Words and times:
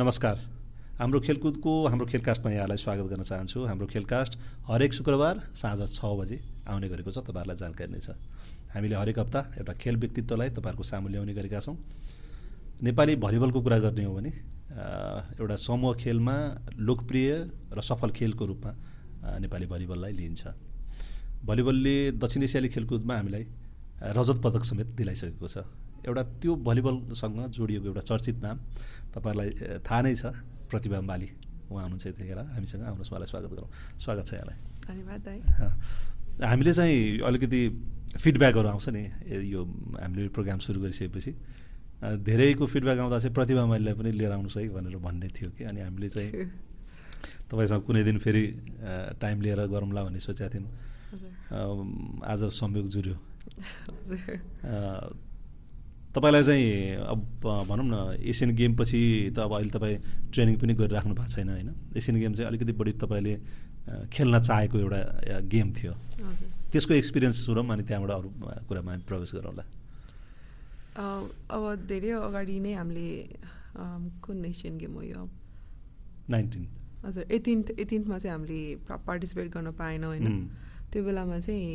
नमस्कार। 0.00 0.36
हाम्रो 0.98 1.20
खेलकुदको 1.20 1.72
हाम्रो 1.86 2.06
खेलकास्टमा 2.08 2.50
यहाँलाई 2.50 2.76
स्वागत 2.80 3.06
गर्न 3.12 3.22
चाहन्छु। 3.22 3.64
हाम्रो 3.68 3.86
खेलकास्ट 3.86 4.38
हरेक 4.68 4.92
शुक्रबार 4.96 5.40
साँझ 5.52 5.92
छ 5.92 6.00
बजे 6.16 6.40
आउने 6.64 6.88
गरेको 6.88 7.10
छ 7.12 7.20
तपाईँहरूलाई 7.20 7.56
जानकारी 7.60 7.92
नै 7.92 8.00
छ। 8.00 8.16
हामीले 8.72 8.96
हरेक 8.96 9.18
हप्ता 9.18 9.40
एउटा 9.60 9.72
खेल 9.76 9.96
व्यक्तित्वलाई 10.00 10.48
तपाईँहरूको 10.56 10.84
सामु 10.88 11.08
ल्याउने 11.12 11.34
गरेका 11.36 11.60
छौँ। 11.60 11.76
नेपाली 12.80 13.16
भलिबलको 13.20 13.60
कुरा 13.60 13.78
गर्ने 13.84 14.04
हो 14.08 14.14
भने 14.16 14.32
एउटा 15.36 15.56
समूह 15.68 15.92
खेलमा 16.00 16.36
लोकप्रिय 16.80 17.28
र 17.68 17.80
सफल 17.84 18.10
खेलको 18.16 18.44
रूपमा 18.46 18.72
नेपाली 19.44 19.66
भलिबललाई 19.68 20.12
लिइन्छ। 20.16 20.42
भलिबलले 21.44 21.96
दक्षिण 22.16 22.42
एसियाली 22.48 22.68
खेलकुदमा 22.72 23.14
हामीलाई 23.20 23.44
रजत 24.16 24.40
पदक 24.40 24.64
समेत 24.64 24.96
दिलाइसकेको 24.96 25.48
छ। 25.48 25.68
एउटा 26.06 26.22
त्यो 26.40 26.52
भलिबलसँग 26.68 27.38
जोडिएको 27.56 27.86
एउटा 27.86 28.02
चर्चित 28.10 28.36
नाम 28.42 28.56
तपाईँहरूलाई 29.14 29.50
थाहा 29.84 30.00
नै 30.02 30.14
छ 30.16 30.24
प्रतिभा 30.70 31.00
माली 31.00 31.28
उहाँ 31.70 31.82
हुनुहुन्छ 31.84 32.06
यतिखेर 32.06 32.38
हामीसँग 32.56 32.82
आउनुहोस् 32.82 33.10
उहाँलाई 33.10 33.28
स्वागत 33.30 33.50
गरौँ। 33.52 33.68
स्वागत 33.98 34.24
छ 34.26 34.32
यहाँलाई। 34.34 34.58
धन्यवाद 34.86 35.28
हामीले 36.42 36.72
चाहिँ 36.72 37.20
अलिकति 37.20 37.60
फिडब्याकहरू 38.16 38.68
आउँछ 38.68 38.88
नि 38.88 39.02
यो 39.52 39.60
हामीले 40.00 40.28
प्रोग्राम 40.34 40.58
सुरु 40.58 40.80
गरिसकेपछि। 40.80 41.32
धेरैको 42.00 42.66
फिडब्याक 42.66 42.98
आउँदा 42.98 43.18
चाहिँ 43.18 43.34
प्रतिभा 43.34 43.64
मालीलाई 43.66 43.94
पनि 43.94 44.10
लिएर 44.12 44.32
आउनुहोस् 44.32 44.56
है 44.56 44.68
भनेर 44.72 44.96
भन्ने 44.98 45.28
थियो 45.36 45.50
कि। 45.52 45.64
अनि 45.68 45.80
हामीले 45.80 46.08
चाहिँ 46.08 46.30
तपाईँसँग 47.50 47.82
कुनै 47.86 48.02
दिन 48.08 48.18
फेरि 48.18 48.44
टाइम 49.20 49.36
लिएर 49.44 49.60
गरौँला 49.68 50.00
भन्ने 50.04 50.18
सोचेका 50.18 50.48
थियौँ। 50.48 50.66
आज 52.24 52.40
संयोग 52.56 52.86
जुर्यो। 52.88 53.16
तपाईँलाई 56.10 56.42
चाहिँ 56.42 56.66
अब 57.06 57.20
भनौँ 57.70 57.86
न 57.86 58.18
एसियन 58.18 58.50
गेमपछि 58.56 59.30
त 59.34 59.38
अब 59.38 59.52
अहिले 59.54 59.70
तपाईँ 59.70 59.96
ट्रेनिङ 60.32 60.54
पनि 60.58 60.74
गरिराख्नु 60.74 61.14
भएको 61.14 61.30
छैन 61.30 61.48
होइन? 61.48 61.70
एसियन 61.96 62.18
गेम 62.20 62.32
चाहिँ 62.34 62.48
अलिकति 62.50 62.72
बढी 62.74 62.92
तपाईँले 62.98 63.34
खेल्न 64.10 64.34
चाहेको 64.42 64.76
एउटा 64.78 65.00
गेम 65.46 65.68
थियो। 65.72 65.92
त्यसको 66.70 66.94
एक्सपिरियन्स 66.94 67.36
सुरौँ 67.46 67.66
अनि 67.70 67.82
त्यहाँबाट 67.86 68.10
अरू 68.10 68.28
कुरामा 68.68 68.90
हामी 68.90 69.04
प्रवेश 69.06 69.30
गरौँला। 69.34 69.64
अब 70.98 71.62
धेरै 71.86 72.10
अगाडि 72.26 72.58
नै 72.58 72.72
हामीले 72.74 73.08
कुन 74.22 74.44
एसियन 74.44 74.78
गेम 74.78 74.92
हो 74.94 75.02
यो? 75.02 75.22
नाइन्टिन। 76.30 76.66
हजुर 77.06 77.24
एटिन्थ 77.30 77.66
एटिन्थमा 77.78 78.18
चाहिँ 78.18 78.34
हामीले 78.34 78.60
पार्टिसिपेट 79.06 79.46
गर्न 79.54 79.70
पाएनौँ 79.78 80.10
होइन? 80.10 80.26
त्यो 80.90 81.00
बेलामा 81.04 81.38
चाहिँ 81.38 81.70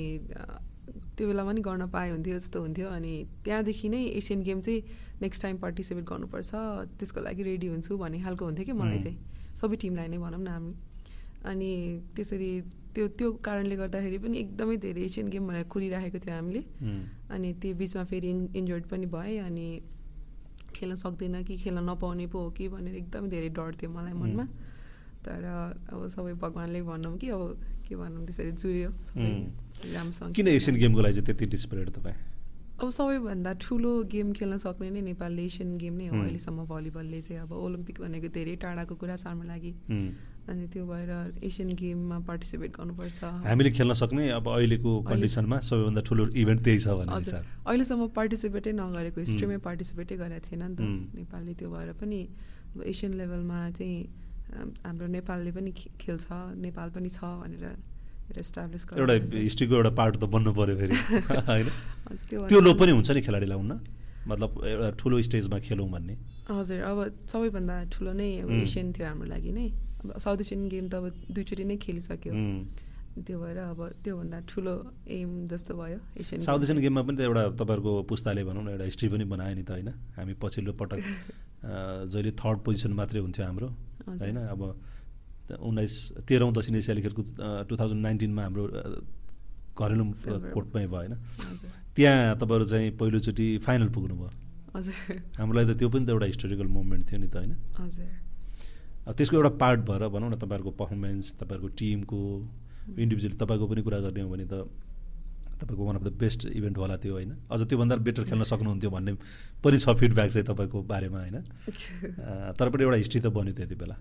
त्यो 1.15 1.27
बेला 1.27 1.43
पनि 1.47 1.61
गर्न 1.61 1.87
पाए 1.95 2.09
हुन्थ्यो 2.11 2.37
जस्तो 2.39 2.61
हुन्थ्यो 2.61 2.87
अनि 2.89 3.13
त्यहाँदेखि 3.45 3.89
नै 3.89 4.01
एसियन 4.19 4.39
गेम 4.43 4.59
चाहिँ 4.61 4.81
नेक्स्ट 5.21 5.41
टाइम 5.43 5.57
पार्टिसिपेट 5.63 6.03
गर्नुपर्छ। 6.11 6.51
त्यसको 6.99 7.19
लागि 7.21 7.43
रेडी 7.43 7.67
हुन्छु 7.67 7.97
भन्ने 7.97 8.19
खालको 8.23 8.43
हुन्थ्यो 8.45 8.65
कि 8.65 8.73
मलाई 8.75 8.99
चाहिँ। 8.99 9.17
सबै 9.55 9.75
टिमलाई 9.83 10.07
नै 10.11 10.17
भनौँ 10.17 10.41
न 10.43 10.47
हामी। 10.47 10.73
अनि 11.51 11.71
त्यसरी 12.15 12.51
त्यो 12.95 13.07
त्यो 13.15 13.31
कारणले 13.47 13.75
गर्दाखेरि 13.75 14.17
पनि 14.23 14.35
एकदमै 14.39 14.75
धेरै 14.83 15.01
एसियन 15.07 15.27
गेम 15.31 15.43
भनेर 15.47 15.63
कुरिराखेको 15.71 16.19
थियो 16.19 16.35
हामीले। 16.35 16.61
अनि 17.31 17.49
त्यो 17.61 17.75
बिचमा 17.79 18.03
फेरि 18.11 18.29
इन 18.29 18.39
इन्जोर्ड 18.55 18.85
पनि 18.91 19.05
भएँ 19.15 19.39
अनि 19.47 19.67
खेल्न 20.75 20.95
सक्दैन 20.95 21.43
कि 21.47 21.55
खेल्न 21.63 21.79
नपाउने 21.89 22.27
पो 22.27 22.39
हो 22.43 22.49
कि 22.51 22.67
भनेर 22.67 22.95
एकदमै 22.95 23.29
धेरै 23.29 23.49
डर 23.55 23.71
थियो 23.79 23.89
मलाई 23.91 24.13
मनमा। 24.13 24.45
तर 25.25 25.43
अब 25.91 26.07
सबै 26.15 26.33
भगवान्ले 26.43 26.81
भनौँ 26.83 27.17
कि 27.17 27.27
अब 27.29 27.41
के 27.87 27.95
भनौँ 27.95 28.25
त्यसरी 28.25 28.51
जुर्यो 28.51 28.89
राम्रोसँग 29.15 29.64
किन 30.35 30.47
एसियन 30.47 30.77
गेमको 30.79 31.01
लागि 31.01 31.13
चाहिँ 31.13 31.25
त्यति 31.25 31.45
डिस्परेट 31.55 31.89
तपाईँ? 31.97 32.15
अब 32.75 32.89
सबैभन्दा 32.91 33.51
ठुलो 33.63 33.91
गेम 34.11 34.31
खेल्न 34.35 34.57
सक्ने 34.59 34.89
नै 34.91 35.01
नेपालले 35.01 35.43
एसियन 35.45 35.77
गेम 35.79 35.93
नै 35.95 36.07
हो 36.07 36.21
अहिलेसम्म 36.21 36.65
भलिबलले 36.67 37.21
चाहिँ 37.21 37.41
अब 37.41 37.51
ओलम्पिक 37.55 38.01
भनेको 38.03 38.27
धेरै 38.35 38.55
टाढाको 38.63 38.95
कुरा 38.99 39.15
छ 39.15 39.27
हाम्रो 39.27 39.47
लागि। 39.47 39.71
अनि 40.45 40.67
त्यो 40.73 40.83
भएर 40.85 41.11
एसियन 41.43 41.69
गेममा 41.79 42.17
पार्टिसिपेट 42.27 42.71
गर्नुपर्छ। 42.75 43.23
हामीले 43.47 43.71
खेल्न 43.71 43.93
सक्ने 43.95 44.29
अब 44.29 44.49
अहिलेको 44.49 44.91
कन्डिसनमा 45.07 45.59
सबैभन्दा 45.69 46.01
ठुलो 46.03 46.27
इभेन्ट 46.35 46.61
त्यही 46.67 46.79
छ 46.79 46.87
भने 46.99 47.39
अहिलेसम्म 47.63 48.07
पार्टिसिपेटै 48.19 48.71
नगरेको 48.75 49.19
हिस्ट्रीमै 49.23 49.57
पार्टिसिपेटै 49.63 50.15
गरेको 50.19 50.45
थिएन 50.51 50.63
नि 50.67 50.75
त। 50.75 50.79
नेपालले 51.15 51.53
त्यो 51.55 51.69
भएर 51.71 51.89
पनि 52.03 52.19
एसियन 52.91 53.13
लेभलमा 53.15 53.59
चाहिँ 53.71 53.97
हाम्रो 54.83 55.07
नेपालले 55.17 55.51
पनि 55.57 55.71
खेल्छ 56.03 56.25
नेपाल 56.59 56.87
पनि 56.95 57.09
छ 57.09 57.19
भनेर 57.41 57.65
एउटा 58.31 59.13
हिस्ट्रीको 59.37 59.75
एउटा 59.75 59.89
पार्ट 59.99 60.15
त 60.17 60.23
बन्नु 60.25 60.51
पऱ्यो 60.53 60.75
फेरि। 60.77 60.95
होइन? 61.49 61.69
त्यो 62.49 62.59
लोभ 62.61 62.79
पनि 62.79 62.91
हुन्छ 62.91 63.11
नि 63.11 63.21
खेलाडीलाई 63.21 63.57
हुन्न 63.57 63.79
मतलब 64.27 64.49
एउटा 64.65 64.89
ठुलो 64.97 65.21
स्टेजमा 65.21 65.59
खेलौँ 65.67 65.89
भन्ने। 65.89 66.15
हजुर 66.49 66.81
अब 66.81 66.97
सबैभन्दा 67.29 67.75
ठुलो 67.93 68.11
नै 68.13 68.29
अब 68.41 68.49
एसियन 68.65 68.91
थियो 68.93 69.05
हाम्रो 69.07 69.27
लागि 69.29 69.51
नै। 69.51 69.67
अब 70.01 70.17
साउथ 70.17 70.39
एसियन 70.41 70.67
गेम 70.69 70.89
त 70.89 70.95
अब 70.95 71.05
दुईचोटि 71.29 71.63
नै 71.65 71.77
खेलिसक्यो। 71.77 72.33
त्यो 73.15 73.37
भएर 73.39 73.57
अब 73.71 73.79
त्योभन्दा 74.03 74.37
ठुलो 74.49 74.73
एम 75.07 75.31
जस्तो 75.47 75.73
भयो 75.77 75.99
एसियन 76.19 76.41
साउथ 76.41 76.61
एसियन 76.65 76.79
गेममा 76.81 77.01
पनि 77.07 77.17
त 77.17 77.21
एउटा 77.29 77.43
तपाईँहरूको 77.61 77.91
पुस्ताले 78.09 78.43
भनौँ 78.43 78.63
न 78.65 78.67
एउटा 78.75 78.85
हिस्ट्री 78.91 79.07
पनि 79.13 79.25
बनायो 79.29 79.55
नि 79.55 79.63
त 79.63 79.71
होइन? 79.71 79.89
हामी 80.17 80.33
पछिल्लो 80.41 80.73
पटक 80.73 80.99
जहिले 82.11 82.31
थर्ड 82.41 82.59
पोजिसन 82.65 82.91
मात्रै 82.93 83.19
हुन्थ्यो 83.21 83.45
हाम्रो। 83.45 83.69
होइन? 84.19 84.37
अब 84.51 84.61
उन्नाइस 85.51 85.93
तेह्रौँ 86.27 86.51
दक्षिण 86.53 86.75
एसियाली 86.75 87.01
खेलको 87.01 87.21
टु 87.69 87.73
थाउजन्ड 87.77 88.01
नाइन्टिनमा 88.01 88.41
हाम्रो 88.43 88.63
घरेलु 89.77 90.03
कोर्टमै 90.53 90.85
भयो 90.87 90.95
होइन। 90.95 91.13
त्यहाँ 91.95 92.35
तपाईँहरू 92.35 92.65
चाहिँ 92.65 92.91
पहिलोचोटि 92.97 93.47
फाइनल 93.65 93.89
पुग्नुभयो। 93.89 94.29
हाम्रो 95.37 95.53
लागि 95.57 95.73
त 95.73 95.77
त्यो 95.77 95.89
पनि 95.89 96.05
त 96.05 96.09
एउटा 96.09 96.25
हिस्टोरिकल 96.25 96.67
मुभमेन्ट 96.67 97.03
थियो 97.11 97.19
नि 97.19 97.27
त 97.27 97.35
होइन। 97.37 97.53
त्यसको 99.15 99.35
एउटा 99.37 99.51
पार्ट 99.61 99.79
भएर 99.85 100.07
भनौँ 100.09 100.29
न 100.31 100.35
तपाईँहरूको 100.41 100.71
पर्फर्मेन्स 100.81 101.33
तपाईँहरूको 101.39 101.69
टिमको 101.77 102.19
इन्डिभिजुअल 102.97 103.35
तपाईँको 103.37 103.65
पनि 103.67 103.81
कुरा 103.85 103.99
गर्ने 103.99 104.21
हो 104.21 104.29
भने 104.29 104.45
त 104.49 104.65
तपाईँको 105.61 105.83
one 105.85 105.95
of 105.95 106.03
the 106.03 106.11
best 106.19 106.45
event 106.51 106.77
होला 106.77 106.95
त्यो 106.97 107.13
होइन। 107.13 107.31
अझ 107.51 107.61
त्योभन्दा 107.69 107.95
बेटर 108.01 108.23
खेल्न 108.25 108.43
सक्नुहुन्थ्यो 108.51 108.89
भन्ने 108.91 109.13
पनि 109.63 109.77
छ 109.77 109.95
फिडब्याक 109.95 110.29
चाहिँ 110.31 110.47
तपाईँको 110.47 110.81
बारेमा 110.83 111.19
होइन। 111.19 111.37
तर 112.59 112.69
पनि 112.69 112.83
एउटा 112.83 112.97
हिस्ट्री 112.97 113.19
त 113.21 113.27
बन्यो 113.31 113.53
त्यति 113.53 113.75
बेला। 113.75 113.95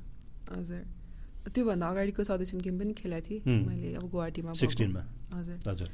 हजुर। 0.50 1.03
त्योभन्दा 1.44 1.86
अगाडिको 1.86 2.24
सदस्यन 2.24 2.60
गेम 2.60 2.78
पनि 2.78 2.92
खेलेको 2.96 3.26
थिएँ। 3.28 3.40
मैले 3.68 3.88
अब 4.00 4.04
गुवाहाटीमा 4.10 4.52
सिक्सटिनमा। 4.56 5.02
हजुर। 5.34 5.58
हजुर। 5.68 5.88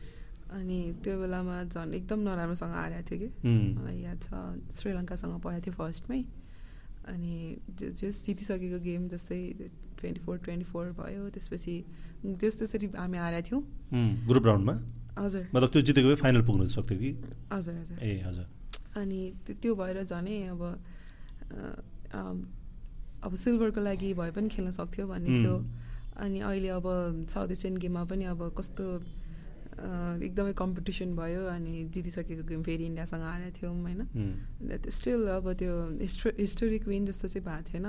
अनि 0.50 0.78
त्यो 1.02 1.14
बेलामा 1.20 1.56
झन् 1.74 1.94
एकदम 1.94 2.20
नराम्रोसँग 2.26 2.74
आएको 2.74 3.02
थियो 3.10 3.18
कि। 3.18 3.28
मलाई 3.78 3.98
याद 4.02 4.18
छ 4.22 4.30
श्रीलङ्कासँग 4.78 5.34
पढाएको 5.42 5.64
थियो 5.66 5.74
फर्स्टमै। 5.74 6.20
अनि 7.10 7.34
जस 7.78 8.16
जितिसकेको 8.26 8.78
गेम 8.78 9.08
जस्तै 9.08 9.40
ट्वेन्टी 9.98 10.20
फोर 10.24 10.36
ट्वेन्टी 10.44 10.66
फोर 10.70 10.84
भयो 10.98 11.28
त्यसपछि 11.34 11.74
त्यस 12.40 12.54
त्यसरी 12.58 12.86
हामी 12.94 13.18
हारेको 13.18 13.46
थियौँ। 13.48 13.62
ग्रुप 14.28 14.44
राउन्डमा? 14.46 14.74
हजुर। 15.18 15.44
मतलब 15.54 15.68
त्यो 15.72 15.82
जितेको 15.82 16.08
भए 16.08 16.18
फाइनल 16.22 16.42
पुग्नु 16.46 16.66
सक्थ्यो 16.70 16.98
कि? 16.98 17.10
हजुर 17.52 17.74
हजुर। 17.74 17.96
ए 17.98 18.22
हजुर। 18.26 18.46
अनि 19.00 19.20
त्यो 19.60 19.74
भएर 19.74 19.98
झनै 20.04 20.36
अब 20.54 20.62
अब 23.22 23.34
सिल्भरको 23.34 23.80
लागि 23.80 24.12
भए 24.14 24.30
पनि 24.30 24.48
खेल्न 24.48 24.70
सक्थ्यो 24.70 25.06
भन्ने 25.06 25.30
थियो। 25.38 25.54
अनि 26.20 26.38
अहिले 26.40 26.68
अब 26.68 26.86
साउथ 27.30 27.50
एसियन 27.52 27.76
गेममा 27.76 28.04
पनि 28.04 28.24
अब 28.32 28.52
कस्तो 28.58 28.84
एकदमै 29.80 30.52
कम्पिटिसन 30.52 31.16
भयो 31.16 31.42
अनि 31.48 31.72
जितिसकेको 31.88 32.44
गेम 32.44 32.62
फेरि 32.62 32.84
इन्डियासँग 32.86 33.22
आएको 33.22 33.50
थियौँ 33.56 33.74
होइन? 33.80 34.00
स्टिल 34.88 35.20
अब 35.40 35.52
त्यो 35.56 35.74
हिस्टो 36.00 36.30
हिस्टोरिक 36.36 36.88
विन 36.88 37.06
जस्तो 37.06 37.28
चाहिँ 37.28 37.44
भएको 37.48 37.64
थिएन। 37.72 37.86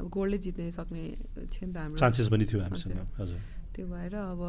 अब 0.00 0.08
गोल्डै 0.12 0.38
जित्ने 0.44 0.70
सक्ने 0.72 1.04
थियो 1.52 1.66
नि 1.66 1.72
त 1.72 1.76
हाम्रो। 1.76 1.96
चान्सेस 1.96 2.28
पनि 2.28 2.44
थियो 2.44 2.60
हजुर। 2.60 3.40
त्यो 3.72 3.86
भएर 3.88 4.14
अब 4.14 4.40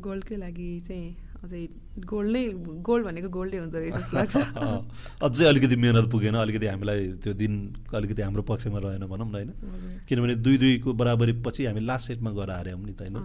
गोल्डकै 0.00 0.36
लागि 0.36 0.70
चाहिँ 0.88 1.08
अझै 1.44 1.60
गोल्ड 2.10 2.30
नै 2.32 2.42
गोल्ड 2.88 3.02
भनेको 3.06 3.28
गोल्डै 3.28 3.58
हुँदो 3.58 3.78
रहेछ 3.78 3.94
जस्तो 3.96 4.16
लाग्छ। 4.16 4.36
अझै 5.26 5.44
अलिकति 5.46 5.76
मिहिनेत 5.76 6.06
पुगेन 6.12 6.34
अलिकति 6.42 6.66
हामीलाई 6.66 7.00
त्यो 7.22 7.32
दिन 7.42 7.52
अलिकति 7.92 8.22
हाम्रो 8.22 8.42
पक्षमा 8.42 8.78
रहेन 8.84 9.04
भनौँ 9.06 9.28
न 9.28 9.34
होइन? 9.34 9.50
किनभने 10.08 10.34
दुई 10.40 10.56
दुईको 10.58 10.92
बराबरी 10.92 11.32
पछि 11.44 11.66
हामी 11.66 11.80
लास्ट 11.84 12.04
सेटमा 12.08 12.30
गएर 12.38 12.50
हार्यौँ 12.50 12.80
नि 12.80 12.92
त 12.92 13.00
होइन? 13.04 13.16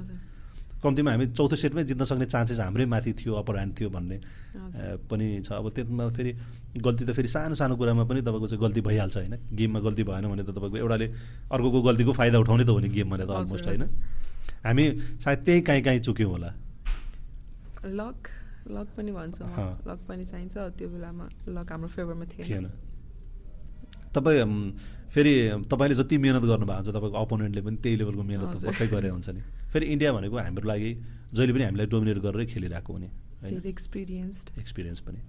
कम्तीमा 0.84 1.12
हामी 1.12 1.26
चौथो 1.38 1.56
सेटमै 1.56 1.84
जित्न 1.88 2.04
सक्ने 2.10 2.26
चान्सेस 2.26 2.60
हाम्रै 2.60 2.86
माथि 2.90 3.12
थियो 3.14 3.34
अप्पर 3.42 3.56
ह्यान्ड 3.56 3.74
थियो 3.80 3.90
भन्ने 3.96 4.18
पनि 5.10 5.26
छ। 5.46 5.54
अब 5.54 5.70
त्यसमा 5.78 6.10
फेरि 6.10 6.32
गल्ती 6.82 7.04
त 7.06 7.12
फेरि 7.14 7.30
सानो 7.30 7.56
सानो 7.56 7.76
कुरामा 7.78 8.04
पनि 8.10 8.22
तपाईँको 8.26 8.48
चाहिँ 8.50 8.62
गल्ती 8.66 8.82
भइहाल्छ 8.82 9.16
होइन? 9.18 9.36
गेममा 9.54 9.80
गल्ती 9.80 10.04
भएन 10.10 10.26
भने 10.32 10.44
त 10.44 10.50
तपाईँको 10.58 10.78
एउटाले 10.82 11.08
अर्कोको 11.54 11.80
गल्तीको 11.88 12.12
फाइदा 12.18 12.38
उठाउने 12.44 12.66
त 12.66 12.70
हो 12.70 12.80
नि 12.82 12.90
गेम 12.90 13.16
त 13.18 13.30
अलमोस्ट 13.30 13.66
होइन? 13.66 13.84
हामी 14.66 14.86
सायद 15.22 15.40
त्यही 15.46 15.62
काहीँ 15.62 15.84
काहीँ 15.86 16.00
चुक्यौँ 16.02 16.32
होला। 16.34 16.50
लक 17.86 18.20
लक 18.70 18.88
पनि 18.98 19.12
भन्छ 19.12 19.42
लक 19.90 20.00
पनि 20.08 20.26
चाहिन्छ 20.26 20.56
त्यो 20.78 20.88
बेलामा 20.90 21.26
लक 21.50 21.72
हाम्रो 21.72 21.90
फेभरमा 21.90 22.26
थिएन। 22.32 22.66
तपाईँ 24.16 24.46
फेरि 25.14 25.34
तपाईँले 25.72 25.96
जति 25.96 26.18
मिहिनेत 26.18 26.44
गर्नुभएको 26.52 26.78
हुन्छ 26.78 26.90
तपाईँको 26.96 27.18
अपोनेन्टले 27.26 27.62
पनि 27.62 27.78
त्यही 27.84 27.96
लेभलको 28.00 28.24
मिहिनेत 28.24 28.56
पक्कै 28.70 28.88
गरे 28.88 29.10
हुन्छ 29.10 29.30
नि। 29.30 29.42
फेरि 29.74 29.86
इन्डिया 29.94 30.10
भनेको 30.14 30.38
हाम्रो 30.38 30.68
लागि 30.68 30.92
जहिले 31.34 31.54
पनि 31.54 31.64
हामीलाई 31.64 31.88
डोमिनेट 31.92 32.18
गरेरै 32.26 32.46
खेलिरहेको 32.54 32.92
हुने 32.94 33.10
एक्सपिरियन्स 33.74 34.38
एक्सपिरियन्स 34.60 35.00
पनि। 35.02 35.20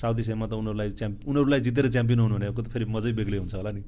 साउथ 0.00 0.18
एसियामा 0.18 0.46
त 0.46 0.52
उनीहरूलाई 0.56 0.90
च्याम्प 0.96 1.28
उनीहरूलाई 1.28 1.60
जितेर 1.60 1.86
च्याम्पियन 1.94 2.20
हुनु 2.20 2.34
भनेको 2.40 2.62
त 2.62 2.68
फेरि 2.72 2.86
मजै 2.88 3.12
बेग्लै 3.12 3.38
हुन्छ 3.44 3.54
होला 3.54 3.70
नि। 3.76 3.82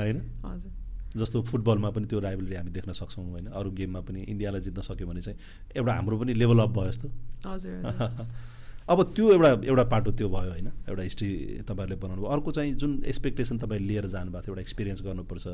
होइन? 0.00 0.18
हजुर। 0.42 0.72
जस्तो 1.16 1.42
फुटबलमा 1.42 1.90
पनि 1.90 2.06
त्यो 2.06 2.18
राइबलरी 2.20 2.56
हामी 2.56 2.70
देख्न 2.70 2.92
सक्छौँ 2.92 3.24
होइन? 3.24 3.46
अरू 3.48 3.70
गेममा 3.70 4.00
पनि 4.00 4.20
इन्डियालाई 4.28 4.60
जित्न 4.60 4.80
सक्यो 4.82 5.06
भने 5.06 5.20
चाहिँ 5.20 5.38
एउटा 5.76 5.92
हाम्रो 5.92 6.18
पनि 6.18 6.34
लेभल 6.34 6.58
अप 6.58 6.70
भयो 6.76 6.90
जस्तो। 6.90 7.08
हजुर 7.46 8.26
अब 8.92 9.02
त्यो 9.12 9.32
एउटा 9.32 9.48
एउटा 9.68 9.84
पाटो 9.84 10.10
त्यो 10.16 10.28
भयो 10.28 10.50
होइन? 10.50 10.68
एउटा 10.88 11.02
हिस्ट्री 11.02 11.28
तपाईँहरूले 11.68 11.96
बनाउनु 12.00 12.22
भयो। 12.22 12.30
अर्को 12.32 12.50
चाहिँ 12.56 12.72
जुन 12.80 12.92
एक्सपेक्टेसन 13.04 13.58
तपाईँले 13.58 13.86
लिएर 13.86 14.06
जानुभएको 14.08 14.42
थियो 14.44 14.52
एउटा 14.52 14.60
एक्सपिरियन्स 14.60 15.02
गर्नुपर्छ 15.04 15.44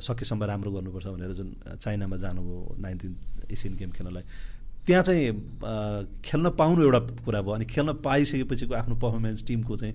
सकेसम्म 0.00 0.44
राम्रो 0.44 0.70
गर्नुपर्छ 0.72 1.06
भनेर 1.06 1.32
जुन 1.32 1.48
चाइनामा 1.76 2.16
जानुभयो 2.16 2.76
नाइन्टिन 2.80 3.12
एसियन 3.52 3.76
गेम 3.76 3.90
खेल्नलाई। 3.92 4.24
त्यहाँ 4.86 5.02
चाहिँ 5.02 5.24
खेल्न 6.24 6.50
पाउनु 6.56 6.80
एउटा 6.82 7.00
कुरा 7.20 7.40
भयो 7.42 7.52
अनि 7.52 7.64
खेल्न 7.68 7.92
पाइसकेपछिको 8.00 8.74
आफ्नो 8.74 8.96
पर्फर्मेन्स 8.96 9.44
टिमको 9.46 9.76
चाहिँ 9.76 9.94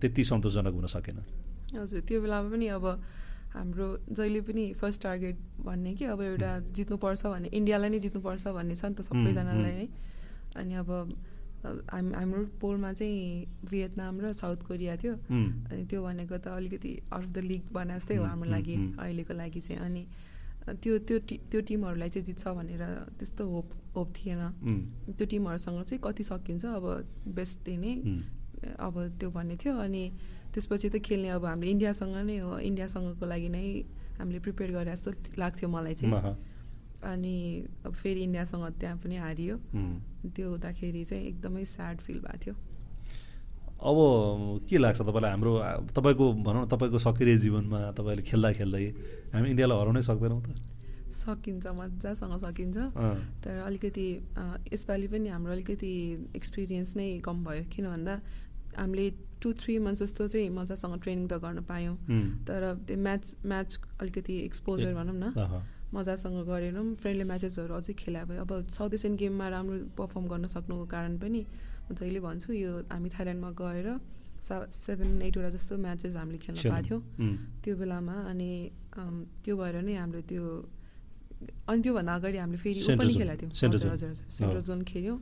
त्यति 0.00 0.24
सन्तोषजनक 0.24 0.74
हुन 0.76 0.86
सकेन। 0.86 1.18
हजुर 1.80 2.00
त्यो 2.04 2.20
बेलामा 2.20 2.48
पनि 2.52 2.66
अब 2.76 2.84
हाम्रो 3.54 3.86
जहिले 4.14 4.40
पनि 4.46 4.64
फर्स्ट 4.80 5.02
टार्गेट 5.02 5.36
भन्ने 5.66 5.94
कि 5.94 6.04
अब 6.04 6.20
एउटा 6.22 6.50
जित्नुपर्छ 6.76 7.26
भन्ने 7.26 7.48
इन्डियालाई 7.48 7.90
नै 7.90 7.98
जित्नुपर्छ 7.98 8.46
भन्ने 8.48 8.74
छ 8.76 8.84
नि 8.84 8.94
त 8.94 9.00
सबैजनालाई 9.10 9.74
नै। 9.74 9.88
अनि 10.56 10.74
अब 10.82 10.90
हाम 11.60 12.14
हाम्रो 12.14 12.42
पोलमा 12.60 12.92
चाहिँ 12.92 13.68
भियतनाम 13.70 14.20
र 14.20 14.32
साउथ 14.32 14.60
कोरिया 14.68 14.96
थियो। 14.96 15.14
अनि 15.28 15.82
त्यो 15.90 16.00
भनेको 16.02 16.36
त 16.38 16.46
अलिकति 16.56 16.92
आउट 17.12 17.24
अफ 17.24 17.30
द 17.34 17.38
लिग 17.50 17.62
भने 17.74 17.94
जस्तै 17.98 18.16
हो 18.16 18.24
हाम्रो 18.24 18.50
लागि। 18.50 18.74
अहिलेको 18.96 19.34
लागि 19.34 19.60
चाहिँ। 19.60 19.80
अनि 19.82 20.02
त्यो 20.80 20.98
त्यो 21.04 21.18
टि 21.28 21.36
त्यो 21.50 21.60
टिमहरूलाई 21.68 22.08
चाहिँ 22.08 22.26
जित्छ 22.26 22.44
भनेर 22.54 22.82
त्यस्तो 23.18 23.44
होप 23.50 23.68
होप 23.96 24.08
थिएन। 24.16 24.42
त्यो 25.18 25.26
टिमहरूसँग 25.26 25.82
चाहिँ 25.84 26.00
कति 26.04 26.22
सकिन्छ 26.30 26.64
अब 26.64 26.86
बेस्ट 27.34 27.58
दिने 27.66 27.92
अब 28.78 28.94
त्यो 29.18 29.28
भन्ने 29.30 29.56
थियो। 29.56 29.74
अनि 29.74 30.04
त्यसपछि 30.54 30.88
त 30.90 30.96
खेल्ने 30.98 31.28
अब 31.38 31.44
हामीले 31.44 31.70
इन्डियासँग 31.70 32.16
नै 32.26 32.38
हो 32.38 32.58
इन्डियासँगको 32.58 33.24
लागि 33.26 33.48
नै 33.48 33.64
हामीले 34.18 34.38
प्रिपेयर 34.44 34.70
गरे 34.72 34.90
जस्तो 34.92 35.10
लाग्थ्यो 35.38 35.68
मलाई 35.68 35.94
चाहिँ। 35.94 36.34
अनि 37.00 37.36
अब 37.86 37.92
फेरि 37.96 38.20
इन्डियासँग 38.28 38.64
त्यहाँ 38.80 38.96
पनि 39.00 39.16
हारियो। 39.16 39.56
त्यो 40.36 40.46
हुँदाखेरि 40.50 41.04
चाहिँ 41.04 41.24
एकदमै 41.28 41.64
स्याड 41.64 41.96
फिल 42.04 42.18
भएको 42.20 42.38
थियो। 42.44 42.54
अब 43.80 43.96
के 44.68 44.76
लाग्छ 44.76 45.00
तपाईँलाई 45.00 45.30
हाम्रो 45.32 45.52
तपाईँको 45.96 46.24
भनौँ 46.44 46.62
न 46.64 46.68
तपाईँको 46.68 46.98
सक्रिय 47.00 47.36
जीवनमा 47.40 47.80
तपाईँले 47.96 48.22
खेल्दा 48.28 48.52
खेल्दै 48.60 48.84
हामी 49.32 49.48
इन्डियालाई 49.50 49.78
हराउनै 49.80 50.02
सक्दैनौँ 50.04 50.42
त। 50.44 50.48
सकिन्छ 51.10 51.66
मजासँग 51.66 52.36
सकिन्छ। 52.44 52.76
तर 53.40 53.54
अलिकति 53.64 54.06
यसपालि 54.72 55.06
पनि 55.08 55.28
हाम्रो 55.28 55.52
अलिकति 55.52 55.92
एक्सपिरियन्स 56.36 56.96
नै 56.96 57.08
कम 57.24 57.36
भयो। 57.44 57.64
किन 57.72 57.86
भन्दा 57.88 58.14
हामीले 58.76 59.06
टु 59.40 59.52
थ्री 59.56 59.78
मन्थ्स 59.80 60.02
जस्तो 60.02 60.28
चाहिँ 60.28 60.48
मजासँग 60.52 60.94
ट्रेनिङ 61.02 61.26
त 61.28 61.40
गर्न 61.40 61.60
पायौँ। 61.64 61.96
तर 62.46 62.60
त्यो 62.86 62.96
म्याच 62.96 63.24
म्याच 63.46 63.70
अलिकति 64.00 64.34
एक्सपोजर 64.46 64.94
भनौँ 64.94 65.16
न। 65.16 65.26
मजासँग 65.90 66.38
गरेनौँ। 66.46 66.86
फ्रेन्डली 67.02 67.24
म्याचेसहरू 67.26 67.74
अझै 67.74 67.92
खेला 67.98 68.22
भयो। 68.28 68.40
अब 68.46 68.70
साउथ 68.70 68.92
एसियन 68.94 69.16
गेममा 69.16 69.46
राम्रो 69.48 69.76
पर्फर्म 69.98 70.24
गर्न 70.30 70.46
सक्नुको 70.54 70.84
कारण 70.86 71.18
पनि 71.18 71.40
म 71.90 71.94
जहिले 71.98 72.20
भन्छु 72.20 72.52
यो 72.54 72.72
हामी 72.94 73.08
थाइल्यान्डमा 73.10 73.50
गएर 73.58 73.88
सा 74.46 74.54
सेभेन 74.72 75.20
एटवटा 75.22 75.50
जस्तो 75.56 75.76
म्याचेस 75.76 76.14
हामीले 76.16 76.38
खेल्न। 76.38 76.58
पाएको 76.70 76.86
थियौँ। 76.86 77.02
त्यो 77.64 77.74
बेलामा 77.76 78.16
अनि 78.30 78.50
त्यो 79.42 79.54
भएर 79.56 79.76
नै 79.82 79.94
हाम्रो 79.98 80.20
त्यो 80.30 80.44
अनि 81.68 81.80
त्योभन्दा 81.82 82.12
अगाडि 82.14 82.38
हामीले 82.38 82.60
फेरि 82.60 82.80
पनि 83.00 83.12
खेलेको 83.18 83.46
थियौँ। 83.50 83.52
हजुर। 83.72 83.90
हजुर 83.92 84.12
सेन्ट्रल। 84.36 84.62
जोन 84.68 84.80
खेल्यौँ। 84.84 85.18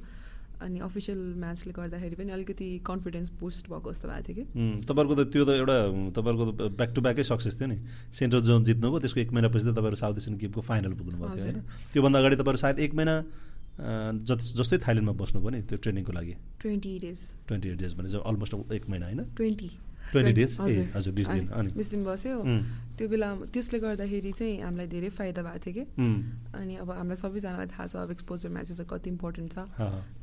अनि 0.58 0.78
अफिसियल 0.82 1.19
म्याचले 1.38 1.72
गर्दाखेरि 1.72 2.16
पनि 2.19 2.31
अलिकति 2.34 2.69
कन्फिडेन्स 2.87 3.28
बुस्ट 3.40 3.64
भएको 3.70 3.93
जस्तो 3.93 4.08
भएको 4.08 4.22
थियो 4.26 4.34
कि। 4.38 4.44
तपाईँहरूको 4.84 5.14
त 5.14 5.22
त्यो 5.32 5.44
त 5.44 5.50
एउटा 5.55 5.76
तपाईँहरूको 6.19 6.44
त 6.50 6.60
ब्याक 6.75 6.90
टु 6.94 7.00
ब्याकै 7.00 7.22
सक्सेस 7.31 7.55
थियो 7.58 7.69
नि। 7.69 7.78
सेन्ट्रल 8.12 8.43
जोन 8.43 8.64
जित्नुभयो 8.64 8.99
त्यसको 8.99 9.20
एक 9.20 9.31
महिनापछि 9.32 9.64
त 9.64 9.72
तपाईँहरू 9.78 9.99
साउथ 10.02 10.16
एसियन 10.19 10.37
गेमको 10.38 10.60
फाइनल 10.60 10.93
पुग्नुभएको 10.99 11.34
थियो। 11.37 11.46
होइन? 11.46 11.62
त्योभन्दा 11.93 12.19
अगाडि 12.19 12.37
तपाईँहरू 12.37 12.60
सायद 12.64 12.78
एक 12.84 12.93
महिना 12.94 13.14
जस्तै 13.78 14.78
थाइल्यान्डमा 14.82 15.14
बस्नुभयो 15.14 15.50
नि 15.55 15.60
त्यो 15.62 15.78
ट्रेनिङको 15.78 16.12
लागि। 16.12 16.34
Twenty 16.58 16.93
days 16.99 17.20
twenty 17.46 17.69
eight 17.69 17.78
days 17.78 17.93
भने 17.94 18.08
अलमोस्ट 18.19 18.52
एक 18.75 18.84
महिना 18.90 19.06
होइन? 19.06 19.20
ट्वेन्टी। 19.38 19.70
20 20.12 20.32
days? 20.32 20.52
ए, 20.58 20.90
हजुर, 20.94 21.12
20 21.14 21.28
दिन, 21.28 21.49
अनि? 21.49 21.70
बिस 21.76 21.90
दिन 21.90 22.05
बस्यो 22.05 22.37
त्यो 22.99 23.06
बेला 23.08 23.28
त्यसले 23.55 23.78
गर्दाखेरि 23.78 24.32
चाहिँ 24.34 24.55
हामीलाई 24.58 24.87
धेरै 24.90 25.08
फाइदा 25.14 25.43
भएको 25.43 25.58
थियो 25.64 25.75
कि 25.75 25.84
अनि 26.58 26.75
अब 26.82 26.90
हामीलाई 26.90 27.19
सबैजनालाई 27.22 27.66
थाहा 27.70 27.87
छ 27.87 27.94
अब 28.02 28.10
एक्सपोजर 28.10 28.49
म्याचेस 28.50 28.81
कति 28.90 29.10
इम्पोर्टेन्ट 29.10 29.49
छ। 29.55 29.58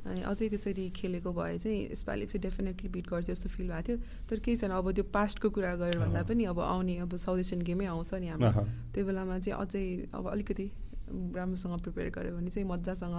अनि 0.04 0.22
अझै 0.28 0.48
त्यसरी 0.52 0.86
खेलेको 0.92 1.32
भए 1.32 1.58
चाहिँ 1.64 1.80
यसपालि 1.96 2.26
चाहिँ 2.26 2.42
डेफिनेटली 2.44 2.90
बिट 2.92 3.06
गर्थ्यो 3.08 3.32
जस्तो 3.32 3.50
फिल 3.56 3.68
भएको 3.72 3.84
थियो 3.88 3.98
तर 4.28 4.38
केही 4.44 4.58
छैन 4.60 4.72
अब 4.76 4.92
त्यो 4.92 5.06
पास्टको 5.08 5.48
कुरा 5.56 5.72
गऱ्यो 5.80 6.00
भन्दा। 6.04 6.22
पनि 6.28 6.44
अब 6.52 6.60
आउने 6.60 6.96
अब 7.08 7.16
साउथ 7.16 7.40
एसियन 7.40 7.62
गेमै 7.64 7.86
आउँछ 7.96 8.14
नि 8.20 8.28
हाम्रो। 8.36 8.68
त्यो 8.92 9.06
बेलामा 9.08 9.40
चाहिँ 9.40 9.56
अझै 9.56 9.86
अब 10.12 10.26
अलिकति 10.36 10.66
राम्रोसँग 11.08 11.80
प्रिपेयर 11.86 12.10
गऱ्यो 12.10 12.36
भने 12.36 12.50
चाहिँ 12.50 12.68
मजासँग 12.68 13.16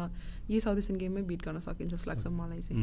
यही 0.51 0.61
साउथ 0.61 0.79
एसियन 0.79 0.99
गेममै 0.99 1.23
बिट 1.23 1.41
गर्न 1.47 1.59
सकिन्छ 1.63 1.93
जस्तो 1.95 2.11
लाग्छ 2.11 2.27
मलाई 2.27 2.61
चाहिँ। 2.67 2.83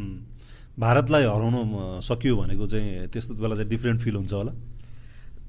भारतलाई 0.80 1.24
हराउनु 1.24 1.62
सकियो 2.02 2.34
भनेको 2.38 2.66
चाहिँ 2.66 3.08
त्यस्तो 3.12 3.34
बेला 3.36 3.56
चाहिँ 3.56 3.70
डिफ्रेन्ट 3.70 4.00
फिल 4.02 4.16
हुन्छ 4.16 4.34
होला। 4.34 4.54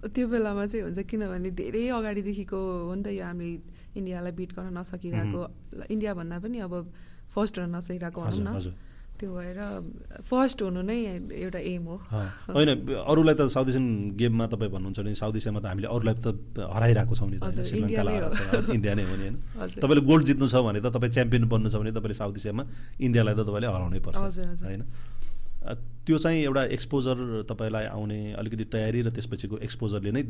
त्यो 0.04 0.26
बेलामा 0.28 0.64
चाहिँ 0.66 0.82
हुन्छ 0.84 0.98
किनभने 1.06 1.50
धेरै 1.54 1.88
अगाडिदेखिको 1.88 2.58
हो 2.88 2.94
नि 2.94 3.02
त 3.02 3.08
यो 3.14 3.24
हामीले 3.24 3.50
इन्डियालाई 3.96 4.32
बिट 4.34 4.50
गर्न 4.58 4.74
नसकिरहेको। 4.78 5.40
इन्डिया 5.88 6.12
भन्दा 6.18 6.36
पनि 6.44 6.58
अब 6.66 6.72
फर्स्ट 7.30 7.54
हुन 7.58 7.70
नसकिरहेको 7.78 8.20
भनौँ 8.20 8.42
न। 8.42 8.74
त्यो 9.14 9.30
भएर 9.30 9.58
फर्स्ट 10.26 10.62
हुनु 10.62 10.82
नै 10.82 10.98
एउटा 11.30 11.60
एम 11.72 11.84
हो। 11.86 11.96
होइन 12.50 12.68
अरूलाई 12.98 13.34
त 13.34 13.46
साउथ 13.46 13.68
एसियन 13.70 13.86
गेममा 14.18 14.46
तपाईँ 14.50 14.70
भन्नुहुन्छ 14.74 14.98
भने 15.00 15.14
साउथ 15.14 15.34
एसियामा 15.38 15.60
त 15.62 15.66
हामीले 15.70 15.86
अरूलाई 15.86 16.14
त 16.18 16.26
हराइरहेको 16.58 17.14
छौँ 17.14 17.28
नि 17.30 17.38
त। 17.38 17.62
श्रीलङ्कालाई 17.62 18.16
इन्डिया 18.74 18.94
नै 18.94 19.04
हो 19.06 19.14
नि 19.14 19.24
होइन। 19.24 19.36
तपाईँले 19.82 20.02
गोल्ड 20.02 20.24
जित्नु 20.26 20.46
छ 20.50 20.54
भने 20.66 20.80
त 20.82 20.90
तपाईँ 20.90 21.12
च्याम्पियन 21.14 21.46
बन्नु 21.46 21.68
छ 21.70 21.76
भने 21.78 21.92
तपाईँले 21.94 22.16
साउथ 22.18 22.34
एसियामा 22.42 22.62
इन्डियालाई 22.98 23.34
त 23.34 23.40
तपाईँले 23.46 23.68
हराउनै 23.70 24.00
पर्छ। 24.02 24.18
होइन। 24.66 24.82
त्यो 25.64 26.16
चाहिँ 26.18 26.40
एउटा 26.44 26.62
एक्सपोजर 26.76 27.16
तपाईँलाई 27.48 27.84
आउने 27.88 28.18
अलिकति 28.36 28.64
तयारी 28.68 29.00
र 29.00 29.08
त्यसपछिको 29.16 29.56
एक्सपोजरले 29.64 30.10
नै 30.12 30.22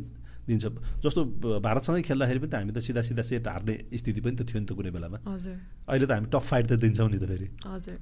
दिन्छ। 0.47 0.65
जस्तो 1.03 1.21
भारतसँगै 1.59 2.03
खेल्दाखेरि 2.07 2.39
पनि 2.39 2.51
त 2.53 2.55
हामी 2.55 2.73
त 2.77 2.79
सिधा 2.79 3.03
सिधा 3.03 3.23
सेट 3.27 3.49
हार्ने 3.49 3.75
स्थिति 3.99 4.21
पनि 4.21 4.37
त 4.39 4.47
थियो 4.47 4.61
नि 4.61 4.67
त 4.69 4.73
कुनै 4.79 4.93
बेलामा। 4.95 5.19
हजुर। 5.27 5.57
अहिले 5.89 6.07
त 6.07 6.13
हामी 6.15 6.29
टप 6.31 6.45
फाइट 6.45 6.65
त 6.71 6.73
दिन्छौँ 6.79 7.09
नि 7.11 7.19
त 7.19 7.27
फेरि। 7.27 7.49
हजुर। 7.67 7.99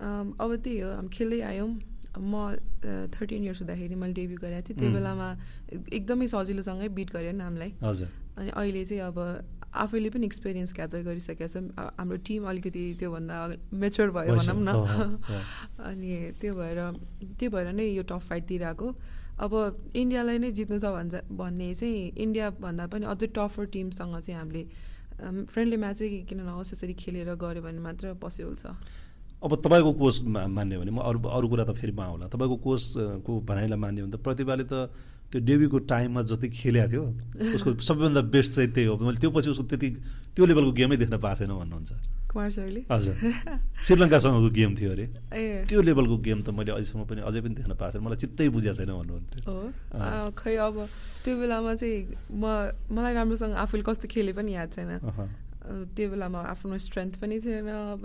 अब 0.00 0.50
त्यही 0.64 0.78
हो 0.80 0.88
हामी 0.96 1.08
खेल्दै 1.12 1.40
आयौँ 1.52 1.70
म 2.18 2.34
थर्टिन 3.14 3.42
इयर्स 3.44 3.60
हुँदाखेरि 3.62 3.94
मैले 3.94 4.14
डेब्यु 4.18 4.38
गरेको 4.42 4.66
थिएँ। 4.66 4.78
त्यो. 4.80 4.90
बेलामा 4.90 5.28
एकदमै 5.94 6.26
सजिलोसँगै 6.26 6.88
बिट 6.90 7.08
गरेँ 7.14 7.32
नि 7.38 7.42
हामीलाई 7.44 7.70
हजुर। 7.78 8.08
अनि 8.40 8.50
अहिले 8.50 8.82
चाहिँ 8.84 9.02
अब 9.06 9.18
आफैले 9.70 10.10
पनि 10.10 10.26
एक्सपिरियन्स 10.26 10.72
ग्यादर 10.74 11.00
गरिसकेको 11.06 11.46
छ। 11.46 11.56
हाम्रो 12.00 12.16
टिम 12.26 12.42
अलिकति 12.50 12.82
त्योभन्दा 12.98 13.36
मेच्योर 13.70 14.10
भयो। 14.10 14.34
भनौँ 14.34 14.58
न। 14.58 14.70
अनि 15.78 16.10
त्यो 16.40 16.52
भएर 16.58 16.78
त्यो 17.38 17.48
भएर 17.54 17.66
नै 17.78 17.86
यो 17.94 18.02
टप 18.02 18.22
फाइट 18.26 18.44
दिइरहेको 18.50 18.86
अब 19.40 19.52
इन्डियालाई 19.94 20.38
नै 20.42 20.50
जित्नु 20.50 20.78
छ 20.82 20.90
भन्छ 20.90 21.14
भन्ने 21.30 21.68
चाहिँ 21.78 22.18
इन्डियाभन्दा 22.18 22.84
पनि 22.90 23.04
अझै 23.06 23.26
टफर 23.38 23.64
टिमसँग 23.70 24.18
चाहिँ 24.18 24.38
हामीले 24.40 24.62
फ्रेन्डली 25.46 25.76
म्याचै 25.76 26.08
किन 26.26 26.40
नहोस् 26.48 26.72
यसरी 26.74 26.94
खेलेर 26.98 27.30
गऱ्यो 27.38 27.62
भने 27.62 27.78
मात्र 27.78 28.18
पोसिबल 28.18 28.54
छ। 28.58 28.74
अब 29.42 29.50
तपाईँको 29.64 29.92
मा- 30.28 30.48
मान्यो 30.52 30.80
भने 30.80 30.90
म 30.92 30.98
अरू 31.00 31.18
अरू 31.28 31.46
कुरा 31.48 31.64
त 31.64 31.72
फेरि 31.72 31.92
म 31.96 32.00
आउला 32.04 32.26
तपाईँको 32.28 32.56
कोचको 32.60 33.30
भनाइलाई 33.48 33.78
मान्यो 33.80 34.04
भने 34.06 34.12
त 34.12 34.20
प्रतिभाले 34.20 34.64
त 34.68 34.74
त्यो 35.30 35.40
डेब्यूको 35.46 35.78
टाइममा 35.86 36.20
जति 36.28 36.48
खेलेको 36.50 36.88
थियो 36.90 37.02
उसको 37.54 37.68
सबैभन्दा 37.88 38.20
बेस्ट 38.34 38.50
चाहिँ 38.52 38.70
त्यही 38.74 38.86
हो। 38.90 38.98
मैले 38.98 39.18
त्यो 39.22 39.30
पछि 39.30 39.48
उसको 39.54 39.64
त्यति 39.70 39.88
त्यो 40.34 40.42
लेभलको 40.44 40.72
गेमै 40.74 40.96
देख्न 40.98 41.16
पाएको 41.22 41.38
छैन 41.40 41.50
भन्नुहुन्छ। 41.54 41.90
कुमार 42.30 42.50
सरले? 42.50 42.80
हजुर। 42.90 43.14
श्रीलङ्कासँगको 43.86 44.50
गेम 44.50 44.70
थियो 44.74 44.90
अरे। 44.90 45.06
त्यो 45.70 45.80
लेभलको 45.86 46.16
गेम 46.18 46.38
त 46.42 46.50
मैले 46.50 46.70
अहिलेसम्म 46.74 47.02
पनि 47.06 47.20
अझै 47.22 47.40
पनि 47.46 47.54
देख्न 47.62 47.72
पाएको 47.78 47.92
छैन। 47.94 48.02
मलाई 48.04 48.18
चित्तै 48.26 48.48
बुझाएको 48.50 48.76
छैन 48.76 48.90
भन्नुहुन्थ्यो। 48.90 50.30
खै 50.34 50.54
अब 50.66 50.76
त्यो 51.24 51.32
बेलामा 51.38 51.72
चाहिँ 51.78 51.98
म 52.34 52.44
मलाई 52.90 53.12
राम्रोसँग 53.14 53.54
आफूले 53.54 53.82
कस्तो 53.86 54.06
खेले 54.10 54.32
पनि 54.34 54.50
याद 54.52 54.68
छैन। 54.74 54.90
त्यो 55.94 56.06
बेलामा 56.10 56.38
आफ्नो 56.52 56.74
स्ट्रेन्थ 56.74 57.22
पनि 57.22 57.38
थिएन। 57.38 57.68
अब 57.70 58.02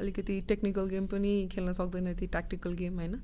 अलिकति 0.00 0.40
टेक्निकल 0.48 0.86
गेम 0.88 1.06
पनि 1.06 1.32
खेल्न 1.52 1.72
सक्दैन 1.72 2.12
थियो 2.14 2.28
ट्याक्टिकल 2.30 2.72
गेम 2.72 2.94
होइन 2.98 3.14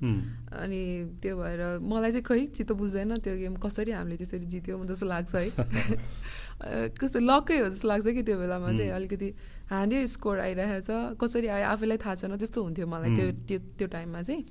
अनि 0.53 0.81
त्यो 1.21 1.37
भएर 1.37 1.61
मलाई 1.83 2.11
चाहिँ 2.11 2.23
खै 2.23 2.45
चित्त 2.53 2.71
बुझ्दैन 2.81 3.17
त्यो 3.19 3.35
गेम 3.37 3.55
कसरी 3.57 3.91
हामीले 3.91 4.17
त्यसरी 4.17 4.45
जित्यौँ 4.45 4.85
जस्तो 4.85 5.05
लाग्छ 5.05 5.35
है 5.35 5.49
कस्तो 6.99 7.19
लकै 7.19 7.57
हो 7.59 7.69
जस्तो 7.69 7.87
लाग्छ 7.87 8.07
कि 8.07 8.23
त्यो 8.23 8.37
बेलामा 8.37 8.71
चाहिँ. 8.73 8.89
अलिकति 8.91 9.33
हान्डै 9.69 10.05
स्कोर 10.07 10.39
आइरहेछ 10.39 10.87
कसरी 11.21 11.47
आयो 11.47 11.65
आफैलाई 11.67 11.97
थाहा 11.97 12.15
छैन 12.15 12.37
त्यस्तो 12.37 12.63
हुन्थ्यो 12.63 12.87
मलाई 12.87 13.15
त्यो. 13.15 13.25
त्यो 13.47 13.59
त्यो 13.77 13.87
टाइममा 13.87 14.21
चाहिँ 14.21 14.43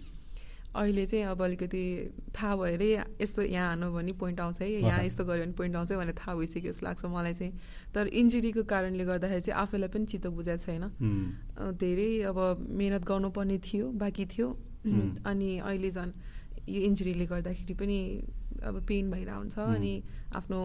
अहिले 0.76 1.04
चाहिँ 1.06 1.24
अब 1.24 1.42
अलिकति 1.42 1.82
थाहा 2.36 2.56
भएरै 2.56 2.90
यस्तो 3.20 3.42
यहाँ 3.42 3.68
हान्नु 3.68 3.90
भने 3.92 4.12
पोइन्ट 4.20 4.40
आउँछ 4.40 4.60
है 4.60 4.70
यहाँ। 4.70 5.04
यस्तो 5.04 5.24
गऱ्यो 5.24 5.44
भने 5.44 5.52
पोइन्ट 5.56 5.76
आउँछ 5.76 5.92
भनेर 5.92 6.14
थाहा 6.20 6.34
भइसक्यो 6.36 6.72
जस्तो 6.72 6.86
लाग्छ 6.86 7.04
मलाई 7.08 7.34
चाहिँ। 7.34 7.52
तर 7.94 8.06
इन्जुरीको 8.12 8.62
कारणले 8.68 9.04
गर्दाखेरि 9.04 9.40
चाहिँ 9.40 9.60
आफैलाई 9.62 9.88
पनि 9.88 10.04
चित्त 10.06 10.26
बुझाएको 10.36 10.62
छैन। 10.62 10.84
धेरै 11.80 12.10
अब 12.28 12.38
मिहिनेत 12.68 13.04
गर्नुपर्ने 13.04 13.58
थियो 13.64 13.86
बाँकी 13.96 14.24
थियो. 14.26 14.48
अनि 15.26 15.50
अहिले 15.58 15.90
झन् 15.90 16.12
यो 16.68 16.80
इन्जुरीले 16.82 17.26
गर्दाखेरि 17.26 17.74
पनि 17.74 17.98
अब 18.62 18.74
पेन 18.86 19.10
भइरहेको 19.10 19.38
हुन्छ 19.38 19.58
अनि 19.58 19.92
आफ्नो 20.36 20.60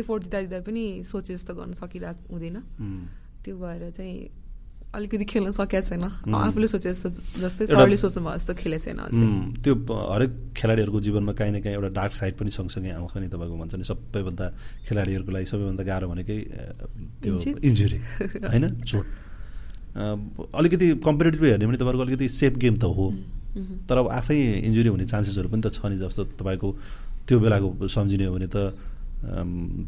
एफोर्ट 0.00 0.22
दिँदा 0.24 0.40
दिँदा 0.40 0.60
पनि 0.66 0.84
सोचे 1.04 1.34
जस्तो 1.34 1.54
गर्न 1.54 1.72
सकिरहेको 1.76 2.32
हुँदैन। 2.32 2.56
त्यो 3.44 3.54
भएर 3.58 3.90
चाहिँ 3.90 4.47
अलिकति 4.88 5.24
खेल्न 5.24 5.50
सकेको 5.52 5.84
छैन। 5.84 6.04
आफूले 6.32 6.66
सोचे 6.66 6.88
जस्तो 6.88 7.08
जस्तै 7.44 7.64
सरले 7.68 7.96
सोच्नु 8.00 8.20
भयो 8.24 8.36
जस्तो 8.40 8.52
खेलेको 8.56 8.84
छैन 8.88 9.60
त्यो 9.60 9.74
हरेक 9.84 10.32
खेलाडीहरूको 10.56 11.00
जीवनमा 11.04 11.32
काहीँ 11.36 11.52
न 11.52 11.60
काहीँ 11.60 11.76
एउटा 11.76 11.90
डार्क 11.92 12.12
साइड 12.16 12.34
पनि 12.40 12.50
सँगसँगै 12.56 12.90
आउँछ 12.96 13.14
नि 13.20 13.28
तपाईँको 13.28 13.56
भन्छ 13.60 13.74
नि। 13.76 13.84
सबैभन्दा 13.84 14.46
खेलाडीहरूको 14.88 15.32
लागि 15.36 15.46
सबैभन्दा 15.52 15.82
गाह्रो 15.84 16.06
भनेकै 16.08 16.38
त्यो 17.20 17.36
इन्जुरी। 17.68 17.98
होइन? 18.48 18.64
चोट। 18.80 19.06
अलिकति 20.56 20.86
कम्पिटेटिभ 21.04 21.42
हेर्ने 21.44 21.66
भने 21.68 21.76
तपाईँहरूको 21.76 22.04
अलिकति 22.08 22.26
सेफ 22.32 22.56
गेम 22.56 22.74
त 22.80 22.84
हो। 22.88 23.06
तर 23.88 23.96
अब 23.98 24.08
आफै 24.08 24.36
इन्जुरी 24.64 24.88
हुने 24.88 25.04
चान्सेसहरू 25.04 25.48
पनि 25.52 25.62
त 25.62 25.68
छ 25.68 25.84
नि। 25.84 25.96
जस्तो 26.00 26.22
तपाईँको 26.40 26.68
त्यो 27.28 27.36
बेलाको 27.44 27.68
सम्झिने 27.92 28.24
हो 28.24 28.32
भने 28.34 28.48
त 28.48 28.72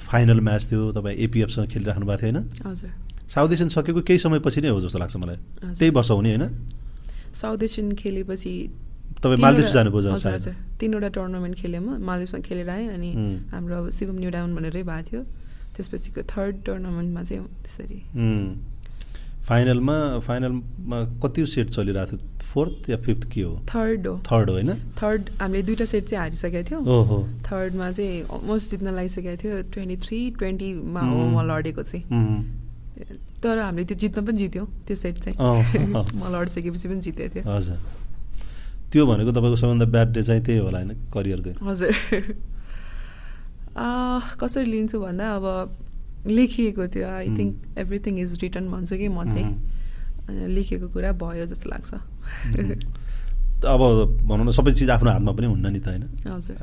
फाइनल 0.03 0.41
म्याच 0.45 0.63
थियो। 0.69 0.93
तपाईँ 0.93 1.17
एपिएफसँग 1.25 1.69
खेलिराख्नु 1.73 2.05
भएको 2.05 2.21
थियो 2.21 2.33
होइन? 2.37 2.45
हजुर। 2.69 2.91
साउथ 3.31 3.53
एसियन 3.53 3.69
सकेको 3.71 4.01
केही 4.03 4.19
समयपछि 4.19 4.61
नै 4.61 4.69
हो 4.69 4.81
जस्तो 4.81 4.99
लाग्छ 4.99 5.17
मलाई। 5.17 5.39
त्यही 5.79 5.91
वर्ष 5.91 6.11
हुने 6.11 6.31
होइन? 6.35 6.45
साउथ 7.35 7.63
एसियन 7.63 7.93
खेलेपछि 7.95 8.53
तपाईँ 9.23 9.39
मालदिप्स 9.39 9.73
जानुभयो 9.73 10.13
हजुर 10.13 10.55
तिनवटा 10.81 11.09
टुर्नामेन्ट 11.15 11.55
खेलेँ 11.57 11.81
म 11.81 11.99
मालदिप्समा 12.03 12.41
खेलेर 12.41 12.69
आएँ 12.71 12.89
अनि 12.91 13.11
हाम्रो 13.53 13.77
अब 13.77 13.91
शिवम 13.93 14.19
न्यु 14.19 14.31
डाउन 14.31 14.55
भनेरै 14.57 14.83
भएको 14.83 15.07
थियो। 15.11 15.23
त्यसपछिको 15.77 16.23
थर्ड 16.27 16.55
टुर्नामेन्टमा 16.67 17.23
चाहिँ 17.23 17.45
त्यसरी। 17.63 17.99
फाइनलमा 19.49 19.97
फाइनलमा 20.27 20.99
कति 21.23 21.47
सेट 21.47 21.71
चलिरहेको 21.71 22.17
थियो? 22.17 22.29
फोर्थ 22.51 22.91
या 22.91 22.97
फिफ्थ 22.97 23.25
के 23.33 23.43
हो? 23.43 23.53
थर्ड 23.71 24.07
हो। 24.07 24.15
थर्ड 24.27 24.51
हो 24.51 24.55
होइन? 24.55 24.73
थर्ड 24.99 25.31
हामीले 25.41 25.63
दुइटा 25.63 25.85
सेट 25.85 26.05
चाहिँ 26.05 26.21
हारिसकेको 26.21 26.63
थियो। 26.71 26.81
थर्डमा 27.47 27.91
चाहिँ 27.93 28.23
अलमोस्ट 28.27 28.71
जित्न 28.71 28.95
लागिसकेको 28.95 29.37
थियो। 29.43 29.63
ट्वेन्टी 29.73 29.97
थ्री 30.07 30.19
ट्वेन्टीमा 30.39 31.01
हो 31.01 31.21
म 31.31 31.47
लडेको 31.51 31.83
चाहिँ। 31.83 32.05
तर 33.43 33.59
हामीले 33.59 33.85
त्यो 33.85 33.97
जित्न 33.99 34.25
पनि 34.27 34.39
जित्यौँ 34.39 34.67
त्यो 34.87 34.97
सेट 34.97 35.19
चाहिँ। 35.19 35.37
म 36.21 36.23
लडिसकेपछि 36.35 36.89
पनि 36.89 37.01
जितेको 37.01 37.35
थियो 37.35 37.45
हजुर। 37.51 37.77
त्यो 38.93 39.07
भनेको 39.07 39.31
तपाईँको 39.33 39.57
सबभन्दा 39.57 39.87
ब्याड 39.87 40.09
डे 40.13 40.23
चाहिँ 40.23 40.43
त्यही 40.45 40.59
होला 40.61 40.79
होइन 40.79 40.93
करियरकै 41.15 41.53
हजुर। 41.63 41.93
कसरी 44.41 44.65
लिन्छु 44.65 45.01
भन्दा 45.01 45.27
अब 45.37 45.47
लेखिएको 46.27 46.87
थियो। 46.89 47.09
I 47.09 47.29
think 47.39 47.79
everything 47.79 48.19
is 48.21 48.39
return 48.43 48.71
भन्छु 48.71 48.97
कि 48.97 49.09
म 49.09 49.25
चाहिँ। 49.25 49.47
अनि 50.29 50.47
लेखेको 50.55 50.89
कुरा 50.89 51.13
भयो 51.17 51.47
जस्तो 51.47 51.71
लाग्छ। 51.71 51.91
अब 53.65 53.83
भनौँ 54.29 54.45
न 54.45 54.51
सबै 54.53 54.73
चिज 54.73 54.91
आफ्नो 54.91 55.11
हातमा 55.11 55.33
पनि 55.33 55.47
हुन्न 55.47 55.67
नि 55.73 55.81
त 55.81 55.89
होइन। 55.89 56.05
हजुर। 56.29 56.57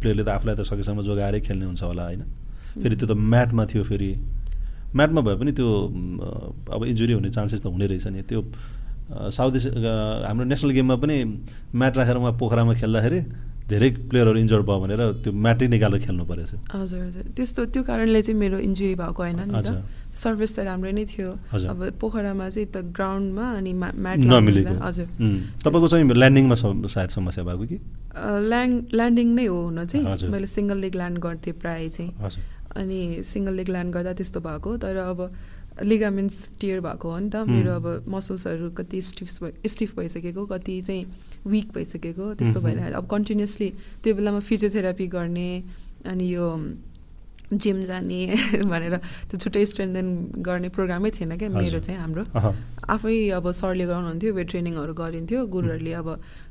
प्लेयरले 0.00 0.24
त 0.24 0.28
आफूलाई 0.28 0.56
त 0.56 0.62
सकेसम्म 0.62 1.02
जोगाएरै 1.02 1.40
खेल्ने 1.40 1.66
हुन्छ 1.66 1.82
होला 1.82 2.04
होइन। 2.04 2.22
फेरि 2.82 2.96
त्यो 2.96 3.06
त 3.08 3.12
म्याटमा 3.16 3.64
थियो 3.66 3.82
फेरि। 3.84 4.10
म्याटमा 4.94 5.20
भए 5.26 5.36
पनि 5.40 5.52
त्यो 5.58 5.68
अब 6.74 6.84
इन्जुरी 6.84 7.12
हुने 7.18 7.30
चान्सेस 7.30 7.60
त 7.62 7.66
हुने 7.66 7.86
रहेछ 7.86 8.06
नि। 8.06 8.22
त्यो 8.22 8.40
साउथ 9.06 9.54
हाम्रो 10.26 10.44
नेसनल 10.50 10.70
गेममा 10.76 10.96
पनि 11.02 11.16
म्याट 11.74 11.94
राखेर 11.98 12.16
उहाँ 12.16 12.32
पोखरामा 12.38 12.74
खेल्दाखेरि 12.80 13.20
धेरै 13.66 13.88
प्लेयरहरू 14.10 14.38
इन्जर्ड 14.38 14.64
भयो 14.66 14.78
भनेर 14.78 15.02
त्यो 15.26 15.30
म्याटै 15.34 15.66
निकालेर 15.66 16.00
खेल्नु 16.06 16.24
परेछ। 16.30 16.50
हजुर 16.70 17.00
हजुर। 17.02 17.24
त्यस्तो 17.34 17.60
त्यो 17.74 17.82
कारणले 17.82 18.22
चाहिँ 18.22 18.38
मेरो 18.38 18.58
इन्जुरी 18.62 18.94
भएको 18.94 19.22
होइन 19.22 19.40
नि 19.50 19.62
त। 19.62 19.82
सर्भिस 20.14 20.50
त 20.54 20.58
राम्रै 20.70 20.92
नै 20.94 21.04
थियो। 21.04 21.30
अब 21.50 21.98
पोखरामा 21.98 22.46
चाहिँ 22.48 22.68
त 22.70 22.76
ग्राउन्डमा 22.94 23.46
अनि 23.58 23.72
म्याट 23.74 24.18
नमिलेको। 24.22 24.74
हजुर। 24.86 25.06
तपाईँको 25.66 25.86
चाहिँ 25.90 26.06
ल्यान्डिङमा 26.06 26.56
सायद 26.94 27.10
समस्या 27.10 27.42
भएको 27.42 27.64
कि? 27.66 27.78
ल्यान्ड 28.50 28.74
ल्यान्डिङ 28.94 29.28
नै 29.34 29.46
हो 29.50 29.58
हुन 29.66 29.78
चाहिँ। 29.86 30.30
मैले 30.30 30.46
सिङ्गल 30.46 30.78
लेग 30.86 30.94
ल्यान्ड 30.94 31.18
गर्थेँ 31.26 31.54
प्रायः 31.58 31.88
चाहिँ। 31.90 32.10
अनि 32.76 33.22
सिङ्गल 33.24 33.54
लेग 33.54 33.68
ल्यान्ड 33.68 33.94
गर्दा 33.94 34.12
त्यस्तो 34.20 34.40
भएको 34.40 34.76
तर 34.84 34.96
अब 34.96 35.20
लिगामेन्ट्स 35.82 36.36
टियर 36.60 36.80
भएको 36.80 37.10
हो 37.10 37.18
नि 37.18 37.30
त। 37.30 37.44
मेरो 37.44 37.72
अब 37.76 37.86
मसल्सहरू 38.08 38.70
कति 38.78 39.00
स्टिफ 39.02 39.28
स्टिफ 39.66 39.96
भइसकेको 39.96 40.44
कति 40.52 40.80
चाहिँ 40.88 41.04
विक 41.46 41.72
भइसकेको 41.74 42.34
त्यस्तो 42.34 42.60
भइरहेको। 42.60 42.96
अब 42.96 43.06
कन्टिन्युसली 43.10 43.68
त्यो 44.02 44.14
बेलामा 44.14 44.40
फिजियोथेरापी 44.40 45.06
गर्ने 45.12 45.48
अनि 46.08 46.26
यो 46.34 46.46
जिम 47.52 47.84
जाने 47.84 48.20
भनेर 48.72 48.96
त्यो 49.30 49.38
छुट्टै 49.38 49.64
स्ट्रेन्थेन 49.70 50.08
गर्ने 50.42 50.68
प्रोग्रामै 50.72 51.10
थिएन 51.14 51.36
क्या 51.38 51.48
मेरो 51.52 51.78
चाहिँ 51.78 52.00
हाम्रो। 52.00 52.24
आफै 52.90 53.14
अब 53.38 53.46
सरले 53.52 53.84
गराउनुहुन्थ्यो 53.86 54.32
वेट 54.34 54.48
ट्रेनिङहरू 54.50 54.94
गरिन्थ्यो। 54.96 55.46
गुरुहरूले 55.46 55.92
अब 55.92 56.08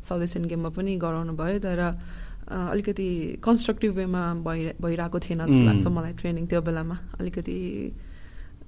साउथ 0.07 0.21
एसियन 0.23 0.45
गेममा 0.47 0.69
पनि 0.71 0.95
गराउनु 0.95 1.33
भयो 1.35 1.59
तर 1.65 1.81
अलिकति 2.45 3.07
कन्स्ट्रक्टिभ 3.43 3.91
वेमा 3.97 4.23
भइ 4.45 4.59
भइरहेको 4.81 5.19
थिएन 5.19 5.39
जस्तो 5.45 5.63
लाग्छ 5.65 5.85
मलाई 5.87 6.13
ट्रेनिङ 6.21 6.45
त्यो 6.47 6.61
बेलामा। 6.61 6.97
अलिकति 7.19 7.57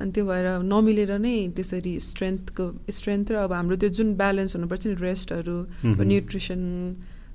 अनि 0.01 0.11
त्यो 0.11 0.23
भएर 0.25 0.47
नमिलेर 0.65 1.11
नै 1.17 1.35
त्यसरी 1.57 1.93
स्ट्रेन्थको 1.99 2.65
स्ट्रेन्थ 2.97 3.31
र 3.31 3.35
अब 3.45 3.53
हाम्रो 3.53 3.75
त्यो 3.81 3.89
जुन 3.97 4.13
ब्यालेन्स 4.17 4.55
हुनुपर्छ 4.55 4.83
नि 4.87 4.95
रेस्टहरू 5.01 5.57
न्युट्रिसन 5.85 6.61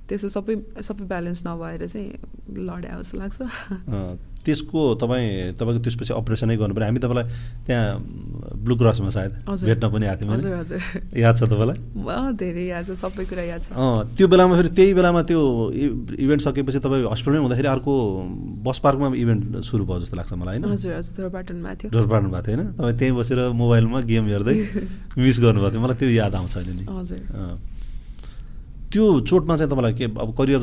त्यसो 0.07 0.27
सबै 0.35 0.55
सबै 0.83 1.05
ब्यालेन्स 1.07 1.39
नभएर 1.47 1.87
चाहिँ 1.87 2.09
लड्या 2.67 2.93
जस्तो 2.99 3.17
लाग्छ। 3.19 3.37
त्यसको 4.43 4.81
तपाईँ 4.99 5.55
तपाईँको 5.55 5.79
त्यसपछि 5.83 6.13
अपरेसनै 6.13 6.55
गर्नु 6.59 6.73
पऱ्यो 6.75 6.85
हामी 6.87 6.99
तपाईँलाई 6.99 7.25
त्यहाँ 7.67 7.87
ब्लु 8.63 8.75
क्रसमा 8.75 9.09
सायद 9.15 9.31
भेट्न 9.47 9.85
पनि 9.89 10.05
आएको 10.11 10.23
थियौँ 10.23 10.79
याद 11.23 11.35
छ 11.39 11.43
तपाईँलाई? 11.47 11.77
धेरै 12.35 12.65
याद 12.67 12.83
छ 12.87 12.91
सबै 12.99 13.23
कुरा 13.23 13.43
याद 13.47 13.61
छ। 13.63 13.71
त्यो 14.17 14.25
बेलामा 14.27 14.53
फेरि 14.59 14.69
त्यही 14.75 14.93
बेलामा 14.93 15.21
त्यो 15.29 15.39
इभेन्ट 16.19 16.41
सकेपछि 16.43 16.79
तपाईँ 16.83 17.07
हस्पिटलमै 17.11 17.41
हुँदाखेरि 17.43 17.69
अर्को 17.71 17.93
बस 18.67 18.77
पार्कमा 18.83 19.07
इभेन्ट 19.15 19.63
सुरु 19.63 19.83
भयो 19.87 19.99
जस्तो 20.03 20.15
लाग्छ 20.17 20.33
मलाई 20.33 20.59
होइन? 20.59 20.75
धोरपाटनमा 21.13 21.71
थियो। 21.79 21.89
भएको 21.93 22.41
थियो 22.43 22.55
होइन? 22.57 22.71
तपाईँ 22.77 22.95
त्यहीँ 22.99 23.15
बसेर 23.15 23.39
मोबाइलमा 23.55 23.99
गेम 24.11 24.23
हेर्दै 24.27 24.55
मिस 25.23 25.37
गर्नुभएको 25.39 25.71
थियो। 25.71 25.81
मलाई 25.83 25.97
त्यो 26.01 26.09
याद 26.09 26.33
आउँछ 26.35 26.53
अहिले 26.57 26.73
नि। 26.73 26.83
हजुर। 26.89 27.19
त्यो 28.91 29.03
चोटमा 29.25 29.53
चाहिँ 29.57 29.69
तपाईँलाई 29.71 29.93
के 29.97 30.05
अब 30.05 30.29
करियर 30.37 30.61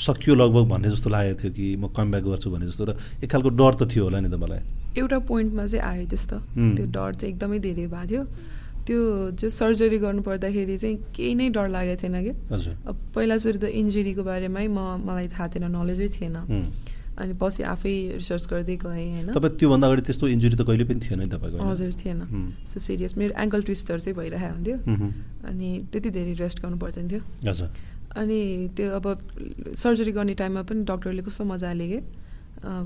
सकियो 0.00 0.34
लगभग 0.34 0.64
भन्ने 0.72 0.88
जस्तो 0.90 1.08
लागेको 1.10 1.38
थियो 1.40 1.52
कि 1.52 1.66
म 1.76 1.88
कम 1.92 2.10
ब्याक 2.10 2.24
गर्छु 2.24 2.50
भन्ने 2.50 2.66
जस्तो 2.72 2.84
र 2.84 2.96
एक 3.22 3.28
खालको 3.30 3.50
डर 3.52 3.72
त 3.76 3.82
थियो 3.92 4.04
होला 4.04 4.20
नि 4.20 4.28
त 4.32 4.36
मलाई। 4.40 4.60
एउटा 4.96 5.18
पोइन्टमा 5.28 5.64
चाहिँ 5.66 5.84
आयो 5.84 6.04
त्यस्तो। 6.08 6.36
त्यो 6.76 6.86
डर 6.88 7.10
चाहिँ 7.20 7.34
एकदमै 7.34 7.58
धेरै 7.60 7.86
भएको 7.86 8.06
थियो। 8.08 8.22
त्यो 8.80 8.98
जो 9.36 9.48
सर्जरी 9.48 9.98
गर्नु 10.02 10.22
पर्दाखेरि 10.24 10.76
चाहिँ 10.80 10.96
केही 11.14 11.34
नै 11.36 11.48
डर 11.52 11.68
लागेको 11.68 12.00
थिएन 12.00 12.16
कि 12.24 12.32
अब 12.88 12.96
पहिला 13.14 13.36
सुरु 13.44 13.58
त 13.60 13.64
इन्जुरीको 13.70 14.22
बारेमै 14.24 14.66
म 14.66 15.04
मलाई 15.04 15.28
थाहा 15.28 15.46
थिएन 15.52 15.68
नलेजै 15.68 16.08
थिएन। 16.16 16.36
अनि 17.20 17.34
पछि 17.36 17.62
आफै 17.68 18.16
रिसर्च 18.16 18.44
गर्दै 18.48 18.76
गएँ 18.80 19.08
होइन। 19.20 19.36
तपाईँ 19.36 19.52
त्योभन्दा 19.60 19.86
अगाडि 19.86 20.02
त्यस्तो 20.08 20.26
इन्जुरी 20.34 20.56
त 20.56 20.62
कहिले 20.64 20.84
पनि 20.88 21.00
थिएन 21.04 21.28
तपाईँको 21.28 21.60
हजुर 21.60 21.92
थिएन। 22.00 22.20
त्यस्तो 22.64 22.80
सिरियस 22.80 23.12
मेरो 23.20 23.32
एङ्कल 23.36 23.60
ट्विस्टर 23.68 23.96
चाहिँ 24.00 24.16
भइरहेको 24.16 24.54
हुन्थ्यो। 24.56 24.76
अनि 25.44 25.68
त्यति 25.92 26.10
धेरै 26.16 26.32
रेस्ट 26.40 26.58
गर्नु 26.64 26.78
पर्दैन 26.80 27.06
थियो। 27.12 27.20
हजुर। 27.44 27.68
अनि 28.16 28.40
त्यो 28.76 28.90
अब 28.98 29.06
सर्जरी 29.76 30.12
गर्ने 30.12 30.34
टाइममा 30.34 30.62
पनि 30.66 30.84
डक्टरले 30.84 31.22
कस्तो 31.22 31.44
मजाले 31.44 31.86
के 31.88 32.00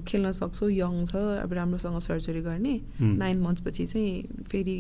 खेल्न 0.07 0.33
सक्छौ 0.33 0.69
यङ 0.69 1.05
छ 1.07 1.17
अब 1.43 1.53
राम्रोसँग 1.53 1.99
सर्जरी 2.01 2.41
गर्ने। 2.41 2.75
नाइन 3.01 3.41
मन्थ्सपछि 3.43 3.87
चाहिँ 3.87 4.45
फेरि 4.51 4.77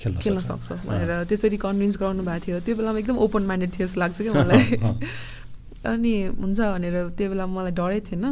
खेल्न 0.00 0.40
सक्छौ। 0.40 0.74
भनेर 0.86 1.24
त्यसरी 1.28 1.56
कन्भिन्स 1.60 1.96
गराउनु 2.00 2.22
भएको 2.24 2.44
थियो। 2.46 2.60
त्यो 2.64 2.74
बेलामा 2.76 2.98
एकदम 2.98 3.16
ओपन 3.26 3.42
माइन्डेड 3.50 3.70
थियो 3.76 3.86
जस्तो 3.86 4.00
लाग्छ 4.00 4.16
क्या 4.22 4.32
मलाई। 4.32 4.64
अनि 5.92 6.12
हुन्छ 6.40 6.60
भनेर 6.60 6.96
त्यो 7.18 7.28
बेला 7.30 7.46
मलाई 7.46 7.72
डरै 7.76 8.00
थिएन। 8.08 8.24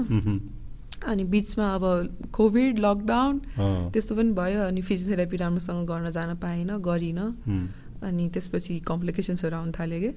अनि 1.11 1.25
बिचमा 1.35 1.67
अब 1.75 1.85
कोभिड 2.33 2.79
लकडाउन 2.79 3.35
त्यस्तो 3.93 4.15
पनि 4.17 4.33
भयो। 4.33 4.61
अनि 4.65 4.81
फिजियोथेरापी 4.81 5.37
राम्रोसँग 5.37 5.87
गर्न 5.91 6.11
जान 6.17 6.35
पाएन 6.41 6.71
गरिनँ। 6.89 7.29
अनि 8.09 8.25
त्यसपछि 8.33 8.79
कम्प्लिकेसन्सहरू 8.89 9.57
आउनु 9.57 9.73
थाल्यो 9.79 10.01
कि 10.01 10.11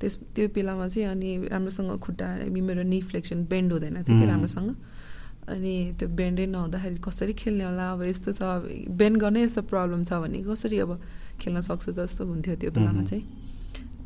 त्यस 0.00 0.14
त्यो 0.34 0.48
बेलामा 0.56 0.86
चाहिँ 0.88 1.08
अनि 1.12 1.30
राम्रोसँग 1.52 1.90
खुट्टा 2.00 2.26
मेरो 2.48 2.82
नि 2.82 3.00
फ्लेक्सन 3.10 3.44
बेन्ड 3.52 3.72
हुँदैन 3.72 3.96
थियो 4.02 4.16
कि 4.20 4.26
राम्रोसँग। 4.26 4.70
अनि 5.50 5.74
त्यो 5.98 6.08
बेन्डै 6.08 6.46
नहुँदाखेरि 6.46 6.98
कसरी 7.04 7.32
खेल्ने 7.36 7.64
होला? 7.64 7.86
अब 7.92 8.02
यस्तो 8.08 8.30
छ 8.32 8.42
बेन्ड 8.88 9.16
गर्नै 9.20 9.42
यस्तो 9.44 9.62
प्रब्लम 9.68 10.00
छ 10.08 10.12
भने 10.24 10.40
कसरी 10.46 10.78
अब 10.78 10.90
खेल्न 11.40 11.60
सक्छ 11.60 11.90
जस्तो 12.00 12.22
हुन्थ्यो 12.24 12.54
त्यो 12.60 12.70
बेलामा 12.70 13.02
चाहिँ। 13.10 13.24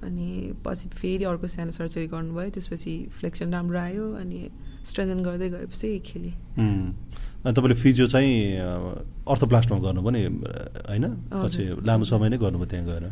अनि 0.04 0.28
पछि 0.64 0.88
फेरि 1.00 1.24
अर्को 1.24 1.46
सानो 1.48 1.72
सर्जरी 1.72 2.06
गर्नुभयो 2.12 2.50
त्यसपछि 2.54 2.94
फ्लेक्सन 3.18 3.52
राम्रो 3.54 3.78
आयो 3.78 4.04
अनि 4.20 4.38
स्ट्रेन्थन 4.84 5.20
गर्दै 5.24 5.48
गएपछि 5.48 5.88
खेलेँ। 6.04 6.34
तपाईँले 7.44 7.76
फिजियो 7.76 8.06
चाहिँ 8.12 8.34
अर्थोप्लास्टमा 9.24 9.78
गर्नुभयो 9.78 10.10
नि 10.10 10.22
होइन? 10.90 11.04
पछि 11.32 11.62
लामो 11.86 12.04
समय 12.04 12.28
नै 12.28 12.38
गर्नुभयो 12.40 12.68
त्यहाँ 12.72 12.84
गएर। 12.88 13.04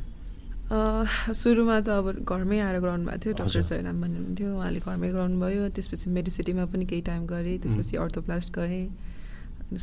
सुरुमा 0.72 1.76
त 1.84 1.88
अब 2.00 2.06
घरमै 2.24 2.58
आएर 2.64 2.76
गराउनु 2.80 3.04
भएको 3.04 3.18
थियो 3.22 3.32
डक्टर 3.36 3.62
जयराम 3.68 3.96
भन्नुहुन्थ्यो। 4.02 4.48
उहाँले 4.56 4.80
घरमै 4.80 5.08
गराउनु 5.12 5.36
भयो 5.40 5.68
त्यसपछि 5.76 6.06
मेडिसिटीमा 6.16 6.64
पनि 6.72 6.84
केही 6.88 7.02
टाइम 7.08 7.22
गरेँ 7.28 7.58
त्यसपछि 7.62 7.94
अर्थोप्लास्ट 8.00 8.48
गएँ 8.56 8.88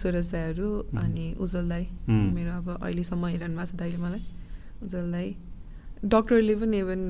सुरज 0.01 0.27
दाईहरू 0.33 0.69
अनि 0.97 1.25
उज्जवल 1.37 1.69
दाई। 1.69 1.85
मेरो 2.09 2.51
अब 2.57 2.67
अहिलेसम्म 2.81 3.25
हेरनु 3.25 3.55
भएको 3.57 3.69
छ 3.69 3.75
दाइले 3.81 3.97
मलाई 3.97 4.21
उज्जवल 4.83 5.11
दाई। 5.11 5.29
डक्टरले 6.09 6.55
पनि 6.55 6.77
इभन 6.79 7.01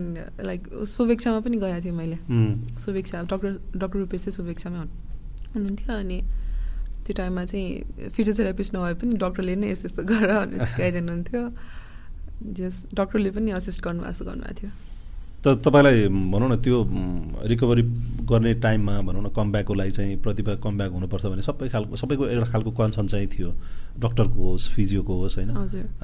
लाइक 0.43 0.61
शुभेच्छामा 0.87 1.39
पनि 1.39 1.57
गएको 1.63 1.79
थिएँ 1.85 1.95
मैले। 1.95 2.17
शुभेच्छा 2.83 3.21
डक्टर 3.31 3.51
डक्टर 3.79 3.97
रूपेश 3.99 4.21
चाहिँ 4.25 4.35
शुभेच्छामै 4.35 4.77
हुनु- 4.79 5.55
हुनुहुन्थ्यो 5.55 5.93
अनि 5.95 6.19
त्यो 7.05 7.13
टाइममा 7.15 7.43
चाहिँ 7.45 8.09
फिजियोथेरापिस्ट 8.15 8.71
नभए 8.75 8.93
पनि 8.99 9.13
डक्टरले 9.23 9.55
नै 9.55 9.67
यस्तो 9.71 9.85
यस्तो 9.87 10.03
गर 10.03 10.27
भनेर 10.39 10.65
सिकाइदिनुहुन्थ्यो। 10.67 11.43
जस 12.39 12.85
डक्टरले 12.93 13.29
पनि 13.31 13.51
असिस्ट 13.51 13.81
गर्नुभएको 13.83 14.25
गर्नुभएको 14.25 14.59
थियो। 14.59 14.71
त 15.39 15.63
तपाईँलाई 15.63 16.07
भनौँ 16.07 16.49
न 16.51 16.55
त्यो 16.59 16.77
रिकभरी 17.47 17.83
गर्ने 18.27 18.53
टाइममा 18.59 18.93
भनौँ 19.07 19.23
न 19.23 19.29
कमब्याकको 19.31 19.73
लागि 19.73 19.91
चाहिँ 19.91 20.17
प्रतिभा 20.19 20.55
कमब्याक 20.59 20.91
हुनुपर्छ 20.91 21.25
भने 21.25 21.41
सबै 21.41 21.69
खालको 21.69 21.95
सबैको 21.95 22.27
एउटा 22.27 22.47
खालको 22.51 22.71
कन्सर्न 22.75 23.07
चाहिँ 23.07 23.27
थियो। 23.27 23.49
डक्टरको 23.99 24.35
होस् 24.35 24.67
फिजियोको 24.75 25.13
होस् 25.15 25.37
होइन? 25.39 25.51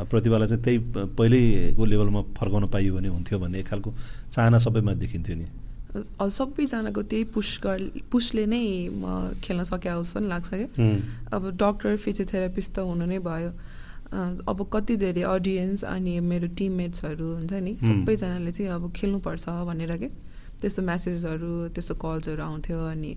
प्रतिभालाई 0.08 0.48
चाहिँ 0.48 0.64
त्यही 0.64 0.78
पहिल्यैको 1.20 1.84
लेभलमा 1.86 2.22
फर्काउन 2.32 2.66
पाइयो 2.72 2.96
भने 2.96 3.08
हुन्थ्यो 3.12 3.40
भन्ने 3.40 3.60
एक 3.60 3.68
खालको 3.68 3.94
चाहना 4.32 4.58
सबैमा 4.58 4.94
देखिन्थ्यो 5.04 5.36
नि। 5.36 5.48
सबैजनाको 6.32 7.02
त्यही 7.04 7.24
पुस 7.36 7.60
गर 7.64 7.80
पुसले 8.12 8.46
नै 8.48 8.64
म 8.92 9.36
खेल्न 9.44 9.64
सके 9.64 9.90
जस्तो 9.92 10.20
पनि 10.20 10.28
लाग्छ 10.28 10.50
क्या। 10.52 10.68
अब 11.36 11.42
डक्टर 11.60 11.96
फिजियोथेरापिस्ट 11.96 12.72
त 12.72 12.80
हुनु 12.80 13.06
नै 13.06 13.20
भयो। 13.20 13.52
अब 14.14 14.60
कति 14.74 14.96
धेरै 14.98 15.22
अडियन्स 15.22 15.84
अनि 15.86 16.20
मेरो 16.20 16.48
टिममेट्सहरू 16.58 17.28
हुन्छ 17.34 17.54
नि। 17.54 17.74
सबैजनाले 17.84 18.52
चाहिँ 18.52 18.72
अब 18.72 18.92
खेल्नुपर्छ 18.96 19.46
भनेर 19.70 19.92
के 19.98 20.08
त्यस्तो 20.62 20.82
म्यासेजहरू 20.84 21.52
त्यस्तो 21.74 21.94
कल्सहरू 21.96 22.42
आउँथ्यो 22.44 22.80
अनि 22.86 23.12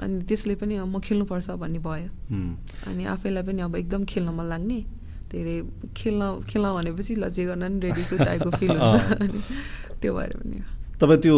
अनि 0.00 0.22
त्यसले 0.28 0.54
पनि 0.58 0.74
म 0.80 0.98
खेल्नुपर्छ 1.00 1.50
भन्ने 1.62 1.78
भयो। 1.78 2.08
अनि 2.90 3.04
आफैलाई 3.14 3.42
पनि 3.42 3.60
अब 3.62 3.76
एकदम 3.76 4.04
खेल्न 4.04 4.28
मन 4.34 4.46
लाग्ने 4.50 4.80
धेरै 5.30 5.56
खेल्न 5.96 6.22
खेल्न 6.50 6.66
भनेपछि 6.76 7.14
ल 7.14 7.28
जे 7.30 7.44
गर्न 7.46 7.64
नि 7.72 7.78
रेडी 7.80 8.02
छु 8.04 8.16
टाइपको 8.18 8.50
फिल 8.58 8.70
हुन्छ। 8.70 9.22
अनि 9.22 9.40
त्यो 10.02 10.12
भएर 10.14 10.32
पनि। 10.36 10.56
तपाईँ 11.00 11.20
त्यो 11.22 11.36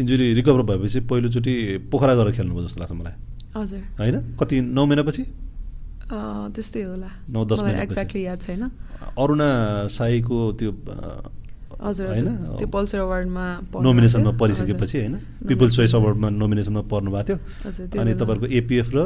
इन्जुरी 0.00 0.26
रिकभर 0.34 0.62
भएपछि 0.68 1.00
पहिलोचोटि 1.10 1.54
पोखरा 1.90 2.14
गएर 2.14 2.30
खेल्नुभयो 2.36 2.64
जस्तो 2.66 2.80
लाग्छ 2.80 2.92
मलाई। 2.92 3.14
हजुर। 3.56 3.80
होइन? 3.98 4.16
कति 4.40 4.60
नौ 4.60 4.84
महिनापछि? 4.86 5.22
त्यस्तै 6.10 6.82
होला 6.82 7.10
नौ, 7.28 7.44
दस। 7.44 7.60
एक्ज्याक्टली 7.60 8.22
याद 8.24 8.40
छैन 8.40 8.62
अरुणा 9.18 9.48
साईको 9.90 10.38
त्यो 10.58 10.70
हजुर 11.74 12.06
होइन? 12.06 12.28
त्यो 12.58 12.66
पल्सर 12.70 12.98
अवार्डमा 12.98 13.44
नोमिनेसनमा। 13.82 14.30
परिसकेपछि। 14.40 14.98
होइन 14.98 15.16
पिपल्स 15.48 15.76
चोइस 15.76 15.94
अवार्डमा 15.94 16.28
नोमिनेसनमा 16.30 16.82
पर्नु 16.92 17.10
भएको 17.10 17.24
थियो 17.28 18.00
अनि 18.00 18.12
तपाईँहरूको 18.14 18.48
एपिएफ 18.60 18.88
र 18.94 18.98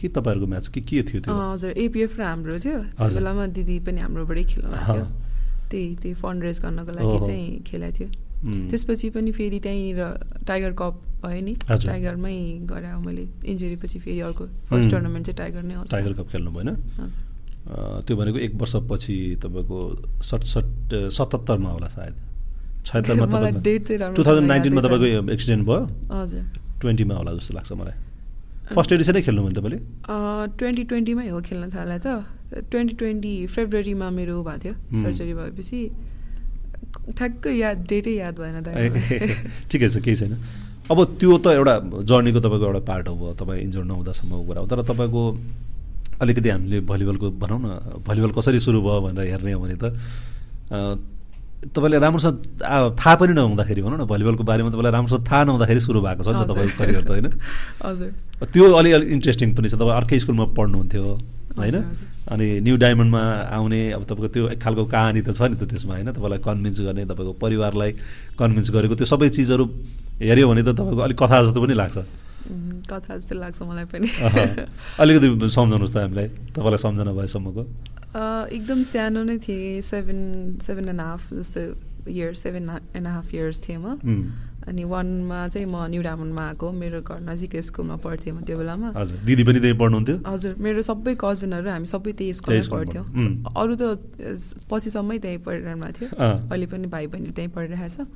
के 0.00 0.08
तपाईँहरूको 0.08 0.46
म्याच 0.48 0.66
के 0.68 0.80
के 0.80 1.02
थियो 1.08 1.20
त्यो 1.24 1.32
हजुर 1.34 1.70
एपिएफ 1.76 2.12
र 2.18 2.22
हाम्रो 2.24 2.58
थियो 2.64 2.78
त्यो। 2.98 3.14
बेलामा 3.14 3.44
दिदी 3.52 3.76
पनि 3.86 4.00
हाम्रोबाटै 4.00 4.44
खेल्नु 4.44 4.68
भएको 4.70 4.92
थियो। 4.92 5.06
त्यही 5.70 5.88
त्यही 6.02 6.14
फन्ड 6.22 6.40
रेज 6.44 6.58
गर्नको 6.64 6.92
लागि। 6.92 7.18
चाहिँ 7.26 7.46
खेलेको 7.68 7.94
थियो 7.98 8.08
त्यसपछि 8.44 9.10
पनि 9.10 9.30
फेरि 9.32 9.58
त्यहीँनिर 9.60 10.00
टाइगर 10.46 10.72
कप 10.80 10.94
भयो 11.24 11.40
नि। 11.44 11.54
टाइगरमै 11.64 12.36
गरायो 12.68 12.98
मैले 13.00 13.24
इन्जुरी 13.44 13.76
पछि 13.80 13.98
फेरि 13.98 14.20
अर्को 14.20 14.44
फर्स्ट 14.68 14.84
उम्। 14.84 14.90
टुर्नामेन्ट 14.90 15.26
चाहिँ 15.26 15.38
टाइगर 15.38 15.62
नै 15.64 15.74
टाइगर 15.90 16.12
कप 16.12 16.28
खेल्नु 16.32 16.50
भएन। 16.50 16.70
त्यो 18.04 18.14
भनेको 18.16 18.38
एक 18.38 18.54
वर्षपछि 18.60 19.16
तपाईँको 19.42 19.78
सतसट्ठ 20.20 20.90
सतहत्तरमा 21.16 21.70
होला 21.70 21.88
सायद। 21.88 22.14
छयत्तरमा 22.84 23.24
राम्रो 23.24 23.60
टु 24.16 24.22
थाउजन्ड 24.22 24.48
नाइन्टिनमा। 24.48 24.80
तपाईँको 24.84 25.32
एक्सिडेन्ट 25.32 25.62
भयो। 25.64 25.82
हजुर। 26.12 26.42
ट्वेन्टीमा 26.80 27.14
होला 27.16 27.32
जस्तो 27.40 27.54
लाग्छ 27.56 27.72
मलाई। 27.72 27.96
फर्स्ट 28.76 28.92
एडिसनै 28.92 29.20
खेल्नु 29.24 29.42
भने 29.44 29.54
तपाईँले? 29.56 29.78
ट्वेन्टी 30.60 30.84
ट्वेन्टीमै 30.84 31.28
हो 31.28 31.40
खेल्न 31.40 31.64
थाले 31.72 31.98
त 32.04 32.06
ट्वेन्टी 32.70 32.94
ट्वेन्टी 33.00 33.32
फेब्रुअरीमा 33.48 34.10
मेरो 34.10 34.36
भएको 34.44 34.58
थियो 34.64 34.74
हुँ। 34.74 35.02
सर्जरी 35.02 35.32
भएपछि। 35.34 35.80
ठ्याक्कै 37.12 37.52
याद 37.58 37.78
डेटै 37.88 38.14
याद 38.16 38.34
भएन 38.40 38.56
त 38.64 38.68
ठिकै 39.68 39.88
छ 39.88 39.96
केही 40.00 40.16
छैन। 40.16 40.36
अब 40.90 40.98
त्यो 41.20 41.36
त 41.38 41.46
एउटा 41.58 41.74
जर्नीको 42.04 42.40
तपाईँको 42.40 42.64
एउटा 42.64 42.82
पार्ट 42.88 43.08
हो 43.08 43.14
भयो 43.16 43.32
तपाईँ 43.40 43.60
इन्जोर्ड 43.62 43.86
नहुँदासम्मको 43.88 44.42
कुरा 44.48 44.60
हो। 44.60 44.66
तर 44.66 44.82
तपाईँको 44.88 45.22
अलिकति 46.22 46.48
हामीले 46.48 46.80
भलिबलको 46.88 47.26
भनौँ 47.42 47.60
न 47.60 47.66
भलिबल 48.06 48.30
कसरी 48.38 48.58
सुरु 48.60 48.80
भयो 48.80 49.00
भनेर 49.04 49.28
हेर्ने 49.32 49.52
हो 49.52 49.60
भने 49.60 49.76
त 49.76 49.84
तपाईँले 51.64 51.98
राम्रोसँग 51.98 52.36
थाहा 53.00 53.14
पनि 53.16 53.32
नहुँदाखेरि 53.32 53.82
भनौँ 53.82 53.98
न 53.98 54.04
भलिबलको 54.04 54.44
बारेमा 54.44 54.70
तपाईँलाई 54.70 54.92
राम्रोसँग 54.92 55.24
थाहा 55.24 55.44
नहुँदाखेरि 55.44 55.80
सुरु 55.80 56.00
भएको 56.00 56.22
छ 56.24 56.28
नि 56.28 56.44
त। 56.44 56.48
तपाईँको 56.52 56.76
करियर 56.78 57.02
त 57.04 57.10
होइन? 57.10 57.26
हजुर। 57.84 58.10
त्यो 58.52 58.64
अलि 58.72 58.90
अलि 58.92 59.06
इन्ट्रेस्टिङ 59.16 59.54
पनि 59.56 59.68
छ। 59.68 59.74
तपाईँ 59.80 59.96
अर्कै 59.96 60.18
स्कुलमा 60.20 60.44
पढ्नुहुन्थ्यो। 60.52 61.04
होइन। 61.54 61.76
अनि 62.24 62.46
न्यू 62.60 62.76
डायमन्डमा 62.76 63.22
आउने 63.54 63.80
अब 63.92 64.02
तपाईँको 64.04 64.28
त्यो 64.34 64.44
एक 64.54 64.60
खालको 64.60 64.84
कहानी 64.90 65.20
त 65.22 65.30
छ 65.30 65.40
नि 65.50 65.56
त 65.56 65.64
त्यसमा 65.70 65.94
होइन? 65.94 66.10
तपाईँलाई 66.12 66.40
कन्भिन्स 66.42 66.78
गर्ने 66.80 67.04
तपाईँको 67.04 67.32
परिवारलाई 67.38 67.90
कन्भिन्स 68.38 68.68
गरेको 68.74 68.94
त्यो 68.98 69.06
सबै 69.06 69.28
चिजहरू 69.28 69.64
हेऱ्यो 70.18 70.46
भने 70.50 70.62
त 70.62 70.70
तपाईँको 70.74 71.02
अलिक 71.06 71.18
कथा 71.20 71.36
जस्तो 71.46 71.60
पनि 71.62 71.74
लाग्छ। 71.74 71.96
कथा 72.90 73.12
जस्तो 73.16 73.34
लाग्छ 73.38 73.58
मलाई 73.62 73.86
पनि। 73.88 74.08
अलिकति 75.00 75.26
सम्झाउनुहोस् 75.48 75.94
त 75.94 75.96
हामीलाई 76.04 76.28
तपाईँलाई 76.52 76.80
सम्झना 76.84 77.12
भएसम्मको। 77.12 77.62
एकदम 78.50 78.78
सानो 78.84 79.22
नै 79.24 79.36
थिएँ 79.38 79.80
सेभेन 79.80 80.20
सेभेन 80.62 80.86
एन्ड 80.88 81.00
हाफ 81.00 81.22
जस्तो 81.34 81.60
years 82.08 82.38
seven 82.42 82.64
and 82.94 83.08
half 83.08 83.26
years 83.34 83.58
थिएँ 83.64 83.78
म। 83.78 83.96
अनि 84.68 84.84
वानमा 84.84 85.38
चाहिँ 85.52 85.66
म 85.68 85.76
न्यु 85.92 86.02
डायमन्डमा 86.02 86.42
आएको 86.48 86.66
मेरो 86.72 87.00
घर 87.04 87.18
नजिकै 87.28 87.62
स्कुलमा 87.68 87.96
पढ्थेँ 88.04 88.32
म 88.32 88.40
त्यो 88.48 88.56
बेलामा। 88.58 88.88
हजुर 88.96 89.18
दिदी 89.28 89.42
पनि 89.44 89.58
त्यही 89.60 89.76
पढ्नुहुन्थ्यो? 89.82 90.16
हजुर 90.24 90.52
मेरो 90.64 90.80
सबै 90.88 91.12
कजनहरू 91.20 91.68
हामी 91.70 91.88
सबै 91.94 92.12
त्यही 92.18 92.32
स्कुलमै 92.38 92.68
पढ्थ्यौँ. 92.72 93.04
अरू 93.60 93.72
त 93.76 93.82
पछिसम्मै 94.70 95.18
त्यहीँ 95.24 95.40
पढिरहनु 95.44 95.80
भएको 95.84 95.92
थियो। 95.98 96.08
अहिले 96.16 96.66
पनि 96.72 96.86
भाइ 96.94 97.06
बहिनी 97.12 97.30
त्यहीँ 97.36 97.50
पढिरहेको 97.56 97.92
छ 97.92 98.08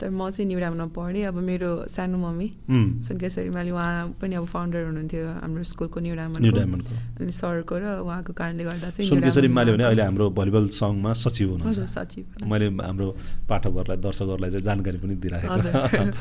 तर 0.00 0.08
म 0.10 0.30
चाहिँ 0.32 0.46
न्यु 0.48 0.58
डायमन्डमा 0.60 0.88
पढेँ। 0.96 1.24
अब 1.28 1.36
मेरो 1.44 1.70
सानो 1.92 2.16
मम्मी 2.16 2.48
उम्, 2.72 2.88
सुनकेश्वरी 3.04 3.50
माली 3.52 3.70
उहाँ 3.70 4.16
पनि 4.20 4.34
अब 4.40 4.44
फाउन्डर 4.48 4.80
हुनुहुन्थ्यो 4.88 5.24
हाम्रो 5.44 5.62
स्कुलको 5.70 5.98
न्यु 6.00 6.10
न्यू 6.10 6.16
डायमन्डको 6.16 6.56
डायमन्डको 6.56 6.94
अनि 7.20 7.32
सरको 7.32 7.74
र 7.76 7.84
उहाँको 8.00 8.32
कारणले 8.32 8.64
गर्दा 8.64 8.88
चाहिँ 8.90 9.04
न्यु 9.04 9.12
सुनकेश्वरी 9.12 9.48
माले 9.52 9.70
भने 9.76 9.84
अहिले 9.84 10.02
हाम्रो 10.08 10.26
भलिबल 10.40 10.64
सङ्घमा 10.80 11.12
सचिव 11.12 11.48
हुनुहुन्छ। 11.52 11.80
सचिव। 11.96 12.24
मैले 12.48 12.66
हाम्रो 12.80 13.08
पाठकहरूलाई 13.50 13.98
दर्शकहरूलाई 14.00 14.50
चाहिँ 14.50 14.64
जानकारी 14.64 14.98
पनि 15.04 15.14
दिइराखेको। 15.20 16.12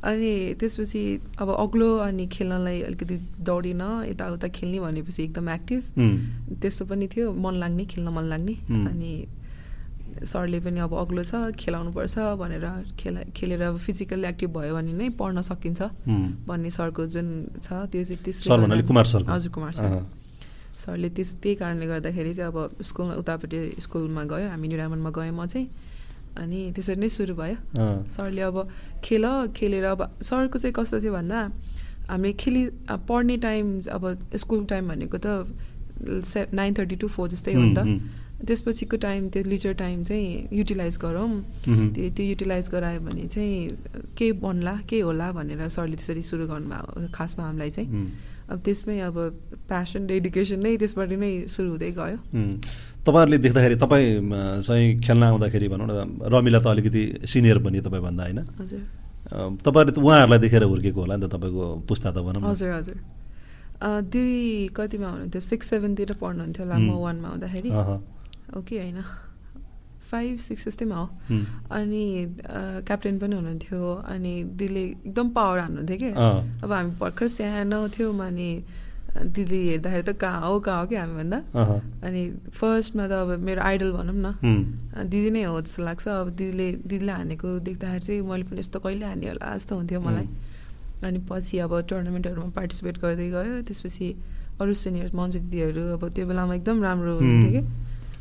अनि 0.00 0.32
त्यसपछि 0.56 1.00
अब 1.44 1.48
अग्लो 1.60 1.88
अनि 2.08 2.24
खेल्नलाई 2.32 2.78
अलिकति 2.88 3.16
दौडिन 3.44 3.82
यताउता 4.08 4.48
खेल्ने 4.48 4.78
भनेपछि 4.80 5.20
एकदम 5.22 5.48
एक्टिभ 5.60 5.82
त्यस्तो 6.56 6.84
पनि 6.88 7.06
थियो। 7.12 7.26
मन 7.36 7.54
लाग्ने 7.60 7.84
खेल्न 7.84 8.08
मन 8.08 8.24
लाग्ने। 8.32 8.54
अनि 8.88 9.12
सरले 10.32 10.60
पनि 10.60 10.80
अब 10.86 10.92
अग्लो 11.02 11.22
छ 11.24 11.34
खेलाउनुपर्छ 11.60 12.14
भनेर 12.40 12.64
खेला 13.00 13.20
खेलेर 13.36 13.62
अब 13.62 13.76
फिजिकल्ली 13.86 14.26
एक्टिभ 14.28 14.50
भयो 14.56 14.74
भने 14.74 14.92
नै 15.00 15.08
पढ्न 15.20 15.42
सकिन्छ 15.50 15.80
भन्ने 16.48 16.70
सरको 16.70 17.06
जुन 17.14 17.26
छ 17.62 17.68
त्यो 17.92 18.04
चाहिँ 18.04 18.20
गर्दा- 18.76 18.86
कुमार 18.88 19.04
सर। 19.12 19.22
हजुर 19.30 19.52
कुमार 19.52 19.72
सर। 19.72 19.88
सरले 20.84 21.08
त्यस 21.16 21.30
त्यही 21.42 21.54
कारणले 21.60 21.86
गर्दाखेरि 21.86 22.32
चाहिँ 22.34 22.52
अब 22.52 22.82
स्कुलमा 22.88 23.14
उतापट्टि 23.22 23.58
स्कुलमा 23.84 24.22
गयो 24.32 24.48
हामी 24.48 24.68
निरामनमा 24.68 25.10
गएँ 25.16 25.30
म 25.30 25.46
चाहिँ। 25.46 25.66
अनि 26.40 26.58
त्यसरी 26.74 26.96
नै 27.00 27.08
सुरु 27.08 27.34
भयो। 27.34 27.56
सरले 28.16 28.42
अब 28.48 28.56
खेल 29.04 29.24
खेलेर 29.56 29.84
अब 29.92 30.00
सरको 30.22 30.56
चाहिँ 30.58 30.74
कस्तो 30.78 31.00
थियो 31.02 31.12
भन्दा 31.12 31.38
हामीले 32.10 32.32
खेलि 32.40 32.62
पढ्ने 33.08 33.36
टाइम 33.44 33.64
अब 33.92 34.02
स्कुल 34.42 34.64
टाइम 34.72 34.88
भनेको 34.88 35.18
त 35.20 35.26
say 36.24 36.48
nine 36.54 36.74
thirty 36.78 36.96
to 36.96 37.06
four 37.12 37.28
जस्तै 37.28 37.52
हो 37.54 37.60
नि 37.60 37.74
त। 37.76 37.80
त्यसपछिको 38.46 38.96
टाइम 38.96 39.28
त्यो 39.28 39.42
लिजर 39.44 39.72
टाइम 39.82 40.04
चाहिँ 40.04 40.48
युटिलाइज 40.52 40.96
गरौँ। 41.02 41.30
त्यो 41.66 42.08
त्यो 42.16 42.24
युटिलाइज 42.26 42.68
गरायो 42.72 43.00
भने 43.00 43.26
चाहिँ 43.28 43.68
के 44.18 44.32
बन्ला 44.40 44.74
के 44.88 45.00
होला 45.00 45.30
भनेर 45.32 45.68
सरले 45.68 45.96
त्यसरी 45.96 46.22
सुरु 46.22 46.46
गर्नुभयो 46.48 47.08
खासमा 47.14 47.44
हामीलाई 47.44 47.70
चाहिँ। 47.70 47.88
अब 48.50 48.58
त्यसमै 48.64 48.98
अब 49.06 49.16
प्यासन 49.68 50.06
डेडिकेसन 50.06 50.58
नै 50.58 50.76
त्यसबाट 50.76 51.10
नै 51.22 51.32
सुरु 51.46 51.68
हुँदै 51.70 51.90
गयो। 51.94 52.18
तपाईँहरूले 53.06 53.38
देख्दाखेरि 53.38 53.76
तपाईँ 53.78 54.08
चाहिँ 54.66 54.86
खेल्न 55.00 55.22
आउँदाखेरि 55.22 55.68
भनौँ 55.68 55.86
न 55.86 55.92
रमिला 56.32 56.58
त 56.58 56.66
अलिकति 56.74 57.02
सिनियर 57.30 57.58
पनि 57.62 57.80
तपाईँभन्दा 57.86 58.22
होइन? 58.24 58.40
हजुर। 58.58 58.82
तपाईँहरूले 59.64 59.92
त 59.94 59.98
उहाँहरूलाई 60.02 60.38
देखेर 60.44 60.62
हुर्केको 60.66 61.00
होला 61.00 61.16
नि 61.16 61.22
त 61.22 61.30
तपाईँको 61.30 61.64
पुस्ता 61.88 62.10
त 62.10 62.18
भनौँ 62.26 62.42
हजुर। 62.50 62.70
हजुर 62.74 62.98
दिदी 63.80 64.68
कतिमा 64.76 65.08
हुनुहुन्थ्यो? 65.08 65.40
सिक्स 65.40 65.66
सेभेनतिर 65.70 66.12
पढ्नुहुन्थ्यो 66.20 66.64
होला 66.64 66.76
म. 66.76 66.90
वानमा 66.90 67.28
आउँदाखेरि 67.28 67.70
अहँ, 68.50 68.58
ओके 68.58 68.78
होइन 68.78 69.02
फाइभ 70.10 70.38
सिक्स 70.38 70.66
जस्तैमा 70.66 70.96
हो। 70.96 71.06
अनि 71.70 72.34
क्याप्टेन 72.86 73.18
पनि 73.18 73.34
हुनुहुन्थ्यो। 73.36 73.94
अनि 74.10 74.32
दिदीले 74.44 74.82
एकदम 75.06 75.28
पावर 75.30 75.58
हान्नुहुन्थ्यो 75.58 75.96
कि? 75.98 76.10
अब 76.64 76.72
हामी 76.72 76.90
भर्खर 77.00 77.28
सानो 77.28 77.88
थियौँ 77.94 78.18
अनि 78.26 78.50
दिदी 79.10 79.58
हेर्दाखेरि 79.68 80.02
त 80.02 80.16
कहाँ 80.18 80.40
हो 80.46 80.58
कहाँ 80.66 80.80
हो 80.80 80.86
कि 80.86 80.96
हामीभन्दा? 80.96 81.38
अनि 82.06 82.22
फर्स्टमा 82.50 83.06
त 83.06 83.12
अब 83.22 83.38
मेरो 83.38 83.62
आइडल 83.62 83.90
भनौँ 83.92 84.14
न। 84.18 84.34
दिदी 85.06 85.30
नै 85.30 85.42
हो 85.46 85.60
जस्तो 85.60 85.82
लाग्छ। 85.82 86.08
अब 86.08 86.28
दिदीले 86.34 86.68
दिदीले 86.90 87.12
हानेको 87.12 87.48
देख्दाखेरि 87.58 88.02
चाहिँ 88.06 88.22
मैले 88.22 88.44
पनि 88.50 88.60
यस्तो 88.60 88.78
कहिले 88.82 89.06
हाने 89.06 89.26
होला 89.30 89.46
जस्तो 89.56 89.76
हुन्थ्यो 89.76 90.00
मलाई। 90.00 90.26
अनि 91.06 91.18
पछि 91.30 91.58
अब 91.58 91.72
टुर्नामेन्टहरूमा 91.86 92.50
पार्टिसिपेट 92.58 92.98
गर्दै 92.98 93.28
गयो। 93.30 93.62
त्यसपछि 93.66 94.06
अरू 94.58 94.74
सिनियर 94.74 95.10
मन्जु 95.14 95.38
दिदीहरू 95.38 95.82
अब 95.94 96.02
त्यो 96.14 96.26
बेलामा 96.26 96.54
एकदम 96.54 96.82
राम्रो 96.82 97.14
हुन्थ्यो 97.18 97.50
कि? 97.54 97.62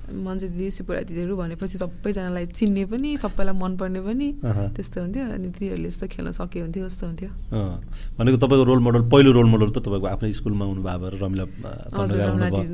मन्जु 0.10 0.48
दिदी 0.54 0.68
सिपुरा 0.74 1.02
दिदीहरू 1.10 1.34
भनेपछि 1.38 1.78
सबैजनालाई 1.78 2.46
चिन्ने 2.58 2.84
पनि 2.92 3.10
सबैलाई 3.24 3.56
मनपर्ने 3.56 4.02
पनि 4.02 4.28
त्यस्तो 4.76 4.98
हुन्थ्यो। 5.02 5.24
अनि 5.36 5.48
दिदीहरूले 5.54 5.88
यस्तो 5.88 6.06
खेल्न 6.10 6.30
सक्यो 6.34 6.62
हुन्थ्यो 6.66 6.84
जस्तो 6.90 7.06
हुन्थ्यो। 7.08 7.32
भनेको 8.18 8.38
तपाईँको 8.44 8.64
रोल 8.70 8.80
मोडल 8.86 9.02
पहिलो 9.14 9.30
रोल 9.38 9.48
मोडल 9.54 9.70
त 9.70 9.78
तपाईँको 9.86 10.08
आफ्नै 10.10 10.32
स्कुलमा 10.40 10.66
हुनु 10.66 10.82
भएर 10.82 11.14
रमिला 11.22 11.46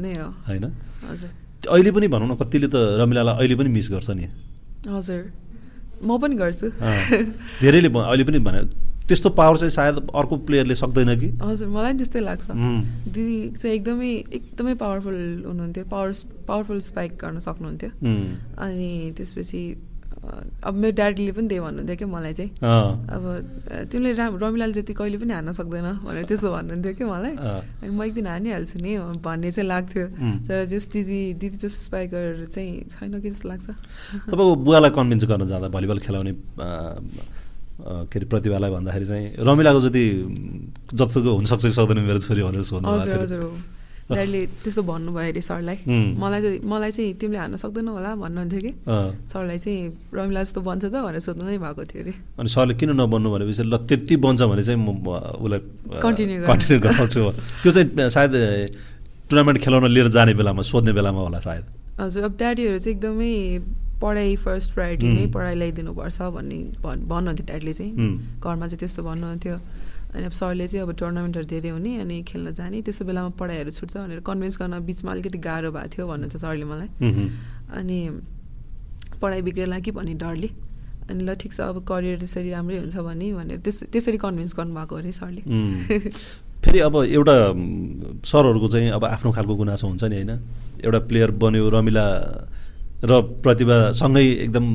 नै 0.04 0.14
हो। 0.16 0.30
होइन? 0.48 0.66
अहिले 1.66 1.92
पनि 1.92 2.08
भनौँ 2.08 2.28
न 2.30 2.34
कतिले 2.40 2.68
त 2.70 2.76
रमिलालाई 3.02 3.36
अहिले 3.42 3.56
पनि 3.60 3.70
मिस 3.74 3.88
गर्छ 3.92 4.10
नि। 4.16 4.26
हजुर। 4.86 5.22
म 6.04 6.10
पनि 6.22 6.36
गर्छु। 6.36 6.68
धेरैले 7.62 7.90
अहिले 7.90 8.24
पनि 8.24 8.40
भने 8.40 8.60
त्यस्तो 9.08 9.30
पावर 9.38 9.58
चाहिँ 9.58 9.72
सायद 9.72 9.96
अर्को 10.16 10.36
प्लेयरले 10.50 10.76
सक्दैन 10.76 11.12
कि। 11.20 11.30
हजुर 11.42 11.68
मलाई 11.70 11.94
त्यस्तै 11.94 12.22
लाग्छ। 12.26 12.46
दिदी 13.14 13.38
चाहिँ 13.62 13.76
एकदमै 13.76 14.12
एकदमै 14.34 14.74
पावरफुल 14.82 15.20
हुनुहुन्थ्यो 15.46 15.84
पावर 15.94 16.10
पावरफुल 16.48 16.80
स्पाइक 16.90 17.12
गर्न 17.22 17.40
सक्नुहुन्थ्यो। 17.40 17.90
अनि 18.58 18.90
त्यसपछि 19.18 19.62
अब 20.26 20.74
मेरो 20.74 20.96
ड्याडीले 20.98 21.32
पनि 21.38 21.48
त्यही 21.48 21.62
भन्नुहुन्थ्यो 21.62 21.96
क्या 22.02 22.08
मलाई 22.10 22.34
चाहिँ। 22.34 22.52
अब 23.14 23.24
तिमीले 23.94 24.12
राम 24.18 24.42
रमिलाल 24.42 24.72
जति 24.74 24.94
कहिले 24.98 25.18
पनि 25.22 25.34
हान्न 25.38 25.54
सक्दैन 25.54 26.02
भनेर 26.02 26.26
त्यसो 26.26 26.50
भन्नुहुन्थ्यो 26.50 26.94
कि 26.98 27.06
मलाई। 27.06 27.34
अनि 27.86 27.94
म 27.94 28.02
एक 28.10 28.14
दिन 28.18 28.28
हानिहाल्छु 28.34 28.78
नि 28.82 28.92
भन्ने 29.22 29.50
चाहिँ 29.54 29.70
लाग्थ्यो। 29.70 30.06
तर 30.50 30.66
जस 30.66 30.90
दिदी 30.90 31.22
दिदी 31.38 31.58
जस्तो 31.62 31.94
स्पाइकर 31.94 32.50
चाहिँ 32.50 32.90
छैन 32.90 33.22
कि 33.22 33.30
जस्तो 33.30 33.46
लाग्छ। 33.54 33.70
तपाईँको 34.34 34.54
बुवालाई 34.66 34.92
कन्भिन्स 34.98 35.24
गर्न 35.30 35.46
जाँदा 35.46 35.70
भलिबल 35.70 36.00
खेलाउने 36.02 36.34
के 37.82 38.16
अरे 38.20 38.26
प्रतिभालाई 38.32 38.72
भन्दाखेरि 38.72 39.06
चाहिँ 39.06 39.26
रमिलाको 39.48 39.80
जति 39.86 40.04
जतिसक्दो 40.96 41.32
हुनसक्छ 41.36 41.64
कि 41.66 41.72
सक्दैन 41.76 42.00
मेरो 42.08 42.20
छोरी 42.26 42.42
भनेर 42.44 42.64
सोध्नु 42.64 43.74
ड्याडीले 44.06 44.42
त्यस्तो 44.62 44.82
भन्नुभयो 44.86 45.30
अरे 45.34 45.42
सरलाई। 45.42 45.78
मलाई 46.22 46.42
चाहिँ 46.46 46.60
मलाई 46.62 46.92
चाहिँ 46.94 47.14
तिमीले 47.18 47.40
हान्न 47.42 47.58
सक्दैनौ 47.58 47.92
होला 47.98 48.12
भन्नुहुन्थ्यो 48.22 48.62
कि। 48.62 48.72
सरलाई 49.34 49.58
चाहिँ 49.58 50.14
रमिला 50.14 50.42
जस्तो 50.46 50.62
बन्छ 50.62 50.84
त 50.86 50.96
भनेर 51.02 51.26
सोध्नु 51.26 51.44
नै 51.50 51.58
भएको 51.58 51.84
थियो 51.90 52.02
अरे। 52.06 52.14
अनि 52.38 52.50
सरले 52.54 52.74
किन 52.78 52.90
नबन्नु 53.02 53.28
भनेपछि 53.34 53.64
ल 53.66 53.76
त्यति 53.90 54.16
बन्छ 54.22 54.42
भने 54.46 54.62
चाहिँ 54.62 54.78
म 54.78 55.10
उसलाई 55.42 55.60
कन्टिन्यू 56.06 56.38
कन्टिन्यू 56.46 56.80
गराउँछु 56.86 57.22
त्यो 57.66 57.72
चाहिँ 57.74 58.10
सायद 58.14 58.34
टुर्नामेन्ट 59.26 59.58
खेलाउन 59.66 59.90
लिएर 59.90 60.08
जाने 60.14 60.34
बेलामा 60.38 60.62
सोध्ने 60.70 60.94
बेलामा 60.94 61.22
होला 61.26 61.40
सायद। 61.42 61.66
हजुर 61.98 62.24
अब 62.30 62.34
ड्याडीहरू 62.38 62.78
चाहिँ 62.78 62.94
एकदमै 62.94 63.34
पढाइ 64.02 64.36
फर्स्ट 64.36 64.74
प्रायोरिटी 64.74 65.08
नै 65.08 65.26
पढाइ 65.34 65.56
ल्याइदिनुपर्छ 65.56 66.22
भन्ने 66.36 66.58
भन् 66.84 67.08
भन्नुहुन्थ्यो 67.08 67.46
ड्याडीले 67.46 67.74
चाहिँ। 67.74 67.94
घरमा 68.44 68.66
चाहिँ 68.68 68.80
त्यस्तो 68.80 69.02
भन्नुहुन्थ्यो। 69.04 69.56
अनि 70.16 70.26
अब 70.26 70.32
सरले 70.32 70.68
चाहिँ 70.68 70.84
अब 70.88 70.92
टुर्नामेन्टहरू 70.96 71.46
धेरै 71.48 71.70
हुने 71.70 71.92
अनि 72.02 72.22
खेल्न 72.24 72.54
जाने 72.56 72.82
त्यसो 72.82 73.06
बेलामा 73.06 73.30
पढाइहरू 73.40 73.72
छुट्छ 73.72 73.98
भनेर 73.98 74.20
कन्भिन्स 74.24 74.56
गर्न 74.60 74.80
बिचमा 74.86 75.12
अलिकति 75.12 75.38
गाह्रो 75.48 75.72
भएको 75.72 75.90
थियो 75.92 76.08
भन्नुहुन्छ 76.08 76.36
सरले 76.38 76.66
मलाई। 76.66 76.90
अनि 77.76 78.00
पढाइ 79.22 79.42
बिग्रेला 79.42 79.80
कि 79.80 79.92
भन्ने 79.92 80.14
डरले। 80.24 80.50
अनि 81.10 81.22
ल 81.24 81.36
ठिक 81.36 81.52
छ 81.54 81.60
अब 81.62 81.84
करियर 81.84 82.18
त्यसरी 82.20 82.50
राम्रै 82.52 82.78
हुन्छ 82.80 82.98
भने 82.98 83.28
भनेर 83.34 83.60
त्यस 83.64 83.92
त्यसरी 83.94 84.18
कन्भिन्स 84.18 84.56
गर्नुभएको 84.56 84.96
अरे 84.96 85.12
सरले। 85.12 85.42
फेरि 86.64 86.80
अब 86.80 86.96
एउटा 87.06 87.36
सरहरूको 88.26 88.68
चाहिँ 88.74 88.90
अब 88.98 89.04
आफ्नो 89.06 89.32
खालको 89.32 89.56
गुनासो 89.56 89.88
हुन्छ 89.88 90.04
नि 90.04 90.16
होइन? 90.16 90.32
एउटा 90.84 91.00
प्लेयर 91.10 91.32
बन्यो 91.44 91.70
रमिला 91.70 92.06
र 93.06 93.14
प्रतिभा 93.46 93.78
सँगै 94.02 94.26
एकदम 94.46 94.66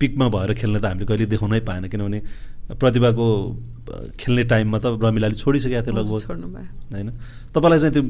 पिकमा 0.00 0.26
भएर 0.28 0.50
खेल्न 0.60 0.76
त 0.78 0.84
हामीले 0.84 1.06
कहिले 1.08 1.26
देखाउनै 1.32 1.60
पाएन 1.68 1.84
किनभने 1.88 2.18
प्रतिभाको 2.76 3.26
खेल्ने 4.20 4.44
टाइममा 4.44 4.78
त 4.78 4.86
रमिलाले 5.00 5.36
छोडिसकेको 5.40 5.82
थियो 5.88 5.94
लगभग। 5.96 6.20
होइन? 6.92 7.08
तपाईँलाई 7.54 7.78
चाहिँ 7.80 7.94
त्यो 7.96 8.04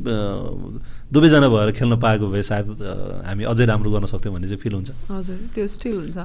दुवैजना 1.15 1.49
भएर 1.49 1.71
खेल्न 1.79 1.95
पाएको 2.03 2.27
भए 2.27 2.43
सायद 2.43 2.67
हामी 3.27 3.45
अझै 3.47 3.65
राम्रो 3.71 3.91
गर्न 3.95 4.07
सक्थ्यौँ 4.11 4.35
भन्ने 4.35 4.49
चाहिँ 4.51 4.63
फिल 4.63 4.75
हुन्छ। 4.75 4.91
हजुर 5.15 5.39
त्यो 5.55 5.67
स्टिल 5.67 5.97
हुन्छ। 6.03 6.19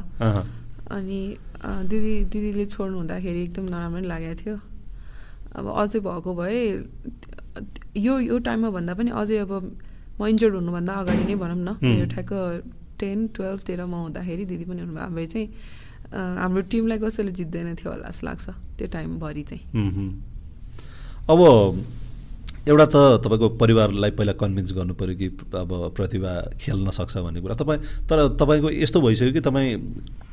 अनि 0.97 1.19
दिदी 1.63 2.13
दिदीले 2.33 2.65
छोड्नु 2.73 2.97
हुँदाखेरि 2.97 3.39
एकदम 3.43 3.65
नराम्रो 3.69 3.99
नै 4.01 4.07
लागेको 4.09 4.35
थियो। 4.41 4.57
अब 5.53 5.65
अझै 5.69 5.99
भएको 6.01 6.31
भए 6.33 6.57
यो 8.01 8.13
यो 8.19 8.35
टाइममा 8.41 8.69
भन्दा 8.73 8.93
पनि 8.97 9.09
अझै 9.13 9.37
अब 9.45 9.51
म 10.17 10.21
इन्जर्ड 10.25 10.53
हुनुभन्दा 10.57 10.93
अगाडि 11.01 11.23
नै 11.29 11.35
भनौँ 11.37 11.61
न 11.61 11.77
यो 12.01 12.05
ठ्याक्क 12.09 12.33
टेन 13.03 13.27
टुवेल्भतिरमा 13.35 13.97
हुँदाखेरि 13.99 14.45
दिदी 14.47 14.65
पनि 14.65 14.81
हुनुभयो। 14.81 15.09
भए 15.15 15.27
चाहिँ 15.27 15.47
हाम्रो 16.13 16.61
टिमलाई 16.71 16.97
कसैले 17.03 17.31
जित्दैन 17.31 17.75
थियो 17.75 17.89
होला 17.91 18.07
जस्तो 18.07 18.25
लाग्छ 18.27 18.49
त्यो 18.77 18.87
टाइमभरि 18.95 19.43
चाहिँ। 19.49 19.63
अब 21.29 21.39
एउटा 22.63 22.85
त 22.85 22.95
तपाईँको 23.19 23.47
परिवारलाई 23.59 24.11
पहिला 24.15 24.33
कन्भिन्स 24.39 24.71
गर्नु 24.71 24.93
पऱ्यो 24.95 25.15
कि 25.19 25.27
अब 25.51 25.71
प्रतिभा 25.97 26.31
खेल्न 26.61 26.89
सक्छ 26.95 27.17
भन्ने 27.17 27.41
कुरा। 27.43 27.55
तपाईँ 27.59 27.79
तर 28.07 28.17
तपाईँको 28.39 28.69
यस्तो 28.71 29.01
भइसक्यो 29.01 29.33
कि 29.33 29.41
तपाईँ 29.43 29.71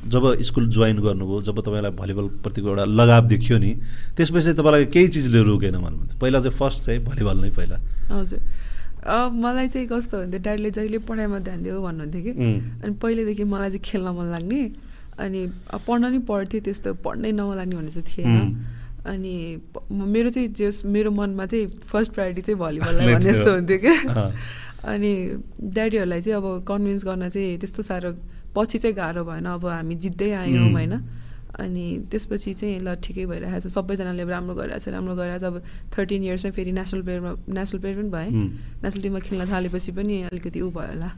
जब 0.06 0.24
स्कुल 0.38 0.68
जोइन 0.70 0.98
गर्नुभयो 1.02 1.40
जब 1.42 1.59
तपाईँलाई 1.59 1.90
भलिबलप्रतिको 1.98 2.68
एउटा 2.68 2.85
लगाव 2.85 3.26
देखियो 3.35 3.59
नि 3.59 3.72
त्यसपछि 4.14 4.52
तपाईँलाई 4.52 4.87
केही 4.94 5.09
चिजले 5.11 5.42
रोकेन 5.42 5.76
भन्नुहुन्छ 5.80 6.12
पहिला 6.22 6.38
चाहिँ 6.38 6.54
फर्स्ट 6.54 6.78
चाहिँ 6.87 7.00
भलिबल 7.02 7.37
नै 7.40 7.50
पहिला। 7.50 7.76
हजुर। 8.14 8.40
मलाई 9.06 9.68
चाहिँ 9.68 9.86
कस्तो 9.88 10.16
हुन्थ्यो 10.18 10.40
ड्याडीले 10.40 10.70
जहिले 10.70 10.98
पढाइमा 11.08 11.38
ध्यान 11.40 11.62
दियो 11.62 11.80
भन्नुहुन्थ्यो 11.82 12.22
कि। 12.22 12.32
अनि 12.84 12.92
पहिल्यैदेखि 13.02 13.44
मलाई 13.44 13.68
चाहिँ 13.70 13.84
खेल्न 13.84 14.08
मन 14.16 14.26
लाग्ने। 14.32 14.60
अनि 15.18 15.40
पढ्न 15.86 16.04
नि 16.12 16.18
पढ्थेँ 16.28 16.60
त्यस्तो 16.60 16.94
पढ्नै 17.04 17.32
नलाग्ने 17.32 17.76
भन्ने 17.76 17.90
चाहिँ 17.90 18.06
थिएन। 18.08 18.30
अनि 19.00 19.34
मेरो 19.88 20.30
चाहिँ 20.30 20.48
जस 20.52 20.84
मेरो 20.84 21.10
मनमा 21.10 21.46
चाहिँ 21.46 21.66
फर्स्ट 21.88 22.12
प्रायोरिटी 22.12 22.42
चाहिँ 22.42 22.58
भलिबललाई 22.60 23.06
भन्ने 23.14 23.32
जस्तो 23.32 23.50
हुन्थ्यो 23.54 23.78
क्या 23.80 23.96
अनि 24.92 25.12
ड्याडीहरूलाई 25.60 26.20
चाहिँ 26.20 26.36
अब 26.36 26.64
कन्भिन्स 26.68 27.04
गर्न 27.04 27.28
चाहिँ 27.28 27.56
त्यस्तो 27.58 27.82
साह्रो 27.82 28.10
पछि 28.56 28.78
चाहिँ 28.78 28.96
गाह्रो 28.96 29.24
भएन। 29.24 29.46
अब 29.56 29.66
हामी 29.66 29.94
जित्दै 30.04 30.30
आयौँ 30.44 30.72
होइन। 30.72 30.92
अनि 31.61 31.85
त्यसपछि 32.11 32.55
चाहिँ 32.61 32.81
ल 32.81 32.94
ठिकै 33.05 33.25
भइरहेको 33.31 33.61
छ 33.61 33.73
सबैजनाले 33.77 34.25
राम्रो 34.25 34.55
गरिरहेको 34.55 34.85
छ 34.85 34.88
राम्रो 34.96 35.14
गरिरहेको 35.20 35.40
छ 35.40 35.46
अब 35.51 35.57
थर्टिन 35.96 36.23
इयर्समै 36.25 36.51
फेरि 36.57 36.73
नेसनल 36.73 37.03
प्लेयरमा 37.03 37.31
नेसनल 37.59 37.79
प्लेयर 37.81 37.96
पनि 38.01 38.11
भएँ। 38.16 38.31
नेसनल 38.85 39.03
टिममा 39.03 39.20
खेल्न 39.27 39.42
थालेपछि 39.53 39.92
पनि 39.92 40.14
अलिकति 40.31 40.61
ऊ 40.61 40.70
भयो 40.70 40.88
होला। 40.92 41.09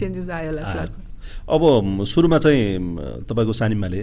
चेन्जेस 0.00 0.28
आयो 0.38 0.50
होला 0.50 0.62
जस्तो 0.62 0.78
लाग्छ 0.80 0.96
अब 1.48 2.04
सुरुमा 2.04 2.38
चाहिँ 2.44 2.62
तपाईँको 3.28 3.52
सानिमाले 3.62 4.02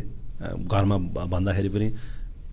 घरमा 0.66 0.98
भन्दाखेरि 1.28 1.70
पनि 1.70 1.88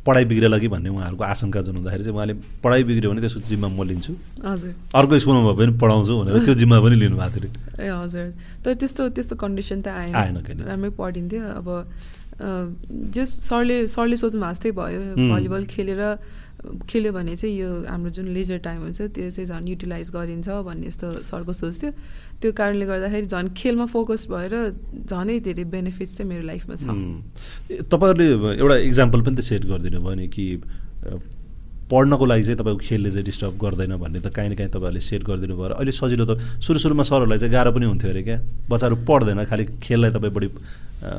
पढाइ 0.07 0.25
बिग्रेला 0.25 0.59
कि 0.59 0.69
भन्ने 0.73 0.89
उहाँहरूको 0.89 1.25
आशंका 1.25 1.61
जुन 1.69 1.77
हुँदाखेरि 1.77 2.05
चाहिँ 2.05 2.17
उहाँले 2.17 2.35
पढाइ 2.65 2.83
बिग्रियो 2.89 3.11
भने 3.13 3.21
त्यसको 3.21 3.41
जिम्मा 3.45 3.69
म 3.69 3.85
लिन्छु। 3.85 4.13
हजुर। 4.41 4.73
अर्को 4.97 5.19
स्कुलमा 5.21 5.53
भए 5.53 5.57
पनि 5.59 5.73
पढाउँछु 5.77 6.13
भनेर 6.19 6.45
त्यो 6.49 6.55
जिम्मा 6.65 6.81
पनि 6.81 6.97
लिनुभएको 6.97 7.39
थियो। 7.45 7.51
ए 7.77 7.89
हजुर। 7.93 8.27
तर 8.65 8.75
त्यस्तो 8.81 9.09
त्यस्तो 9.13 9.37
कन्डिसन 9.37 9.79
त 9.85 9.89
आएन। 9.93 10.15
आएन 10.17 10.37
राम्रै 10.65 10.91
पढिन्थ्यो। 10.97 11.43
अब 11.61 11.69
जस 12.39 13.31
सरले 13.49 13.87
सरले 13.87 14.17
सोच्नु 14.17 14.41
भएको 14.41 14.61
त्यही 14.63 14.73
भयो। 14.79 15.01
भलिबल 15.35 15.65
खेलेर 15.67 16.03
खेल्यो 16.59 17.13
भने 17.13 17.35
चाहिँ 17.37 17.55
यो 17.55 17.71
हाम्रो 17.87 18.11
जुन 18.11 18.27
लेजर 18.35 18.59
टाइम 18.67 18.81
हुन्छ 18.83 19.01
त्यो 19.15 19.31
चाहिँ 19.31 19.47
झन् 19.47 19.69
युटिलाइज 19.69 20.11
गरिन्छ 20.11 20.49
भन्ने 20.67 20.87
यस्तो 20.87 21.23
सरको 21.23 21.53
सोच 21.55 21.75
थियो। 21.83 21.91
त्यो 22.43 22.51
कारणले 22.53 22.87
गर्दाखेरि 22.87 23.27
झन् 23.27 23.49
खेलमा 23.55 23.87
फोकस 23.87 24.27
भएर 24.31 24.55
झनै 25.07 25.39
धेरै 25.47 25.65
बेनिफिट्स 25.71 26.17
चाहिँ 26.19 26.29
मेरो 26.31 26.45
लाइफमा 26.47 26.75
छ। 26.75 26.87
तपाईँहरूले 27.71 28.59
एउटा 28.59 28.77
इक्जाम्पल 28.91 29.21
पनि 29.23 29.37
त 29.39 29.41
सेट 29.47 29.67
गरिदिनु 29.71 30.01
भयो 30.03 30.15
नि 30.19 30.27
कि 30.29 30.47
पढ्नको 31.91 32.25
लागि 32.25 32.45
चाहिँ 32.45 32.59
तपाईँको 32.59 32.81
खेलले 32.85 33.11
चाहिँ 33.11 33.25
डिस्टर्ब 33.25 33.55
गर्दैन 33.57 33.97
भन्ने 33.97 34.21
त 34.21 34.29
काहीँ 34.29 34.51
न 34.51 34.55
काहीँ 34.55 34.71
तपाईँहरूले 34.71 35.01
सेट 35.01 35.23
गरिदिनु 35.25 35.57
भयो। 35.57 35.75
अहिले 35.81 35.93
सजिलो 35.93 36.25
त 36.29 36.37
सुरु 36.61 36.79
सुरुमा 36.79 37.03
सरहरूलाई 37.09 37.39
चाहिँ 37.39 37.53
गाह्रो 37.53 37.73
पनि 37.73 37.87
हुन्थ्यो 37.89 38.11
अरे 38.13 38.23
क्या। 38.23 38.39
बच्चाहरू 38.69 38.97
पढ्दैन 39.09 39.45
खालि 39.49 39.65
खेललाई 39.81 40.11
तपाईँ 40.13 40.33
बढी 40.37 40.49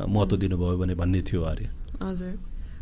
महत्त्व 0.06 0.36
दिनुभयो 0.36 0.76
भने 0.78 0.94
भन्ने 0.94 1.20
थियो 1.26 1.42
अरे। 1.42 1.66
हजुर। 2.02 2.34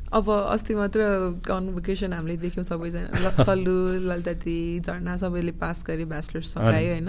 अब 0.08 0.26
अस्ति 0.28 0.74
मात्र 0.74 1.00
कन्भोकेसन 1.44 2.12
हामीले 2.12 2.36
देख्यौँ 2.44 2.64
सबैजना। 2.64 3.30
सल्लु 3.48 3.76
ललिताती 4.04 4.56
झर्ना 4.80 5.16
सबैले 5.16 5.52
पास 5.56 5.84
गरे 5.88 6.04
ब्याचलर्स 6.04 6.48
सकायो 6.56 6.92
होइन? 6.92 7.08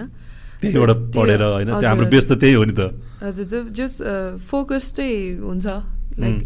त्यहीबाट 0.60 0.90
पढेर 1.16 1.42
होइन? 1.42 1.70
हाम्रो 1.76 2.06
बेस 2.08 2.24
त 2.28 2.32
त्यही 2.40 2.54
हो 2.56 2.64
नि 2.64 2.74
त। 2.76 2.92
हजुर 3.24 3.68
जस 3.72 3.94
फोकस 4.48 4.92
चाहिँ 4.96 5.44
हुन्छ। 5.44 5.66
लाइक 6.20 6.38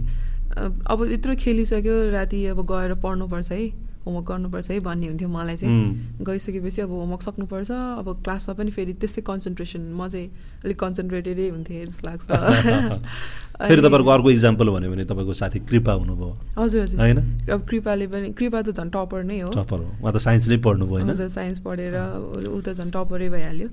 अब 0.87 0.99
यत्रो 1.11 1.35
खेलिसक्यो 1.35 1.95
राति 2.11 2.39
अब 2.55 2.59
गएर 2.63 2.95
पढ्नुपर्छ 3.03 3.51
है। 3.51 3.84
होमवर्क 4.05 4.27
गर्नुपर्छ 4.29 4.71
है 4.71 4.81
भन्ने 4.81 5.07
हुन्थ्यो 5.09 5.29
मलाई 5.29 5.57
चाहिँ। 5.57 6.23
गइसकेपछि 6.23 6.81
अब 6.83 6.91
होमवर्क 6.91 7.23
सक्नुपर्छ 7.23 7.71
अब 7.71 8.07
क्लासमा 8.25 8.55
पनि 8.55 8.71
फेरि 8.71 8.93
त्यस्तै 9.01 9.23
कन्सन्ट्रेसन 9.23 9.83
म 9.93 10.09
चाहिँ 10.09 10.29
अलिक 10.65 10.79
कन्सन्ट्रेटेडै 10.81 11.49
हुन्थेँ 11.49 11.85
जस्तो 11.85 12.09
लाग्छ। 12.09 12.25
फेरि 13.69 13.81
तपाईँहरूको 13.81 14.11
अर्को 14.11 14.31
इक्जाम्पल 14.31 14.69
भन्यो 14.75 14.91
भने 14.91 15.05
तपाईँको 15.05 15.33
साथी 15.33 15.59
कृपा 15.71 15.93
हुनुभयो। 15.93 16.31
हजुर 16.59 16.83
हजुर। 16.83 17.01
होइन? 17.01 17.19
अब 17.49 17.61
कृपाले 17.71 18.07
पनि 18.07 18.33
कृपा 18.35 18.63
त 18.63 18.75
झन् 18.75 18.91
टपर 18.91 19.23
नै 19.25 19.41
हो। 19.41 19.51
टपर 19.55 19.79
हो। 19.79 19.89
उहाँ 20.03 20.13
त 20.13 20.19
साइन्स 20.21 20.49
नै 20.49 20.57
पढ्नुभयो 20.59 20.95
होइन? 20.95 21.09
हजुर 21.11 21.29
साइन्स 21.29 21.59
पढेर 21.65 21.95
ऊ 22.51 22.61
त 22.61 22.75
झन् 22.75 22.91
टपरै 22.91 23.29
भइहाल्यो। 23.31 23.69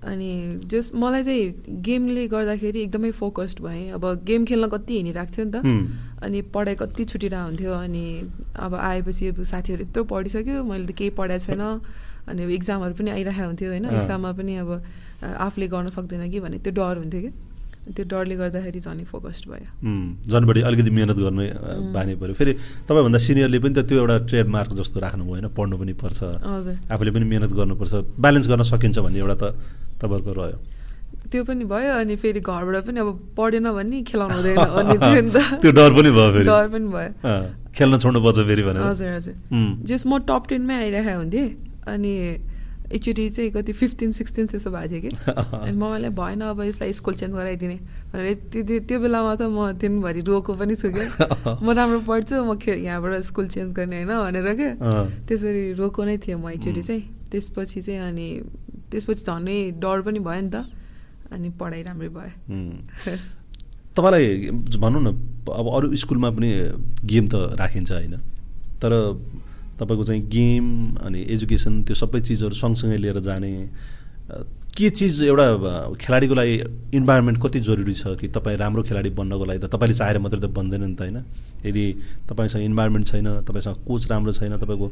अनि 0.00 0.60
जस 0.64 0.90
मलाई 0.94 1.22
चाहिँ 1.24 1.80
गेमले 1.84 2.26
गर्दाखेरि 2.28 2.80
एकदमै 2.82 3.10
फोकस्ड 3.12 3.60
भएँ। 3.60 3.90
अब 3.92 4.04
गेम 4.24 4.44
खेल्न 4.44 4.68
कति 4.68 4.94
हिँडिरहेको 4.96 5.32
थियो 5.36 5.44
नि 5.44 5.52
त। 5.52 5.56
अनि 6.24 6.40
पढाइ 6.54 6.74
कति 6.74 7.04
छुटिरहेको 7.04 7.44
हुन्थ्यो 7.44 7.72
अनि 7.74 8.04
अब 8.56 8.74
आएपछि 8.74 9.26
अब 9.28 9.42
साथीहरू 9.42 9.82
यत्रो 9.84 10.04
पढिसक्यो 10.04 10.64
मैले 10.64 10.86
त 10.86 10.96
केही 10.96 11.10
पढाएको 11.20 11.44
छैन। 11.46 11.60
अनि 12.28 12.42
अब 12.44 12.50
इक्जामहरू 12.50 12.94
पनि 12.94 13.10
आइरहेको 13.10 13.46
हुन्थ्यो 13.46 13.68
होइन। 13.70 13.86
इक्जाममा 14.00 14.32
पनि 14.32 14.56
अब 14.56 14.70
आफूले 15.20 15.66
गर्न 15.68 15.88
सक्दैन 15.92 16.30
कि 16.30 16.40
भन्ने 16.40 16.58
त्यो 16.64 16.72
डर 16.72 16.96
हुन्थ्यो 17.04 17.20
कि 17.20 17.30
त्यो 17.80 18.04
डरले 18.12 18.34
गर्दाखेरि 18.36 18.80
झन् 18.80 19.04
फोकस्ड 19.08 19.44
भयो। 19.50 19.68
उम्, 19.82 20.28
झन् 20.30 20.46
बढी 20.46 20.60
अलिकति 20.68 20.90
मिहिनेत 20.90 21.16
गर्ने 21.16 21.46
बानी 21.96 22.14
पऱ्यो 22.20 22.34
फेरि 22.36 22.52
तपाईँभन्दा 22.86 23.18
सिनियरले 23.26 23.58
पनि 23.58 23.74
त 23.74 23.80
त्यो 23.88 23.96
एउटा 24.04 24.16
ट्रेडमार्क 24.30 24.70
जस्तो 24.80 25.00
राख्नु 25.00 25.24
होइन 25.24 25.46
पढ्नु 25.56 25.76
पनि 25.80 25.92
पर्छ। 25.96 26.20
हजुर। 26.44 26.76
आफूले 26.92 27.10
पनि 27.10 27.24
मिहिनेत 27.24 27.52
गर्नुपर्छ। 27.56 27.92
ब्यालेन्स 28.20 28.46
गर्न 28.52 28.62
सकिन्छ 28.68 28.98
भन्ने 29.00 29.18
एउटा 29.24 29.36
त 29.40 29.44
तपाईँहरूको 29.96 30.32
रह्यो। 30.40 30.58
त्यो 31.30 31.42
पनि 31.48 31.64
भयो 31.64 31.92
अनि 32.04 32.14
फेरि 32.20 32.40
घरबाट 32.40 32.84
पनि 32.86 32.98
अब 33.00 33.08
पढेन 33.38 33.66
भने 33.72 33.96
खेलाउनु 34.02 34.34
हुँदैन 34.34 34.58
अनि 34.80 34.94
त्यो 35.62 35.70
डर 35.72 35.90
पनि 35.96 36.10
भयो 36.10 36.30
फेरि। 36.36 36.46
डर 36.46 36.66
पनि 36.74 36.88
भयो। 36.94 37.10
खेल्न 37.74 37.94
छोड्नुपर्छ 38.02 38.38
फेरि 38.48 38.62
भनेर। 38.68 38.82
हजुर 38.82 39.08
हजुर। 39.16 39.34
जस 39.88 40.02
म 40.06 40.18
टप 40.28 40.42
टेनमै 40.50 40.74
आइरहेको 40.84 41.18
हुन्थेँ 41.18 41.46
अनि 41.88 42.12
एकचोटि 42.90 43.28
चाहिँ 43.30 43.50
कति 43.50 43.72
फिफ्टिन 43.72 44.12
सिक्सटिन 44.12 44.46
त्यस्तो 44.46 44.70
भएको 44.70 44.88
थियो 44.90 45.00
कि 45.00 45.10
अनि 45.62 45.76
मम्मीलाई 45.78 46.10
भएन 46.10 46.40
अब 46.42 46.60
यसलाई 46.62 46.92
स्कुल 46.92 47.14
चेन्ज 47.14 47.32
गराइदिने 47.34 47.76
भनेर 48.10 48.34
त्यो 48.50 48.78
त्यो- 48.82 49.00
बेलामा 49.00 49.34
त 49.34 49.42
म 49.46 49.70
दिनभरि 49.78 50.20
रोएको 50.26 50.52
पनि 50.58 50.74
छु 50.74 50.88
क्या 50.90 51.06
म 51.62 51.70
राम्रो 51.70 52.00
पढ्छु 52.02 52.36
म 52.44 52.58
खे 52.58 52.72
यहाँबाट 52.82 53.22
स्कुल 53.22 53.46
चेन्ज 53.48 53.70
गर्ने 53.72 54.02
होइन 54.02 54.10
भनेर 54.10 54.46
क्या 54.54 54.70
त्यसरी 55.28 55.62
रोएको 55.78 56.00
नै 56.04 56.16
थियो 56.18 56.36
म 56.38 56.50
एकचोटि. 56.50 56.82
चाहिँ 56.82 57.02
त्यसपछि 57.30 57.80
चाहिँ 57.80 58.00
अनि 58.02 58.26
त्यसपछि 58.90 59.22
झनै 59.22 59.58
डर 59.78 59.98
पनि 60.02 60.18
भयो 60.18 60.40
नि 60.42 60.50
त 60.50 60.66
अनि 61.30 61.48
पढाइ 61.54 61.82
राम्रै 61.86 62.08
भयो। 62.10 62.30
तपाईँलाई 63.94 64.50
भनौँ 64.82 65.02
न 65.02 65.08
अब 65.46 65.66
अरू 65.74 65.86
स्कुलमा 65.96 66.30
पनि 66.30 66.48
गेम 67.06 67.24
त 67.28 67.34
राखिन्छ 67.54 67.90
होइन 67.92 68.14
तर 68.82 68.92
तपाईँको 69.80 70.04
चाहिँ 70.04 70.22
गेम 70.28 70.66
अनि 71.00 71.20
एजुकेसन 71.34 71.82
त्यो 71.82 71.94
सबै 71.94 72.20
चिजहरू 72.20 72.54
सँगसँगै 72.54 72.96
लिएर 72.96 73.18
जाने 73.20 73.52
के 74.76 74.90
चिज 74.90 75.22
एउटा 75.22 75.46
खेलाडीको 76.00 76.34
लागि 76.34 76.54
इन्भाइरोमेन्ट 76.94 77.38
कति 77.42 77.60
जरुरी 77.60 77.94
छ 77.94 78.14
कि 78.20 78.28
तपाईँ 78.28 78.56
राम्रो 78.56 78.82
खेलाडी 78.82 79.10
बन्नको 79.10 79.44
लागि 79.44 79.58
त 79.58 79.70
तपाईँले 79.72 79.94
चाहेर 79.94 80.18
मात्रै 80.18 80.40
त 80.40 80.46
बन्दैन 80.46 80.84
नि 80.84 80.94
त 80.94 81.00
होइन? 81.00 81.18
यदि 81.66 81.84
तपाईँसँग 82.30 82.62
इन्भाइरोमेन्ट 82.64 83.06
छैन 83.06 83.26
तपाईँसँग 83.48 83.76
कोच 83.86 84.06
राम्रो 84.10 84.32
छैन 84.32 84.56
तपाईँको 84.56 84.86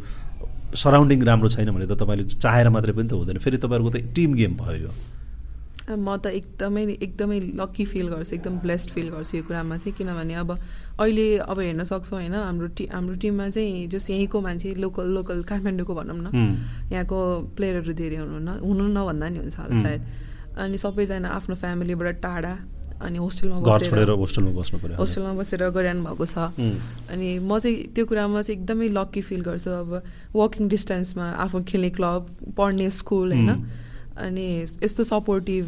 सराउन्डिङ 0.74 1.22
राम्रो 1.22 1.48
छैन 1.48 1.70
भने 1.70 1.86
त 1.86 1.94
तपाईँले 1.94 2.24
चाहेर 2.24 2.68
मात्रै 2.68 2.92
पनि 2.92 3.08
त 3.08 3.12
हुँदैन। 3.12 3.38
फेरि 3.38 3.56
तपाईँहरूको 3.56 3.90
त 3.94 3.96
टिम 4.14 4.34
गेम 4.34 4.56
भयो 4.56 4.82
यो। 4.82 4.92
म 5.88 6.16
त 6.20 6.26
एकदमै 6.26 6.82
एकदमै 7.00 7.38
लक्की 7.56 7.84
फिल 7.84 8.08
गर्छु 8.08 8.34
एकदम 8.36 8.54
ब्लेस्ड 8.60 8.90
फिल 8.90 9.08
गर्छु 9.08 9.36
यो 9.36 9.42
कुरामा 9.48 9.76
चाहिँ 9.76 9.94
किनभने 9.96 10.34
अब 10.34 10.50
अहिले 11.00 11.26
अब 11.48 11.58
हेर्न 11.60 11.84
सक्छौँ 11.84 12.18
होइन 12.20 12.34
हाम्रो 12.34 12.66
टि 12.76 12.84
हाम्रो 12.92 13.14
टिममा 13.16 13.48
चाहिँ 13.56 13.86
जस 13.88 14.10
यहीँको 14.10 14.40
मान्छे 14.40 14.74
लोकल 14.84 15.06
लोकल 15.16 15.42
काठमाडौँको 15.48 15.94
भनौँ 15.94 16.18
न 16.18 16.28
यहाँको 16.92 17.18
प्लेयरहरू 17.56 17.92
धेरै 17.92 18.16
हुनु 18.16 18.38
न 18.38 18.60
हुनु 18.60 18.84
नभन्दा 18.92 19.28
नि 19.28 19.38
हुन्छ 19.38 19.56
होला. 19.58 19.82
सायद। 19.82 20.02
अनि 20.60 20.76
सबैजना 20.76 21.28
आफ्नो 21.28 21.54
फ्यामिलीबाट 21.56 22.20
टाढा 22.20 22.54
अनि 22.98 23.18
होस्टेलमा 23.18 23.58
बसेर 23.62 24.10
होस्टेलमा 24.10 24.52
बस्नु 24.58 24.78
पऱ्यो। 24.82 24.96
होस्टेलमा 24.98 25.32
बसेर 25.38 25.62
गरिरहनु 25.70 26.02
भएको 26.04 26.26
छ। 26.26 26.36
अनि 27.14 27.28
म 27.38 27.58
चाहिँ 27.62 27.94
त्यो 27.94 28.04
कुरामा 28.10 28.42
चाहिँ 28.42 28.58
एकदमै 28.58 28.88
लक्की 28.90 29.22
फिल 29.22 29.40
गर्छु। 29.46 29.70
अब 29.70 29.90
वकिङ 30.34 30.68
डिस्टेन्समा 30.68 31.26
आफू 31.46 31.62
खेल्ने 31.62 31.90
क्लब 31.94 32.22
पढ्ने 32.58 32.90
स्कुल 32.90 33.32
होइन. 33.32 33.50
अनि 34.18 34.46
यस्तो 34.84 35.04
सपोर्टिभ 35.04 35.64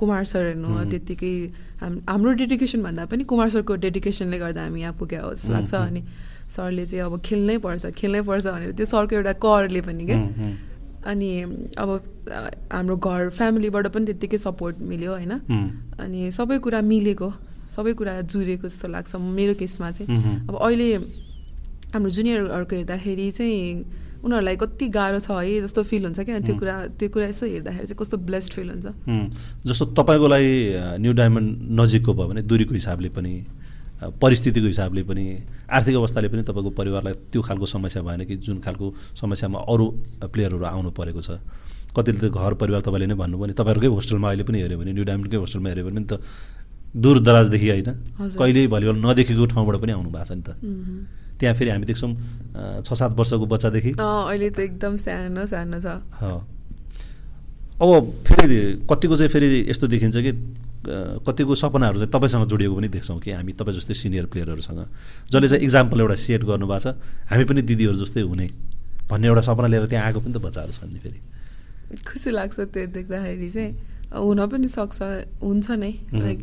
कुमार 0.00 0.24
सर 0.24 0.44
हेर्नु. 0.46 0.68
त्यत्तिकै 0.90 1.34
हाम 1.80 1.92
हाम्रो 2.08 2.32
डेडिकेसन 2.40 2.82
भन्दा 2.82 3.04
पनि 3.12 3.24
कुमार 3.24 3.48
सरको 3.50 3.74
डेडिकेसनले 3.84 4.38
गर्दा 4.38 4.62
हामी 4.64 4.80
यहाँ 4.80 4.94
पुग्यो 4.98 5.20
हो 5.20 5.34
जस्तो 5.34 5.52
लाग्छ. 5.52 5.74
अनि 5.74 6.02
सरले 6.48 6.86
चाहिँ 6.86 7.04
अब 7.04 7.20
खेल्नै 7.24 7.56
पर्छ 7.64 7.86
खेल्नै 8.00 8.22
पर्छ 8.28 8.46
भनेर 8.46 8.72
त्यो 8.72 8.86
सरको 8.86 9.14
एउटा 9.16 9.32
करले 9.44 9.80
पनि 9.86 10.04
क्या। 10.06 10.18
अनि 11.10 11.30
अब 11.78 11.88
हाम्रो 12.72 12.96
घर 12.96 13.28
फ्यामिलीबाट 13.36 13.86
पनि 13.94 14.04
त्यत्तिकै 14.06 14.38
सपोर्ट 14.38 14.76
मिल्यो 14.90 15.12
होइन। 15.12 15.32
अनि 16.00 16.30
सबै 16.32 16.58
कुरा 16.64 16.80
मिलेको 16.80 17.32
सबै 17.70 17.92
कुरा 17.94 18.20
जुरेको 18.26 18.68
जस्तो 18.68 18.88
लाग्छ 18.88 19.16
मेरो 19.16 19.54
केसमा 19.60 19.90
चाहिँ। 19.96 20.08
अब 20.48 20.54
अहिले 20.56 20.88
हाम्रो 21.94 22.10
जुनियरहरूको 22.10 22.76
हेर्दाखेरि 22.76 23.30
चाहिँ 23.32 23.84
उनीहरूलाई 24.24 24.56
कति 24.56 24.86
गाह्रो 24.96 25.18
छ 25.20 25.30
है 25.30 25.60
जस्तो 25.62 25.82
फिल 25.90 26.04
हुन्छ 26.04 26.20
क्या 26.20 26.38
त्यो. 26.40 26.54
कुरा 26.60 26.74
त्यो 26.98 27.08
कुरा 27.08 27.26
यसो 27.32 27.46
हेर्दाखेरि 27.46 27.86
चाहिँ 27.86 27.98
कस्तो 28.00 28.16
ब्लेस्ड 28.28 28.52
फिल 28.52 28.68
हुन्छ 28.70 28.86
जस्तो 29.66 29.84
तपाईँको 29.96 30.26
लागि 30.28 30.52
न्यू 31.00 31.12
डायमन्ड 31.20 31.48
नजिकको 31.80 32.12
भयो 32.14 32.28
भने 32.28 32.42
दूरीको 32.44 32.74
हिसाबले 32.74 33.08
पनि 33.16 33.32
परिस्थितिको 34.20 34.66
हिसाबले 34.66 35.02
पनि 35.08 35.24
आर्थिक 35.68 35.94
अवस्थाले 35.96 36.28
पनि 36.28 36.42
तपाईँको 36.48 36.70
परिवारलाई 36.76 37.14
त्यो 37.32 37.40
खालको 37.48 37.66
समस्या 37.74 38.02
भएन 38.02 38.24
कि 38.24 38.36
जुन 38.46 38.58
खालको 38.64 38.86
समस्यामा 39.20 39.58
अरू 39.68 39.86
प्लेयरहरू 40.24 40.64
आउनु 40.64 40.90
परेको 40.96 41.20
छ 41.20 41.36
कतिले 41.96 42.18
त 42.18 42.32
घर 42.32 42.54
परिवार 42.60 42.80
तपाईँले 42.80 43.06
नै 43.12 43.16
भन्नुभयो 43.20 43.46
नि 43.46 43.54
तपाईँहरूकै 43.60 43.90
होस्टेलमा 43.92 44.28
अहिले 44.30 44.44
पनि 44.48 44.58
हेऱ्यो 44.62 44.78
भने 44.80 44.92
न्यू 44.96 45.04
डायमन्डकै 45.04 45.36
होस्टेलमा 45.36 45.68
हेऱ्यो 45.68 45.84
भने 45.88 46.04
त 46.08 46.22
दूर 46.90 47.16
दराजदेखि 47.22 47.68
होइन। 47.70 47.90
कहिल्यै 48.40 48.66
भलिबल 48.66 48.96
नदेखेको 49.04 49.46
ठाउँबाट 49.52 49.76
पनि 49.82 49.92
आउनु 49.92 50.10
भएको 50.10 50.24
छ 50.24 50.32
नि 50.32 50.42
त. 50.42 50.50
त्यहाँ 51.40 51.54
फेरि 51.56 51.70
हामी 51.70 51.86
देख्छौँ 51.88 52.12
छ 52.84 52.88
सात 52.92 53.12
वर्षको 53.16 53.46
बच्चादेखि। 53.48 53.90
अहिले 53.96 54.48
त 54.52 54.58
एकदम 54.60 54.96
सानो 55.00 55.46
सानो 55.48 55.78
छ। 55.80 55.86
अब 57.80 57.90
फेरि 58.28 58.84
कतिको 58.84 59.16
चाहिँ 59.16 59.32
फेरि 59.32 59.48
यस्तो 59.72 59.86
देखिन्छ 59.88 60.16
कि 60.20 60.32
कतिको 61.24 61.54
सपनाहरू 61.54 61.98
चाहिँ 61.98 62.12
तपाईँसँग 62.12 62.44
जोडिएको 62.48 62.74
पनि 62.76 62.88
देख्छौँ 62.88 63.18
कि 63.20 63.30
हामी 63.32 63.52
तपाईँ 63.56 63.76
जस्तै 63.76 63.94
सिनियर 63.94 64.26
प्लेयरहरूसँग। 64.28 64.80
जसले 65.32 65.48
चाहिँ 65.48 65.64
इक्जाम्पल 65.64 66.00
एउटा 66.00 66.16
सेट 66.20 66.44
गर्नुभएको 66.44 66.80
छ 66.80 66.96
हामी 67.32 67.44
पनि 67.48 67.60
दिदीहरू 67.64 67.96
जस्तै 68.04 68.20
हुने 68.20 68.46
भन्ने 69.08 69.26
एउटा 69.28 69.42
सपना 69.48 69.66
लिएर 69.72 69.86
त्यहाँ 69.88 70.04
आएको 70.06 70.20
पनि 70.20 70.32
त 70.32 70.38
बच्चाहरू 70.44 70.72
छन् 70.76 70.92
नि 70.92 71.00
फेरि। 71.00 71.20
खुसी 72.04 72.30
लाग्छ 72.30 72.60
त्यो 72.60 72.86
देख्दाखेरि 72.96 73.50
चाहिँ। 73.50 73.72
हुन 74.10 74.40
पनि 74.46 74.68
सक्छ 74.68 74.98
हुन्छ 75.40 75.70
नै। 75.70 75.92
लाइक 76.12 76.38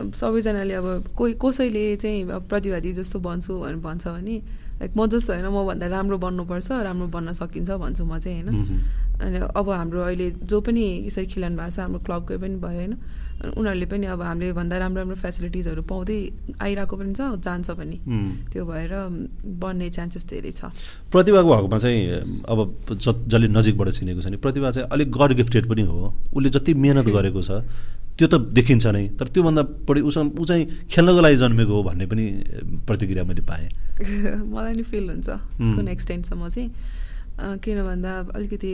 सबैजनाले 0.00 0.74
अब 0.74 0.86
कोही 1.16 1.32
कसैले 1.42 1.84
चाहिँ 1.96 2.24
प्रतिवादी 2.48 2.92
जस्तो 2.98 3.18
बन्छु 3.20 3.52
भनेर 3.60 3.76
भन्छ 3.84 4.04
भने 4.08 4.36
लाइक 4.80 4.92
म 4.96 5.06
जस्तो 5.12 5.32
होइन 5.32 5.46
मभन्दा 5.52 5.86
राम्रो 5.86 6.16
बन्नुपर्छ 6.18 6.68
राम्रो 6.88 7.06
बन्न 7.14 7.32
सकिन्छ 7.36 7.70
भन्छु 7.70 8.04
म 8.04 8.18
चाहिँ 8.18 8.42
होइन। 8.42 8.80
अनि 9.20 9.38
अब 9.60 9.70
हाम्रो 9.70 10.00
अहिले 10.00 10.30
जो 10.50 10.60
पनि 10.60 10.84
यसरी 11.06 11.26
खेलाउनु 11.32 11.56
भएको 11.56 11.70
छ 11.70 11.78
हाम्रो 11.80 12.00
क्लबकै 12.08 12.36
पनि 12.42 12.56
भयो 12.64 12.78
होइन 12.80 12.94
उनीहरूले 13.40 13.86
पनि 13.88 14.06
अब 14.12 14.20
हामीले 14.22 14.52
भन्दा 14.52 14.76
राम्रो 14.78 15.00
राम्रो 15.00 15.16
फेसिलिटिजहरू 15.16 15.82
पाउँदै 15.88 16.18
आइरहेको 16.60 16.96
पनि 16.96 17.12
छ 17.16 17.20
जान्छ 17.40 17.68
पनि. 17.72 17.96
त्यो 18.52 18.64
भएर 18.68 18.92
बन्ने 19.60 19.88
चान्सेस 19.96 20.24
धेरै 20.28 20.52
छ। 20.52 20.72
प्रतिभाको 21.12 21.52
हकमा 21.52 21.78
चाहिँ 21.84 22.00
अब 22.44 22.58
ज 22.96 23.06
जसले 23.32 23.48
नजिकबाट 23.48 23.88
चिनेको 23.96 24.20
छ 24.20 24.26
नि 24.28 24.36
प्रतिभा 24.44 24.70
चाहिँ 24.70 24.88
अलिक 24.92 25.08
गड 25.08 25.32
गिफ्टेड 25.40 25.64
पनि 25.72 25.82
हो। 25.88 26.12
उसले 26.36 26.50
जति 26.56 26.74
मिहिनेत 26.74 27.08
गरेको 27.16 27.42
छ 27.42 27.64
त्यो 28.20 28.28
त 28.28 28.34
देखिन्छ 28.52 28.86
नै। 28.92 29.04
तर 29.16 29.28
त्योभन्दा 29.32 29.62
बढी 29.88 30.00
उसँग 30.04 30.36
ऊ 30.36 30.44
चाहिँ 30.44 30.64
खेल्नको 30.92 31.20
लागि 31.24 31.36
जन्मेको 31.40 31.72
हो 31.72 31.82
भन्ने 31.88 32.06
पनि 32.12 32.24
प्रतिक्रिया 32.84 33.24
मैले 33.24 33.42
पाएँ। 33.48 33.68
मलाई 34.52 34.74
नि 34.76 34.84
फिल 34.84 35.08
हुन्छ. 35.08 35.28
कुन 35.60 35.88
एक्सटेन्टसम्म 35.88 36.48
चाहिँ? 36.48 36.68
किन 37.40 37.78
भन्दा 37.84 38.12
अलिकति 38.36 38.72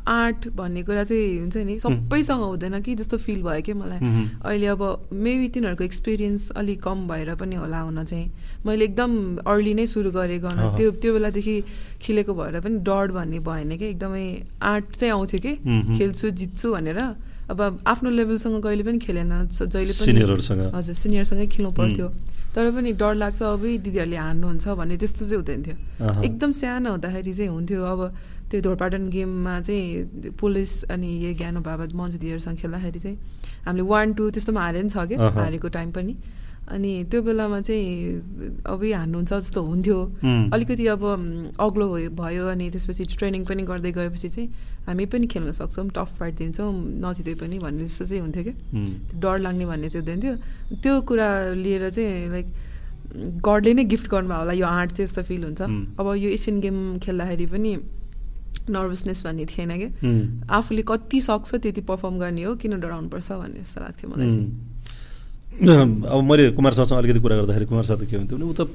आर्ट 0.00 0.48
भन्ने 0.56 0.82
कुरा 0.82 1.02
चाहिँ 1.04 1.38
हुन्छ 1.38 1.56
नि 1.56 1.78
सबैसँग 1.78 2.40
हुँदैन 2.40 2.80
कि 2.82 2.94
जस्तो 2.94 3.16
फिल 3.20 3.42
भयो 3.42 3.62
कि 3.62 3.72
मलाई. 3.72 4.00
अहिले 4.42 4.66
अब 4.66 4.82
मेबी 5.12 5.48
तिनीहरूको 5.54 5.84
एक्सपिरियन्स 5.84 6.50
अलिक 6.56 6.82
कम 6.82 7.06
भएर 7.08 7.34
पनि 7.36 7.56
होला 7.56 7.80
हुन 7.80 8.04
चाहिँ। 8.04 8.30
मैले 8.66 8.84
एकदम 8.84 9.12
अर्ली 9.44 9.74
नै 9.74 9.86
सुरु 9.86 10.10
गरेँ 10.10 10.40
गर्न। 10.40 10.76
त्यो 10.76 10.90
त्यो 11.04 11.12
बेलादेखि 11.12 11.56
खेलेको 12.00 12.32
भएर 12.34 12.60
पनि 12.60 12.78
डर 12.80 13.12
भन्ने 13.12 13.38
भएन 13.44 13.76
कि। 13.76 13.86
एकदमै 13.86 14.24
आर्ट 14.62 14.96
चाहिँ 14.96 15.12
आउँथ्यो 15.12 15.40
कि. 15.40 15.52
खेल्छु 15.98 16.30
जित्छु 16.32 16.72
भनेर। 16.72 16.98
अब 17.50 17.60
आफ्नो 17.86 18.10
लेभलसँग 18.10 18.62
कहिले 18.62 18.82
पनि 18.82 18.98
खेलेन। 18.98 19.32
जहिले 19.52 19.92
पनि 19.92 20.70
हजुर 20.74 20.94
सिनियरसँगै 20.94 21.46
खेल्नु 21.46 21.70
पर्थ्यो। 21.76 22.08
तर 22.54 22.70
पनि 22.72 22.92
डर 22.98 23.14
लाग्छ 23.14 23.42
अब 23.42 23.62
दिदीहरूले 23.84 24.16
हान्नुहुन्छ 24.16 24.64
भन्ने 24.80 24.96
त्यस्तो 24.96 25.22
चाहिँ 25.28 25.38
हुँदैन 25.38 25.60
थियो। 25.62 25.76
एकदम 26.24 26.50
सानो 26.52 26.90
हुँदाखेरि 26.90 27.32
चाहिँ 27.32 27.50
हुन्थ्यो। 27.50 27.82
अब 27.84 28.00
त्यो 28.50 28.60
धोरपाटन 28.60 29.08
गेममा 29.14 29.54
चाहिँ 29.62 30.34
पुलिस 30.40 30.72
अनि 30.90 31.10
यो 31.24 31.32
ज्ञानो 31.38 31.60
बाबा 31.62 31.84
मन्जु 31.94 32.18
दिदीहरूसँग 32.18 32.56
खेल्दाखेरि 32.58 32.98
चाहिँ 32.98 33.16
हामीले 33.66 33.86
वान 33.88 34.12
टू 34.18 34.30
त्यस्तोमा 34.34 34.60
हारे 34.60 34.82
नि 34.82 34.90
छ 34.90 35.06
क्या। 35.06 35.30
हारेको 35.38 35.68
टाइम 35.70 35.90
पनि 35.94 36.14
अनि 36.70 36.92
त्यो 37.10 37.20
बेलामा 37.22 37.60
चाहिँ 37.66 38.62
अब 38.62 38.82
हान्नुहुन्छ 38.84 39.32
जस्तो 39.32 39.60
हुन्थ्यो. 39.62 39.98
अलिकति 40.54 40.86
अब 40.86 41.02
अग्लो 41.58 41.86
भयो 42.14 42.46
अनि 42.46 42.70
त्यसपछि 42.70 43.04
ट्रेनिङ 43.18 43.44
पनि 43.44 43.62
गर्दै 43.70 43.92
गएपछि 43.92 44.28
चाहिँ 44.28 44.48
हामी 44.86 45.06
पनि 45.10 45.26
खेल्न 45.26 45.52
सक्छौँ 45.52 45.88
टफ 45.90 46.10
फाइट 46.18 46.34
दिन्छौँ 46.38 46.70
नजिते 47.02 47.34
पनि 47.42 47.58
भन्ने 47.58 47.84
जस्तो 47.86 48.04
चाहिँ 48.04 48.22
हुन्थ्यो 48.22 48.42
क्या. 48.44 48.54
डर 49.18 49.38
लाग्ने 49.38 49.66
भन्ने 49.66 49.88
चाहिँ 49.90 50.06
हुँदैन 50.06 50.20
थियो 50.22 50.34
त्यो 50.78 51.00
कुरा 51.10 51.28
लिएर 51.58 51.90
चाहिँ 51.90 52.28
लाइक 52.30 52.46
गडले 53.42 53.72
नै 53.74 53.84
गिफ्ट 53.90 54.10
गर्नुभयो 54.10 54.38
होला 54.38 54.52
यो 54.52 54.66
आर्ट 54.66 54.90
चाहिँ 54.90 55.06
यस्तो 55.10 55.22
फिल 55.26 55.42
हुन्छ. 55.44 55.60
अब 55.98 56.06
यो 56.22 56.28
एसियन 56.30 56.60
गेम 56.60 56.76
खेल्दाखेरि 57.02 57.46
पनि 57.50 57.72
नर्भसनेस 58.70 59.22
भन्ने 59.26 59.44
थिएन 59.50 59.70
क्या. 59.80 59.90
आफूले 60.58 60.82
कति 60.90 61.20
सक्छ 61.20 61.54
त्यति 61.54 61.80
पर्फर्म 61.90 62.18
गर्ने 62.18 62.42
हो? 62.44 62.54
किन 62.56 62.80
डराउनुपर्छ 62.80 63.28
भन्ने 63.32 63.60
जस्तो 63.60 63.80
लाग्थ्यो 63.80 64.06
मलाई 64.10 64.28
चाहिँ. 64.30 64.48
अब 65.60 66.20
मैले 66.24 66.50
कुमार 66.56 66.72
सरसँग 66.72 66.98
अलिकति 66.98 67.20
कुरा 67.20 67.36
गर्दाखेरि 67.36 67.66
कुमार 67.66 67.84
सर 67.84 67.96
त 68.00 68.04
के 68.10 68.16
हुन्थ्यो 68.16 68.38
भने 68.38 68.46
ऊ 68.48 68.54
त 68.54 68.68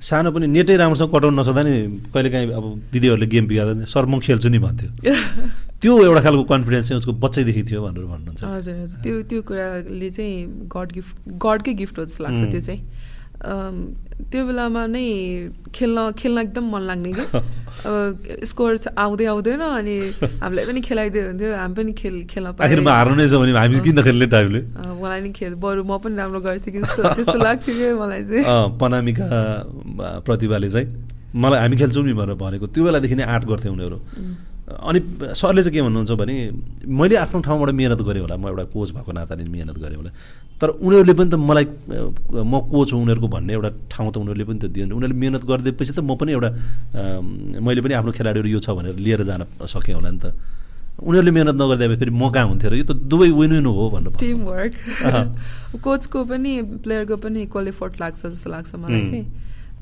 सानो 0.00 0.30
पनि 0.32 0.46
नेटै 0.46 0.76
राम्रोसँग 0.80 1.10
कटाउनु 1.12 1.36
नसक्दा 1.40 1.62
नि 1.66 1.74
कहिलेकाहीँ 2.14 2.48
अब 2.56 2.64
दिदीहरूले 2.92 3.26
गेम 3.26 3.44
बिगार्दा 3.50 3.72
नि 3.80 3.84
सर 3.84 4.06
म 4.06 4.20
खेल्छु 4.20 4.48
नि 4.48 4.58
भन्थ्यो। 4.64 4.90
त्यो 5.80 5.92
एउटा 6.04 6.20
खालको 6.20 6.44
कन्फिडेन्स 6.44 6.88
चाहिँ 6.88 6.98
उसको 7.00 7.12
बच्चैदेखि 7.24 7.62
थियो 7.68 7.80
भनेर 7.84 8.04
भन्नुहुन्छ। 8.04 8.44
हजुर 8.44 8.74
हजुर। 8.84 9.00
त्यो 9.02 9.14
त्यो 9.28 9.40
कुराले 9.48 10.10
चाहिँ 10.12 10.68
गड 10.72 10.88
गिफ्ट 10.92 11.12
गडकै 11.44 11.72
गिफ्ट 11.80 11.98
हो 11.98 12.04
जस्तो 12.04 12.24
लाग्छ 12.24 12.40
त्यो 12.52 12.60
चाहिँ। 12.60 12.80
त्यो 13.40 14.44
बेलामा 14.46 14.82
नै 14.86 15.04
खेल्न 15.74 16.10
खेल्न 16.18 16.38
एकदम 16.38 16.64
मन 16.70 16.82
लाग्ने 16.88 17.12
कि? 17.12 17.24
अब 17.86 18.44
स्कोर 18.44 18.78
आउँदै 18.98 19.24
आउँदैन 19.32 19.60
अनि 19.60 19.96
हामीलाई 20.42 20.64
पनि 20.68 20.80
खेलाइदियो 20.84 21.22
हुन्थ्यो 21.26 21.50
हामी 21.56 21.74
पनि 21.74 21.92
खेल 21.96 22.16
खेल्न 22.28 22.52
आखिरमा 22.60 22.92
हार्नु 22.92 23.16
नै 23.16 23.28
छ 23.28 23.40
भने 23.40 23.52
हामी 23.56 23.80
किन 23.80 24.02
खेल्ने 24.02 24.26
टाइपले? 24.28 24.60
मलाई 25.00 25.20
नि 25.20 25.30
खेल 25.32 25.54
बरु 25.56 25.84
म 25.84 25.98
पनि 26.04 26.16
राम्रो 26.20 26.40
गर्थेँ 26.40 26.72
कि? 26.74 26.80
जस्तो 26.84 27.02
त्यस्तो 27.16 27.38
लाग्थ्यो 27.40 27.74
कि 27.74 27.88
मलाई 27.96 28.22
चाहिँ। 28.28 28.44
पनामिका 28.76 29.26
प्रतिभाले 30.28 30.70
चाहिँ। 30.70 30.86
मलाई 31.32 31.60
हामी 31.60 31.76
खेल्छौँ 31.80 32.04
नि 32.04 32.12
भनेर 32.12 32.36
भनेको। 32.36 32.66
त्यो 32.76 32.84
बेलादेखि 32.84 33.14
नै 33.16 33.24
आर्ट 33.24 33.44
गर्थ्यो 33.48 33.72
उनीहरू। 33.72 33.98
अनि 34.70 34.98
सरले 35.34 35.62
चाहिँ 35.62 35.74
के 35.74 35.82
भन्नुहुन्छ 35.82 36.12
भने 36.20 36.34
मैले 36.86 37.16
आफ्नो 37.24 37.40
ठाउँबाट 37.42 37.70
मिहिनेत 37.74 38.02
गरेँ 38.06 38.22
होला 38.22 38.36
म 38.36 38.46
एउटा 38.48 38.64
कोच 38.70 38.88
भएको 38.94 39.12
नाताले 39.12 39.44
मिहिनेत 39.44 39.78
गरेँ 39.78 39.96
होला। 39.98 40.10
तर 40.60 40.68
उनीहरूले 40.78 41.14
पनि 41.18 41.30
त 41.30 41.34
मलाई 41.34 41.64
म 42.30 42.54
कोच 42.70 42.92
हुँ 42.92 43.02
उनीहरूको 43.02 43.28
भन्ने 43.28 43.52
एउटा 43.52 43.70
ठाउँ 43.90 44.10
त 44.12 44.16
उनीहरूले 44.22 44.44
पनि 44.44 44.58
त 44.60 44.64
दियो 44.70 44.86
उनीहरूले 44.86 45.18
मिहिनेत 45.18 45.44
गरिदिएपछि 45.44 45.92
त 45.96 46.00
म 46.00 46.14
पनि 46.14 46.30
एउटा 46.36 46.50
मैले 47.58 47.80
पनि 47.80 47.94
आफ्नो 47.98 48.12
खेलाडीहरू 48.12 48.48
यो 48.48 48.60
छ 48.60 48.70
भनेर 48.78 48.96
लिएर 49.00 49.22
जान 49.26 49.42
सकेँ 49.66 49.94
होला 49.94 50.10
नि 50.10 50.20
त। 50.20 50.36
उनीहरूले 51.00 51.32
मिहिनेत 51.32 51.56
नगरिदिए 51.56 51.96
फेरि 51.96 52.12
म 52.12 52.28
कहाँ 52.28 52.46
हुन्थ्यो 52.48 52.70
र 52.70 52.74
यो 52.76 52.84
त 52.84 52.92
दुवै 53.08 53.30
विन 53.32 53.52
विन 53.56 53.66
हो 53.66 53.84
भनेर 53.90 54.12
टिम 54.20 54.38
वर्क 54.44 54.74
कोचको 55.84 56.18
पनि 56.28 56.52
प्लेयरको 56.84 57.16
पनि 57.16 57.42
इक्वल 57.48 57.68
एफोर्ट 57.72 58.00
लाग्छ 58.00 58.20
जस्तो 58.26 58.50
लाग्छ 58.52 58.74
मलाई 58.76 59.02
चाहिँ। 59.08 59.24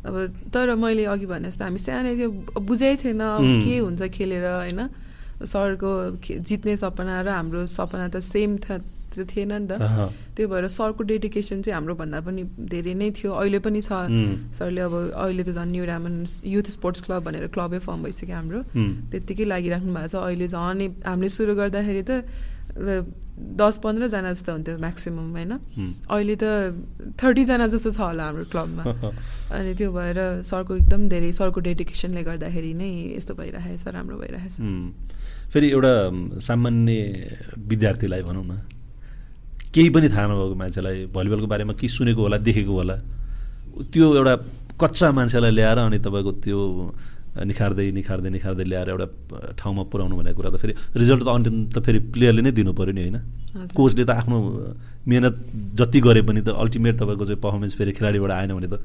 अब 0.07 0.15
तर 0.55 0.75
मैले 0.75 1.05
अघि 1.11 1.27
भने 1.27 1.49
जस्तो 1.51 1.65
हामी 1.65 1.79
सानै 1.79 2.15
थियो 2.17 2.31
बुझाइ 2.55 2.97
थिएन 3.03 3.23
के 3.65 3.75
हुन्छ 3.79 4.03
खेलेर 4.15 4.47
होइन? 4.47 4.81
सरको 5.39 5.91
जित्ने 6.23 6.77
सपना 6.77 7.23
र 7.23 7.29
हाम्रो 7.31 7.67
सपना 7.67 8.07
त 8.11 8.19
सेम 8.19 8.59
थिएन 9.19 9.53
नि 9.53 9.67
त। 9.67 9.79
त्यो 10.35 10.47
भएर 10.47 10.67
सरको 10.71 11.03
डेडिकेसन 11.03 11.63
चाहिँ 11.63 11.75
हाम्रो 11.75 11.95
भन्दा 11.99 12.19
पनि 12.23 12.43
धेरै 12.71 12.95
नै 12.95 13.11
थियो। 13.11 13.35
अहिले 13.35 13.59
पनि 13.59 13.81
छ। 13.83 13.91
सरले 14.55 14.81
अब 14.87 14.95
अहिले 15.15 15.43
त 15.43 15.51
झन् 15.59 15.71
new 15.75 15.85
Raman 15.91 16.15
youth 16.47 16.67
sports 16.79 17.01
club 17.07 17.23
भनेर 17.27 17.47
क्लबै 17.51 17.79
फर्म 17.83 18.03
भइसक्यो 18.07 18.35
हाम्रो। 18.39 18.61
त्यत्तिकै 19.11 19.45
लागिराख्नु 19.51 19.91
भएको 19.91 20.11
छ। 20.11 20.17
अहिले 20.23 20.47
झन् 20.47 21.03
हामीले 21.03 21.31
सुरु 21.35 21.55
गर्दाखेरि 21.59 22.03
त 22.07 22.11
दस 22.79 23.79
पन्ध्रजना 23.83 24.33
जस्तो 24.33 24.53
हुन्थ्यो 24.53 24.77
म्याक्सिमम् 24.79 25.31
होइन? 25.35 25.53
अहिले 26.11 26.35
त 26.43 26.45
थर्टीजना 27.23 27.67
जस्तो 27.75 27.91
छ 27.91 28.01
होला 28.01 28.25
हाम्रो 28.25 28.45
क्लबमा 28.55 28.83
अनि 29.55 29.75
त्यो 29.79 29.89
भएर 29.93 30.19
सरको 30.51 30.77
एकदम 30.77 31.09
धेरै 31.09 31.31
सरको 31.39 31.61
डेडिकेसनले 31.69 32.23
गर्दाखेरि 32.29 32.73
नै 32.75 32.91
यस्तो 33.19 33.35
भइरहेछ 33.35 33.87
राम्रो 33.95 34.17
भइरहेछ। 34.23 34.55
फेरि 35.53 35.69
एउटा 35.71 35.93
सामान्य 36.49 36.97
विद्यार्थीलाई 37.71 38.23
भनौँ 38.23 38.45
न 38.47 38.61
केही 39.75 39.91
पनि 39.95 40.09
थाहा 40.09 40.27
नभएको 40.27 40.55
मान्छेलाई 40.63 41.07
भलिबलको 41.15 41.47
बारेमा 41.47 41.73
के 41.81 41.89
सुनेको 41.89 42.21
होला 42.23 42.37
देखेको 42.49 42.73
होला 42.73 42.97
त्यो 43.93 44.07
एउटा 44.17 44.35
कच्चा 44.83 45.11
मान्छेलाई 45.13 45.51
ल्याएर 45.51 45.79
अनि 45.79 45.99
तपाईँको 46.07 46.33
त्यो 46.45 46.59
निखार्दै 47.45 47.91
निखार्दै 47.93 48.31
निखार्दै 48.31 48.65
ल्याएर 48.65 48.89
एउटा 48.89 49.07
ठाउँमा 49.59 49.83
पुऱ्याउनु 49.93 50.15
भनेको 50.17 50.37
कुरा 50.37 50.51
त 50.51 50.57
फेरि 50.59 50.75
रिजल्ट 50.97 51.23
त 51.23 51.29
अन्तिम 51.29 51.55
त 51.71 51.79
फेरि 51.79 51.99
प्लेयरले 52.15 52.43
नै 52.43 52.53
दिनु 52.53 52.73
पऱ्यो 52.73 52.93
नि 52.93 53.03
होइन? 53.03 53.19
कोचले 53.75 54.05
त 54.05 54.11
आफ्नो 54.11 54.39
मिहिनेत 55.09 55.37
जति 55.75 56.01
गरे 56.01 56.23
पनि 56.23 56.41
त 56.43 56.49
अल्टिमेट 56.53 56.95
तपाईँको 57.01 57.25
चाहिँ 57.25 57.41
पर्फर्मेन्स 57.41 57.75
फेरि 57.75 57.93
खेलाडीबाट 57.93 58.31
आएन 58.31 58.53
भने 58.55 58.69
त 58.69 58.77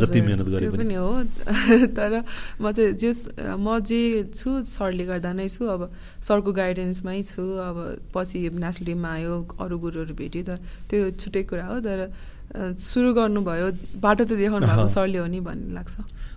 जति 0.00 0.20
मिहिनेत 0.20 0.48
गरे 0.48 0.70
पनि। 0.70 0.94
हो। 0.94 1.12
तर 1.98 2.24
म 2.60 2.72
चाहिँ 2.72 2.92
जे 2.96 3.10
म 3.44 3.78
जे 3.84 4.00
छु 4.32 4.62
सरले 4.64 5.04
गर्दा 5.04 5.32
नै 5.32 5.48
छु। 5.48 5.64
अब 5.66 5.90
सरको 6.22 6.52
गाइडेन्समै 6.52 7.22
छु। 7.22 7.44
अब 7.60 7.76
पछि 8.14 8.38
नेसनल 8.56 8.86
टिममा 8.86 9.10
आयो 9.12 9.34
अरू 9.60 9.78
गुरुहरू 9.78 10.14
भेट्यो 10.14 10.42
त 10.48 10.60
त्यो 10.88 11.10
छुट्टै 11.20 11.42
कुरा 11.44 11.66
हो। 11.66 11.80
तर 11.80 12.08
सुरु 12.56 13.12
गर्नुभयो 13.14 13.66
बाटो 14.00 14.24
त 14.24 14.32
देखाउनु 14.32 14.66
भएको 14.66 14.86
सरले 14.88 15.18
हो 15.18 15.26
नि 15.26 15.40
भन्ने 15.40 15.74
लाग्छ। 15.76 15.94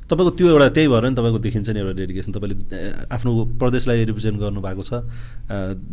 तपाईँको 0.09 0.31
त्यो 0.35 0.47
एउटा 0.49 0.67
त्यही 0.75 0.87
भएर 0.89 1.05
नि 1.05 1.15
तपाईँको 1.15 1.39
देखिन्छ 1.39 1.69
नि 1.69 1.79
एउटा 1.79 1.93
डेडिकेसन। 1.95 2.31
तपाईँले 2.33 2.55
आफ्नो 3.13 3.29
प्रदेशलाई 3.61 4.03
रिप्रेजेन्ट 4.09 4.37
गर्नुभएको 4.41 4.83
छ 4.83 4.91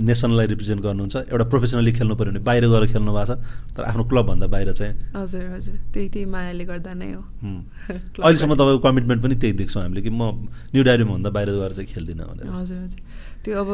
नेसनलाई 0.02 0.46
रिप्रेजेन्ट 0.52 0.80
गर्नुहुन्छ 0.82 1.16
एउटा 1.30 1.44
प्रोफेसनली 1.52 1.92
खेल्नु 1.92 2.14
पऱ्यो 2.16 2.32
भने 2.32 2.40
बाहिर 2.42 2.64
गएर 2.66 2.84
खेल्नु 2.96 3.12
भएको 3.12 3.26
छ 3.28 3.38
तर 3.76 3.82
आफ्नो 3.86 4.04
क्लबभन्दा 4.10 4.46
बाहिर 4.50 4.72
चाहिँ। 4.72 4.94
हजुर 5.14 5.44
हजुर। 5.54 5.76
त्यही 5.94 6.08
त्यही 6.08 6.26
मायाले 6.32 6.64
गर्दा 6.64 6.92
नै 6.96 7.12
हो। 7.12 7.22
अहिलेसम्म 8.24 8.54
तपाईँको 8.56 8.80
कमिटमेन्ट 8.88 9.20
पनि 9.22 9.34
त्यही 9.36 9.52
देख्छौँ 9.62 9.82
हामीले 9.82 10.02
कि 10.02 10.10
म 10.10 10.48
न्यु 10.74 10.82
भन्दा 11.06 11.30
बाहिर 11.30 11.48
गएर 11.54 11.72
चाहिँ 11.76 11.88
खेल्दिनँ 11.92 12.24
भनेर। 12.26 12.46
हजुर 12.50 12.78
हजुर। 12.82 13.00
त्यो 13.44 13.54
अब 13.62 13.70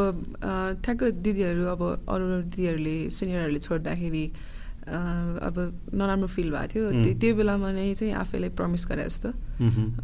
ठ्याक्क 0.84 1.02
दिदीहरू 1.22 1.64
अब 1.70 1.82
अरू 2.04 2.24
दिदीहरूले 2.50 2.96
सिनियरहरूले 3.14 3.60
छोड्दाखेरि 3.62 4.24
अब 4.82 5.56
नराम्रो 5.94 6.26
फिल 6.26 6.50
भएको 6.50 6.66
थियो। 6.72 7.14
त्यो 7.20 7.34
बेलामा 7.38 7.70
नै 7.72 7.94
चाहिँ 7.94 8.14
आफैलाई 8.18 8.50
प्रमिस 8.58 8.82
गरे 8.90 9.04
जस्तो। 9.06 9.30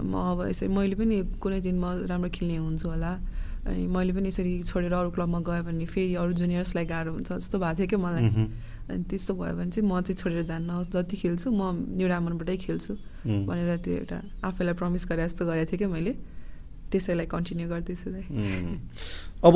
म 0.06 0.12
अब 0.14 0.46
यसरी 0.48 0.68
मैले 0.70 0.94
पनि 0.94 1.16
कुनै 1.42 1.60
दिन 1.66 1.76
म 1.82 2.06
राम्रो 2.06 2.30
खेल्ने 2.30 2.56
हुन्छु 2.62 2.86
होला। 2.88 3.12
अनि 3.66 3.86
मैले 3.90 4.12
पनि 4.14 4.28
यसरी 4.30 4.52
छोडेर 4.70 4.92
अरू 4.94 5.10
क्लबमा 5.12 5.38
गयो 5.44 5.62
भने 5.66 5.84
फेरि 5.84 6.14
अरू 6.14 6.32
जुनियर्सलाई 6.40 6.84
गाह्रो 6.86 7.10
हुन्छ 7.12 7.28
जस्तो 7.42 7.58
भएको 7.58 7.74
थियो 7.74 7.88
क्या 7.90 7.98
मलाई। 7.98 8.22
अनि 8.88 9.02
त्यस्तो 9.10 9.34
भयो 9.34 9.54
भने 9.58 9.70
चाहिँ 9.74 9.84
म 9.84 10.00
चाहिँ 10.00 10.16
छोडेर 10.16 10.42
जान्न 10.46 10.70
जति 10.94 11.16
खेल्छु 11.20 11.50
म 11.50 11.62
न्यु 11.98 12.06
रामनबाटै 12.08 12.56
खेल्छु 12.56 12.92
भनेर 13.26 13.76
त्यो 13.82 13.94
एउटा 14.06 14.18
आफैलाई 14.46 14.74
प्रमिस 14.78 15.04
गरे 15.10 15.22
जस्तो 15.26 15.42
गरेको 15.44 15.68
थिएँ 15.74 15.78
क्या 15.78 15.90
मैले। 15.90 16.12
त्यसैलाई 16.90 17.26
कन्टिन्यू 17.26 17.68
गर्दैछु 17.68 18.08
अब 19.38 19.54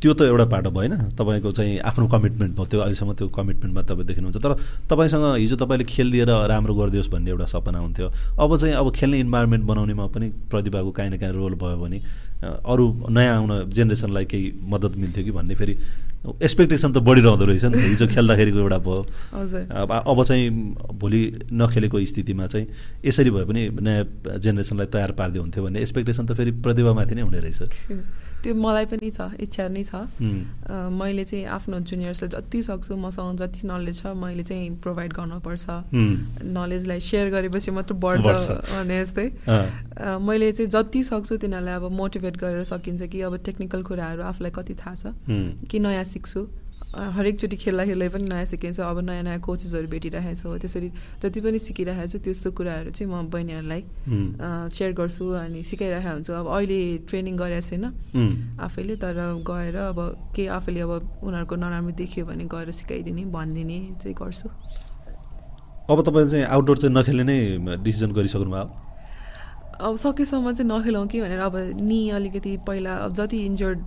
त्यो 0.00 0.12
त 0.14 0.22
एउटा 0.22 0.44
बाटो 0.46 0.70
भएन। 0.70 0.92
तपाईँको 1.18 1.50
चाहिँ 1.50 1.78
आफ्नो 1.82 2.06
कमिटमेन्ट 2.06 2.52
भयो। 2.54 2.66
त्यो 2.70 2.80
अहिलेसम्म 2.80 3.12
त्यो 3.18 3.26
कमिटमेन्टमा 3.28 3.82
तपाईँ 3.82 4.06
देख्नुहुन्छ। 4.06 4.38
तर 4.38 4.52
तपाईँसँग 4.86 5.24
हिजो 5.42 5.56
तपाईँले 5.58 5.84
खेल 5.84 6.10
दिएर 6.14 6.30
राम्रो 6.46 6.74
गरिदियोस् 6.78 7.10
भन्ने 7.10 7.30
एउटा 7.30 7.46
सपना 7.50 7.78
हुन्थ्यो। 7.78 8.06
अब 8.38 8.50
चाहिँ 8.56 8.74
अब 8.78 8.86
खेल्ने 8.94 9.18
इन्भाइरोमेन्ट 9.26 9.64
बनाउनेमा 9.66 10.06
पनि 10.14 10.26
प्रतिभाको 10.46 10.90
काहीँ 10.94 11.10
न 11.10 11.18
काहीँ 11.18 11.34
रोल 11.34 11.54
भयो 11.58 11.76
भने 11.82 11.98
अरू 12.62 12.84
नयाँ 13.10 13.34
आउन 13.36 13.50
जेनेरेसनलाई 13.66 14.24
केही 14.30 14.46
मद्दत 14.62 14.94
मिल्थ्यो 14.94 15.24
कि 15.24 15.32
भन्ने 15.34 15.54
फेरि 15.58 15.74
एक्सपेक्टेसन 16.20 16.92
त 16.92 16.98
बढिरहँदो 17.00 17.44
रहेछ 17.48 17.64
नि 17.64 17.78
हिजो 17.80 18.06
खेल्दाखेरिको 18.12 18.58
एउटा 18.60 18.78
भयो। 18.78 19.00
अब 19.72 19.90
अब 20.04 20.18
चाहिँ 20.24 20.50
भोलि 21.00 21.48
नखेलेको 21.48 21.96
स्थितिमा 22.04 22.46
चाहिँ 22.46 22.66
यसरी 23.04 23.30
भए 23.30 23.44
पनि 23.48 23.62
नयाँ 23.72 24.04
जेनेरेसनलाई 24.36 24.86
तयार 24.92 25.12
पारिदियो 25.16 25.42
हुन्थ्यो 25.42 25.64
भन्ने 25.64 25.80
एक्सपेक्टेसन 25.80 26.24
त 26.26 26.36
फेरि 26.36 26.50
प्रतिभामाथि 26.60 27.14
नै 27.14 27.22
हुने 27.24 27.40
रहेछ। 27.40 27.60
त्यो 28.42 28.54
मलाई 28.54 28.86
पनि 28.88 29.10
छ 29.10 29.20
इच्छा 29.40 29.68
नै 29.68 29.82
छ। 29.84 29.94
मैले 30.96 31.24
चाहिँ 31.24 31.44
आफ्नो 31.56 31.80
जुनियर्सलाई 31.90 32.28
जति 32.30 32.62
सक्छु 32.62 32.96
मसँग 32.96 33.36
जति 33.38 33.68
नलेज 33.68 33.96
छ 34.00 34.06
मैले 34.16 34.42
चाहिँ 34.42 34.70
प्रोभाइड 34.80 35.12
गर्नुपर्छ। 35.12 35.66
नलेजलाई 36.48 37.00
सेयर 37.00 37.30
गरेपछि 37.30 37.70
मात्र 37.70 37.94
बढ्छ 37.94 38.26
भने 38.70 38.96
जस्तै। 39.04 39.26
मैले 40.24 40.52
चाहिँ 40.52 40.70
जति 40.70 41.02
सक्छु 41.02 41.36
तिनीहरूलाई 41.36 41.74
अब 41.74 41.90
मोटिभेट 42.00 42.36
गरेर 42.36 42.64
सकिन्छ 42.64 43.02
कि 43.12 43.20
अब 43.28 43.36
टेक्निकल 43.44 43.82
कुराहरू 43.82 44.22
आफूलाई 44.22 44.52
कति 44.56 44.74
थाहा 44.80 44.94
छ। 44.94 45.14
कि 45.68 45.78
नयाँ 45.78 46.04
सिक्छु। 46.04 46.40
हरेकचोटि 46.90 47.56
खेल्दा 47.56 47.84
खेल्दै 47.86 48.08
पनि 48.10 48.26
नयाँ 48.26 48.44
सिकिन्छ 48.50 48.80
अब 48.82 48.98
नयाँ 49.06 49.22
नयाँ 49.22 49.40
कोचेसहरू 49.46 49.88
भेटिरहेको 49.94 50.34
छु। 50.34 50.58
त्यसरी 50.58 50.88
जति 51.22 51.40
पनि 51.40 51.58
सिकिरहेको 51.62 52.06
छु 52.10 52.18
त्यस्तो 52.18 52.50
कुराहरू 52.50 52.90
चाहिँ 52.90 53.06
म 53.06 53.30
बहिनीहरूलाई 53.30 53.82
सेयर 54.74 54.92
गर्छु 54.98 55.24
अनि 55.38 55.62
सिकाइरहेको 55.62 56.10
हुन्छु। 56.10 56.32
अब 56.34 56.46
अहिले 56.50 56.80
ट्रेनिङ 57.06 57.34
गरेको 57.38 57.66
छैन। 57.70 57.84
आफैले 58.58 58.94
तर 58.98 59.18
गएर 59.46 59.76
अब 59.94 59.98
के 60.34 60.46
आफैले 60.50 60.80
अब 60.82 60.92
उनीहरूको 61.22 61.54
नराम्रो 61.62 61.94
देख्यो 61.94 62.26
भने 62.26 62.44
गएर 62.50 62.70
सिकाइदिने 62.74 63.22
भनिदिने 63.30 63.78
चाहिँ 64.02 64.14
गर्छु। 64.18 64.48
अब 65.90 65.98
तपाईँ 66.06 66.26
चाहिँ 66.26 66.44
आउटडोर 66.46 66.76
चाहिँ 66.78 66.94
नखेल्ने 66.94 67.24
नै 67.30 67.38
डिसिजन 67.86 68.10
गरिसक्नु 68.18 68.50
भयो 68.50 68.66
अब 69.80 69.96
सकेसम्म 69.96 70.52
चाहिँ 70.52 70.68
नखेलाउँ 70.70 71.06
कि 71.08 71.20
भनेर 71.20 71.40
अब 71.40 71.56
नि 71.80 72.00
अलिकति 72.12 72.56
पहिला 72.68 72.94
अब 73.04 73.12
जति 73.14 73.38
इन्जर्ड 73.46 73.78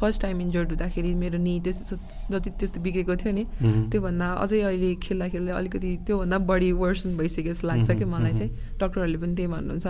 फर्स्ट 0.00 0.22
टाइम 0.22 0.40
इन्जर्ड 0.40 0.68
हुँदाखेरि 0.72 1.14
मेरो 1.14 1.38
नि 1.38 1.60
त्यस्तो 1.64 1.96
जति 2.32 2.50
त्यस्तो 2.58 2.80
बिग्रेको 2.80 3.16
थियो 3.20 3.32
नि 3.34 3.44
त्योभन्दा 3.92 4.26
अझै 4.44 4.60
अहिले 4.60 4.94
खेल्दा 5.04 5.28
खेल्दै 5.28 5.52
अलिकति 5.52 5.90
त्योभन्दा 6.06 6.38
बढी 6.48 6.70
वर्सन 6.80 7.16
भइसक्यो 7.16 7.52
जस्तो 7.52 7.68
लाग्छ 7.68 7.90
कि 7.90 8.04
मलाई 8.04 8.32
चाहिँ। 8.32 8.50
डक्टरहरूले 8.80 9.18
पनि 9.20 9.34
त्यही 9.36 9.48
भन्नुहुन्छ। 9.52 9.86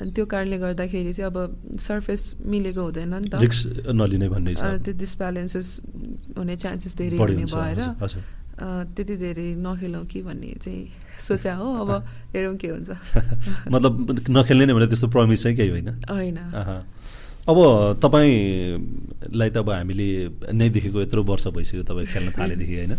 अनि 0.00 0.10
त्यो 0.16 0.24
कारणले 0.26 0.58
गर्दाखेरि 0.58 1.12
चाहिँ 1.12 1.30
अब 1.30 1.36
सर्फेस 1.78 2.22
मिलेको 2.50 2.82
हुँदैन 2.82 3.14
नि 3.14 3.28
त। 3.30 3.34
त्यो 4.82 4.92
डिसब्यालेन्सेस 4.96 5.68
हुने 6.38 6.56
चान्सेस 6.56 6.92
धेरै 6.96 7.16
हुने 7.16 7.44
भएर 7.46 7.80
त्यति 8.96 9.14
धेरै 9.16 9.48
नखेलौँ 9.56 10.04
कि 10.10 10.20
भन्ने 10.22 10.50
चाहिँ 10.64 10.82
सोचा 11.20 11.54
हो 11.54 11.74
अब 11.74 11.90
हेरौँ 12.36 12.56
के 12.56 12.68
हुन्छ। 12.68 12.90
मतलब 13.70 14.24
नखेल्ने 14.30 14.66
नै 14.66 14.72
भने 14.74 14.86
त्यस्तो 14.86 15.08
प्रमिस 15.08 15.42
चाहिँ 15.42 15.56
केही 15.56 15.70
होइन। 15.70 15.88
होइन। 16.10 16.38
अब 17.48 17.58
तपाईँलाई 18.02 19.50
त 19.50 19.56
अब 19.56 19.70
हामीले 19.70 20.08
नै 20.52 20.68
देखेको 20.68 21.02
यत्रो 21.02 21.22
वर्ष 21.22 21.46
भइसक्यो 21.46 21.82
तपाईँ 21.82 22.06
खेल्न 22.06 22.30
थालेदेखि 22.30 22.76
होइन? 22.76 22.94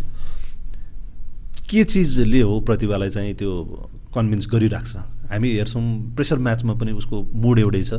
के 1.69 1.84
चिजले 1.84 2.41
हो 2.41 2.59
प्रतिभालाई 2.59 3.09
चाहिँ 3.09 3.34
त्यो 3.34 3.51
कन्भिन्स 4.15 4.47
गरिराख्छ? 4.51 4.95
हामी 5.32 5.49
हेर्छौँ 5.55 6.15
प्रेसर 6.15 6.38
म्याचमा 6.38 6.74
पनि 6.74 6.91
उसको 6.91 7.15
मुड 7.34 7.59
एउटै 7.59 7.84
छ। 7.84 7.93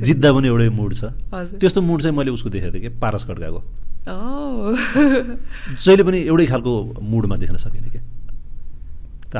जित्दा 0.00 0.32
पनि 0.32 0.48
एउटै 0.48 0.68
मुड 0.68 0.94
छ। 0.94 1.04
त्यस्तो 1.34 1.80
मुड 1.82 2.02
चाहिँ 2.02 2.16
मैले 2.16 2.30
उसको 2.30 2.48
देखेको 2.50 2.72
थिएँ 2.72 2.82
कि 2.82 2.88
पारस 2.88 3.24
खड्काको। 3.24 3.60
जहिले 5.84 6.02
पनि 6.02 6.18
एउटै 6.20 6.46
खालको 6.46 6.72
मुडमा 7.02 7.36
देख्न 7.36 7.56
सकिने 7.56 7.88
क्या 7.88 8.02
त 8.02 8.03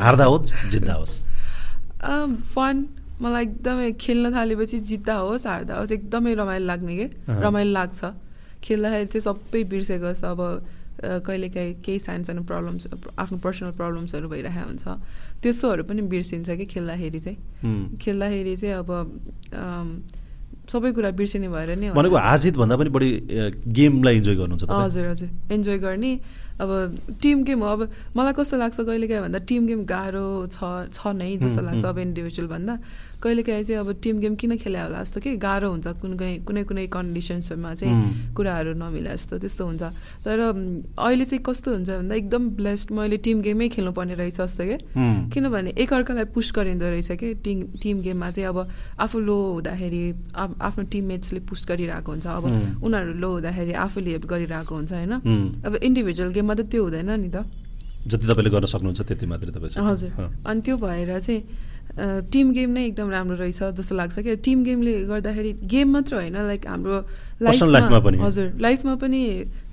हार्दा 0.01 0.25
होस् 0.25 0.53
जित्दा 0.73 0.95
होस्। 0.95 1.15
फन 2.55 2.77
मलाई 3.23 3.43
एकदमै 3.45 3.91
खेल्न 4.01 4.33
थालेपछि 4.35 4.79
जित्दा 4.91 5.15
होस् 5.15 5.47
हार्दा 5.47 5.75
होस् 5.79 5.93
एकदमै 5.93 6.35
रमाइलो 6.35 6.67
लाग्ने 6.67 6.95
के। 6.97 7.07
रमाइलो 7.29 7.73
लाग्छ। 7.73 8.01
खेल्दाखेरि 8.65 9.07
चाहिँ 9.13 9.25
सबै 9.29 9.63
बिर्सेको 9.71 10.09
जस्तो 10.13 10.29
अब 10.35 10.41
कहिलेकाहीँ 11.27 11.73
केही 11.85 11.99
सानो 11.99 12.25
सानो 12.25 12.43
प्रब्लम्स 12.49 12.89
आफ्नो 13.19 13.39
पर्सनल 13.45 13.71
प्रब्लम्सहरू 13.77 14.29
भइरहेको 14.29 14.67
हुन्छ। 14.67 14.85
त्यस्तोहरू 15.43 15.83
पनि 15.85 16.03
बिर्सिन्छ 16.09 16.49
कि 16.51 16.65
खेल्दाखेरि 16.65 17.21
चाहिँ। 17.21 17.39
खेल्दाखेरि 18.01 18.57
चाहिँ 18.57 18.75
अब 18.83 18.91
सबै 20.65 20.91
कुरा 20.97 21.11
बिर्सिने 21.13 21.49
भएर 21.53 21.77
नै। 21.77 21.93
भनेको 21.93 22.17
हार 22.17 22.39
जित 22.41 22.57
भन्दा 22.57 22.77
पनि 22.81 22.91
बढी 22.91 23.11
गेमलाई 23.69 24.17
इन्जोय 24.17 24.35
गर्नुहुन्छ 24.41 24.65
हजुर 24.65 25.07
हजुर। 25.13 25.29
इन्जोय 25.53 25.79
गर्ने। 25.79 26.13
अब 26.61 26.71
टिम 27.23 27.43
गेम 27.45 27.61
हो 27.61 27.67
अब 27.67 27.81
मलाई 28.17 28.33
कस्तो 28.39 28.57
लाग्छ 28.57 28.81
कहिलेकाहीँ 28.81 29.23
भन्दा 29.23 29.39
टिम 29.49 29.67
गेम 29.67 29.85
गाह्रो 29.85 30.27
छ 30.55 30.59
छ 30.95 31.15
नै 31.19 31.37
जस्तो 31.43 31.63
लाग्छ। 31.63 31.85
अब 31.85 31.99
इन्डिभिजुअल 31.99 32.49
भन्दा 32.49 32.75
कहिलेकाहीँ 33.25 33.65
चाहिँ 33.65 33.81
अब 33.81 33.89
टिम 34.05 34.19
गेम 34.21 34.35
किन 34.41 34.57
खेला 34.61 34.83
होला 34.85 35.01
जस्तो 35.03 35.21
कि 35.25 35.37
गाह्रो 35.41 35.69
हुन्छ 35.71 35.87
कुनै 36.01 36.17
कुनै 36.17 36.33
कुनै 36.45 36.63
कुनै 36.69 36.87
कन्डिसन्सहरूमा 36.97 37.73
चाहिँ। 37.75 38.35
कुराहरू 38.37 38.73
नमिला 38.77 39.13
जस्तो 39.17 39.39
त्यस्तो 39.41 39.65
हुन्छ 39.65 39.83
तर 40.25 40.39
अहिले 40.99 41.25
चाहिँ 41.25 41.43
कस्तो 41.49 41.69
हुन्छ 41.75 41.89
भन्दा 41.91 42.15
एकदम 42.15 42.43
ब्लेस्ड 42.61 42.89
मैले 42.93 43.17
टिम 43.25 43.41
गेमै 43.47 43.69
खेल्नुपर्ने 43.75 44.15
रहेछ 44.21 44.37
जस्तो 44.41 44.65
हुँ। 44.97 45.31
किनभने 45.33 45.71
एकअर्कालाई 45.83 46.25
पुस 46.35 46.53
गरिँदो 46.57 46.87
रहेछ 46.95 47.11
कि 47.21 47.29
टिम 47.45 47.57
टिम 47.83 47.97
गेममा 48.05 48.31
चाहिँ 48.31 48.49
अब 48.49 48.59
आफू 49.01 49.19
लो 49.29 49.37
हुँदाखेरि 49.57 50.03
आफ- 50.37 50.59
आफ्नो 50.69 50.83
टिममेट्सले 50.93 51.41
पुस 51.49 51.65
गरिरहेको 51.69 52.11
हुन्छ 52.13 52.27
अब. 52.27 52.45
उनीहरू 52.85 53.13
लो 53.23 53.31
हुँदाखेरि 53.35 53.73
आफूले 53.85 54.11
हेल्प 54.11 54.27
गरिरहेको 54.27 54.75
हुन्छ 54.75 54.93
होइन. 54.93 55.13
अब 55.67 55.73
इन्डिभिजुअल 55.83 56.31
गेममा 56.37 56.55
त 56.55 56.61
त्यो 56.71 56.83
हुँदैन 56.85 57.11
नि 57.21 57.29
त 57.35 57.45
जति 58.05 58.27
तपाईँले 58.29 58.51
गर्न 58.53 58.67
सक्नुहुन्छ 58.69 59.01
त्यति 59.09 59.27
मात्रै 59.27 59.51
तपाईँ। 59.57 59.81
हजुर। 59.81 60.11
अनि 60.45 60.61
त्यो 60.61 60.77
भएर 60.77 61.11
चाहिँ 61.25 61.41
टिम 62.33 62.51
गेम 62.53 62.71
नै 62.71 62.85
एकदम 62.87 63.11
राम्रो 63.11 63.37
रहेछ 63.37 63.63
जस्तो 63.79 63.95
लाग्छ 63.95 64.19
क्या 64.19 64.35
टिम 64.45 64.65
गेमले 64.65 64.93
गर्दाखेरि 65.07 65.53
गेम 65.71 65.93
मात्र 65.93 66.15
होइन 66.17 66.37
लाइक 66.37 66.67
हाम्रो 66.67 66.99
पनि। 68.01 68.19
हजुर 68.19 68.47
लाइफमा 68.61 68.95
पनि 68.97 69.21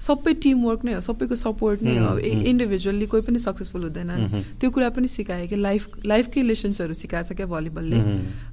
सबै 0.01 0.34
टिम 0.43 0.57
वर्क 0.66 0.86
नै 0.86 0.93
हो 0.93 1.01
सबैको 1.01 1.36
सपोर्ट 1.36 1.82
नै 1.82 1.97
हो 1.97 2.12
उम्, 2.12 2.22
उम्। 2.22 2.45
इन्डिभिजुअली 2.51 3.05
कोही 3.05 3.22
पनि 3.26 3.39
सक्सेसफुल 3.39 3.84
हुँदैन. 3.84 4.12
त्यो 4.59 4.70
कुरा 4.70 4.89
पनि 4.89 5.07
सिकायो 5.07 5.47
कि 5.47 5.55
लाइफ 5.55 6.05
लाइफकै 6.05 6.41
लेसन्सहरू 6.41 6.93
सिकाएको 6.93 7.34
छ 7.34 7.38
क्या 7.38 7.45
भलिबलले. 7.45 7.99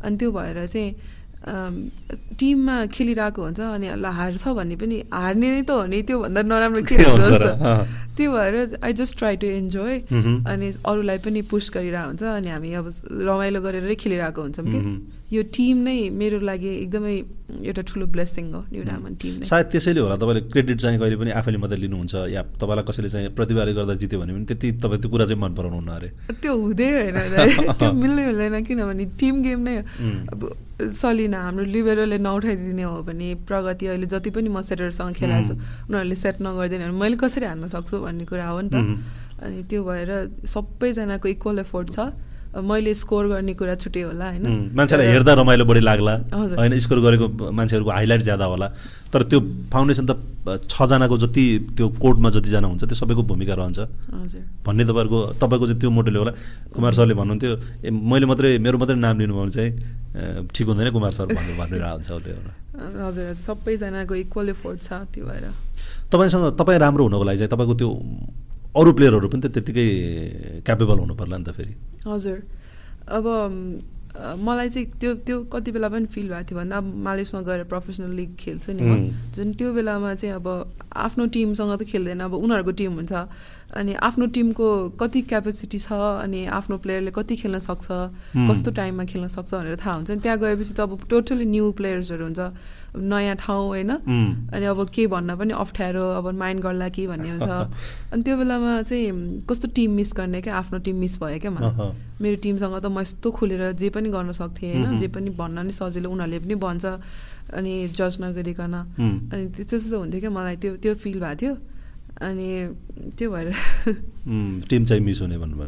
अनि 0.04 0.16
त्यो 0.16 0.32
भएर 0.32 0.66
चाहिँ 0.66 0.94
टिममा 1.38 2.76
खेलिरहेको 2.94 3.40
हुन्छ 3.42 3.60
अनि 3.60 3.86
ल 3.94 4.06
हार्छ 4.18 4.44
भन्ने 4.58 4.76
पनि 4.76 4.96
हार्ने 5.12 5.48
नै 5.54 5.62
त 5.62 5.70
हो 5.70 5.86
नि 5.86 6.02
त्योभन्दा 6.02 6.42
नराम्रो 6.42 6.82
के 6.82 6.94
हुन्छ? 6.94 7.20
जस्तो। 7.20 7.50
त्यो 8.16 8.28
भएर 8.32 8.54
I 8.82 8.92
just 8.92 9.18
try 9.18 9.36
to 9.38 9.46
enjoy. 9.46 9.94
अनि 10.50 10.66
अरूलाई 10.82 11.18
पनि 11.22 11.40
पुस 11.46 11.70
गरिरहेको 11.74 12.08
हुन्छ 12.08 12.22
अनि 12.22 12.48
हामी 12.50 12.68
अब 12.82 12.86
रमाइलो 13.28 13.60
गरेरै 13.62 13.94
खेलिरहेको 13.94 14.40
हुन्छौँ 14.42 14.66
कि। 14.66 14.80
यो 15.28 15.42
टिम 15.52 15.76
नै 15.84 15.98
मेरो 16.20 16.38
लागि 16.40 16.68
एकदमै 16.88 17.14
एउटा 17.68 17.82
ठुलो 17.88 18.06
ब्लेसिङ 18.14 18.44
हो 18.52 18.60
न्यु 18.72 18.84
डायमन्ड 18.88 19.16
टिम 19.20 19.32
नै। 19.38 19.44
सायद 19.44 19.66
त्यसैले 19.72 20.00
होला 20.00 20.16
तपाईँले 20.16 20.40
क्रेडिट 20.52 20.78
चाहिँ 20.80 20.98
कहिले 21.00 21.16
पनि 21.20 21.30
आफैले 21.40 21.58
मात्रै 21.60 21.78
लिनुहुन्छ 21.84 22.14
या 22.32 22.42
तपाईँलाई 22.56 22.84
कसैले 22.88 23.08
चाहिँ 23.12 23.28
प्रतिभाले 23.36 23.72
गर्दा 23.76 23.94
जित्यो 24.00 24.20
भने 24.20 24.32
पनि 24.32 24.44
त्यति 24.48 24.68
तपाईँ 24.80 25.00
त्यो 25.04 25.10
कुरा 25.12 25.24
चाहिँ 25.28 25.40
मन 25.42 25.52
पराउनु 25.58 25.76
हुन्न 25.76 25.90
अरे। 26.00 26.08
त्यो 26.32 26.52
हुँदै 26.56 26.88
होइन। 26.96 27.16
त्यो 27.80 27.92
मिल्दै 27.92 28.24
मिल्दैन 28.24 28.56
किनभने 28.64 29.04
टिम 29.20 29.34
गेम 29.44 29.60
नै. 29.68 29.76
अब 30.32 30.40
सलिना 30.96 31.38
हाम्रो 31.44 31.64
लिबरले 31.76 32.18
नउठाइदिने 32.24 32.84
हो 32.88 32.96
भने 33.04 33.28
प्रगति 33.44 33.84
अहिले 33.92 34.06
जति 34.08 34.30
पनि 34.32 34.48
म 34.48 34.64
सेटरसँग 34.64 35.12
खेलाएको 35.12 35.44
छु 35.44 35.54
उनीहरूले 35.92 36.16
सेट 36.24 36.36
नगरिदिने 36.40 36.84
भने 36.88 36.96
मैले 36.96 37.16
कसरी 37.20 37.46
हान्न 37.52 37.68
सक्छु 37.68 38.00
भन्ने 38.00 38.24
कुरा 38.24 38.48
हो 38.48 38.60
नि 38.64 38.70
त. 38.72 38.76
अनि 39.44 39.62
त्यो 39.68 39.80
भएर 39.84 40.10
सबैजनाको 40.48 41.28
इक्वल 41.36 41.58
एफोर्ट 41.68 41.86
छ। 41.92 41.98
मैले 42.48 42.94
स्कोर 42.94 43.24
गर्ने 43.28 43.54
कुरा 43.54 43.74
छुट्टै 43.76 44.02
होला 44.08 44.26
होइन? 44.28 44.72
मान्छेलाई 44.72 45.06
हेर्दा 45.06 45.32
रमाइलो 45.36 45.64
बढी 45.68 45.80
लाग्ला। 45.80 46.14
होइन 46.32 46.78
स्कोर 46.80 46.98
गरेको 47.00 47.26
मान्छेहरूको 47.52 47.90
हाइलाइट 47.90 48.22
ज्यादा 48.22 48.44
होला। 48.44 48.68
तर 49.12 49.22
त्यो 49.28 49.38
फाउन्डेसन 49.72 50.04
त 50.08 50.12
छजनाको 50.64 51.16
जति 51.18 51.44
त्यो 51.76 51.86
कोर्टमा 52.00 52.28
जतिजना 52.30 52.66
हुन्छ 52.66 52.84
त्यो 52.88 52.96
सबैको 52.96 53.22
भूमिका 53.28 53.54
रहन्छ। 53.54 53.78
हजुर। 53.78 54.42
भन्ने 54.64 54.84
तपाईँहरूको 54.88 55.18
तपाईँको 55.40 55.64
चाहिँ 55.68 55.80
त्यो 55.80 55.90
मोटोले 55.92 56.18
होला। 56.18 56.32
कुमार 56.72 56.92
सरले 56.96 57.14
भन्नुहुन्थ्यो 57.20 57.52
ए 57.84 57.90
मैले 57.92 58.26
मात्रै 58.26 58.58
मेरो 58.64 58.76
मात्रै 58.80 58.96
नाम 58.96 59.16
लिनुभयो 59.20 59.44
भने 59.44 59.52
चाहिँ 59.52 60.48
ठिक 60.48 60.66
हुँदैन 60.68 60.88
कुमार 60.96 61.12
सर 61.12 61.26
भन्नु 61.36 61.52
भनिरहेको 61.60 61.94
हुन्छ 62.00 62.24
त्यो 62.24 62.36
हजुर। 62.78 63.34
सबैजनाको 63.44 64.14
इक्वल 64.24 64.48
एफोर्ट 64.56 64.78
छ 64.82 64.90
त्यो 65.12 65.24
भएर। 65.28 65.46
तपाईँसँग 66.08 66.56
तपाईँ 66.56 66.78
राम्रो 66.80 67.02
हुनको 67.04 67.24
लागि 67.28 67.38
चाहिँ 67.38 67.52
तपाईँको 67.52 67.74
त्यो 67.76 67.90
अरू 68.76 68.92
प्लेयरहरू 68.92 69.28
पनि 69.28 69.40
त 69.40 69.46
त्यत्तिकै 69.54 69.86
क्यापेबल 70.66 70.98
हुनु 70.98 71.14
पर्ला 71.14 71.36
नि 71.38 71.44
त 71.44 71.50
फेरि। 71.56 71.74
हजुर। 72.06 72.38
अब 73.08 73.24
मलाई 74.18 74.68
चाहिँ 74.68 74.86
त्यो 75.00 75.14
त्यो 75.22 75.36
कति 75.52 75.70
बेला 75.72 75.88
पनि 75.88 76.06
फिल 76.10 76.28
भएको 76.28 76.44
थियो 76.48 76.58
भन्दा 76.58 76.76
अब 76.76 76.86
मालेसमा 77.06 77.40
गएर 77.48 77.64
प्रोफेसनल 77.70 78.12
लिग 78.18 78.30
खेल्छु 78.36 78.72
नि. 78.72 78.82
जुन 79.36 79.48
त्यो 79.54 79.72
बेलामा 79.72 80.14
चाहिँ 80.20 80.34
अब 80.36 80.46
आफ्नो 80.92 81.26
टिमसँग 81.32 81.72
त 81.78 81.82
खेल्दैन 81.86 82.20
अब 82.26 82.34
उनीहरूको 82.34 82.72
टिम 82.76 82.92
हुन्छ। 82.98 83.12
अनि 83.76 83.94
आफ्नो 83.94 84.26
टिमको 84.32 84.66
कति 84.96 85.20
क्यापेसिटी 85.28 85.78
छ 85.78 85.92
अनि 85.92 86.44
आफ्नो 86.46 86.76
प्लेयरले 86.78 87.10
कति 87.10 87.36
खेल्न 87.36 87.58
सक्छ. 87.58 87.86
कस्तो 88.48 88.70
टाइममा 88.70 89.04
खेल्न 89.04 89.28
सक्छ 89.28 89.54
भनेर 89.54 89.76
थाहा 89.76 89.94
हुन्छ। 89.94 90.10
नि 90.10 90.20
त्यहाँ 90.24 90.38
गएपछि 90.38 90.74
त 90.74 90.80
अब 90.80 91.00
टोटली 91.10 91.44
न्यू 91.44 91.72
प्लेयर्सहरू 91.76 92.24
हुन्छ। 92.24 92.40
नयाँ 92.96 93.36
ठाउँ 93.36 93.66
होइन. 93.68 93.90
अनि 94.56 94.64
अब 94.64 94.88
के 94.88 95.06
भन्न 95.06 95.36
पनि 95.36 95.52
अप्ठ्यारो 95.52 96.04
अब 96.16 96.32
माइन्ड 96.32 96.62
गर्ला 96.62 96.88
कि 96.88 97.06
भन्ने 97.06 97.30
हुन्छ। 97.30 97.44
अनि 98.12 98.22
त्यो 98.24 98.36
बेलामा 98.36 98.82
चाहिँ 98.88 99.44
कस्तो 99.44 99.68
टिम 99.76 99.90
मिस 100.00 100.12
गर्ने 100.16 100.40
क्या? 100.40 100.56
आफ्नो 100.56 100.78
टिम 100.88 100.96
मिस 100.96 101.20
भयो 101.20 101.38
क्या 101.38 101.50
मलाई। 101.52 101.92
मेरो 102.24 102.36
टिमसँग 102.40 102.80
त 102.80 102.86
म 102.88 103.00
यस्तो 103.04 103.30
खुलेर 103.30 103.72
जे 103.76 103.88
पनि 103.92 104.08
गर्न 104.08 104.32
सक्थेँ 104.32 104.72
होइन। 104.72 104.98
जे 104.98 105.08
पनि 105.12 105.30
भन्न 105.36 105.66
नि 105.68 105.72
सजिलो 105.76 106.08
उनीहरूले 106.08 106.38
पनि 106.40 106.54
भन्छ। 106.56 106.84
अनि 107.52 107.72
जज 107.92 108.16
नगरिकन. 108.24 108.74
अनि 108.96 109.44
त्यस्तो 109.52 109.76
त्यस्तो 109.76 109.98
हुन्थ्यो 109.98 110.20
क्या 110.20 110.30
मलाई। 110.32 110.56
त्यो 110.56 110.76
त्यो 110.80 110.94
फिल 110.96 111.20
भएको 111.20 111.36
थियो। 111.36 111.54
अनि 112.18 112.48
त्यो 113.14 113.30
भएर 113.30 113.48
टिम 114.68 114.84
चाहिँ 114.84 115.02
मिस 115.02 115.20
हुने 115.22 115.38
भन्नुभयो. 115.38 115.66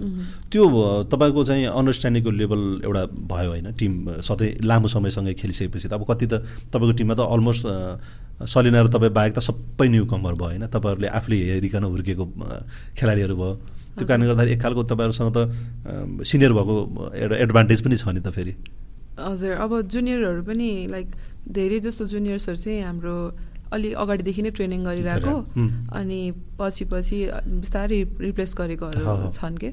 त्यो 0.51 0.65
तपाईँको 1.07 1.45
चाहिँ 1.45 1.67
अन्डरस्ट्यान्डिङको 1.71 2.31
लेभल 2.31 2.61
एउटा 2.85 3.03
भयो 3.31 3.51
होइन? 3.51 3.71
टिम 3.79 3.93
सधैँ 4.19 4.67
लामो 4.67 4.89
समयसँगै 4.91 5.35
खेलिसकेपछि 5.39 5.89
त 5.89 5.93
अब 5.95 6.05
कति 6.11 6.27
त 6.27 6.43
तपाईँको 6.75 6.95
टिममा 6.99 7.15
त 7.15 7.21
अलमोस्ट 7.23 7.63
सलिना 8.51 8.81
र 8.83 8.89
तपाईँ 8.91 9.15
बाहेक 9.15 9.33
त 9.37 9.41
सबै 9.41 9.89
न्यु 9.89 10.05
कमर 10.11 10.35
भयो 10.35 10.49
होइन? 10.59 10.67
तपाईँहरूले 10.67 11.09
आफूले 11.09 11.37
हेरिकन 11.55 11.85
हुर्किएको 11.87 12.25
खेलाडीहरू 12.99 13.35
भयो। 13.37 13.55
त्यो 13.95 14.07
कारणले 14.11 14.27
गर्दाखेरि 14.27 14.53
एक 14.55 14.61
खालको 14.61 14.83
तपाईँहरूसँग 14.91 15.31
त 15.31 15.39
सिनियर 16.27 16.53
भएको 16.53 16.75
एउटा 17.15 17.37
एडभान्टेज 17.47 17.81
पनि 17.87 17.97
छ 17.97 18.11
नि 18.11 18.21
त 18.21 18.35
फेरि। 18.35 18.55
हजुर 19.21 19.53
अब 19.55 19.71
जुनियरहरू 19.87 20.43
पनि 20.43 20.71
लाइक 20.91 21.09
धेरै 21.47 21.79
जस्तो 21.85 22.05
जुनियर्सहरू 22.11 22.59
चाहिँ 22.59 22.83
हाम्रो 22.83 23.17
अलि 23.73 23.93
अगाडिदेखि 23.93 24.43
नै 24.43 24.51
ट्रेनिङ 24.51 24.81
गरिरहेको. 24.85 25.35
अनि 25.95 26.21
पछि 26.59 26.85
पछि 26.85 27.19
बिस्तारै 27.63 28.01
रिप्लेस 28.21 28.55
गरेकोहरू। 28.59 29.31
छन् 29.31 29.57
कि। 29.57 29.71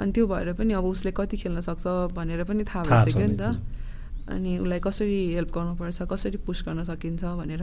अनि 0.00 0.10
त्यो 0.12 0.26
भएर 0.26 0.52
पनि 0.58 0.72
अब 0.74 0.84
उसले 0.84 1.10
कति 1.12 1.36
खेल्न 1.36 1.60
सक्छ 1.60 1.84
भनेर 2.16 2.44
पनि 2.44 2.64
थाहा 2.64 2.82
भइसक्यो 2.84 3.26
नि, 3.26 3.36
त 3.36 3.44
अनि 4.24 4.58
उसलाई 4.58 4.80
कसरी 4.80 5.16
हेल्प 5.36 5.50
गर्नुपर्छ 5.52 6.02
कसरी 6.12 6.38
पुस 6.46 6.64
गर्न 6.66 6.84
सकिन्छ 6.84 7.24
भनेर. 7.40 7.62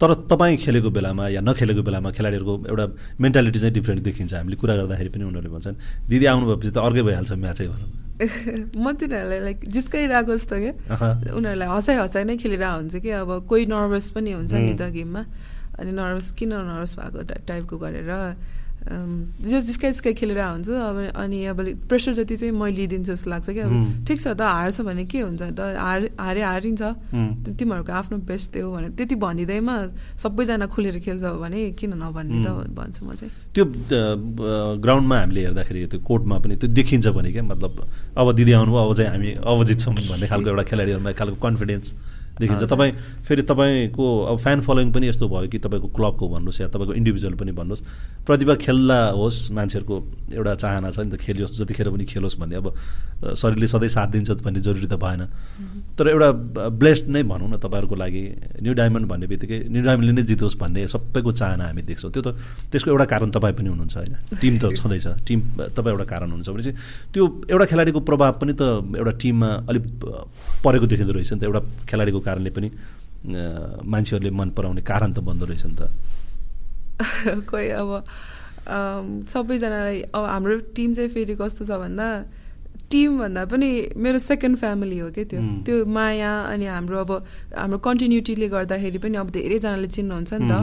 तर 0.00 0.14
तपाईँ 0.30 0.56
खेलेको 0.62 0.90
बेलामा 0.94 1.28
या 1.34 1.40
नखेलेको 1.42 1.82
बेलामा 1.82 2.10
खेलाडीहरूको 2.14 2.54
एउटा 2.70 2.86
मेन्टालिटी 3.20 3.58
चाहिँ 3.58 3.74
डिफ्रेन्ट 3.74 4.02
देखिन्छ। 4.02 4.34
हामीले 4.34 4.56
कुरा 4.56 4.74
गर्दाखेरि 4.76 5.10
पनि 5.10 5.24
उनीहरूले 5.24 5.50
भन्छन् 5.50 5.76
दिदी 6.08 6.26
आउनु 6.30 6.44
भएपछि 6.46 6.70
त 6.70 6.78
अर्कै 6.78 7.02
भइहाल्छ 7.02 7.32
म्याचै 7.42 7.66
भनौँ 7.74 7.90
म 8.82 8.86
तिनीहरूलाई 8.98 9.40
लाइक 9.46 9.58
जिस्काइरहेको 9.66 10.32
जस्तो 10.38 10.56
क्या। 10.62 10.74
उनीहरूलाई 11.38 11.68
हँसाइ 11.74 11.96
हँसाइ 12.02 12.22
नै 12.24 12.36
खेलिरहेको 12.38 12.76
हुन्छ 12.78 12.94
कि 13.02 13.10
अब 13.22 13.30
कोही 13.50 13.66
नर्भस 13.66 14.06
पनि 14.14 14.30
हुन्छ 14.38 14.52
नि 14.54 14.74
त 14.74 14.90
गेममा। 14.94 15.22
अनि 15.78 15.90
नर्भस 15.94 16.26
किन 16.38 16.50
नर्भस 16.54 16.92
भएको 16.98 17.18
टाइप- 17.30 17.46
टाइपको 17.46 17.76
गरेर? 17.78 18.10
जो 18.88 19.60
जिस्काइ 19.60 19.90
जिस्काइ 19.92 20.14
खेलिरहेको 20.14 20.52
हुन्छु 20.52 20.72
अब 20.72 20.96
अनि 21.20 21.38
अब 21.52 21.58
प्रेसर 21.88 22.12
जति 22.18 22.36
चाहिँ 22.36 22.52
मैले 22.56 22.76
लिइदिन्छु 22.76 23.12
जस्तो 23.12 23.30
लाग्छ 23.30 23.50
कि 23.50 23.60
अब. 23.60 23.72
ठिक 24.08 24.18
छ 24.20 24.26
त 24.32 24.40
हार्छ 24.40 24.80
भने 24.80 25.04
के 25.04 25.20
हुन्छ? 25.20 25.42
त 25.52 25.60
हार 25.76 26.00
हारे 26.16 26.42
हारिन्छ. 26.42 26.82
तिमीहरूको 27.58 27.92
आफ्नो 27.92 28.16
बेस्ट 28.24 28.52
त्यो 28.52 28.70
भने 28.72 28.88
त्यति 28.96 29.14
भनिँदैमा 29.20 29.74
सबैजना 30.16 30.66
खुलेर 30.72 30.98
खेल्छ 31.04 31.24
भने 31.44 31.60
किन 31.76 31.92
नभन्ने 32.00 32.38
त. 32.44 32.48
भन्छु 32.72 33.04
म 33.04 33.12
चाहिँ। 33.12 33.32
त्यो 33.54 33.64
ग्राउन्डमा 34.80 35.16
हामीले 35.20 35.40
हेर्दाखेरि 35.46 35.86
त्यो 35.92 36.00
कोर्टमा 36.00 36.36
पनि 36.38 36.54
त्यो 36.56 36.68
देखिन्छ 36.72 37.06
भने 37.12 37.30
क्या। 37.32 37.42
मतलब 37.42 37.72
अब 38.16 38.26
दिदी 38.38 38.52
आउनुभयो 38.52 38.84
अब 38.88 38.92
चाहिँ 38.96 39.10
हामी 39.12 39.30
अब 39.44 39.64
जित्छौँ 39.68 39.94
भन्ने 39.94 40.26
खालको 40.32 40.48
एउटा 40.52 40.64
खेलाडीहरूमा 40.70 41.12
खालको 41.12 41.36
कन्फिडेन्स 41.44 41.86
देखिन्छ 42.38 42.62
तपाईँ 42.70 42.92
फेरि 43.26 43.42
तपाईँको 43.42 44.06
अब 44.30 44.36
फ्यान 44.38 44.60
फलोइङ 44.62 44.92
पनि 44.92 45.08
यस्तो 45.08 45.28
भयो 45.28 45.48
कि 45.48 45.58
तपाईँको 45.58 45.88
क्लबको 45.90 46.28
भन्नुहोस् 46.28 46.60
या 46.60 46.68
तपाईँको 46.68 46.94
इन्डिभिजुअल 46.94 47.34
पनि 47.34 47.52
भन्नुहोस्। 47.52 47.82
प्रतिभा 48.26 48.54
खेल्दा 48.54 48.98
होस् 49.18 49.38
मान्छेहरूको 49.50 49.96
एउटा 50.34 50.54
चाहना 50.54 50.90
छ 50.90 50.98
नि 51.00 51.10
त 51.10 51.18
खेलियोस् 51.18 51.58
जतिखेर 51.58 51.90
पनि 51.90 52.04
खेलोस् 52.04 52.38
भन्ने। 52.38 52.56
अब 52.56 52.66
शरीरले 53.34 53.66
सधैँ 53.66 53.88
साथ 53.88 54.08
दिन्छ 54.14 54.30
भन्ने 54.42 54.60
जरुरी 54.60 54.86
त 54.86 54.94
भएन। 54.94 55.22
तर 55.98 56.08
एउटा 56.08 56.30
ब्लेस्ड 56.78 57.08
नै 57.10 57.22
भनौँ 57.26 57.48
न 57.50 57.58
तपाईँहरूको 57.58 57.96
लागि 57.98 58.22
न्यु 58.62 58.72
डायमन्ड 58.78 59.06
भन्ने 59.10 59.26
बित्तिकै 59.26 59.58
न्यु 59.66 59.82
डायमन्डले 59.82 60.12
नै 60.14 60.22
जितोस् 60.30 60.56
भन्ने 60.62 60.86
सबैको 60.94 61.30
चाहना 61.34 61.64
हामी 61.68 61.82
देख्छौँ। 61.82 62.10
त्यो 62.14 62.22
त 62.22 62.28
त्यसको 62.70 62.88
एउटा 62.94 63.06
कारण 63.12 63.28
तपाईँ 63.34 63.54
पनि 63.58 63.68
हुनुहुन्छ 63.74 63.96
होइन। 63.98 64.14
टिम 64.38 64.54
त 64.62 64.64
छँदैछ। 64.78 65.06
टिम 65.26 65.38
तपाईँ 65.74 65.92
एउटा 65.98 66.06
कारण 66.06 66.28
हुनुहुन्छ 66.30 66.48
भनेपछि 66.54 66.72
त्यो 67.12 67.22
एउटा 67.50 67.64
खेलाडीको 67.66 68.00
प्रभाव 68.06 68.32
पनि 68.38 68.52
त 68.54 68.62
एउटा 68.94 69.12
टिममा 69.18 69.50
अलिक 69.66 69.84
परेको 70.62 70.86
देखिँदो 70.86 71.12
रहेछ 71.18 71.32
नि 71.34 71.40
त। 71.40 71.44
एउटा 71.50 71.60
खेलाडीको 71.90 72.20
कारणले 72.22 72.50
पनि 72.54 72.68
मान्छेहरूले 73.82 74.30
मन 74.30 74.48
पराउने 74.54 74.82
कारण 74.86 75.10
त 75.12 75.18
बन्दो 75.26 75.44
रहेछ 75.50 75.66
नि 75.66 75.76
त। 75.76 75.82
कोही 77.50 77.68
अब 77.74 77.90
सबैजनालाई 78.68 79.98
अब 80.14 80.24
हाम्रो 80.24 80.56
टिम 80.76 80.94
चाहिँ 80.94 81.10
फेरि 81.10 81.34
कस्तो 81.34 81.64
छ 81.64 81.70
भन्दा 81.82 82.06
टिम 82.90 83.18
भन्दा 83.18 83.44
पनि 83.52 83.68
मेरो 83.96 84.18
सेकेन्ड 84.18 84.56
फ्यामिली 84.58 84.98
हो 84.98 85.08
क्या 85.12 85.24
त्यो। 85.28 85.40
त्यो 85.66 85.76
माया 85.84 86.32
अनि 86.56 86.66
हाम्रो 86.66 86.98
अब 87.04 87.10
हाम्रो 87.52 87.78
कन्टिन्युटीले 87.84 88.48
गर्दाखेरि 88.48 88.98
पनि 89.04 89.16
अब 89.20 89.28
धेरैजनाले 89.28 89.88
चिन्नुहुन्छ 89.92 90.32
नि 90.32 90.48
त। 90.48 90.54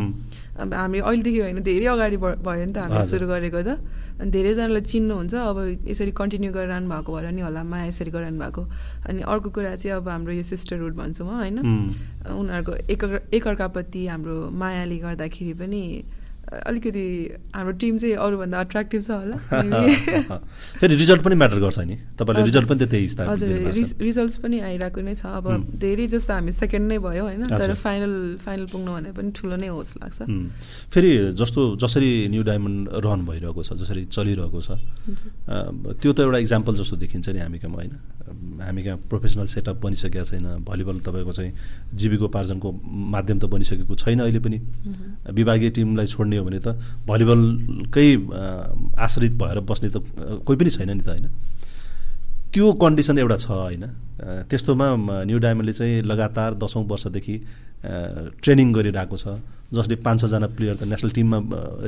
अब 0.58 0.74
हामी 0.74 1.00
अहिलेदेखि 1.06 1.40
होइन 1.40 1.60
धेरै 1.62 1.86
अगाडि 1.86 2.18
भयो 2.18 2.66
नि 2.66 2.74
त 2.74 2.78
हामीले 2.82 3.04
सुरु 3.06 3.26
गरेको 3.30 3.62
त। 3.62 3.78
अनि 4.16 4.32
धेरैजनालाई 4.32 4.82
चिन्नुहुन्छ 4.82 5.34
अब 5.36 5.58
यसरी 5.92 6.12
कन्टिन्यू 6.16 6.52
गरिरहनु 6.56 6.88
भएको 6.90 7.10
भएर 7.14 7.28
नि 7.36 7.42
होला 7.46 7.62
माया 7.62 7.86
यसरी 7.92 8.12
गरिरहनु 8.16 8.40
भएको। 8.42 8.62
अनि 9.06 9.22
अर्को 9.22 9.50
कुरा 9.54 9.76
चाहिँ 9.76 10.00
अब 10.00 10.08
हाम्रो 10.10 10.34
यो 10.40 10.44
सिस्टरहुड 10.50 10.94
भन्छु 10.96 11.22
म 11.28 11.30
होइन। 11.36 11.58
उनीहरूको 12.26 12.74
एक 12.90 13.04
एकअर्काप्रति 13.38 14.02
हाम्रो 14.08 14.36
मायाले 14.50 14.98
गर्दाखेरि 15.04 15.54
पनि 15.62 15.82
अलिकति 16.46 17.06
हाम्रो 17.56 17.74
टिम 17.82 17.98
चाहिँ 17.98 18.16
अरूभन्दा 18.16 18.60
अट्र्याक्टिभ 18.60 19.02
छ 19.02 19.12
होला 19.12 19.38
फेरि 20.80 20.96
रिजल्ट 20.96 21.22
पनि 21.26 21.36
म्याटर 21.36 21.60
गर्छ 21.60 21.80
नि। 21.80 21.96
तपाईँले 22.20 22.44
रिजल्ट 22.46 22.68
पनि 22.70 22.86
त्यही 22.86 23.08
हजुर 23.26 23.50
रिजल्ट्स 24.02 24.38
पनि 24.46 24.60
आइरहेको 24.62 25.02
नै 25.02 25.16
छ। 25.16 25.26
अब 25.26 25.46
धेरै 25.82 26.08
जस्तो 26.08 26.34
हामी 26.34 26.52
सेकेन्ड 26.52 26.86
नै 26.88 26.98
भयो 27.02 27.24
होइन 27.26 27.44
तर 27.50 27.74
फाइनल 27.74 28.14
फाइनल 28.46 28.66
पुग्नु 28.70 28.92
भने 28.94 29.12
पनि 29.18 29.32
ठुलो 29.34 29.56
नै 29.58 29.68
होस् 29.68 29.98
लाग्छ। 29.98 30.20
फेरि 30.94 31.12
जस्तो 31.34 31.62
जसरी 31.82 32.12
न्यु 32.30 32.44
डायमन्ड 32.46 32.90
रन 33.06 33.26
भइरहेको 33.26 33.62
छ 33.64 33.74
जसरी 33.82 34.06
चलिरहेको 34.06 34.60
छ 34.62 34.70
त्यो 35.98 36.12
त 36.14 36.20
एउटा 36.20 36.38
इक्जाम्पल 36.46 36.74
जस्तो 36.78 36.96
देखिन्छ 37.02 37.30
नि 37.30 37.40
हामी 37.42 37.60
कहाँ 37.60 37.74
होइन? 37.74 37.92
हामी 38.62 38.82
कहाँ 38.84 38.98
प्रोफेसनल 39.10 39.48
सेटअप 39.48 39.78
बनिसकेको 39.82 40.26
छैन। 40.26 40.46
भलिबल 40.62 41.00
तपाईँको 41.02 41.34
चाहिँ 41.34 41.52
जीविकोपार्जनको 41.94 42.70
माध्यम 43.14 43.38
त 43.40 43.46
बनिसकेको 43.50 43.96
छैन 43.96 44.20
अहिले 44.26 44.40
पनि। 44.40 44.58
विभागीय 45.34 45.70
टिमलाई 45.76 46.06
छोड्ने 46.06 46.35
गर्ने 46.36 46.38
हो 46.38 46.46
भने 46.46 46.60
त 46.60 46.76
भलिबलकै 47.08 48.08
आश्रित 49.00 49.34
भएर 49.40 49.60
बस्ने 49.64 49.90
त 49.90 49.98
कोही 50.44 50.58
पनि 50.60 50.70
छैन 50.70 50.92
नि 50.92 51.04
त 51.04 51.10
होइन। 51.10 51.28
त्यो 52.52 52.72
कन्डिसन 52.84 53.18
एउटा 53.20 53.38
छ 53.38 53.48
होइन। 53.52 53.84
त्यस्तोमा 54.50 54.88
न्यु 55.28 55.38
डायमन्डले 55.40 55.74
चाहिँ 55.74 56.02
लगातार 56.04 56.54
दसौँ 56.56 56.84
वर्षदेखि 56.88 57.36
ट्रेनिङ 58.44 58.68
गरिरहेको 58.74 59.18
छ 59.18 59.26
जसले 59.76 59.96
पाँच 60.00 60.22
छजना 60.22 60.48
प्लेयर 60.56 60.76
त 60.80 60.84
नेसनल 60.88 61.12
टिममा 61.12 61.38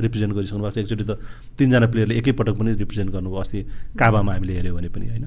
रिप्रेजेन्ट 0.04 0.32
गरिसक्नु 0.36 0.60
भएको 0.60 0.76
छ। 0.76 0.78
एकचोटि 0.84 1.04
त 1.08 1.12
तिनजना 1.56 1.86
प्लेयरले 1.88 2.14
एकैपटक 2.20 2.54
पनि 2.60 2.70
रिप्रेजेन्ट 2.84 3.10
गर्नुभयो 3.10 3.40
अस्ति 3.40 3.58
काबामा 3.96 4.32
हामीले 4.34 4.52
हेऱ्यौँ 4.58 4.76
भने 4.76 4.88
पनि 4.92 5.06
होइन। 5.08 5.24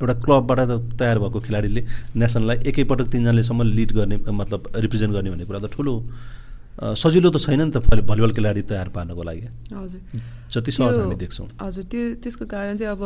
एउटा 0.00 0.14
क्लबबाट 0.24 0.58
त 0.70 0.72
तयार 1.02 1.18
भएको 1.18 1.38
खेलाडीले 1.40 1.82
नेसनललाई 2.14 2.56
एकैपटक 2.70 3.06
तिनजनालेसम्म 3.10 3.60
लिड 3.74 3.90
गर्ने 3.92 4.16
मतलब 4.22 4.60
रिप्रेजेन्ट 4.86 5.12
गर्ने 5.14 5.30
भन्ने 5.34 5.44
कुरा 5.50 5.60
त 5.60 5.68
ठुलो 5.74 5.94
सजिलो 6.74 7.30
त 7.30 7.38
छैन 7.38 7.60
नि 7.60 7.70
त 7.70 7.78
भलिबल 8.02 8.32
खेलाडी 8.34 8.62
तयार 8.66 8.88
पार्नको 8.90 9.22
लागि। 9.22 9.46
हजुर। 9.72 10.00
जति 10.50 10.70
सहज 10.74 10.98
हामी 10.98 11.16
देख्छौँ। 11.22 11.46
हजुर 11.62 11.84
त्यो 11.90 12.02
त्यसको 12.22 12.44
कारण 12.50 12.76
चाहिँ 12.76 12.92
अब 12.92 13.02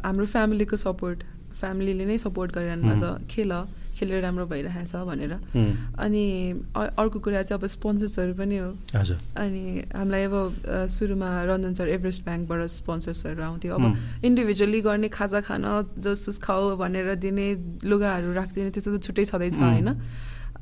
हाम्रो 0.00 0.26
फ्यामिलीको 0.26 0.76
सपोर्ट 0.76 1.18
फ्यामिलीले 1.60 2.04
नै 2.08 2.16
सपोर्ट 2.18 2.48
गरिरहनु 2.56 2.82
भएको 2.88 3.04
छ। 3.04 3.28
खेल 3.28 3.52
खेलेर 4.00 4.22
राम्रो 4.24 4.46
भइरहेको 4.48 4.88
छ 4.88 5.04
भनेर 5.04 5.32
अनि 6.00 6.24
अर्को 6.72 7.18
कुरा 7.20 7.42
चाहिँ 7.44 7.60
अब 7.60 7.66
स्पोन्सर्सहरू 7.68 8.32
पनि 8.32 8.56
हो। 8.56 8.72
अनि 9.36 9.62
हामीलाई 9.92 10.24
अब 10.24 10.34
सुरुमा 10.88 11.28
रञ्जन 11.52 11.72
सर 11.76 11.88
एभरेस्ट 12.00 12.24
ब्याङ्कबाट 12.24 12.60
स्पोन्सर्सहरू 12.80 13.42
आउँथ्यो। 13.44 13.76
अब 13.76 13.84
इन्डिभिजुअली 14.24 14.80
गर्ने 14.88 15.08
खाजा 15.12 15.40
खान 15.44 15.68
जस 16.00 16.40
खाऊ 16.40 16.80
भनेर 16.80 17.14
दिने 17.20 17.46
लुगाहरू 17.84 18.32
राखिदिने 18.40 18.70
त्यस्तो 18.72 18.96
त 18.96 19.04
छुट्टै 19.04 19.24
छँदैछ 19.28 19.60
होइन? 19.60 19.88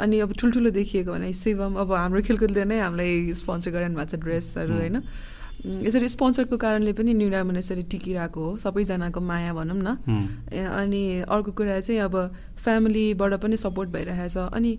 अनि 0.01 0.19
अब 0.21 0.33
ठुल्ठुलो 0.39 0.71
देखिएको 0.71 1.13
भने 1.13 1.33
शिवम 1.33 1.75
अब 1.75 1.93
हाम्रो 1.93 2.23
खेलकुदले 2.23 2.65
नै 2.65 2.79
हामीलाई 2.79 3.35
स्पोन्सर 3.35 3.71
गरिरहनु 3.71 3.97
भएको 3.99 4.11
छ 4.11 4.21
ड्रेसहरू 4.21 4.75
होइन? 4.75 4.97
यसरी 5.59 6.09
स्पोन्सरको 6.09 6.57
कारणले 6.57 6.93
पनि 6.95 7.15
न्यु 7.15 7.31
डायमन्ड 7.31 7.59
यसरी 7.59 7.83
टिकिरहेको 7.91 8.41
हो। 8.41 8.57
सबैजनाको 8.63 9.21
माया 9.21 9.53
भनौँ 9.55 9.75
न। 9.75 9.99
अनि 10.55 11.03
अर्को 11.27 11.51
कुरा 11.51 11.81
चाहिँ 11.81 12.01
अब 12.01 12.15
फ्यामिलीबाट 12.63 13.33
पनि 13.43 13.57
सपोर्ट 13.57 13.89
भइरहेछ। 13.91 14.37
अनि 14.55 14.73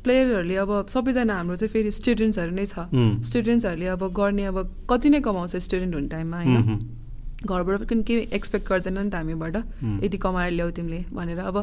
प्लेयरहरूले 0.00 0.56
अब 0.56 0.70
सबैजना 0.88 1.34
हाम्रो 1.36 1.56
चाहिँ 1.56 1.72
फेरि 1.72 1.90
स्टुडेन्ट्सहरू 1.92 2.52
नै 2.56 2.66
छ। 2.66 2.88
स्टुडेन्ट्सहरूले 3.28 3.86
अब 3.92 4.02
गर्ने 4.08 4.44
अब 4.48 4.56
कति 4.90 5.08
नै 5.10 5.20
कमाउँछ 5.20 5.56
स्टुडेन्ट 5.68 5.94
हुने 5.94 6.08
टाइममा 6.08 6.36
होइन? 6.40 6.99
घरबाट 7.40 7.82
पनि 7.88 8.02
केही 8.04 8.28
एक्सपेक्ट 8.36 8.68
गर्दैन 8.68 8.98
नि 8.98 9.10
त 9.10 9.14
हामीबाट। 9.14 9.56
यति 10.04 10.18
कमाएर 10.18 10.52
ल्याऊ 10.52 10.70
तिमीले 10.76 11.00
भनेर। 11.08 11.38
अब 11.40 11.56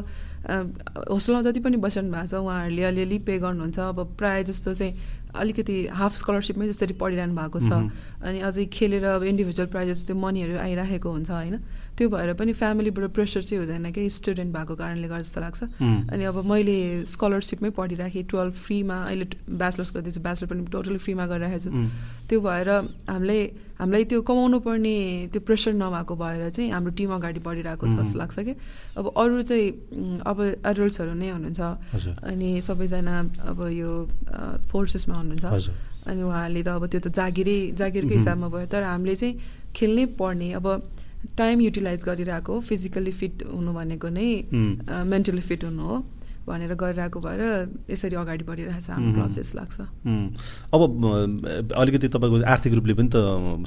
होस्टेलमा 1.06 1.42
जति 1.42 1.60
पनि 1.60 1.76
बसिरहनु 1.78 2.10
भएको 2.10 2.26
छ 2.26 2.34
उहाँहरूले 2.34 2.82
अलिअलि 2.82 3.18
पे 3.22 3.38
गर्नुहुन्छ। 3.38 3.78
अब 3.78 3.98
प्रायः 4.18 4.42
जस्तो 4.50 4.74
चाहिँ 4.74 4.92
अलिकति 5.38 5.76
हाफ 5.92 6.16
स्कलरसिपमै 6.16 6.66
जसरी 6.68 6.94
पढिरहनु 6.98 7.34
भएको 7.36 7.58
छ। 7.62 7.70
अनि 8.26 8.38
अझै 8.42 8.64
खेलेर 8.74 9.04
अब 9.04 9.22
इन्डिभिजुअल 9.22 9.68
प्राइजेस 9.70 10.02
त्यो 10.06 10.16
मनीहरू 10.16 10.58
आइराखेको 10.58 11.08
हुन्छ 11.08 11.30
होइन? 11.30 11.56
त्यो 11.98 12.08
भएर 12.08 12.32
पनि 12.38 12.52
फ्यामिलीबाट 12.54 13.10
प्रेसर 13.10 13.42
चाहिँ 13.42 13.58
हुँदैन 13.66 13.90
कि 13.90 14.06
स्टुडेन्ट 14.06 14.54
भएको 14.54 14.74
कारणले 14.78 15.08
गर्दा 15.10 15.22
जस्तो 15.26 15.40
लाग्छ। 15.42 15.62
अनि 16.14 16.24
अब 16.30 16.36
मैले 16.46 17.04
स्कलरसिपमै 17.10 17.70
पढिराखेँ 17.74 18.22
टुवेल्भ 18.30 18.54
फ्रीमा 18.54 18.96
अहिले 19.10 19.26
ब्याचलर्स 19.50 19.90
गर्दैछु 19.94 20.20
ब्याचलर 20.22 20.46
पनि 20.46 20.62
टोटली 20.70 20.98
फ्रीमा 21.02 21.24
गरिरहेको 21.26 21.58
छु। 21.58 21.70
त्यो 22.30 22.38
भएर 22.38 22.68
हामीले 23.10 23.38
हामीलाई 23.82 24.04
त्यो 24.10 24.20
कमाउनु 24.22 24.58
पर्ने 24.62 24.94
त्यो 25.32 25.40
प्रेसर 25.42 25.72
नभएको 25.74 26.14
भएर 26.14 26.42
चाहिँ 26.54 26.70
हाम्रो 26.70 26.92
टिम 26.94 27.10
अगाडि 27.18 27.40
बढिरहेको 27.42 27.84
छ 27.86 27.94
जस्तो 27.98 28.18
लाग्छ 28.18 28.38
कि। 28.46 28.54
अब 28.98 29.04
अरू 29.18 29.42
चाहिँ 29.42 29.66
अब 30.22 30.38
एडल्ट्सहरू 30.70 31.12
नै 31.18 31.30
हुनुहुन्छ। 31.34 31.60
अनि 32.30 32.48
सबैजना 32.62 33.14
अब 33.50 33.58
यो 33.74 33.90
फोर्सेसमा 34.70 35.14
हुनुहुन्छ। 35.18 36.06
अनि 36.06 36.22
उहाँहरूले 36.22 36.62
त 36.62 36.68
अब 36.78 36.86
त्यो 36.86 37.00
त 37.00 37.08
जागिरै 37.10 37.58
जागिरकै 37.78 38.14
हिसाबमा 38.18 38.48
भयो 38.48 38.66
तर 38.70 38.82
हामीले 38.82 39.14
चाहिँ 39.18 39.34
खेल्नै 39.74 40.04
पर्ने। 40.18 40.48
अब 40.58 40.66
टाइम 41.38 41.60
युटिलाइज 41.60 42.04
गरिरहेको 42.04 42.60
फिजिकल्ली 42.60 43.12
फिट 43.12 43.42
हुनु 43.54 43.72
भनेको 43.72 44.08
नै 44.08 44.28
मेन्टली 45.06 45.40
फिट 45.42 45.64
हुनु 45.64 45.82
हो 45.82 45.96
भनेर 46.48 46.74
गरिरहेको 46.74 47.18
भएर 47.20 47.42
यसरी 47.90 48.16
अगाडि 48.16 48.44
बढिरहेको 48.48 48.80
छ 48.80 48.90
हाम्रो 48.90 49.28
जस्तो 49.36 49.54
लाग्छ। 49.58 49.76
अब 50.72 50.80
अलिकति 51.76 52.08
तपाईँको 52.08 52.36
आर्थिक 52.48 52.72
रूपले 52.72 52.94
पनि 52.96 53.08
त 53.12 53.16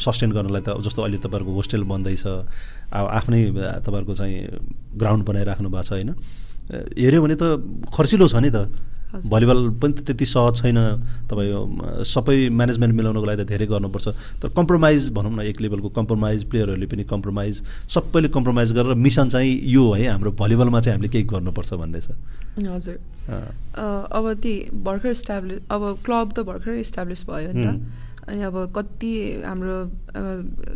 सस्टेन 0.02 0.32
गर्नलाई 0.34 0.62
त 0.66 0.82
जस्तो 0.82 1.00
अहिले 1.02 1.20
तपाईँहरूको 1.22 1.54
होस्टेल 1.54 1.84
बन्दैछ 1.86 2.26
अब 2.26 3.06
आफ्नै 3.20 3.42
तपाईँहरूको 3.86 4.14
चाहिँ 4.18 4.36
ग्राउन्ड 4.98 5.24
बनाइराख्नु 5.30 5.70
भएको 5.70 5.84
छ 5.86 5.92
होइन? 5.94 6.10
हेऱ्यो 6.72 7.22
भने 7.22 7.36
त 7.38 7.44
खर्चिलो 7.94 8.28
छ 8.28 8.36
नि 8.42 8.50
त। 8.50 8.58
भलिबल 9.12 9.60
पनि 9.82 9.94
त 9.94 10.00
त्यति 10.08 10.26
सहज 10.26 10.56
छैन। 10.62 10.78
तपाईँ 11.28 12.08
सबै 12.08 12.50
म्यानेजमेन्ट 12.50 12.94
मिलाउनको 12.96 13.26
लागि 13.28 13.44
त 13.44 13.48
धेरै 13.48 13.66
गर्नुपर्छ। 13.68 14.08
तर 14.40 14.48
कम्प्रोमाइज 14.56 15.12
भनौँ 15.12 15.32
न 15.36 15.40
एक 15.52 15.62
लेभलको 15.62 15.90
कम्प्रोमाइज 16.00 16.44
प्लेयरहरूले 16.48 16.88
पनि 16.88 17.04
कम्प्रोमाइज 17.12 17.56
सबैले 17.92 18.30
कम्प्रोमाइज 18.32 18.72
गरेर 18.72 18.94
मिसन 18.96 19.30
चाहिँ 19.30 19.52
यो 19.68 19.84
है 19.92 20.08
हाम्रो 20.08 20.32
भलिबलमा 20.40 20.80
चाहिँ 20.80 20.96
हामीले 20.96 21.12
केही 21.12 21.26
गर्नुपर्छ 21.28 21.74
भन्ने 21.74 22.00
छ। 22.02 22.16
हजुर। 22.56 22.98
अब 23.28 24.26
ती 24.44 24.54
भर्खर 24.84 25.12
इस्टाब्लिस 25.12 25.60
अब 25.72 25.82
क्लब 26.06 26.32
त 26.32 26.40
भर्खरै 26.48 26.80
इस्टाब्लिस 26.80 27.26
भयो 27.28 27.52
नि 27.52 27.64
त। 27.68 27.68
अनि 28.30 28.42
अब 28.44 28.56
कति 28.76 29.12
हाम्रो 29.46 29.78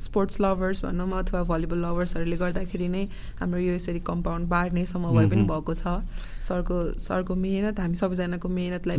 स्पोर्ट्स 0.01 0.41
लभर्स 0.41 0.83
भनौँ 0.85 1.11
अथवा 1.19 1.43
भलिबल 1.51 1.77
लभर्सहरूले 1.85 2.37
गर्दाखेरि 2.37 2.87
नै 2.87 3.03
हाम्रो 3.39 3.59
यो 3.59 3.73
यसरी 3.75 3.99
कम्पाउन्ड 4.01 4.47
बाँड्नेसम्म 4.49 5.11
भए 5.17 5.27
पनि 5.29 5.43
भएको 5.51 5.73
छ। 5.75 6.01
सरको 6.47 6.77
सरको 6.99 7.35
मेहनत 7.35 7.79
हामी 7.79 7.95
सबैजनाको 7.95 8.47
मेहनतलाई 8.49 8.97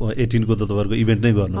एटिनको 0.00 0.54
त 0.54 0.62
तपाईँहरूको 0.64 0.96
इभेन्ट 0.96 1.20
नै 1.24 1.32
गर्नु। 1.36 1.56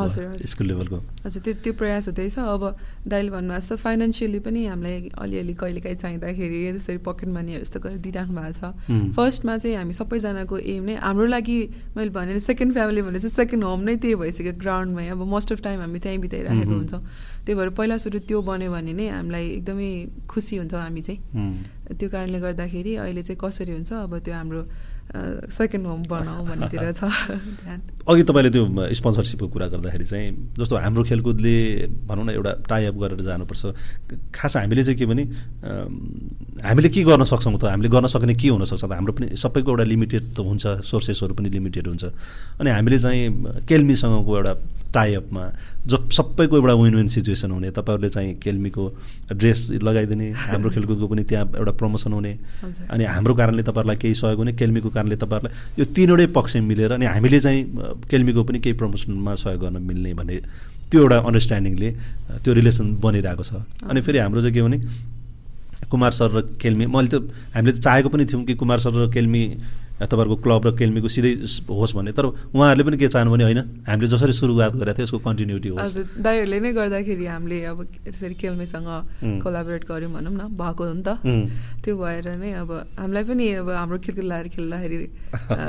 स्कुल 0.48 0.66
लेभलको 0.66 0.96
हजुर 1.24 1.42
त्यो 1.44 1.54
त्यो 1.60 1.72
प्रयास 1.76 2.08
हुँदैछ 2.08 2.38
अब 2.40 2.62
दाइले 3.04 3.30
भन्नुभएको 3.30 3.66
छ 3.68 3.78
फाइनेन्सियली 3.84 4.40
पनि 4.40 4.60
हामीलाई 4.66 5.10
अलिअलि 5.12 5.54
कहिलेकाहीँ 5.60 5.96
चाहिँदाखेरि 6.00 6.58
त्यसरी 6.72 6.98
पकेट 7.04 7.28
मनीहरू 7.36 7.64
जस्तो 7.64 7.78
गरेर 7.80 7.98
दिइराख्नु 8.00 8.40
भएको 8.40 8.52
छ. 8.56 8.62
फर्स्टमा 9.16 9.56
चाहिँ 9.60 9.76
हामी 9.76 9.92
सबैजनाको 10.00 10.56
एम 10.56 10.84
नै 10.88 10.94
हाम्रो 11.04 11.26
लागि 11.26 11.58
मैले 11.96 12.10
भने 12.16 12.40
सेकेन्ड 12.40 12.72
फ्यामिली 12.74 13.02
भने 13.02 13.18
चाहिँ 13.20 13.34
सेकेन्ड 13.36 13.64
होम 13.64 13.80
नै 13.88 13.96
त्यही 14.00 14.14
भइसक्यो 14.24 14.52
ग्राउन्डमै 14.56 15.08
अब 15.12 15.20
मोस्ट 15.34 15.52
अफ 15.52 15.60
टाइम 15.60 15.80
हामी 15.80 15.98
त्यहीँ 16.00 16.20
बिताइराखेको। 16.24 16.74
हुन्छौँ 16.80 17.02
त्यही 17.44 17.54
भएर 17.58 17.70
पहिला 17.76 17.96
सुरु 18.00 18.18
त्यो 18.24 18.40
बन्यो 18.40 18.70
भने 18.72 18.92
नै 18.92 19.08
हामीलाई 19.08 19.46
एकदमै 19.60 19.90
खुसी 20.28 20.56
हुन्छ 20.56 20.74
हामी 20.74 21.00
चाहिँ. 21.00 21.20
त्यो 21.90 22.08
कारणले 22.08 22.38
गर्दाखेरि 22.40 22.94
अहिले 23.04 23.22
चाहिँ 23.22 23.38
कसरी 23.42 23.72
हुन्छ 23.72 23.92
अब 23.92 24.18
त्यो 24.24 24.34
हाम्रो 24.34 24.62
सेकेन्ड 25.10 25.86
होम 25.86 26.02
बनाऊ 26.06 26.44
भन्नेतिर 26.46 26.92
छ। 26.92 27.02
ध्यान। 27.02 27.78
अघि 28.06 28.22
तपाईँले 28.22 28.50
त्यो 28.54 28.64
स्पोन्सरसिपको 28.94 29.46
कुरा 29.50 29.66
गर्दाखेरि 29.74 30.04
चाहिँ 30.06 30.54
जस्तो 30.54 30.76
हाम्रो 30.76 31.02
खेलकुदले 31.02 31.56
भनौँ 32.06 32.24
न 32.24 32.30
एउटा 32.30 32.52
टाइअप 32.70 32.94
गरेर 32.94 33.20
जानुपर्छ। 33.20 33.62
खास 34.30 34.56
हामीले 34.56 34.82
चाहिँ 34.86 34.98
के 34.98 35.06
भने 35.10 35.22
हामीले 36.62 36.88
के 36.94 37.02
गर्न 37.02 37.24
सक्छौँ 37.26 37.58
त? 37.58 37.64
हामीले 37.74 37.88
गर्न 37.90 38.06
सक्ने 38.06 38.34
के 38.38 38.48
हुनसक्छ 38.54 38.84
त? 38.86 38.92
हाम्रो 38.94 39.12
पनि 39.18 39.26
सबैको 39.34 39.70
एउटा 39.70 39.84
लिमिटेड 39.84 40.24
त 40.34 40.38
हुन्छ 40.46 40.86
सोर्सेसहरू 40.86 41.34
पनि 41.34 41.48
लिमिटेड 41.58 41.86
हुन्छ। 41.90 42.04
अनि 42.62 42.70
हामीले 42.70 42.98
चाहिँ 42.98 43.66
केल्मीसँगको 43.66 44.30
एउटा 44.30 44.52
टाइअपमा 44.94 45.44
ज 45.86 45.98
सबैको 46.12 46.56
एउटा 46.56 46.74
विन 46.74 46.94
विन 46.94 47.08
सिचुएसन 47.08 47.50
हुने 47.50 47.70
तपाईँहरूले 47.70 48.08
चाहिँ 48.10 48.34
केल्मीको 48.42 48.84
ड्रेस 49.32 49.58
लगाइदिने 49.82 50.30
हाम्रो 50.30 50.70
खेलकुदको 50.70 51.06
पनि 51.06 51.22
त्यहाँ 51.24 51.46
एउटा 51.56 51.72
प्रमोसन 51.78 52.12
हुने। 52.12 52.32
अनि 52.90 53.04
हाम्रो 53.04 53.34
कारणले 53.34 53.62
तपाईँहरूलाई 53.62 53.96
केही 53.96 54.14
सहयोग 54.14 54.38
हुने 54.38 54.52
केल्मीको 54.52 54.90
कारणले 54.90 55.16
तपाईँहरूलाई 55.16 55.52
यो 55.78 55.84
तिनवटै 55.94 56.26
पक्ष 56.34 56.56
मिलेर 56.66 56.92
अनि 56.92 57.06
हामीले 57.06 57.40
चाहिँ 57.40 57.62
केल्मीको 58.10 58.42
पनि 58.44 58.58
केही 58.60 58.76
प्रमोसनमा 58.76 59.34
सहयोग 59.34 59.60
गर्न 59.62 59.82
मिल्ने 59.82 60.14
भन्ने 60.14 60.36
त्यो 60.90 61.00
एउटा 61.00 61.18
अन्डरस्ट्यान्डिङले 61.18 61.90
त्यो 62.44 62.52
रिलेसन 62.54 62.86
बनिरहेको 62.98 63.42
छ। 63.42 63.62
अनि 63.86 64.00
फेरि 64.02 64.18
हाम्रो 64.18 64.40
चाहिँ 64.42 64.54
के 64.54 64.62
भने 64.62 64.78
कुमार 65.90 66.12
सर 66.12 66.30
र 66.34 66.40
केल्मी 66.60 66.86
मैले 66.86 67.08
त 67.08 67.30
हामीले 67.54 67.72
त 67.72 67.80
चाहेको 67.80 68.08
पनि 68.10 68.24
थियौँ 68.26 68.44
कि 68.44 68.54
कुमार 68.54 68.78
सर 68.78 68.92
र 68.94 69.10
केल्मी 69.10 69.42
तपाईँहरूको 70.00 70.36
क्लब 70.40 70.62
र 70.66 70.70
केल्मीको 70.80 71.08
सिधै 71.08 71.32
होस् 71.68 71.94
भन्ने 71.96 72.12
तर 72.16 72.26
उहाँहरूले 72.56 72.84
पनि 72.88 72.96
के 72.96 73.08
चाहनु 73.08 73.30
भने 73.30 73.44
होइन 73.44 73.60
हामीले 73.84 74.08
जसरी 74.08 74.32
सुरुवात 74.32 74.72
गरेको 74.80 74.96
थियो 74.96 75.04
यसको 75.04 75.18
कन्टिन्युटी 75.20 75.68
होस् 75.68 75.84
हजुर 75.84 76.04
दाइहरूले 76.24 76.58
नै 76.60 76.70
गर्दाखेरि 76.72 77.26
हामीले 77.26 77.58
अब 77.70 77.78
त्यसरी 78.04 78.34
केल्मीसँग. 78.40 78.88
कोलाबोरेट 79.44 79.84
गऱ्यौँ 79.84 80.12
भनौँ 80.12 80.32
न 80.32 80.42
भएको 80.56 80.82
हो 80.84 80.94
नि 80.94 81.02
त. 81.04 81.10
त्यो 81.84 81.92
भएर 81.96 82.26
नै 82.40 82.50
अब 82.64 82.70
हामीलाई 82.96 83.24
पनि 83.28 83.44
अब 83.60 83.68
हाम्रो 83.70 83.98
खेलकुद 84.00 84.24
लाएर 84.24 84.46
खेल्दाखेरि 84.56 85.06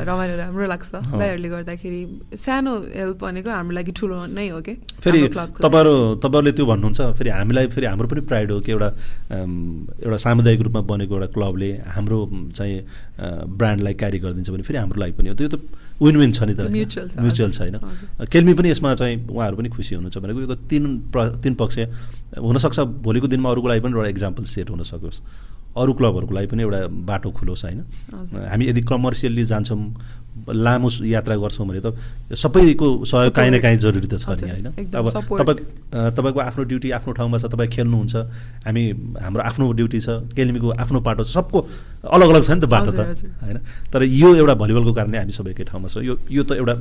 रमाइलो 0.08 0.36
राम्रो 0.40 0.66
लाग्छ। 0.72 0.92
दाइहरूले 1.20 1.50
गर्दाखेरि 1.50 2.02
सानो 2.36 2.72
हेल्प 2.96 3.20
भनेको 3.20 3.50
हाम्रो 3.52 3.74
लागि 3.76 3.92
ठुलो 3.92 4.16
नै 4.32 4.48
हो 4.50 4.60
कि 4.62 4.74
फेरि। 5.04 5.20
तपाईँहरू 5.60 5.94
तपाईँहरूले 6.24 6.52
त्यो 6.56 6.66
भन्नुहुन्छ 6.72 7.00
फेरि 7.20 7.30
हामीलाई 7.30 7.68
फेरि 7.76 7.86
हाम्रो 7.92 8.08
पनि 8.08 8.22
प्राइड 8.32 8.52
हो 8.52 8.60
कि 8.64 8.72
एउटा 8.72 8.90
एउटा 10.08 10.18
सामुदायिक 10.26 10.62
रूपमा 10.62 10.82
बनेको 10.88 11.14
एउटा 11.16 11.30
क्लबले 11.36 11.72
हाम्रो 11.96 12.20
चाहिँ 12.56 12.76
ब्रान्डलाई 13.20 13.94
क्यारी 13.94 14.20
गरिदिन्छ 14.20 14.50
भने 14.50 14.64
फेरि 14.64 14.80
हाम्रो 14.80 15.00
लागि 15.02 15.14
पनि 15.18 15.30
हो। 15.30 15.36
त्यो 15.36 15.50
त 15.50 15.56
विन 16.02 16.16
विन 16.18 16.32
छ 16.32 16.44
नि 16.44 16.54
त 16.56 16.62
म्युचुअल 16.66 17.52
छ। 17.52 17.60
होइन। 17.62 17.78
केल्मी 18.26 18.54
पनि 18.54 18.70
यसमा 18.72 18.96
चाहिँ 18.96 19.28
उहाँहरू 19.30 19.56
पनि 19.58 19.70
खुसी 19.70 19.96
हुनुहुन्छ 19.96 20.18
भनेको। 20.18 20.40
यो 20.42 20.48
त 20.48 20.58
तिन 20.70 20.84
प्र 21.14 21.20
तिन 21.44 21.54
पक्ष 21.56 21.78
हुनसक्छ। 22.40 22.80
भोलिको 23.06 23.28
दिनमा 23.28 23.50
अरूको 23.52 23.68
लागि 23.68 23.82
पनि 23.82 23.94
एउटा 23.94 24.10
इक्जाम्पल 24.10 24.44
सेट 24.50 24.70
हुन 24.70 24.84
सकोस् 24.84 25.20
अरू 25.72 25.92
क्लबहरूको 25.94 26.34
लागि 26.36 26.48
पनि 26.52 26.62
एउटा 26.64 26.80
बाटो 27.08 27.30
खुलोस् 27.32 27.64
होइन। 27.66 27.80
हामी 28.50 28.64
यदि 28.68 28.82
कमर्सियल्ली 28.82 29.44
जान्छौँ 29.46 29.80
लामो 30.48 30.90
यात्रा 31.06 31.36
गर्छौँ 31.38 31.68
भने 31.68 31.82
त 31.86 31.94
सबैको 32.34 32.88
सहयोग 33.06 33.34
काहीँ 33.36 33.52
न 33.52 33.60
काहीँ 33.62 33.78
जरुरी 33.78 34.08
त 34.08 34.18
छ 34.18 34.34
नि 34.42 34.50
होइन? 34.50 34.68
अब। 34.90 35.06
तपाईँ 35.12 35.58
तपाईँको 36.18 36.40
आफ्नो 36.40 36.64
ड्युटी 36.66 36.90
आफ्नो 36.98 37.12
ठाउँमा 37.14 37.38
छ 37.38 37.46
तपाईँ 37.54 37.70
खेल्नुहुन्छ 37.70 38.16
हामी 38.66 38.84
हाम्रो 39.22 39.42
आफ्नो 39.42 39.72
ड्युटी 39.78 40.00
छ 40.02 40.10
केल्मीको 40.34 40.70
आफ्नो 40.82 41.00
पाटो 41.02 41.24
छ 41.24 41.32
सबको 41.38 41.60
अलग 42.10 42.28
अलग 42.30 42.44
छ 42.44 42.52
नि 42.52 42.62
त 42.62 42.66
बाटो 42.66 42.92
त। 42.92 43.00
होइन? 43.44 43.58
तर 43.94 44.04
यो 44.04 44.30
एउटा 44.36 44.54
भलिबलको 44.58 44.92
कारणले 44.94 45.18
हामी 45.18 45.34
सबै 45.34 45.52
एकै 45.52 45.64
ठाउँमा 45.70 45.88
छ। 45.94 46.02
यो 46.02 46.18
यो 46.30 46.44
त 46.44 46.58
एउटा 46.58 46.76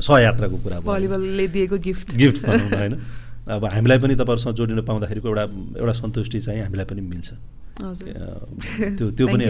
सहयात्राको 0.00 0.56
कुरा 0.64 0.80
भयो। 0.80 0.88
भलिबलले 0.92 1.46
दिएको 1.48 1.76
गिफ्ट। 1.78 2.14
गिफ्ट 2.16 2.38
भनौँ 2.44 2.68
न 2.68 2.74
होइन? 2.80 2.94
अब 3.44 3.64
हामीलाई 3.64 3.98
पनि 4.00 4.14
तपाईँहरूसँग 4.16 4.54
जोडिन 4.56 4.80
पाउँदाखेरिको 4.88 5.28
एउटा 5.28 5.44
एउटा 5.80 5.92
सन्तुष्टि 6.00 6.40
चाहिँ 6.40 6.62
हामीलाई 6.64 6.86
पनि 6.88 7.00
मिल्छ। 7.04 7.28
त्यो 7.74 9.10
त्यो 9.10 9.26
पनि 9.26 9.44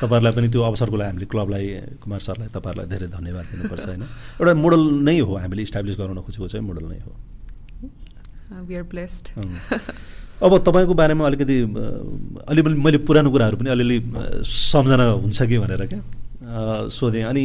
तपाईँहरूलाई 0.00 0.32
पनि 0.32 0.48
त्यो 0.48 0.62
अवसरको 0.62 0.96
लागि 0.96 1.10
हामीले 1.10 1.26
क्लबलाई 1.26 1.64
कुमार 2.02 2.20
सरलाई 2.20 2.48
तपाईँहरूलाई 2.54 2.88
धेरै 2.88 3.08
धन्यवाद 3.10 3.44
दिनुपर्छ 3.50 3.84
होइन? 3.84 4.02
एउटा 4.40 4.54
मोडल 4.54 4.82
नै 5.02 5.18
हो 5.18 5.34
हामीले 5.36 5.62
इस्टाब्लिस 5.62 5.96
गराउन 5.98 6.18
खोजेको 6.22 6.48
चाहिँ 6.48 6.66
मोडल 6.66 6.84
नै 6.86 6.98
हो। 7.02 7.12
अँ। 9.36 9.58
अब 10.42 10.58
तपाईँको 10.58 10.94
बारेमा 10.94 11.26
अलिकति 11.26 11.56
अलिअलि 12.48 12.74
मैले 12.78 12.98
पुरानो 12.98 13.30
कुराहरू 13.30 13.56
पनि 13.56 13.70
अलिअलि 13.70 13.98
सम्झना 14.46 15.04
हुन्छ 15.10 15.42
कि 15.42 15.58
भनेर 15.58 15.86
क्या? 15.86 16.00
सोधेँ। 16.88 17.22
अनि 17.22 17.42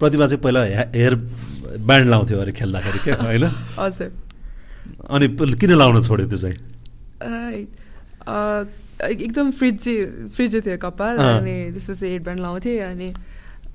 प्रतिभा 0.00 0.26
चाहिँ 0.26 0.42
पहिला 0.42 0.60
हेयर 0.96 1.14
ब्यान्ड 1.86 2.08
लाउँथ्यो 2.08 2.38
अरे 2.38 2.52
खेल्दाखेरि 2.52 2.98
क्या 2.98 3.16
होइन? 3.16 3.44
हजुर। 3.78 4.10
अनि 5.10 5.28
किन 5.56 5.72
लाउन 5.72 6.02
छोड्यो 6.02 6.26
त्यो 6.28 6.38
चाहिँ? 6.38 6.56
एकदम 8.98 9.50
फ्रिजी 9.50 9.94
फ्रिजी 10.34 10.60
थियो 10.60 10.76
कपाल। 10.82 11.16
अनि 11.16 11.54
त्यसपछि 11.72 12.06
हेडब्यान्ड 12.06 12.40
लाउँथेँ 12.42 12.78
अनि 12.82 13.12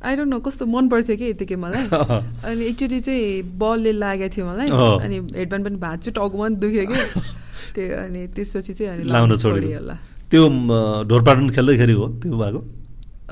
आई 0.04 0.16
डोन्ट 0.16 0.30
नो 0.30 0.40
कस्तो 0.44 0.66
मन 0.66 0.88
पर्थ्यो 0.90 1.16
कि 1.18 1.30
यतिकै 1.30 1.56
मलाई। 1.56 1.86
अनि 2.48 2.64
एकचोटि 2.66 3.00
चाहिँ 3.00 3.58
बलले 3.58 3.92
लागेको 3.92 4.36
थियो 4.36 4.46
मलाई। 4.48 4.68
अनि 4.68 5.18
हेडब्यान्ड 5.40 5.66
पनि 5.68 5.78
भाँच्यो 5.80 6.14
टाउकोमा 6.14 6.44
पनि 6.44 6.56
दुख्यो 6.60 6.84
कि। 6.92 6.98
त्यो 7.76 7.86
अनि 8.04 8.22
त्यसपछि 8.36 8.74
चाहिँ 8.74 8.92
अनि 8.94 9.04
लाउन 9.10 9.38
छोड्यो 9.38 9.80
होला। 9.80 9.96
त्यो 10.32 10.44
ढोरपाटन 11.10 11.50
खेल्दैखेरि 11.56 11.94
हो 11.94 12.08
त्यो 12.20 12.38
भएको? 12.38 12.60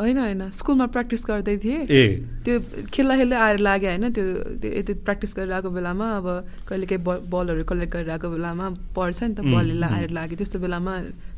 होइन 0.02 0.18
होइन। 0.18 0.50
स्कुलमा 0.50 0.86
प्र्याक्टिस 0.90 1.22
गर्दै 1.30 1.58
थिएँ। 1.62 1.86
ए। 1.86 2.04
त्यो 2.46 2.60
खेल्दा 2.90 3.16
खेल्दै 3.22 3.38
आएर 3.38 3.58
लाग्यो 3.62 3.90
होइन। 3.90 4.06
त्यो 4.12 4.26
त्यो 4.62 4.70
यति 4.82 4.94
प्र्याक्टिस 5.06 5.32
गरिरहेको 5.38 5.70
बेलामा 5.70 6.08
अब 6.18 6.28
कहिलेकाहीँ 6.68 7.04
बल 7.06 7.18
बलहरू 7.30 7.64
कलेक्ट 7.70 7.94
गरिरहेको 7.94 8.28
बेलामा 8.34 8.66
पर्छ 8.98 9.20
नि 9.24 9.34
त 9.38 9.40
बलले। 9.46 9.86
आएर 9.86 10.10
लाग्यो। 10.10 10.36
त्यस्तो 10.42 10.58
बेलामा 10.60 10.94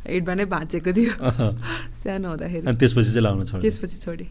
हेडब्यान्डै 0.07 0.45
भाँचेको 0.55 0.91
थियो। 0.95 1.11
सानो 1.99 2.27
हुँदाखेरि। 2.29 2.63
त्यसपछि 2.79 3.09
चाहिँ 3.11 3.23
लाउन 3.23 3.43
छोड्यो। 3.43 3.61
त्यसपछि 3.61 3.97
छोडेँ. 3.99 4.27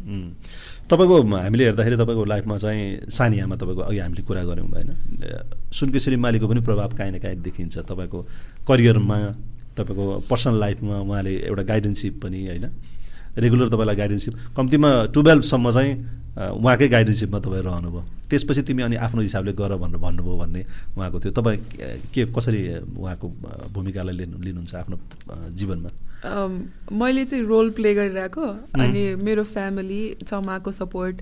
तपाईँको 0.88 1.16
हामीले 1.22 1.64
हेर्दाखेरि 1.68 1.96
तपाईँको 2.00 2.24
लाइफमा 2.24 2.56
चाहिँ 2.56 3.12
सानियामा 3.12 3.54
तपाईँको 3.60 3.82
अघि 3.84 3.98
हामीले 4.00 4.22
कुरा 4.24 4.42
गऱ्यौँ 4.48 4.68
होइन 4.72 4.90
सुनकेश्वरी 5.72 6.16
मालीको 6.16 6.46
पनि 6.48 6.60
प्रभाव 6.64 6.90
काहीँ 6.96 7.12
न 7.12 7.18
काहीँ 7.20 7.36
देखिन्छ। 7.44 7.84
तपाईँको 7.84 8.18
करियरमा 8.68 9.18
तपाईँको 9.76 10.04
पर्सनल 10.28 10.56
लाइफमा 10.60 10.96
उहाँले 11.00 11.32
एउटा 11.48 11.62
गाइडेन्सिप 11.62 12.14
पनि 12.22 12.40
होइन? 12.48 12.66
रेगुलर 13.38 13.68
तपाईँलाई 13.68 13.96
गाइडेन्सिप 13.96 14.34
कम्तीमा 14.56 14.90
टुवेल्भसम्म 15.14 15.70
चाहिँ 15.70 15.92
उहाँकै 16.32 16.88
गाइडेन्सिपमा 16.88 17.38
तपाईँ 17.38 17.62
रहनुभयो। 17.62 18.04
त्यसपछि 18.30 18.62
तिमी 18.62 18.82
अनि 18.82 18.96
आफ्नो 18.96 19.20
हिसाबले 19.22 19.52
गर 19.52 19.76
भनेर 19.76 19.96
भन्नुभयो 20.00 20.36
भन्ने 20.36 20.64
उहाँको 20.96 21.18
त्यो। 21.20 21.32
तपाईँ 21.32 21.58
के- 22.14 22.28
कसरी 22.36 22.60
उहाँको 22.96 23.26
भूमिकालाई 23.72 24.14
लिनु 24.16 24.38
लिनुहुन्छ 24.40 24.74
आफ्नो 24.74 24.96
जीवनमा? 25.52 25.90
मैले 26.92 27.24
चाहिँ 27.24 27.44
रोल 27.44 27.70
प्ले 27.76 27.94
गरिरहेको। 27.94 28.44
अनि 28.80 29.02
मेरो 29.24 29.44
फ्यामिली 29.44 30.16
चमाको 30.28 30.72
सपोर्ट 30.72 31.16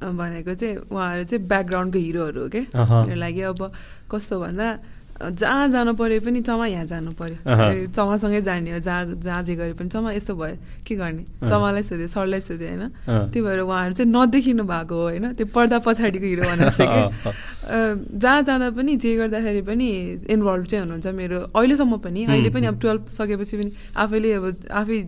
भनेको 0.00 0.54
चाहिँ 0.54 0.76
उहाँहरू 0.76 1.24
चाहिँ 1.24 1.48
ब्याकग्राउन्डको 1.48 1.98
हिरोहरू 1.98 2.40
हो 2.42 2.48
क्या। 2.48 3.04
मेरो 3.06 3.20
लागि 3.20 3.40
अब 3.40 3.72
कस्तो 4.10 4.40
भन्दा 4.40 4.68
जहाँ 5.14 5.68
जानु 5.70 5.94
पऱ्यो 5.94 6.20
पनि 6.26 6.40
चमा 6.42 6.66
यहाँ 6.66 6.86
जानु 6.90 7.10
पऱ्यो 7.14 7.86
चमासँगै 7.94 8.40
जाने 8.42 8.70
हो 8.74 8.78
जहाँ 8.82 9.04
जहाँ 9.22 9.42
जे 9.46 9.54
गरे 9.54 9.72
पनि। 9.78 9.88
चमा 9.88 10.10
यस्तो 10.12 10.34
भयो। 10.34 10.56
के 10.82 10.94
गर्ने। 10.98 11.22
चमालाई 11.48 11.82
सोध्यो 11.86 12.06
सरलाई 12.10 12.40
सोध्यो 12.42 12.68
होइन। 12.68 12.84
त्यही 13.30 13.40
भएर 13.46 13.60
उहाँहरू 13.62 13.94
चाहिँ 13.94 14.10
नदेखिनु 14.10 14.64
भएको 14.66 14.94
हो 14.94 15.02
होइन? 15.14 15.32
त्यो 15.38 15.46
पर्दा 15.54 15.78
पछाडिको 15.86 16.26
हिरो 16.26 16.42
भनेर 16.50 16.68
जस्तै 16.68 16.86
कि 16.90 17.00
अ, 17.30 17.78
जहाँ 18.10 18.42
जाँदा 18.42 18.68
पनि 18.74 18.92
जे 18.98 19.10
गर्दाखेरि 19.16 19.62
पनि 19.62 19.88
इन्भल्भ 20.34 20.64
चाहिँ 20.66 20.82
हुनुहुन्छ 20.82 21.06
मेरो। 21.14 21.38
अहिलेसम्म 21.54 21.94
पनि। 22.04 22.20
अहिले 22.26 22.50
पनि 22.50 22.66
अब 22.74 22.76
टुवेल्भ 22.82 23.02
सकेपछि 23.14 23.54
पनि 23.56 23.70
आफैले 23.94 24.32
अब 24.34 24.44
आफै 24.82 24.98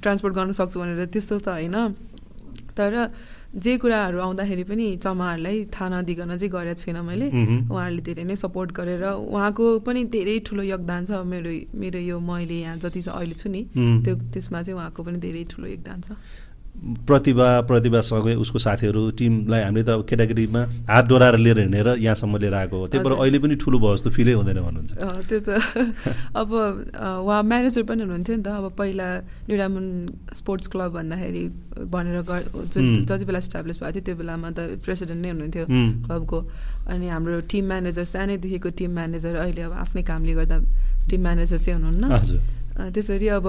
ट्रान्सपोर्ट 0.00 0.34
गर्न 0.34 0.52
सक्छु 0.56 0.80
भनेर 0.80 1.04
त्यस्तो 1.12 1.38
त 1.44 1.48
होइन। 1.60 1.76
तर 2.74 2.92
जे 3.54 3.76
कुराहरू 3.78 4.18
आउँदाखेरि 4.20 4.64
पनि 4.66 4.86
चमाहरूलाई 4.98 5.64
थाहा 5.70 5.88
नदिकन 6.02 6.36
चाहिँ 6.36 6.50
गरेको 6.50 6.80
छुइनँ 6.80 7.02
मैले। 7.06 7.26
उहाँहरूले 7.70 8.02
धेरै 8.02 8.24
नै 8.26 8.36
सपोर्ट 8.36 8.70
गरेर 8.74 9.04
उहाँको 9.30 9.64
पनि 9.86 10.00
धेरै 10.10 10.38
ठुलो 10.42 10.62
योगदान 10.74 11.02
छ 11.06 11.22
मेरो 11.22 11.50
मेरो 11.70 11.98
यो 12.02 12.18
मैले 12.18 12.58
यहाँ 12.60 12.76
जति 12.82 13.00
चाहिँ 13.02 13.14
अहिले 13.14 13.34
छु 13.38 13.48
नि। 13.48 13.62
त्यो 14.04 14.14
त्यसमा 14.34 14.62
चाहिँ 14.62 14.78
उहाँको 14.78 15.00
पनि 15.06 15.18
धेरै 15.22 15.44
ठुलो 15.54 15.66
योगदान 15.70 16.00
छ 16.02 16.18
प्रतिभा 16.74 17.48
प्रतिभासँगै 17.70 18.34
उसको 18.34 18.58
साथीहरू 18.58 19.02
टिमलाई 19.16 19.62
हामीले 19.62 19.84
त 19.88 20.04
केटाकेटीमा 20.04 20.62
हात 20.90 21.04
डोराएर 21.08 21.36
लिएर 21.38 21.58
हिँडेर 21.60 21.88
यहाँसम्म 21.96 22.36
लिएर 22.36 22.54
आएको 22.54 22.76
हो। 22.76 22.86
त्यही 22.92 23.04
भएर 23.04 23.14
अहिले 23.14 23.38
पनि 23.38 23.54
ठुलो 23.62 23.78
भयो 23.78 23.96
जस्तो 23.96 24.10
फिलै 24.10 24.32
हुँदैन 24.36 24.60
भन्नुहुन्छ। 24.60 24.92
त्यो 25.28 25.38
त। 25.40 25.48
अब 26.36 26.48
उहाँ 27.24 27.42
म्यानेजर 27.42 27.82
पनि 27.88 28.00
हुनुहुन्थ्यो 28.04 28.36
नि 28.36 28.42
त। 28.42 28.48
अब 28.52 28.66
पहिला 28.76 29.08
लिडामुन 29.48 29.86
स्पोर्ट्स 30.34 30.66
क्लब 30.74 30.90
भन्दाखेरि 30.98 31.44
भनेर 31.88 32.20
जति 33.08 33.24
बेला 33.24 33.38
इस्टाब्लिस 33.38 33.76
भएको 33.80 33.92
थियो 33.94 34.04
त्यो 34.04 34.16
बेलामा 34.20 34.48
त 34.52 34.76
प्रेसिडेन्ट 34.84 35.20
नै 35.24 35.30
हुनुहुन्थ्यो 35.30 35.64
क्लबको 36.04 36.38
अनि 36.92 37.06
हाम्रो 37.08 37.40
टिम 37.48 37.64
म्यानेजर 37.64 38.04
सानैदेखिको 38.12 38.68
टिम 38.76 38.90
म्यानेजर 38.92 39.34
अहिले 39.40 39.62
अब 39.62 39.72
आफ्नै 39.72 40.02
कामले 40.04 40.32
गर्दा 40.36 40.56
टिम 41.08 41.20
म्यानेजर 41.22 41.58
चाहिँ 41.64 41.80
हुनुहुन्न। 41.80 42.12
त्यसरी 42.74 43.28
अब 43.38 43.46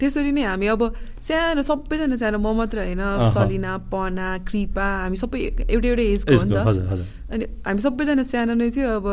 त्यसरी 0.00 0.32
नै 0.32 0.42
हामी 0.48 0.66
अब 0.72 0.82
सानो 1.20 1.62
सबैजना 1.68 2.16
सानो 2.16 2.38
म 2.40 2.48
मात्र 2.56 2.78
होइन 2.88 3.02
सलिना 3.36 3.72
पना 3.92 4.28
कृपा 4.48 4.86
हामी 5.04 5.16
सबै 5.20 5.38
एउटै 5.68 5.88
एउटै 5.92 6.06
एजको 6.16 6.32
हो 6.32 6.44
नि 6.48 6.52
त। 6.56 7.04
अनि 7.32 7.44
हामी 7.68 7.80
सबैजना 7.86 8.22
सानो 8.24 8.54
नै 8.56 8.70
थियो 8.72 8.88
अब 8.98 9.06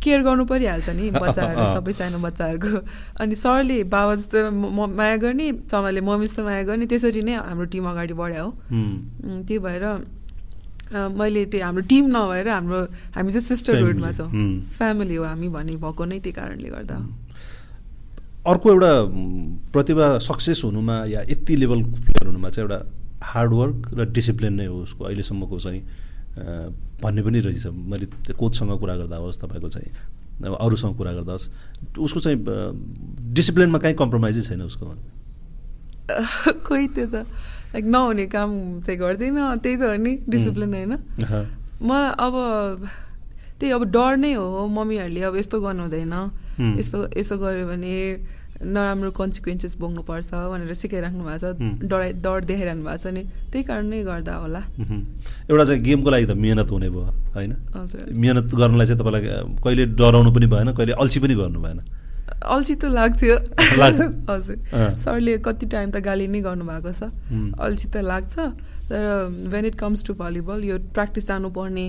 केयर 0.00 0.20
गर्नु 0.24 0.44
परिहाल्छ 0.48 0.88
नि 0.96 1.04
बच्चाहरू 1.22 1.64
सबै 1.76 1.92
सानो 2.00 2.18
बच्चाहरूको। 2.24 2.72
अनि 3.20 3.34
सरले 3.34 3.78
बाबा 3.92 4.14
जस्तो 4.14 4.38
माया 4.98 5.16
गर्ने 5.20 5.46
चमाले 5.68 6.00
मम्मी 6.00 6.26
जस्तो 6.26 6.42
माया 6.48 6.62
गर्ने 6.70 6.86
त्यसरी 6.88 7.22
नै 7.28 7.34
हाम्रो 7.44 7.66
टिम 7.68 7.84
अगाडि 7.92 8.14
बढ्यो 8.16 8.44
हो। 8.44 8.50
त्यही 9.44 9.58
भएर 9.58 9.84
मैले 11.18 11.44
त्यो 11.52 11.60
हाम्रो 11.66 11.82
टिम 11.92 12.04
नभएर 12.16 12.48
हाम्रो 12.48 12.80
हामी 13.16 13.30
चाहिँ 13.36 13.46
सिस्टरहुडमा 13.52 14.10
छौँ। 14.16 14.30
फ्यामिली 14.78 15.16
हो 15.20 15.24
हामी 15.28 15.48
भन्ने 15.52 15.76
भएको 15.76 16.04
नै 16.08 16.18
त्यही 16.24 16.32
कारणले 16.40 16.68
गर्दा। 16.72 16.96
अर्को 18.46 18.70
एउटा 18.70 18.92
प्रतिभा 19.72 20.06
सक्सेस 20.18 20.62
हुनुमा 20.64 21.04
या 21.04 21.20
यति 21.28 21.56
लेभल 21.56 21.82
प्लेयर 21.82 22.26
हुनुमा 22.26 22.48
चाहिँ 22.48 22.68
एउटा 22.68 22.78
हार्डवर्क 23.24 23.76
र 23.98 24.04
डिसिप्लिन 24.12 24.52
नै 24.54 24.66
हो 24.66 24.76
उसको 24.82 25.04
अहिलेसम्मको 25.04 25.58
चाहिँ 25.58 25.82
भन्ने 27.02 27.22
पनि 27.22 27.40
रहेछ। 27.40 27.66
मैले 27.66 28.06
कोचसँग 28.32 28.78
कुरा 28.78 28.96
गर्दा 28.96 29.16
होस् 29.16 29.38
तपाईँको 29.42 29.68
चाहिँ 29.68 29.90
अब 30.46 30.54
अरूसँग 30.54 30.96
कुरा 30.96 31.12
गर्दा 31.12 31.32
होस् 31.32 31.48
उसको 31.98 32.20
चाहिँ 32.20 32.38
डिसिप्लिनमा 33.34 33.78
कहीँ 33.78 33.94
कम्प्रोमाइजै 33.98 34.42
छैन 34.42 34.62
उसको 34.62 34.94
खोइ 36.62 36.86
त्यो 36.94 37.06
त 37.06 37.26
लाइक 37.74 37.84
नहुने 37.84 38.26
काम 38.32 38.80
चाहिँ 38.80 38.98
गर्दैन 39.00 39.38
त्यही 39.58 39.76
त 39.76 39.82
हो 39.82 39.96
नि 39.98 40.12
डिसिप्लिन 40.28 40.74
होइन। 40.74 40.94
म 41.82 41.90
अब 42.16 42.34
त्यही 43.60 43.72
अब 43.72 43.82
डर 43.90 44.16
नै 44.16 44.32
हो 44.32 44.66
मम्मीहरूले 44.66 45.22
अब 45.22 45.36
यस्तो 45.36 45.60
गर्नु 45.60 45.82
हुँदैन 45.82 46.14
यस्तो 46.58 46.98
यस्तो 47.16 47.36
गऱ्यो 47.38 47.66
भने 47.66 47.94
नराम्रो 48.58 49.10
कन्सिक्वेन्सेस 49.14 49.76
भोग्नुपर्छ 49.78 50.30
भनेर 50.34 50.74
सिकाइराख्नु 50.74 51.22
भएको 51.24 51.52
छ 51.54 51.86
डराइ 51.86 52.12
डर 52.18 52.44
देखाइरहनु 52.44 52.82
भएको 52.82 52.96
छ 52.98 53.06
नि 53.14 53.22
त्यही 53.52 53.62
कारणले 53.70 54.02
गर्दा 54.02 54.34
होला। 54.34 54.62
एउटा 55.46 55.64
चाहिँ 55.64 55.82
गेमको 55.82 56.10
लागि 56.10 56.26
त 56.26 56.34
मिहिनेत 56.34 56.70
हुने 56.70 56.88
भयो 56.90 57.06
होइन? 57.34 57.52
मिहिनेत 58.18 58.46
गर्नलाई 58.58 58.86
चाहिँ 58.86 58.98
तपाईँलाई 58.98 59.22
कहिले 59.62 59.84
डराउनु 59.94 60.30
पनि 60.34 60.46
भएन 60.50 60.72
कहिले 60.74 60.92
अल्छी 60.98 61.20
पनि 61.22 61.34
गर्नु 61.38 61.60
भएन। 61.62 61.78
अल्छी 62.38 62.74
त 62.74 62.84
लाग्थ्यो। 62.98 63.36
हजुर। 64.30 64.56
सरले 64.98 65.38
कति 65.38 65.66
टाइम 65.66 65.90
त 65.90 66.02
गाली 66.02 66.26
नै 66.26 66.40
गर्नुभएको 66.42 66.92
छ। 66.98 67.14
अल्छी 67.62 67.88
त 67.94 68.02
लाग्छ 68.02 68.34
तर 68.90 69.00
when 69.54 69.64
it 69.70 69.74
comes 69.78 70.04
to 70.04 70.14
volleyball 70.18 70.64
यो 70.64 70.78
प्र्याक्टिस 70.94 71.26
जानुपर्ने 71.28 71.86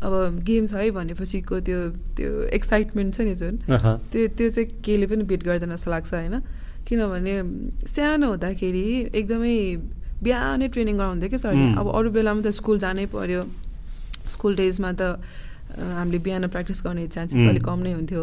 अब 0.00 0.12
गेम 0.48 0.66
छ 0.66 0.72
है 0.80 0.90
भनेपछिको 0.96 1.60
त्यो 1.60 1.78
त्यो 2.16 2.30
एक्साइटमेन्ट 2.56 3.14
छ 3.14 3.20
नि 3.20 3.34
जुन। 3.36 3.54
त्यो 3.68 4.26
त्यो 4.36 4.48
चाहिँ 4.48 4.68
केले 4.84 5.06
पनि 5.06 5.22
बिट 5.28 5.42
गर्दैन 5.44 5.76
जस्तो 5.76 5.90
लाग्छ 5.90 6.12
होइन। 6.14 6.36
किनभने 6.88 7.34
सानो 7.84 8.26
हुँदाखेरि 8.32 8.84
एकदमै 9.12 9.56
बिहानै 10.24 10.68
ट्रेनिङ 10.72 10.96
गराउँथ्यो 10.96 11.28
कि 11.28 11.38
सरले। 11.38 11.66
अब 11.80 11.86
अरू 11.92 12.08
बेलामा 12.16 12.40
त 12.40 12.48
स्कुल 12.56 12.78
जानै 12.80 13.06
पर्यो। 13.12 13.42
स्कुल 14.28 14.52
डेजमा 14.56 14.90
त 14.96 15.20
हामीले 15.76 16.18
बिहान 16.24 16.48
प्र्याक्टिस 16.48 16.80
गर्ने 16.84 17.06
चान्सेस 17.08 17.48
अलिक 17.48 17.64
कम 17.64 17.78
नै 17.84 17.92
हुन्थ्यो। 17.92 18.22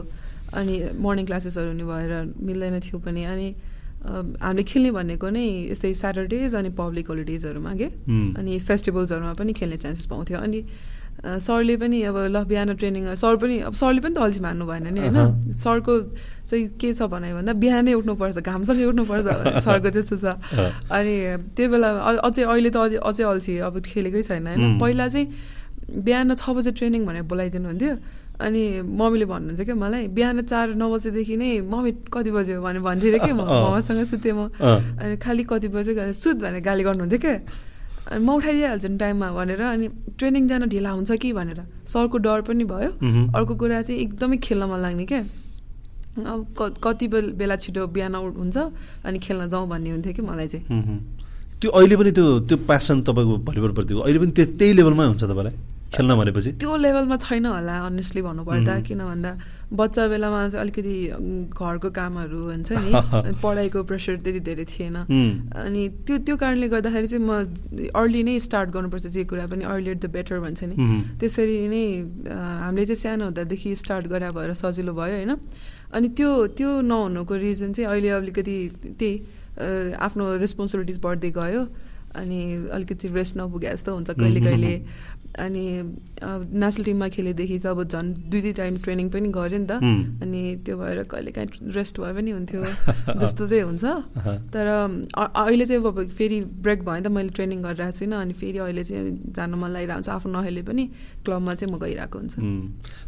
अनि 0.57 0.75
मर्निङ 0.97 1.25
क्लासेसहरू 1.30 1.69
हुने 1.71 1.86
भएर 1.86 2.11
मिल्दैन 2.41 2.80
थियो 2.86 2.97
पनि। 3.05 3.23
अनि 3.23 3.47
हामीले 4.41 4.63
खेल्ने 4.63 4.91
भनेको 4.97 5.28
नै 5.30 5.45
यस्तै 5.73 5.93
स्याटरडेज 5.93 6.55
अनि 6.55 6.69
पब्लिक 6.73 7.05
होलिडेजहरूमा 7.11 7.73
के? 7.75 7.88
अनि 8.39 8.51
फेस्टिभल्सहरूमा 8.67 9.34
पनि 9.38 9.53
खेल्ने 9.53 9.78
चान्सेस 9.78 10.05
पाउँथ्यो। 10.07 10.38
अनि 10.38 10.59
सरले 11.18 11.76
पनि 11.82 11.97
अब 12.09 12.18
ल 12.30 12.43
बिहान 12.45 12.76
ट्रेनिङ 12.78 13.03
सर 13.18 13.36
पनि 13.41 13.55
अब 13.68 13.74
सरले 13.74 13.99
पनि 14.05 14.13
त 14.13 14.18
अल्छी 14.22 14.41
मान्नु 14.45 14.65
भएन 14.70 14.88
नि 14.93 14.99
होइन? 15.01 15.18
सरको 15.57 15.93
चाहिँ 16.45 16.65
के 16.78 16.93
छ 16.93 17.09
भने 17.09 17.34
भन्दा 17.34 17.53
बिहानै 17.57 17.93
उठ्नुपर्छ 17.97 18.38
घामसँगै 18.38 18.86
उठ्नुपर्छ 18.86 19.26
सरको 19.65 19.89
त्यस्तो 19.89 20.15
छ। 20.22 20.26
अनि 20.93 21.15
त्यो 21.57 21.65
बेला 21.74 21.89
अझै 22.22 22.43
अहिले 22.45 22.70
त 22.70 22.78
अझै 23.01 23.24
अल्छी 23.24 23.53
अब 23.65 23.76
खेलेकै 23.82 24.22
छैन 24.30 24.47
होइन? 24.47 24.78
पहिला 24.78 25.05
चाहिँ 25.09 25.26
बिहान 26.05 26.36
छ 26.38 26.45
बजे 26.53 26.72
ट्रेनिङ 26.78 27.01
भनेर 27.09 27.26
बोलाइदिनु 27.26 27.68
हुन्थ्यो। 27.68 27.95
अनि 28.38 28.61
मम्मीले 28.86 29.26
भन्नुहुन्छ 29.26 29.61
क्या 29.65 29.76
मलाई 29.76 30.03
बिहान 30.13 30.45
चार 30.45 30.78
नौ 30.78 30.88
बजेदेखि 30.93 31.36
नै 31.41 31.65
मम्मी 31.65 31.91
कति 32.13 32.30
बज्यो 32.30 32.61
भनेर 32.61 32.82
भन्थ्यो 32.86 33.20
कि 33.26 33.32
म 33.34 33.41
मम्मासँग 33.41 34.05
सुतेँ 34.05 34.34
म। 34.38 34.53
अनि 34.61 35.18
खालि 35.18 35.43
कति 35.49 35.68
बज्यो 35.74 36.13
सुत 36.13 36.38
भनेर 36.45 36.61
गाली 36.61 36.84
गर्नुहुन्थ्यो 36.86 37.20
क्या 37.26 37.36
म 38.08 38.28
उठाइदिइहाल्छु 38.39 38.88
नि 38.88 38.97
टाइममा 38.97 39.28
भनेर 39.36 39.62
अनि 39.62 39.88
ट्रेनिङ 40.16 40.47
जान 40.47 40.64
ढिला 40.72 40.91
हुन्छ 40.95 41.12
कि 41.20 41.34
भनेर। 41.34 41.60
सरको 41.91 42.18
डर 42.24 42.41
पनि 42.47 42.64
भयो। 42.64 42.91
अर्को 43.36 43.53
कुरा 43.55 43.82
चाहिँ 43.82 43.99
एकदमै 44.01 44.38
खेल्न 44.39 44.64
मन 44.72 44.80
लाग्ने 44.80 45.05
क्या। 45.05 45.22
अब 46.18 46.78
कति 46.84 47.08
बेला 47.38 47.55
छिटो 47.62 47.88
बिहान 47.93 48.16
हुन्छ 48.16 48.58
अनि 49.05 49.18
खेल्न 49.20 49.47
जाउँ 49.49 49.68
भन्ने 49.70 49.89
हुन्थ्यो 49.91 50.14
कि 50.14 50.22
मलाई 50.22 50.47
चाहिँ। 50.47 50.66
त्यो 51.62 51.70
अहिले 51.72 51.95
पनि 51.97 52.12
त्यो 52.12 52.26
त्यो 52.47 52.58
प्यासन 52.70 53.01
तपाईँको 53.01 53.34
भलिबलप्रतिको 53.43 53.99
अहिले 54.01 54.20
पनि 54.20 54.32
त्यही 54.34 54.74
लेभलमै 54.78 55.05
हुन्छ 55.12 55.24
तपाईँलाई 55.24 55.55
खेल्न 55.93 56.12
भनेपछि? 56.20 56.51
त्यो 56.62 56.76
लेभलमा 56.78 57.18
छैन 57.18 57.45
होला 57.45 57.76
अनेस्टली 57.86 58.22
भन्नुपर्दा। 58.22 58.74
किन 58.88 59.01
भन्दा 59.10 59.32
बच्चा 59.68 60.07
बेलामा 60.07 60.47
चाहिँ 60.49 60.61
अलिकति 60.63 60.95
घरको 61.51 61.89
कामहरू 61.91 62.39
हुन्छ 62.39 62.72
नि। 62.72 62.91
पढाइको 63.43 63.84
प्रेसर 63.84 64.15
त्यति 64.24 64.39
धेरै 64.39 64.65
थिएन। 64.65 64.95
अनि 64.95 65.88
त्यो 66.07 66.18
त्यो 66.24 66.36
कारणले 66.38 66.68
गर्दाखेरि 66.72 67.07
चाहिँ 67.07 67.26
म 67.26 67.91
अर्ली 67.91 68.24
नै 68.24 68.39
स्टार्ट 68.39 68.70
गर्नुपर्छ 68.70 69.07
जे 69.07 69.24
कुरा 69.28 69.45
पनि 69.51 69.63
अर्ली 69.68 69.93
द 69.95 70.05
बेटर 70.07 70.39
भन्छ 70.39 70.63
नि। 70.63 70.76
त्यसरी 71.20 71.68
नै 71.68 71.84
हामीले 72.32 72.86
चाहिँ 72.86 73.01
सानो 73.01 73.24
हुँदादेखि 73.26 73.76
स्टार्ट 73.76 74.07
गरे 74.07 74.32
भएर 74.32 74.53
सजिलो 74.55 74.93
भयो 74.93 75.15
होइन। 75.20 75.36
अनि 75.93 76.07
त्यो 76.15 76.32
त्यो 76.55 76.70
नहुनुको 76.88 77.36
रिजन 77.36 77.74
चाहिँ 77.74 77.89
अहिले 77.91 78.09
अलिकति 78.24 78.57
त्यही 78.99 79.93
आफ्नो 79.99 80.24
रेस्पोन्सिबिलिटिज 80.38 80.97
बढ्दै 81.03 81.32
गयो। 81.36 81.61
अनि 82.15 82.39
अलिकति 82.74 83.07
रेस्ट 83.13 83.38
नपुगे 83.38 83.68
जस्तो 83.68 83.93
हुन्छ 83.93 84.09
कहिले 84.15 84.39
कहिले। 84.41 84.74
अनि 85.38 85.64
नेसनल 86.54 86.84
टिममा 86.86 87.08
खेलेदेखि 87.16 87.58
चाहिँ 87.60 87.78
अब 87.78 87.84
झन् 87.88 88.14
दुई 88.30 88.42
दुई 88.42 88.54
टाइम 88.60 88.78
ट्रेनिङ 88.86 89.10
पनि 89.10 89.30
गऱ्यो 89.38 89.58
नि 89.58 89.66
त 89.70 89.72
अनि 90.24 90.42
त्यो 90.66 90.78
भएर 90.78 91.04
कहिले 91.12 91.32
काहीँ 91.32 91.72
रेस्ट 91.76 92.00
भए 92.02 92.14
पनि 92.18 92.32
हुन्थ्यो 92.32 92.62
जस्तो 93.22 93.48
चाहिँ 93.48 93.64
हुन्छ। 93.64 93.86
तर 94.54 94.66
अहिले 94.68 95.66
चाहिँ 95.66 95.82
अब 95.84 96.10
फेरि 96.18 96.40
ब्रेक 96.66 96.80
भयो 96.84 96.96
नि 96.98 97.04
त 97.06 97.12
मैले 97.14 97.30
ट्रेनिङ 97.38 97.62
गरिरहेको 97.64 97.98
छुइनँ 97.98 98.18
अनि 98.22 98.34
फेरि 98.34 98.58
अहिले 98.58 98.84
चाहिँ 98.84 99.34
जानु 99.38 99.58
मन 99.58 99.70
लागिरहेको 99.78 99.98
हुन्छ 99.98 100.10
आफू 100.10 100.30
नहेले 100.30 100.62
पनि 100.70 100.84
क्लबमा 101.26 101.54
चाहिँ 101.54 101.74
म 101.74 101.78
गइरहेको 101.86 102.18
हुन्छ। 102.18 102.36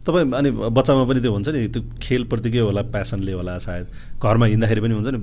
तपाईँ 0.06 0.32
अनि 0.40 0.50
बच्चामा 0.70 1.04
पनि 1.10 1.20
त्यो 1.22 1.32
हुन्छ 1.34 1.50
नि 1.50 1.68
त्यो 1.74 1.82
खेलप्रतिकै 1.98 2.62
होला 2.70 2.82
प्यासनले 2.94 3.34
होला 3.34 3.58
सायद? 3.66 3.86
घरमा 4.22 4.46
हिँड्दाखेरि 4.54 4.82
पनि 4.82 4.94
हुन्छ 5.00 5.08
नि 5.16 5.20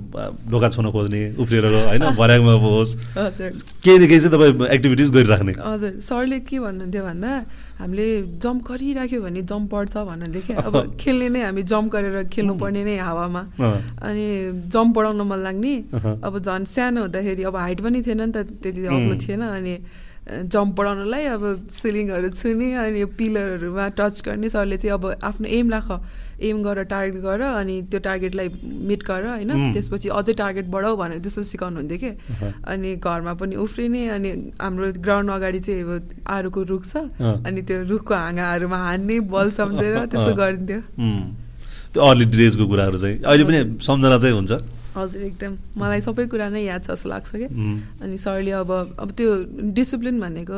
ढोका 0.51 0.69
छुन 0.75 0.91
खोज्ने 0.91 1.23
उफ्रिएर 1.39 1.65
होइन 1.87 2.05
भर्याङमा 2.21 2.55
होस् 2.65 2.93
केही 3.15 3.99
न 3.99 4.07
केही 4.11 4.21
चाहिँ 4.21 4.33
तपाईँ 4.35 4.69
एक्टिभिटिज 4.75 5.11
गरिराख्ने। 5.17 5.53
हजुर। 5.61 5.93
सरले 6.09 6.39
के 6.49 6.59
भन्नुहुन्थ्यो 6.59 6.96
भन्दा 7.03 7.31
हामीले 7.79 8.07
जम्प 8.43 8.61
गरिराख्यो 8.69 9.21
भने 9.23 9.41
जम्प 9.43 9.71
पर्छ 9.71 9.95
भन्नुहुन्थ्यो 9.97 10.43
क्या 10.47 10.57
अब 10.67 10.75
खेल्ने 11.01 11.29
नै 11.29 11.41
हामी 11.43 11.63
जम्प 11.63 11.89
गरेर 11.93 12.17
खेल्नुपर्ने 12.33 12.83
नै 12.85 12.97
हावामा। 12.97 13.43
अनि 14.07 14.27
जम्प 14.73 14.91
बढाउन 14.97 15.21
मन 15.29 15.39
लाग्ने। 15.47 15.75
अब 16.27 16.35
झन् 16.39 16.65
सानो 16.65 17.01
हुँदाखेरि 17.07 17.43
अब 17.49 17.57
हाइट 17.57 17.81
पनि 17.81 18.03
थिएन 18.03 18.23
नि 18.23 18.33
त 18.33 18.39
त्यति 18.63 18.81
अग्लो 18.87 19.15
थिएन। 19.23 19.43
अनि 19.43 19.75
जम्प 20.27 20.75
बढाउनलाई 20.75 21.25
अब 21.33 21.43
सिलिङहरू 21.71 22.29
छुने 22.35 22.73
अनि 22.75 23.01
यो 23.01 23.07
पिलरहरूमा 23.15 23.85
टच 23.95 24.23
गर्ने 24.27 24.49
सरले 24.51 24.77
चाहिँ 24.77 24.95
अब 24.99 25.05
आफ्नो 25.23 25.47
एम 25.47 25.71
राख। 25.71 25.89
एम 26.43 26.63
गर 26.63 26.83
टार्गेट 26.91 27.23
गर 27.23 27.41
अनि 27.41 27.75
त्यो 27.91 28.01
टार्गेटलाई 28.03 28.49
मिट 28.91 29.03
गर 29.07 29.27
होइन? 29.27 29.73
त्यसपछि 29.73 30.09
अझै 30.11 30.33
टार्गेट 30.35 30.67
बढाऊ 30.67 30.97
भनेर 30.97 31.19
त्यस्तो 31.23 31.43
सिकाउनु 31.47 31.77
हुन्थ्यो 31.81 31.99
कि 32.03 32.11
अनि 32.67 32.91
घरमा 32.99 33.35
पनि 33.39 33.55
उफ्रिने 33.57 34.03
अनि 34.19 34.31
हाम्रो 34.61 34.93
ग्राउन्ड 34.99 35.31
अगाडि 35.31 35.61
चाहिँ 35.63 35.83
अब 35.83 36.27
आरुको 36.27 36.63
रुख 36.75 36.83
छ। 36.85 37.07
अनि 37.23 37.63
त्यो 37.63 37.83
रुखको 37.87 38.15
हाँगाहरूमा 38.15 38.79
हान्ने 38.83 39.21
बल 39.31 39.51
सम्झेर 39.55 39.95
त्यस्तो 40.11 40.33
गरिन्थ्यो। 40.35 40.81
त्यो 41.95 42.01
अर्ली 42.03 42.25
ड्रेसको 42.35 42.67
कुराहरू 42.67 42.99
चाहिँ 42.99 43.17
अहिले 43.23 43.45
पनि 43.47 43.59
सम्झना 43.81 44.19
चाहिँ 44.19 44.35
हुन्छ। 44.35 44.53
हजुर 44.97 45.23
एकदम। 45.23 45.53
मलाई 45.77 46.01
सबै 46.01 46.27
कुरा 46.27 46.49
नै 46.49 46.63
याद 46.65 46.85
छ 46.85 46.91
जस्तो 46.91 47.09
लाग्छ 47.09 47.31
कि? 47.37 47.49
अनि 48.03 48.19
सरले 48.19 48.51
अब 48.65 48.71
अब 48.99 49.09
त्यो 49.13 49.31
डिसिप्लिन 49.73 50.21
भनेको 50.21 50.57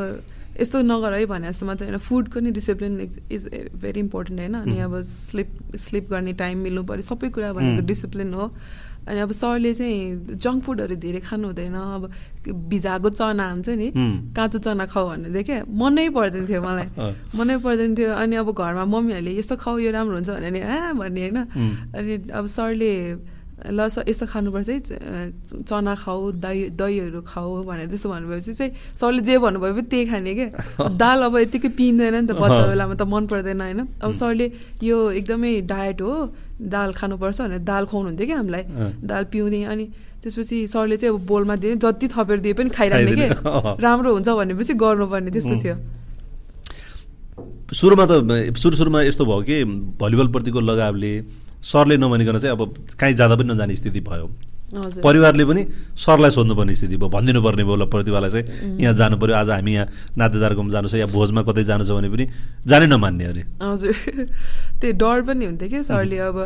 यस्तो 0.58 0.82
नगर 0.82 1.12
है 1.12 1.26
भने 1.26 1.48
जस्तो 1.48 1.66
मात्रै 1.66 1.86
होइन। 1.88 1.98
फुडको 2.02 2.40
नि 2.40 2.50
डिसिप्लिन 2.50 3.00
इज 3.30 3.42
भेरी 3.78 4.00
इम्पोर्टेन्ट 4.00 4.38
होइन। 4.40 4.54
अनि 4.54 4.78
अब 4.82 5.00
स्लिप 5.06 5.76
स्लिप 5.78 6.10
गर्ने 6.10 6.32
टाइम 6.34 6.58
मिल्नु 6.66 6.82
पऱ्यो। 6.82 7.02
सबै 7.06 7.28
कुरा 7.30 7.52
भनेको 7.52 7.86
डिसिप्लिन 7.86 8.34
हो। 8.34 8.46
अनि 9.08 9.20
अब 9.24 9.32
सरले 9.32 9.72
चाहिँ 9.74 10.36
जङ्क 10.36 10.62
फुडहरू 10.64 10.94
धेरै 11.00 11.20
खानु 11.24 11.46
हुँदैन। 11.48 11.74
अब 11.78 12.02
भिजाएको 12.68 13.08
चना 13.08 13.44
हुन्छ 13.50 13.68
नि 13.70 13.88
काँचो 14.36 14.58
चना 14.58 14.84
खाऊ 14.90 15.06
भन्ने 15.08 15.42
क्या 15.46 15.64
मनै 15.64 16.08
पर्दैन 16.12 16.44
थियो 16.44 16.60
मलाई। 16.60 16.88
मनै 17.38 17.56
पर्दैन 17.62 17.94
थियो। 17.94 18.10
अनि 18.12 18.36
अब 18.36 18.50
घरमा 18.52 18.84
मम्मीहरूले 18.84 19.32
यस्तो 19.38 19.56
खाऊ 19.62 19.78
यो 19.78 19.90
राम्रो 19.94 20.14
हुन्छ 20.18 20.28
भने 20.28 20.50
नि 20.50 20.60
आ 20.60 20.92
भन्ने 20.92 21.20
होइन। 21.22 21.38
अनि 21.96 22.12
अब 22.34 22.44
सरले 22.50 22.92
ल 23.58 23.88
स 23.90 24.06
यस्तो 24.06 24.26
खानुपर्छ 24.30 24.68
है 24.70 24.82
चना 25.66 25.94
खाऊ 25.98 26.30
दही 26.38 26.78
दहीहरू 26.78 27.20
खाऊ 27.26 27.62
भनेर 27.66 27.88
त्यस्तो 27.90 28.08
भन्नुभएपछि 28.08 28.52
चाहिँ 28.54 28.72
सरले 28.94 29.20
जे 29.26 29.38
भन्नुभयो 29.38 29.72
पनि 29.74 29.82
त्यही 29.90 30.04
खाने 30.06 30.34
क्या। 30.34 30.88
दाल 31.02 31.18
अब 31.26 31.36
यतिकै 31.42 31.68
पिँदैन 31.74 32.14
नि 32.14 32.26
त 32.30 32.38
बच्चा 32.38 32.64
बेलामा 32.70 32.94
त 32.94 33.02
मन 33.02 33.26
पर्दैन 33.26 33.60
होइन? 33.60 33.80
अब 33.98 34.12
सरले 34.14 34.46
यो 34.82 34.96
एकदमै 35.18 35.52
डायट 35.66 36.00
हो 36.02 36.12
दाल 36.58 36.92
खानुपर्छ 36.94 37.38
भनेर 37.40 37.62
दाल 37.66 37.84
खुवाउनुहुन्थ्यो 37.90 38.26
क्या 38.26 38.36
हामीलाई। 38.38 38.64
दाल 39.02 39.24
पिउँदै 39.34 39.62
अनि 39.74 39.86
त्यसपछि 40.22 40.56
सरले 40.66 40.96
चाहिँ 40.96 41.14
अब 41.14 41.26
बोलमा 41.26 41.54
दिए 41.58 41.76
जति 41.82 42.06
थपेर 42.14 42.38
दिए 42.46 42.54
पनि 42.54 42.70
खाइरहने 42.70 43.12
के? 43.18 43.26
राम्रो 43.82 44.12
हुन्छ 44.14 44.28
भनेपछि 44.38 44.74
गर्नुपर्ने 44.74 45.30
त्यस्तो 45.34 45.54
थियो। 45.62 45.76
सुरुमा 47.74 48.04
त 48.06 48.54
सुरु 48.56 48.76
सुरुमा 48.76 49.02
यस्तो 49.02 49.24
भयो 49.26 49.42
कि 49.42 49.56
भलिबलप्रतिको 50.00 50.60
लगावले 50.60 51.12
सरले 51.62 51.96
नभनिकन 51.96 52.38
चाहिँ 52.38 52.56
अब 52.56 52.74
कहीँ 53.00 53.14
जाँदा 53.14 53.36
पनि 53.36 53.52
नजाने 53.52 53.74
स्थिति 53.76 54.00
भयो। 54.00 54.28
परिवारले 54.68 55.44
पनि 55.48 55.62
सरलाई 55.96 56.30
सोध्नुपर्ने 56.30 56.74
स्थिति 56.76 56.96
भयो। 57.00 57.08
भनिदिनु 57.08 57.40
पर्ने 57.40 57.64
भयो 57.64 57.86
प्रतिभालाई 57.88 58.30
चाहिँ। 58.30 58.76
यहाँ 58.80 58.94
जानु 58.94 59.16
पऱ्यो 59.16 59.34
आज 59.34 59.50
हामी 59.50 59.72
यहाँ 59.74 59.86
नातेदारकोमा 60.12 60.70
जानु 60.70 60.88
छ। 60.88 60.94
या 61.00 61.06
भोजमा 61.08 61.42
कतै 61.48 61.64
जानु 61.64 61.84
छ 61.88 61.96
भने 61.96 62.08
पनि 62.12 62.26
जानै 62.68 62.86
नमान्ने 62.92 63.24
अरे। 63.32 63.42
हजुर। 63.64 63.96
त्यो 64.80 64.92
डर 64.92 65.22
पनि 65.24 65.44
हुन्थ्यो 65.48 65.68
क्या 65.72 65.82
सरले 65.88 66.18
अब 66.20 66.36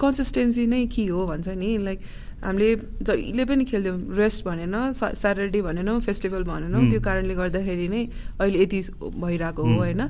कन्सिस्टेन्सी 0.00 0.66
नै 0.66 0.86
के 0.88 1.04
हो 1.12 1.26
भन्छ 1.28 1.48
नि? 1.60 1.76
लाइक 1.76 2.00
हामीले 2.40 2.70
जहिले 3.04 3.44
पनि 3.44 3.64
खेल्थ्यौँ। 3.68 4.16
रेस्ट 4.16 4.44
भनेन 4.48 4.74
स्याटरडे 4.96 5.60
भनेन 5.60 5.88
फेस्टिभल 6.00 6.42
भनेनौँ। 6.48 6.88
त्यो 6.88 7.00
कारणले 7.04 7.34
गर्दाखेरि 7.36 7.88
नै 7.88 8.02
अहिले 8.40 8.58
यति 8.64 8.80
भइरहेको 9.20 9.60
हो 9.60 9.76
होइन? 9.76 10.02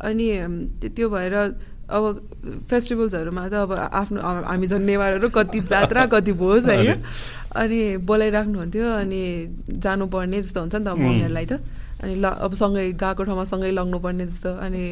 अनि 0.00 0.26
त्यो 0.96 1.08
भएर 1.12 1.34
अब 1.86 2.66
फेस्टिभल्सहरूमा 2.70 3.48
त 3.48 3.54
अब 3.54 3.72
आफ्नो 3.72 4.20
हामी 4.20 4.66
झन् 4.66 4.86
नेवारहरू 4.86 5.28
कति 5.28 5.60
जात्रा 5.70 6.06
कति 6.10 6.32
भोज 6.32 6.66
होइन? 6.66 7.02
अनि। 7.56 7.80
बोलाइराख्नुहुन्थ्यो 8.02 8.86
अनि 8.92 9.22
जानुपर्ने 9.70 10.42
जस्तो 10.42 10.60
हुन्छ 10.60 10.74
नि 10.74 10.84
त 10.84 10.88
मम्मीहरूलाई 10.88 11.46
त। 11.46 11.62
अनि 11.96 12.14
ल 12.20 12.26
अब 12.28 12.52
सँगै 12.52 12.92
गएको 13.00 13.22
ठाउँमा 13.24 13.44
सँगै 13.48 13.70
लग्नुपर्ने 13.70 14.26
जस्तो। 14.26 14.50
अनि 14.66 14.82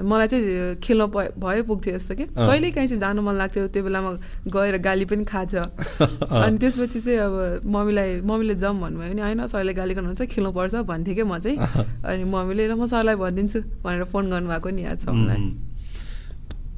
मलाई 0.00 0.28
चाहिँ 0.28 0.80
खेल्न 0.80 1.06
भयो 1.12 1.62
पुग्थ्यो 1.68 1.98
जस्तो 1.98 2.14
कि। 2.14 2.24
कहिले 2.32 2.70
काहीँ 2.72 2.88
चाहिँ 2.88 3.00
जानु 3.00 3.20
मन 3.22 3.34
लाग्थ्यो 3.36 3.66
त्यो 3.68 3.82
बेलामा 3.82 4.10
गएर 4.48 4.78
गाली 4.80 5.04
पनि 5.04 5.24
खान्छ। 5.26 5.54
अनि 6.46 6.56
त्यसपछि 6.56 7.00
चाहिँ 7.00 7.18
अब 7.26 7.66
मम्मीलाई 7.66 8.20
मम्मीले 8.22 8.54
जाउँ 8.54 8.80
भन्नुभयो 8.80 9.12
भने 9.12 9.22
होइन 9.22 9.46
सरले 9.52 9.74
गाली 9.74 9.94
गर्नुहुन्छ 9.94 10.22
खेल्नुपर्छ 10.32 10.74
भन्थेँ 10.86 11.14
क्या 11.14 11.24
म 11.26 11.38
चाहिँ। 11.42 11.58
अनि 12.06 12.24
मम्मीले 12.24 12.64
ल 12.70 12.74
म 12.78 12.86
सरलाई 12.86 13.16
भनिदिन्छु 13.20 13.84
भनेर 13.84 14.04
फोन 14.08 14.30
गर्नुभएको 14.30 14.68
नि 14.70 14.82
याद 14.84 15.00
छ 15.02 15.08
मलाई 15.10 15.65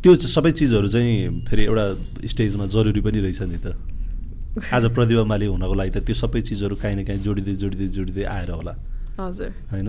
त्यो 0.03 0.15
सबै 0.15 0.51
चिजहरू 0.53 0.89
चाहिँ 0.89 1.43
फेरि 1.47 1.63
एउटा 1.65 1.85
स्टेजमा 2.31 2.67
जरुरी 2.71 3.01
पनि 3.03 3.19
रहेछ 3.21 3.43
नि 3.43 3.59
त। 3.59 3.75
आज 4.73 4.85
प्रतिभा 4.95 5.25
माली 5.27 5.47
हुनको 5.47 5.75
लागि 5.75 5.91
त 5.91 5.99
त्यो 6.07 6.15
सबै 6.15 6.41
चिजहरू 6.47 6.77
काहीँ 6.79 6.97
न 6.97 7.05
काहीँ 7.05 7.23
जोडिँदै 7.23 7.55
जोडिँदै 7.59 7.89
जोडिँदै 7.97 8.25
आएर 8.25 8.51
होला। 8.51 8.75
हजुर। 9.19 9.51
होइन? 9.75 9.89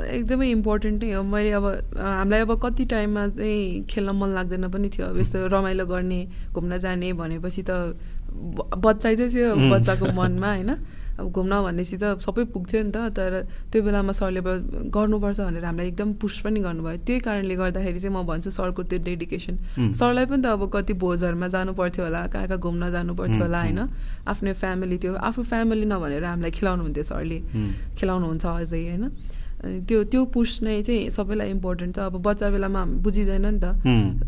एकदमै 0.00 0.48
इम्पोर्टेन्ट 0.50 1.04
नै 1.04 1.12
हो। 1.12 1.22
मैले 1.22 1.50
अब 1.60 1.66
हामीलाई 1.92 2.40
अब 2.40 2.52
कति 2.56 2.84
टाइममा 2.88 3.22
चाहिँ 3.36 3.84
खेल्न 3.84 4.10
मन 4.16 4.28
लाग्दैन 4.32 4.64
पनि 4.72 4.88
थियो। 4.88 5.06
अब 5.12 5.18
यस्तो 5.20 5.46
रमाइलो 5.52 5.84
गर्ने 5.84 6.20
घुम्न 6.56 6.78
जाने 6.80 7.12
भनेपछि 7.20 7.62
त 7.68 7.70
बच्चै 8.80 9.16
चाहिँ 9.16 9.30
थियो 9.34 9.48
बच्चाको 9.56 10.04
मनमा 10.16 10.50
होइन? 10.56 10.70
अब 11.20 11.28
घुम्न 11.30 11.52
भनेपछि 11.62 11.96
त 12.00 12.16
सबै 12.24 12.44
पुग्थ्यो 12.50 12.80
नि 12.82 12.92
त 12.96 13.12
तर 13.12 13.32
त्यो 13.68 13.80
बेलामा 13.84 14.12
सरले 14.16 14.40
गर्नुपर्छ 14.88 15.38
भनेर 15.40 15.64
हामीलाई 15.64 15.88
एकदम 15.92 16.08
पुस 16.16 16.34
पनि 16.44 16.60
गर्नुभयो। 16.64 16.98
त्यही 17.06 17.20
कारणले 17.20 17.54
गर्दाखेरि 17.60 18.00
चाहिँ 18.00 18.14
म 18.16 18.24
भन्छु 18.24 18.50
सरको 18.50 18.82
त्यो 18.88 18.98
डेडिकेसन। 19.04 19.54
सरलाई 19.92 20.26
पनि 20.26 20.42
त 20.42 20.46
अब 20.56 20.62
कति 20.72 20.92
भोजहरूमा 20.96 21.48
जानु 21.54 21.72
पर्थ्यो 21.76 22.04
होला 22.04 22.20
कहाँ 22.32 22.46
कहाँ 22.48 22.60
घुम्न 22.60 22.90
जानु 22.90 23.12
पर्थ्यो 23.20 23.42
होला 23.44 23.60
होइन? 23.60 23.80
आफ्नो 24.26 24.52
फ्यामिली 24.56 24.96
थियो 25.02 25.12
आफ्नो 25.28 25.42
फ्यामिली 25.44 25.86
नभनेर 25.92 26.24
हामीलाई 26.24 26.52
खेलाउनुहुन्थ्यो 26.56 27.04
सरले। 27.04 27.38
खेलाउनुहुन्छ 27.98 28.44
अझै 28.46 28.80
होइन? 28.88 29.04
त्यो 29.60 30.04
त्यो 30.08 30.24
पुस 30.32 30.62
नै 30.64 30.80
चाहिँ 30.82 31.10
सबैलाई 31.12 31.50
इम्पोर्टेन्ट 31.50 31.96
छ। 31.96 31.98
अब 32.08 32.16
बच्चा 32.16 32.48
बेलामा 32.50 32.84
बुझिँदैन 33.04 33.46
नि 33.46 33.60
त। 33.60 33.76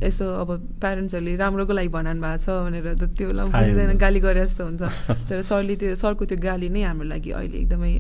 यसो 0.04 0.24
अब 0.44 0.50
प्यारेन्ट्सहरूले 0.76 1.36
राम्रोको 1.36 1.72
लागि 1.72 1.88
भनानु 1.88 2.20
भएको 2.20 2.36
छ 2.44 2.48
भनेर 2.68 2.86
त 3.00 3.04
त्यो 3.16 3.26
बेलामा 3.32 3.48
बुझिँदैन 3.48 3.96
गाली 3.96 4.20
गरे 4.20 4.44
जस्तो 4.44 4.62
हुन्छ। 4.64 4.82
तर 5.28 5.40
सरले 5.40 5.76
त्यो 5.80 5.94
सरको 5.96 6.24
त्यो 6.28 6.36
गाली 6.36 6.68
नै 6.68 6.82
हाम्रो 6.84 7.08
लागि 7.08 7.30
अहिले 7.32 7.56
एकदमै 7.64 7.92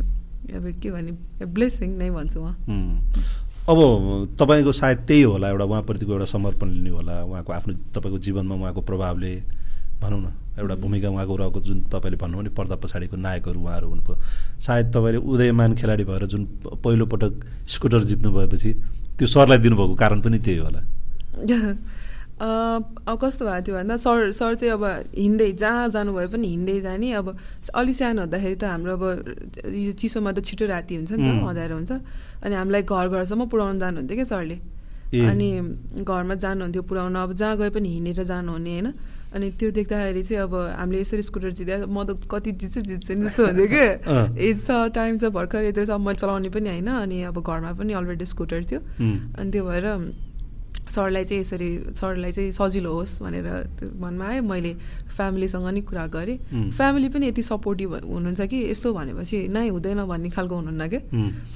अब 0.52 0.64
के 0.76 0.90
भने 0.92 1.12
ब्लेसिङ 1.46 1.88
नै 1.96 2.10
भन्छु 2.12 2.38
म। 2.44 2.52
अब 3.64 3.78
तपाईँको 4.36 4.72
सायद 4.74 4.98
त्यही 5.08 5.22
होला 5.22 5.48
एउटा 5.48 5.64
उहाँप्रतिको 5.64 6.12
एउटा 6.12 6.28
समर्पण 6.36 6.68
लिने 6.68 6.90
होला 6.90 7.14
उहाँको 7.24 7.52
आफ्नो 7.52 7.72
तपाईँको 7.96 8.18
जीवनमा 8.18 8.54
उहाँको 8.60 8.80
प्रभावले 8.84 9.32
भनौँ 10.02 10.20
न। 10.20 10.41
एउटा 10.58 10.74
भूमिका 10.74 11.08
उहाँको 11.08 11.36
रहेको 11.36 11.60
जुन 11.60 11.80
तपाईँले 11.88 12.16
भन्नुभयो 12.16 12.42
नि 12.42 12.50
पर्दा 12.52 12.76
पछाडिको 12.76 13.16
नायकहरू 13.16 13.60
उहाँहरू 13.60 13.88
हुनुभयो। 13.88 14.16
सायद 14.60 14.86
तपाईँले 14.92 15.18
उदयमान 15.18 15.74
खेलाडी 15.74 16.04
भएर 16.04 16.26
जुन 16.26 16.44
पहिलोपटक 16.84 17.32
स्कुटर 17.68 18.02
जित्नु 18.04 18.30
भएपछि 18.32 18.70
त्यो 19.18 19.26
सरलाई 19.26 19.58
दिनुभएको 19.58 19.94
कारण 19.94 20.20
पनि 20.20 20.38
त्यही 20.38 20.58
होला। 20.58 20.80
अब 22.42 23.18
कस्तो 23.22 23.44
भएको 23.46 23.62
थियो 23.66 23.76
भन्दा 23.76 23.96
सर 23.96 24.30
सर 24.34 24.54
चाहिँ 24.58 24.72
अब 24.74 24.84
हिँड्दै 25.14 25.50
जहाँ 25.62 25.88
जानुभयो 25.88 26.28
पनि 26.28 26.46
हिँड्दै 26.48 26.80
जाने। 26.80 27.12
अब 27.14 27.36
अलि 27.74 27.92
सानो 27.94 28.22
हुँदाखेरि 28.22 28.56
त 28.56 28.64
हाम्रो 28.64 28.92
अब 28.98 29.04
यो 29.70 29.92
चिसोमा 29.94 30.32
त 30.32 30.44
छिटो 30.44 30.66
राति 30.66 30.94
हुन्छ 30.96 31.12
नि 31.12 31.22
त 31.22 31.48
अँध्यारो 31.48 31.74
हुन्छ। 31.76 31.92
अनि 32.42 32.54
हामीलाई 32.54 32.82
घर 32.82 33.08
घरसम्म 33.08 33.46
पुऱ्याउनु 33.46 33.78
जानुहुन्थ्यो 33.78 34.16
क्या 34.16 34.26
सरले। 34.26 34.56
अनि 35.22 35.48
घरमा 36.02 36.34
जानुहुन्थ्यो 36.34 36.82
पुऱ्याउन। 36.82 37.14
अब 37.14 37.32
जहाँ 37.38 37.56
गए 37.56 37.70
पनि 37.70 37.88
हिँडेर 37.88 38.24
जानुहुने 38.26 38.70
होइन? 38.72 38.88
अनि 39.34 39.50
त्यो 39.58 39.70
देख्दाखेरि 39.72 40.22
चाहिँ 40.22 40.42
अब 40.42 40.54
हामीले 40.78 41.00
यसरी 41.00 41.22
स्कुटर 41.22 41.50
जित्दा 41.58 41.76
म 41.88 42.04
त 42.04 42.28
कति 42.30 42.52
जित्छु 42.60 42.80
जित्छु 42.80 43.14
नि 43.14 43.24
जस्तो 43.26 43.42
हुन्थ्यो 43.46 43.66
कि 43.72 43.84
एज 44.44 44.56
छ 44.66 44.70
टाइम 44.92 45.18
छ 45.18 45.24
भर्खर 45.32 45.64
यत्रो 45.72 45.84
छ 45.88 45.96
मैले 45.96 46.18
चलाउने 46.20 46.48
पनि 46.52 46.68
होइन 46.68 46.88
अनि 46.88 47.22
अब 47.32 47.40
घरमा 47.40 47.72
पनि 47.80 47.92
अलरेडी 47.92 48.26
स्कुटर 48.28 48.60
थियो। 48.68 48.80
अनि 49.38 49.50
त्यो 49.50 49.64
भएर 49.64 49.86
सरलाई 50.82 51.24
चाहिँ 51.24 51.40
यसरी 51.40 51.68
सरलाई 51.94 52.32
चाहिँ 52.32 52.50
सजिलो 52.52 52.92
होस् 52.92 53.22
भनेर 53.22 53.48
मनमा 54.02 54.26
आयो। 54.28 54.42
मैले 54.42 54.72
फ्यामिलीसँग 55.16 55.68
नि 55.72 55.80
कुरा 55.88 56.06
गरेँ। 56.12 56.36
फ्यामिली 56.76 57.08
पनि 57.08 57.28
यति 57.28 57.42
सपोर्टिभ 57.42 57.92
हुनुहुन्छ 58.04 58.40
कि 58.50 58.58
यस्तो 58.70 58.92
भनेपछि 58.92 59.38
नै 59.48 59.68
हुँदैन 59.68 60.04
भन्ने 60.04 60.28
खालको 60.36 60.54
हुनुहुन्न 60.54 60.88
क्या। 60.92 61.00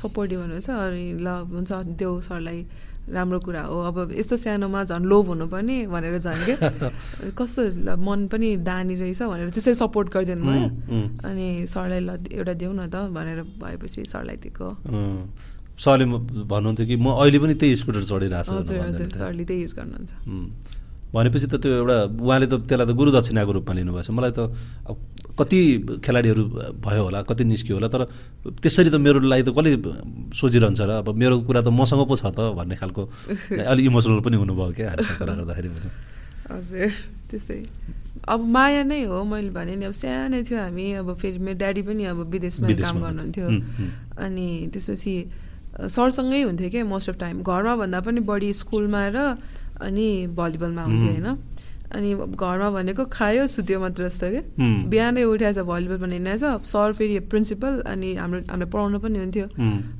सपोर्टिभ 0.01 0.39
हुनुहुन्छ 0.41 0.69
अनि 0.71 1.05
ल 1.21 1.29
हुन्छ 1.53 1.73
देऊ 2.01 2.21
सरलाई। 2.23 2.61
राम्रो 3.07 3.39
कुरा 3.41 3.63
हो। 3.63 3.77
अब 3.87 3.97
यस्तो 4.19 4.37
सानोमा 4.37 4.83
झन् 4.91 5.07
लोभ 5.07 5.27
हुनुपर्ने 5.27 5.77
भनेर 5.87 6.19
झन् 6.19 6.43
क्या 6.45 6.57
कस्तो 7.39 7.63
मन 8.03 8.27
पनि 8.33 8.49
दानी 8.67 8.95
रहेछ 8.99 9.23
भनेर 9.23 9.51
त्यसरी 9.55 9.75
सपोर्ट 9.75 10.07
गरिदिनु 10.15 10.43
भयो। 10.43 10.69
अनि 11.23 11.47
सरलाई 11.71 12.01
ल 12.03 12.11
एउटा 12.35 12.55
देऊ 12.59 12.73
न 12.73 12.91
त 12.91 13.07
भनेर 13.15 13.43
भएपछि 13.63 14.05
सरलाई 14.11 14.37
दिएको। 14.43 14.69
सरले 15.79 16.05
भन्नुहुन्थ्यो 16.51 16.87
कि 16.87 16.97
म 16.97 17.07
अहिले 17.21 17.39
पनि 17.39 17.55
त्यही 17.61 17.77
स्कुटर 17.77 18.03
चढिरहेको 18.11 18.43
छु 18.43 18.59
हजुर 18.59 18.79
हजुर 18.81 19.09
सरले 19.23 19.45
त्यही 19.45 19.63
युज 19.63 19.75
गर्नुहुन्छ। 19.79 20.13
भनेपछि 21.15 21.47
त 21.47 21.55
त्यो 21.63 21.71
एउटा 21.83 21.97
उहाँले 22.25 22.47
त 22.47 22.55
त्यसलाई 22.69 22.87
त 22.87 22.93
गुरुदक्षिणाको 22.99 23.53
रूपमा 23.57 23.75
लिनुभएछ 23.79 24.11
मलाई 24.11 24.33
त 24.35 24.41
अब 24.91 24.97
कति 25.39 25.61
खेलाडीहरू 26.05 26.43
भयो 26.81 27.03
होला 27.05 27.21
कति 27.29 27.45
निस्क्यो 27.45 27.77
होला 27.77 27.89
तर 27.93 28.03
त्यसरी 28.63 28.91
त 28.91 28.97
मेरो 28.97 29.21
लागि 29.21 29.43
त 29.45 29.51
कसले 29.53 29.71
सोचिरहन्छ 30.33 30.81
र? 30.81 30.91
अब 31.05 31.09
मेरो 31.13 31.35
कुरा 31.45 31.61
त 31.61 31.69
मसँग 31.69 32.03
पो 32.09 32.15
छ 32.17 32.33
त 32.33 32.57
भन्ने 32.57 32.77
खालको 32.81 33.03
अलिक 33.73 33.85
इमोसनल 33.87 34.21
पनि 34.25 34.37
हुनुभयो 34.41 34.73
क्या 34.77 34.91
कुरा 35.21 35.35
गर्दाखेरि 35.41 35.69
पनि। 35.77 35.89
हजुर 36.47 36.91
त्यस्तै। 37.31 37.61
अब 38.33 38.41
माया 38.55 38.83
नै 38.89 39.03
हो 39.13 39.19
मैले 39.29 39.51
भने 39.53 39.77
नि 39.77 39.85
अब 39.91 39.93
सानै 39.93 40.41
थियो 40.47 40.57
हामी 40.57 40.85
अब 41.05 41.09
फेरि 41.21 41.39
मेरो 41.39 41.59
ड्याडी 41.61 41.83
पनि 41.85 42.03
अब 42.17 42.19
विदेशमा 42.33 42.69
काम 42.81 42.97
गर्नुहुन्थ्यो। 43.05 43.47
अनि 44.25 44.49
त्यसपछि 44.73 45.15
सरसँगै 45.77 46.41
हुन्थ्यो 46.49 46.69
क्या 46.71 46.85
मोस्ट 46.89 47.09
अफ 47.11 47.17
टाइम 47.21 47.43
घरमा 47.45 47.75
भन्दा 47.77 48.01
पनि 48.01 48.21
बढी 48.25 48.53
स्कुलमा 48.63 49.03
र 49.13 49.19
अनि 49.81 50.09
भलिबलमा 50.37 50.83
हुन्थ्यो 50.83 51.13
होइन। 51.13 51.29
अनि 51.87 52.15
घरमा 52.15 52.69
भनेको 52.71 53.05
खायो 53.07 53.47
सुत्यो 53.47 53.79
मात्र 53.81 54.05
जस्तो 54.07 54.27
क्या 54.31 54.43
बिहानै 54.91 55.23
उठाएछ 55.25 55.59
भलिबल 55.71 55.99
पनि 56.03 56.15
हिँडेछ 56.19 56.67
सर 56.67 56.93
फेरि 56.99 57.19
प्रिन्सिपल 57.31 57.73
अनि 57.87 58.15
हाम्रो 58.17 58.41
हामीलाई 58.51 58.71
पढाउनु 58.73 58.99
पनि 58.99 59.19
हुन्थ्यो। 59.19 59.47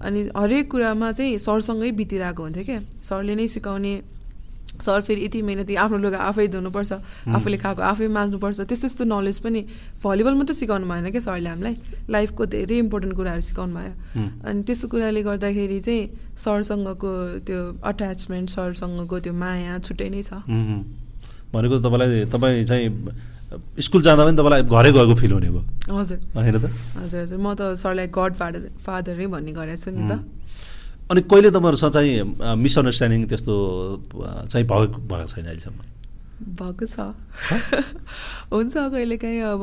अनि 0.03 0.21
हरेक 0.37 0.71
कुरामा 0.71 1.13
चाहिँ 1.13 1.39
सरसँगै 1.39 1.91
बितिरहेको 2.01 2.43
हुन्थ्यो 2.43 2.65
क्या 2.65 2.81
सरले 3.03 3.35
नै 3.35 3.47
सिकाउने 3.49 3.95
सर 4.83 5.01
फेरि 5.01 5.25
यति 5.25 5.41
मेहनती 5.43 5.75
आफ्नो 5.77 5.99
लुगा 5.99 6.19
आफै 6.31 6.47
धुनुपर्छ 6.49 6.93
आफूले 7.37 7.57
खाएको 7.57 7.83
आफै 7.83 8.07
माझ्नुपर्छ। 8.09 8.61
त्यस्तो 8.61 8.87
त्यस्तो 8.87 9.05
नलेज 9.05 9.39
पनि 9.45 9.61
भलिबल 10.05 10.35
मात्रै 10.41 10.57
सिकाउनु 10.57 10.87
भएन 10.87 11.11
क्या 11.11 11.21
सरले 11.21 11.49
हामीलाई? 11.49 11.75
लाइफको 12.11 12.43
धेरै 12.47 12.77
इम्पोर्टेन्ट 12.85 13.15
कुराहरू 13.17 13.43
सिकाउनु 13.51 13.75
भयो। 13.77 13.93
अनि 14.47 14.63
त्यस्तो 14.67 14.87
कुराले 14.89 15.23
गर्दाखेरि 15.23 15.79
चाहिँ 15.87 16.03
सरसँगको 16.37 17.11
त्यो 17.47 17.61
अट्याचमेन्ट 17.83 18.49
सरसँगको 18.51 19.17
त्यो 19.25 19.33
माया 19.33 19.79
छुट्टै 19.87 20.09
नै 20.11 20.23
छ। 20.23 20.43
भनेको 21.53 21.75
तपाईँलाई 21.81 22.25
तपाईँ 22.33 22.65
चाहिँ 22.65 22.89
स्कुल 23.79 24.03
जाँदा 24.03 24.25
पनि 24.27 24.37
तपाईँलाई 24.37 24.63
घरै 24.67 24.91
गएको 24.93 25.15
फिल 25.15 25.33
हुने 25.33 25.51
भयो। 25.55 25.63
हजुर। 25.87 26.19
होइन 26.35 26.57
त? 26.59 26.67
हजुर 26.99 27.21
हजुर। 27.23 27.39
म 27.39 27.55
त 27.55 27.79
सरलाई 27.79 28.07
गड 28.11 28.33
फादर 28.35 28.63
फादरै 28.83 29.27
भन्ने 29.31 29.53
गरेको 29.55 29.79
छु 29.79 29.91
नि 29.95 30.03
त। 30.11 30.13
अनि 31.11 31.21
कहिले 31.31 31.51
तपाईँहरूसँग 31.51 31.93
चाहिँ 31.93 32.57
मिसअन्डरस्ट्यान्डिङ 32.59 33.27
त्यस्तो 33.31 33.55
चाहिँ 34.51 34.67
भएको 34.67 34.99
भएको 35.07 35.27
छैन 35.31 35.47
अहिलेसम्म? 35.47 35.79
भएको 36.59 36.85
छ। 36.87 37.15
हुन्छ 38.53 38.75
कहिलेकाहीँ 38.75 39.41
अब 39.55 39.63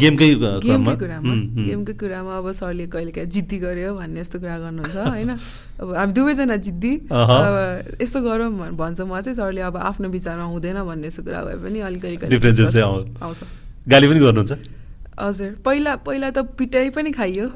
गेमकै 0.00 0.28
गेमकै 0.66 0.94
कुरामा। 0.96 1.34
गेमकै 1.68 1.94
कुरामा 2.00 2.32
अब 2.38 2.46
सरले 2.58 2.86
कहिलेकाहीँ 2.90 3.28
जिद्दी 3.30 3.56
गर्यो 3.60 3.94
भन्ने 3.94 4.20
यस्तो 4.20 4.38
कुरा 4.40 4.58
गर्नुहुन्छ 4.58 4.96
होइन? 4.96 5.30
अब 5.78 5.88
हामी 5.94 6.12
दुवैजना 6.12 6.56
जिद्दी। 6.66 6.92
अब 7.06 8.02
यस्तो 8.02 8.18
गरौँ 8.26 8.50
भन्छ 8.74 9.00
म 9.06 9.20
चाहिँ 9.20 9.36
सरले 9.38 9.60
अब 9.62 9.76
आफ्नो 9.78 10.08
विचारमा 10.10 10.44
हुँदैन 10.50 10.78
भन्ने 10.90 11.06
यस्तो 11.06 11.22
कुरा 11.22 11.40
भए 11.44 11.56
पनि 11.62 11.78
अलिक 11.86 12.04
अलिक 12.04 12.22
आउँछ। 12.26 13.40
गाली 13.88 14.06
पनि 14.08 14.20
गर्नुहुन्छ? 14.20 14.79
हजुर। 15.20 15.50
पहिला 15.64 15.94
पहिला 16.06 16.30
त 16.30 16.38
पिटाइ 16.58 16.90
पनि 16.96 17.10
खाइयो। 17.12 17.46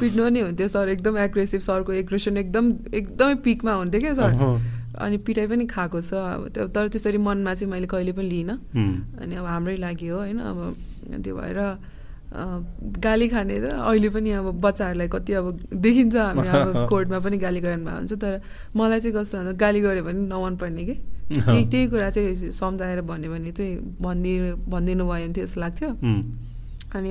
पिट्नु 0.00 0.28
नि 0.28 0.40
हुन्थ्यो 0.40 0.68
सर 0.68 0.88
एकदम 0.88 1.18
एग्रेसिभ 1.18 1.60
सरको 1.60 1.92
एग्रेसन 1.92 2.36
एकदम 2.36 2.72
एकदमै 2.94 3.34
पिकमा 3.44 3.72
हुन्थ्यो 3.72 4.00
क्या 4.00 4.14
सर। 4.14 4.32
अनि 4.94 5.16
पिटाइ 5.26 5.46
पनि 5.46 5.64
खाएको 5.66 6.00
छ। 6.00 6.14
अब 6.14 6.70
तर 6.74 6.88
त्यसरी 6.88 7.18
मनमा 7.18 7.54
चाहिँ 7.54 7.70
मैले 7.70 7.86
कहिले 7.90 8.12
पनि 8.14 8.28
लिइनँ। 8.28 8.56
अनि 9.22 9.34
अब 9.34 9.46
हाम्रै 9.46 9.76
लागि 9.76 10.06
हो 10.08 10.18
होइन? 10.18 10.38
अब 10.38 10.58
त्यो 11.24 11.34
भएर 11.34 11.58
गाली 12.34 13.28
खाने 13.28 13.58
त 13.60 13.64
अहिले 13.78 14.08
पनि 14.10 14.30
अब 14.38 14.46
बच्चाहरूलाई 14.60 15.08
कति 15.08 15.32
अब 15.38 15.46
देखिन्छ 15.70 16.16
हामी 16.16 16.46
अब 16.48 16.86
कोर्टमा 16.90 17.18
पनि 17.26 17.36
गाली 17.38 17.60
गराउनु 17.60 17.84
भएको 17.84 17.98
हुन्छ। 17.98 18.12
तर 18.22 18.40
मलाई 18.76 19.00
चाहिँ 19.00 19.14
कस्तो 19.18 19.38
भन्दा 19.38 19.52
गाली 19.58 19.80
गऱ्यो 19.80 20.02
भने 20.04 20.20
नमन 20.30 20.56
पर्ने 20.62 20.84
कि? 20.84 20.94
त्यही 21.30 21.64
त्यही 21.70 21.86
कुरा 21.88 22.10
चाहिँ 22.10 22.50
सम्झाएर 22.50 23.00
भन्यो 23.10 23.30
भने 23.30 23.50
चाहिँ 23.50 23.74
भनिदिनु 24.02 24.56
भनिदिनु 24.66 25.04
भयो 25.06 25.26
भने 25.26 25.42
जस्तो 25.42 25.60
लाग्थ्यो। 25.60 25.90
अनि 26.94 27.10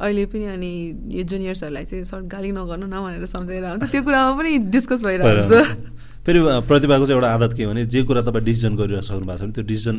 अहिले 0.00 0.24
पनि 0.26 0.44
अनि 0.54 0.72
यो 1.10 1.22
जुनियर्सहरूलाई 1.24 1.84
चाहिँ 1.84 2.04
सर 2.04 2.20
गाली 2.34 2.50
नगर्नु 2.52 2.86
न 2.86 2.96
भनेर 3.02 3.24
सम्झाएर 3.26 3.64
हुन्छ 3.64 3.90
त्यो 3.90 4.02
कुरामा 4.02 4.32
पनि 4.38 4.58
डिस्कस 4.70 5.02
भइरहेको 5.04 5.42
हुन्छ 5.42 5.66
फेरि 6.26 6.40
प्रतिभाको 6.68 7.06
चाहिँ 7.06 7.18
एउटा 7.18 7.28
आदत 7.34 7.52
के 7.56 7.66
भने 7.66 7.86
जे 7.86 8.02
कुरा 8.04 8.22
तपाईँ 8.22 8.44
डिसिजन 8.44 8.76
गरिरहेको 8.76 9.18
भएको 9.18 9.36
छ 9.36 9.40
भने 9.40 9.52
त्यो 9.52 9.64
डिसिजन 9.64 9.96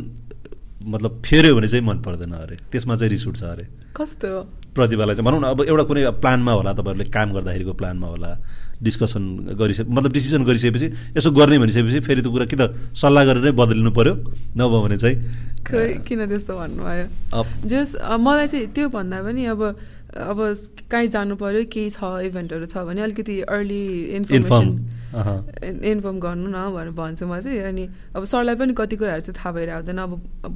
मतलब 0.85 1.21
फेऱ्यो 1.25 1.55
भने 1.55 1.67
चाहिँ 1.67 1.85
मन 1.85 1.97
पर्दैन 1.99 2.31
अरे। 2.31 2.55
त्यसमा 2.71 2.95
चाहिँ 2.95 3.09
रिस 3.11 3.27
उठ्छ 3.27 3.43
अरे। 3.43 3.65
कस्तो 3.95 4.29
प्रतिभालाई 4.75 5.15
चाहिँ 5.15 5.25
भनौँ 5.27 5.41
न 5.41 5.45
अब 5.51 5.61
एउटा 5.67 5.83
कुनै 5.83 6.01
प्लानमा 6.23 6.51
होला 6.51 6.73
तपाईँहरूले 6.73 7.09
काम 7.11 7.33
गर्दाखेरिको 7.33 7.73
प्लानमा 7.73 8.07
होला 8.07 8.29
डिस्कसन 8.79 9.23
गरिसके 9.59 9.91
मतलब 9.91 10.11
डिसिजन 10.11 10.43
गरिसकेपछि 10.43 10.87
यसो 11.17 11.31
गर्ने 11.31 11.59
भनिसकेपछि 11.59 11.99
फेरि 11.99 12.21
त्यो 12.21 12.31
कुरा 12.31 12.45
कि 12.45 12.55
त 12.55 12.63
सल्लाह 12.95 13.23
गरेर 13.25 13.43
नै 13.43 13.51
बदलिनु 13.51 13.91
पऱ्यो 13.91 14.13
नभयो 14.55 14.79
भने 14.81 14.97
चाहिँ 14.97 15.17
खै 15.67 15.99
किन 16.07 16.27
त्यस्तो 16.31 16.53
भन्नुभयो? 16.55 17.43
जस 17.67 17.89
मलाई 17.99 18.47
चाहिँ 18.47 18.67
त्यो 18.71 18.87
भन्दा 18.89 19.17
पनि 19.19 19.45
अब 19.51 19.61
अब 20.09 20.39
कहीँ 20.91 21.07
जानु 21.13 21.35
पऱ्यो 21.37 21.65
केही 21.69 21.89
छ 21.89 22.01
इभेन्टहरू 22.29 22.65
छ 22.65 22.77
भने 22.85 23.01
अलिकति 23.01 23.35
अर्ली 23.45 23.81
इन्फर्मेसन 24.17 24.67
इन्फर्म 25.09 26.17
गर्नु 26.19 26.47
न 26.49 26.57
भनेर 26.69 26.93
भन्छु 26.93 27.25
म 27.25 27.39
चाहिँ। 27.41 27.61
अनि 27.69 27.83
अब 28.13 28.25
सरलाई 28.25 28.55
पनि 28.57 28.73
कति 28.77 28.95
कुराहरू 28.97 29.21
चाहिँ 29.21 29.37
थाहा 29.37 29.51
भएर 29.53 29.69
आउँदैन 29.69 29.97
अब 29.97 30.11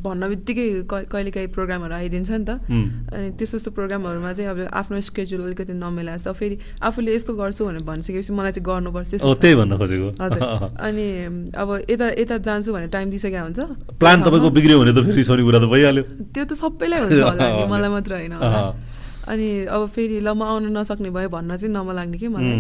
भन्न 0.06 0.30
बित्तिकै 0.30 0.66
कहिलेकाहीँ 0.90 1.50
प्रोग्रामहरू 1.54 1.94
आइदिन्छ 1.94 2.32
नि 2.32 2.46
त। 2.46 2.50
अनि 2.50 3.30
त्यस्तो 3.38 3.58
त्यस्तो 3.64 3.72
प्रोग्रामहरूमा 3.78 4.32
चाहिँ 4.34 4.50
अब 4.50 4.60
आफ्नो 4.74 5.02
स्केड्युल 5.10 5.42
अलिकति 5.44 5.74
नमिला 5.74 6.18
छ 6.18 6.34
फेरि 6.34 6.58
आफूले 6.82 7.16
यस्तो 7.16 7.34
गर्छु 7.34 7.66
भनेर 7.66 7.84
भनिसकेपछि 7.88 8.34
मलाई 8.34 8.52
चाहिँ 8.58 8.66
गर्नुपर्छ। 8.66 9.12
त्यही 9.22 9.56
भन्न 9.56 9.74
खोजेको। 9.78 10.10
हजुर। 10.22 10.42
अनि 10.82 11.06
अब 11.54 11.70
यता 11.90 12.08
यता 12.22 12.38
जान्छु 12.42 12.70
भनेर 12.74 12.90
टाइम 12.90 13.10
दिइसकेको 13.10 13.42
हुन्छ। 13.42 13.60
प्लान 13.98 14.18
तपाईँको 14.22 14.50
बिग्रियो 14.50 14.78
भने 14.82 14.92
त 14.94 15.00
फेरि 15.02 15.18
रिसाउने 15.18 15.44
कुरा 15.46 15.60
त 15.62 15.66
भइहाल्यो। 15.74 16.04
त्यो 16.34 16.44
त 16.46 16.54
सबैलाई 16.62 17.00
हुन्छ 17.06 17.22
होला 17.22 17.66
मलाई 17.74 17.90
मात्र 17.90 18.12
होइन 18.22 18.34
अनि 19.28 19.48
अब 19.72 19.88
फेरि 19.90 20.20
ल 20.20 20.30
म 20.36 20.44
आउनु 20.44 20.70
नसक्ने 20.74 21.10
भयो 21.10 21.30
भन्न 21.30 21.58
चाहिँ 21.58 21.74
नमलाग्ने 21.74 22.18
कि 22.18 22.28
मलाई? 22.28 22.58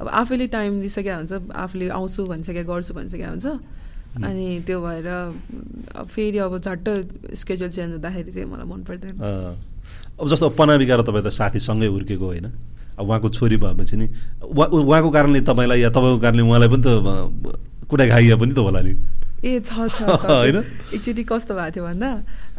अब 0.00 0.08
आफैले 0.08 0.46
टाइम 0.46 0.80
दिइसकेको 0.80 1.16
हुन्छ 1.16 1.32
आफूले 1.50 1.88
आउँछु 1.90 2.20
भनिसकेको 2.26 2.72
गर्छु 2.72 2.94
भनिसकेको 2.94 3.30
हुन्छ। 3.30 3.46
अनि 4.14 4.46
त्यो 4.66 4.78
भएर 4.78 5.08
फेरि 6.06 6.38
अब 6.38 6.58
झट्ट 6.58 6.86
स्केड्युल 7.34 7.70
चेन्ज 7.70 7.92
हुँदाखेरि 7.98 8.30
चाहिँ 8.30 8.46
मलाई 8.46 8.66
मन 8.70 8.80
पर्दैन। 8.86 9.14
अब 9.18 10.26
जस्तो 10.30 10.48
पनाविका 10.54 10.94
र 10.94 11.02
तपाईँ 11.02 11.24
त 11.26 11.28
साथीसँगै 11.34 11.86
हुर्केको 11.90 12.26
होइन। 12.26 12.46
अब 12.94 13.04
उहाँको 13.10 13.28
छोरी 13.34 13.56
भएपछि 13.58 13.96
नि 13.98 14.06
उहाँ 14.38 14.68
उहाँको 14.70 15.10
कारणले 15.10 15.40
तपाईँलाई 15.42 15.80
या 15.82 15.90
तपाईँको 15.90 16.18
कारणले 16.22 16.42
उहाँलाई 16.46 16.68
पनि 16.70 16.82
त 16.86 16.88
कुनै 17.90 18.06
खाइया 18.08 18.36
पनि 18.38 18.52
त 18.54 18.58
होला 18.62 18.80
नि। 18.86 18.94
ए 19.42 19.60
छ 19.66 19.90
छ। 19.90 20.06
होइन? 20.30 20.56
एकचोटि 20.94 21.22
कस्तो 21.26 21.52
भएको 21.58 21.74
थियो 21.74 21.84
भन्दा? 21.84 22.10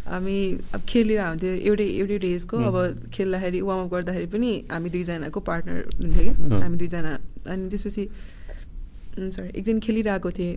हामी 0.05 0.37
अब 0.75 0.81
खेलिरहेको 0.89 1.29
हुन्थ्यो 1.29 1.51
एउटै 1.69 1.87
एउटै 2.01 2.17
डेजको 2.25 2.55
अब 2.69 2.75
खेल्दाखेरि 3.13 3.59
वार्मअप 3.67 3.89
गर्दाखेरि 3.93 4.27
पनि 4.33 4.51
हामी 4.71 4.89
दुईजनाको 4.93 5.39
पार्टनर 5.49 5.79
हुन्थ्यो 6.01 6.23
कि। 6.23 6.61
हामी 6.61 6.77
दुईजना 6.77 7.13
अनि 7.51 7.69
त्यसपछि 7.69 8.03
सरी 9.35 9.49
एक 9.59 9.63
दिन 9.65 9.79
खेलिरहेको 9.81 10.31
थिएँ। 10.37 10.55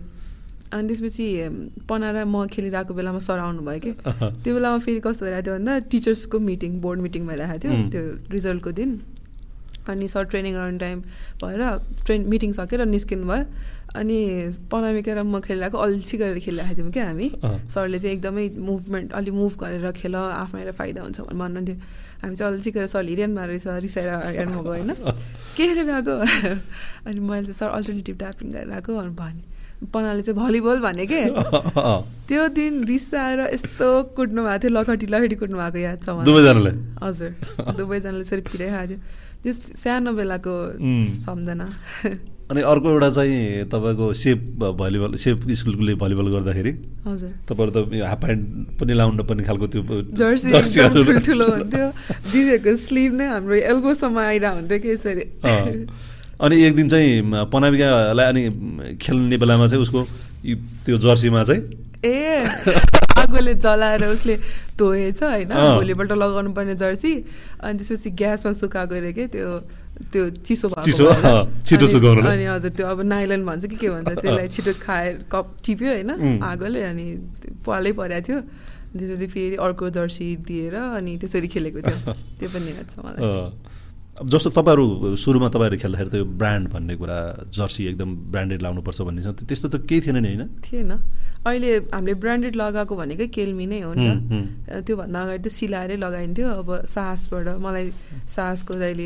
अनि 0.69 0.87
त्यसपछि 0.87 1.25
पना 1.89 2.09
र 2.13 2.25
म 2.29 2.45
खेलिरहेको 2.45 2.93
बेलामा 2.93 3.19
सर 3.25 3.39
आउनुभयो 3.41 3.79
कि। 3.81 3.91
त्यो 4.45 4.53
बेलामा 4.53 4.77
फेरि 4.85 4.99
कस्तो 5.01 5.25
भइरहेको 5.25 5.45
थियो 5.45 5.57
भन्दा 5.57 5.73
टिचर्सको 5.89 6.37
मिटिङ 6.39 6.71
बोर्ड 6.85 6.99
मिटिङ 7.01 7.21
भइरहेको 7.27 7.57
थियो 7.63 7.73
त्यो 7.89 8.03
रिजल्टको 8.29 8.71
दिन। 8.77 8.89
अनि 9.89 10.07
सर 10.13 10.23
ट्रेनिङ 10.29 10.53
गराउने 10.53 10.77
टाइम 10.77 10.97
भएर 11.41 11.61
ट्रेन 12.05 12.21
मिटिङ 12.29 12.51
सकेर 12.53 12.85
निस्किनु 12.85 13.25
भयो 13.25 13.43
अनि 13.95 14.17
पनामिका 14.69 15.13
र 15.17 15.23
म 15.25 15.39
खेलिरहेको 15.41 15.77
अल्छी 15.77 16.15
गरेर 16.17 16.39
खेलिरहेको 16.45 16.77
थियौँ 16.77 16.91
क्या 16.93 17.05
हामी। 17.09 17.27
सरले 17.73 17.99
चाहिँ 17.99 18.15
एकदमै 18.15 18.45
मुभमेन्ट 18.53 19.07
अलिक 19.17 19.33
मुभ 19.33 19.53
गरेर 19.57 19.91
खेल 19.97 20.15
आफैलाई 20.15 20.75
फाइदा 20.77 21.01
हुन्छ 21.01 21.19
भनेर 21.25 21.37
भन्नुहुन्थ्यो। 21.41 21.75
हामी 22.21 22.35
चाहिँ 22.35 22.53
अल्छी 22.53 22.69
गरेर 22.71 22.87
सर 22.93 23.03
हिँडिरहनु 23.09 23.35
भएको 23.35 23.49
रहेछ 23.49 23.67
रिसाएर 23.81 24.09
हेर्नु 24.37 24.61
भएको 24.61 24.69
होइन। 24.69 24.91
के 25.57 25.63
खेलिरहेको 25.73 26.13
अनि 27.07 27.19
मैले 27.19 27.45
चाहिँ 27.49 27.57
सर 27.57 27.69
अल्टरनेटिभ 27.77 28.15
ट्यापिङ 28.17 28.47
गरिरहेको 28.53 28.91
भनेर 28.93 29.15
भने। 29.17 29.41
पनाले 29.89 30.21
चाहिँ 30.21 30.37
भलिबल 30.37 30.79
भने 30.85 31.05
के? 31.09 31.21
त्यो 32.29 32.47
दिन 32.53 32.83
रिसाएर 32.85 33.39
यस्तो 33.53 33.87
कुट्नु 34.13 34.41
भएको 34.43 34.59
थियो 34.63 34.71
लखटी 34.75 35.05
लखटी 35.07 35.35
कुट्नु 35.41 35.57
भएको 35.57 35.79
याद 35.81 35.99
छ 36.03 36.07
दुवैजनाले 36.29 36.71
हजुर। 37.03 37.31
दुवैजनाले 37.79 38.21
यसरी 38.21 38.41
पिराइरहेको 38.53 38.87
थियो 38.91 38.99
त्यो 39.43 39.53
सानो 39.81 40.11
बेलाको 40.13 40.53
सम्झना। 41.25 41.67
अनि 42.49 42.61
अर्को 42.65 42.89
एउटा 42.89 43.09
चाहिँ 43.13 43.65
तपाईँको 43.69 44.05
सेप 44.13 44.39
भलिबल 44.73 45.15
सेप 45.21 45.41
स्कुलले 45.53 45.93
भलिबल 46.01 46.27
गर्दाखेरि 46.33 46.71
हजुर। 47.05 47.29
तपाईँहरू 47.45 47.71
त 47.77 48.01
हाफ 48.01 48.19
प्यान्ट 48.25 48.41
पनि 48.79 48.93
लाउनु 48.93 49.21
नपर्ने 49.21 49.43
खालको 49.45 49.67
त्यो 49.69 49.81
ठुल्ठुलो 49.85 51.45
हुन्थ्यो। 51.45 51.87
दिदीहरूको 52.33 52.75
स्लिभ 52.89 53.11
नै 53.13 53.27
हाम्रो 53.29 53.55
एल्बोसम्म 53.69 54.17
आइरहेको 54.17 54.55
हुन्थ्यो 54.55 54.79
कि 54.81 54.89
यसरी। 54.89 55.23
अनि 56.41 56.55
एक 56.65 56.73
दिन 56.75 56.89
चाहिँ 56.89 57.21
पनाविकालाई 57.53 58.25
अनि 58.25 58.43
खेल्ने 58.97 59.37
बेलामा 59.37 59.67
चाहिँ 59.67 59.81
उसको 59.85 60.01
त्यो 60.85 60.97
जर्सीमा 60.97 61.43
चाहिँ 61.43 61.61
ए 61.99 62.49
आगोले 63.19 63.53
जलाएर 63.59 64.03
उसले 64.09 64.35
धोएछ 64.79 65.21
होइन। 65.23 65.51
भोलिपल्ट 65.53 66.11
लगाउनु 66.11 66.51
पर्ने 66.55 66.75
जर्सी। 66.81 67.13
अनि 67.61 67.77
त्यसपछि 67.77 68.09
ग्यासमा 68.15 68.51
सुकाएको 68.55 68.95
अरे 68.95 69.11
के 69.13 69.27
त्यो 69.27 69.49
त्यो 69.99 70.23
चिसो 70.47 70.67
भएको 70.69 72.27
अनि 72.27 72.45
हजुर 72.45 72.71
त्यो 72.71 72.85
अब 72.87 72.99
नाइलन 73.03 73.45
भन्छ 73.45 73.65
कि 73.65 73.75
के 73.75 73.89
भन्छ 73.89 74.09
त्यसलाई 74.09 74.47
छिटो 74.47 74.73
खाएर 74.81 75.13
कप 75.31 75.45
टिप्यो 75.65 75.89
होइन 75.93 76.41
आगोले 76.43 76.81
अनि 76.83 77.05
पालै 77.65 77.91
परेको 77.99 78.27
थियो। 78.27 78.39
त्यसपछि 78.89 79.27
फेरि 79.27 79.55
अर्को 79.61 79.89
जर्सी 79.93 80.27
दिएर 80.47 80.75
अनि 80.75 81.11
त्यसरी 81.21 81.47
खेलेको 81.47 81.79
थियो। 81.81 81.97
त्यो 82.39 82.49
पनि 82.49 82.69
याद 82.73 82.87
छ 82.89 82.95
मलाई। 83.05 83.21
अब 84.19 84.27
जस्तो 84.29 84.49
तपाईँहरू 84.51 85.15
सुरुमा 85.15 85.47
तपाईँहरू 85.47 85.77
खेल्दाखेरि 85.79 86.09
त 86.11 86.15
यो 86.19 86.25
ब्रान्ड 86.27 86.65
भन्ने 86.75 86.95
कुरा 86.99 87.17
जर्सी 87.55 87.81
एकदम 87.95 88.09
ब्रान्डेड 88.35 88.59
लाउनुपर्छ 88.61 88.99
भन्ने 89.07 89.21
छ। 89.23 89.27
त्यस्तो 89.47 89.67
त 89.71 89.75
केही 89.87 90.01
थिएन 90.03 90.17
नि 90.19 90.29
होइन? 90.35 90.59
थिएन। 90.59 90.91
अहिले 91.47 91.69
हामीले 91.95 92.13
ब्रान्डेड 92.19 92.53
लगाएको 92.59 92.93
भनेकै 92.99 93.27
केल्मी 93.31 93.65
नै 93.71 93.79
हो 93.79 93.93
नि 93.95 94.11
त। 94.11 94.83
त्योभन्दा 94.83 95.19
अगाडि 95.23 95.39
त 95.39 95.47
सिलाएरै 95.47 95.97
लगाइन्थ्यो। 96.03 96.47
अब 96.51 96.69
साहसबाट 96.91 97.47
मलाई 97.63 97.85
साहसको 98.27 98.73
जहिले 98.75 99.05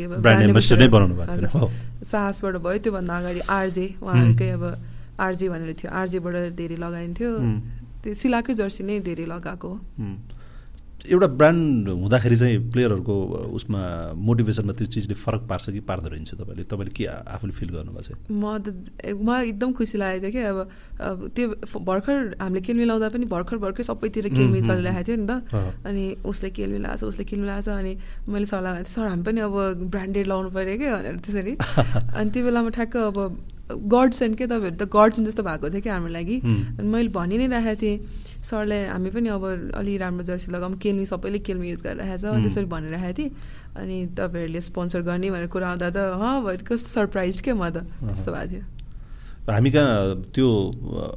साहसबाट 2.10 2.54
भयो। 2.58 2.78
त्योभन्दा 2.82 3.14
अगाडि 3.14 3.40
आरजे 3.46 3.86
उहाँहरूकै 4.02 4.50
अब 4.50 4.64
आरजे 5.14 5.46
भनेर 5.48 5.70
थियो। 5.78 5.88
आरजेबाट 5.94 6.34
धेरै 6.58 6.76
लगाइन्थ्यो। 6.76 7.30
त्यो 8.02 8.14
सिलाएकै 8.18 8.54
जर्सी 8.58 8.82
नै 8.82 8.98
धेरै 9.00 9.26
लगाएको 9.30 9.68
हो। 9.68 9.78
एउटा 11.04 11.26
ब्रान्ड 11.36 11.88
हुँदाखेरि 11.88 12.36
चाहिँ 12.36 12.58
प्लेयरहरूको 12.72 13.14
उसमा 13.56 13.80
मोटिभेसनमा 14.16 14.72
त्यो 14.72 14.86
चिजले 14.88 15.14
फरक 15.14 15.42
पार्छ 15.48 15.70
कि 15.70 15.80
पार्दो 15.84 16.08
रहन्छ 16.08 16.34
तपाईँले? 16.40 16.64
तपाईँले 16.64 16.92
के 16.96 17.04
आफूले 17.04 17.52
फिल 17.52 17.68
गर्नुभएको 17.76 18.02
छ? 18.08 18.16
म 18.32 18.56
त 18.64 18.72
म 19.12 19.28
एकदम 19.52 19.72
खुसी 19.76 19.98
लागेको 20.00 20.32
थियो 20.32 20.32
कि 20.32 20.40
अब 20.48 21.28
त्यो 21.36 21.46
भर्खर 21.84 22.16
हामीले 22.40 22.60
केल्मी 22.64 22.84
लाउँदा 22.88 23.08
पनि 23.12 23.24
भर्खर 23.28 23.56
भर्खर 23.60 23.82
सबैतिर 23.84 24.28
केल्मी 24.32 24.60
चलिरहेको 24.64 25.04
थियो 25.04 25.16
नि 25.20 25.26
त। 25.28 25.44
अनि 25.84 26.04
उसले 26.24 26.50
केल्मी 26.56 26.78
लगाएको 26.80 27.04
छ 27.04 27.12
उसले 27.12 27.24
केल्मी 27.28 27.46
लगाएको 27.52 27.68
छ 27.68 27.76
अनि 27.84 27.92
मैले 28.24 28.46
सल्लाह 28.48 28.72
गरेको 28.72 28.88
थिएँ 28.88 28.96
सर 28.96 29.06
हामी 29.12 29.22
पनि 29.28 29.40
अब 29.44 29.56
ब्रान्डेड 29.92 30.26
लाउनु 30.26 30.50
पऱ्यो 30.56 30.76
क्या? 30.80 30.92
भनेर 30.96 31.16
त्यसरी। 31.20 31.52
अनि 32.16 32.30
त्यो 32.32 32.44
बेलामा 32.48 32.70
ठ्याक्क 32.80 32.96
अब 33.12 33.18
गड्स 33.92 34.22
एन्ड 34.22 34.36
के 34.40 34.46
तपाईँहरू 34.46 34.76
त 34.80 34.88
गड्स 34.88 35.20
जस्तो 35.20 35.42
भएको 35.44 35.68
थियो 35.68 35.84
कि 35.84 35.88
हाम्रो 35.92 36.12
लागि। 36.16 36.36
अनि 36.80 36.88
मैले 36.88 37.08
भनि 37.12 37.36
नै 37.44 37.48
राखेको 37.52 37.80
थिएँ 37.82 37.96
सरले 38.44 38.78
हामी 38.92 39.10
पनि 39.10 39.28
अब 39.32 39.72
अलि 39.74 39.96
राम्रो 39.98 40.24
जर्सी 40.28 40.52
लगाऊँ 40.52 40.76
केल्मी 40.76 41.06
सबैले 41.08 41.38
केल्मी 41.48 41.68
युज 41.70 41.80
गरिरहेको 41.80 42.28
छ 42.28 42.44
त्यसरी 42.44 42.68
भनिरहेको 42.68 43.16
थिएँ। 43.18 43.30
अनि 43.80 43.96
तपाईँहरूले 44.12 44.60
स्पोन्सर 44.60 45.00
गर्ने 45.08 45.30
भनेर 45.32 45.48
कुरा 45.48 45.68
आउँदा 45.68 45.88
त 45.90 45.98
ह 46.20 46.56
कस्तो 46.60 46.88
सरप्राइज 46.92 47.40
के 47.40 47.52
म 47.56 47.72
त? 47.72 47.88
त्यस्तो 48.04 48.32
भएको 48.32 48.48
थियो। 48.52 48.64
हामी 49.44 49.70
कहाँ 49.70 50.32
त्यो 50.32 50.48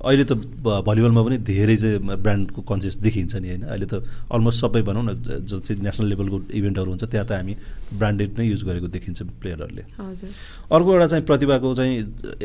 अहिले 0.03 0.23
त 0.27 0.35
भलिबलमा 0.83 1.21
पनि 1.23 1.37
धेरै 1.47 1.75
चाहिँ 1.77 1.99
ब्रान्डको 2.19 2.61
कन्सियस 2.63 2.95
देखिन्छ 2.99 3.35
नि 3.39 3.47
होइन। 3.47 3.63
अहिले 3.71 3.87
त 3.87 4.03
अलमोस्ट 4.31 4.59
सबै 4.63 4.81
भनौँ 4.83 5.03
न 5.03 5.15
जो 5.47 5.59
चाहिँ 5.63 5.79
नेसनल 5.83 6.07
लेभलको 6.11 6.37
इभेन्टहरू 6.51 6.89
हुन्छ 6.91 7.03
त्यहाँ 7.07 7.27
त 7.27 7.31
हामी 7.39 7.55
ब्रान्डेड 7.95 8.39
नै 8.39 8.45
युज 8.51 8.63
गरेको 8.67 8.87
देखिन्छ 8.87 9.19
प्लेयरहरूले। 9.39 9.83
अर्को 10.75 10.89
एउटा 10.91 11.07
चाहिँ 11.07 11.23
प्रतिभाको 11.23 11.73
चाहिँ 11.75 11.95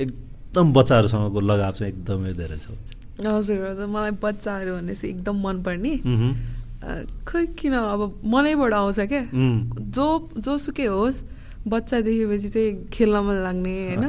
एकदम 0.07 0.67
बच्चाहरूसँगको 0.71 1.41
लगाव 1.51 1.73
चाहिँ 1.79 1.93
एकदमै 1.93 2.33
धेरै 2.39 2.59
छ। 2.63 3.02
हजुर 3.27 3.59
हजुर 3.67 3.87
मलाई 3.87 4.11
बच्चाहरू 4.23 4.73
भनेपछि 4.77 5.09
एकदम 5.09 5.37
मनपर्ने। 5.47 5.95
खै 7.29 7.47
किन 7.59 7.75
अब 7.75 8.01
मनैबाट 8.27 8.73
आउँछ 8.73 9.01
क्या? 9.13 9.23
जो 9.95 10.07
जोसुकै 10.39 10.87
होस् 10.87 11.25
बच्चा 11.67 12.01
देखेपछि 12.03 12.49
चाहिँ 12.49 12.71
खेल्न 12.93 13.17
मन 13.27 13.37
लाग्ने 13.47 13.75
होइन? 13.87 14.05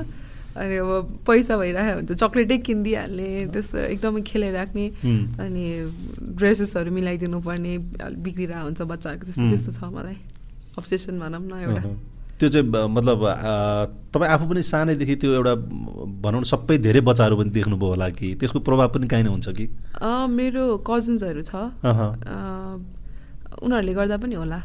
अनि 0.54 0.76
अब 0.78 0.90
पैसा 1.28 1.58
भइरहेको 1.58 1.98
हुन्छ 1.98 2.12
चक्लेटै 2.14 2.58
किनिदिइहाल्ने 2.66 3.30
त्यस्तो 3.54 3.78
एकदमै 3.94 4.22
खेलाइराख्ने 4.22 4.86
अनि 5.42 5.64
ड्रेसेसहरू 6.38 6.92
मिलाइदिनु 6.94 7.40
पर्ने 7.42 7.74
बिग्रिरहेको 8.26 8.66
हुन्छ 8.66 8.82
बच्चाहरूको 8.82 9.26
त्यस्तो 9.26 9.50
त्यस्तो 9.50 9.72
छ 9.74 9.82
मलाई। 9.94 10.18
अब्सेसन 10.78 11.20
भनौँ 11.20 11.42
न 11.42 11.54
एउटा। 11.62 11.84
त्यो 12.40 12.50
चाहिँ 12.50 12.66
मतलब 12.68 13.20
तपाईँ 14.14 14.32
आफू 14.34 14.46
पनि 14.50 14.62
सानैदेखि 14.64 15.16
त्यो 15.22 15.32
एउटा 15.34 15.54
भनौँ 16.24 16.42
न 16.42 16.44
सबै 16.44 16.78
धेरै 16.86 17.02
बच्चाहरू 17.08 17.36
पनि 17.38 17.50
देख्नुभयो 17.58 17.90
होला 17.94 18.08
कि? 18.18 18.28
त्यसको 18.40 18.60
प्रभाव 18.68 18.88
पनि 18.96 19.08
काहीँ 19.08 19.28
हुन्छ 19.28 19.48
कि? 19.58 19.66
मेरो 20.38 20.64
कजन्सहरू 20.88 21.42
छ। 21.46 21.54
उनीहरूले 23.64 23.94
गर्दा 23.94 24.18
पनि 24.18 24.36
होला। 24.36 24.60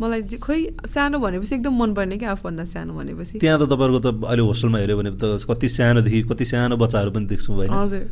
मलाई 0.00 0.22
खोइ 0.42 0.60
सानो 0.90 1.18
भनेपछि 1.18 1.54
एकदम 1.54 1.74
मनपर्ने 1.80 2.16
क्या 2.18 2.30
आफूभन्दा 2.34 2.64
सानो 2.66 2.92
भनेपछि। 2.98 3.38
त्यहाँ 3.38 3.58
त 3.58 3.62
तपाईँहरूको 3.72 4.00
त 4.02 4.06
अहिले 4.26 4.42
होस्टेलमा 4.42 4.78
हेऱ्यो 4.78 4.96
भने 4.98 5.10
त 5.18 5.24
कति 5.50 5.68
सानोदेखि 5.70 6.22
कति 6.30 6.44
सानो 6.44 6.76
बच्चाहरू 6.76 7.10
पनि 7.14 7.26
देख्छौँ 7.30 7.54
होइन? 7.56 7.70
हजुर। 7.72 8.04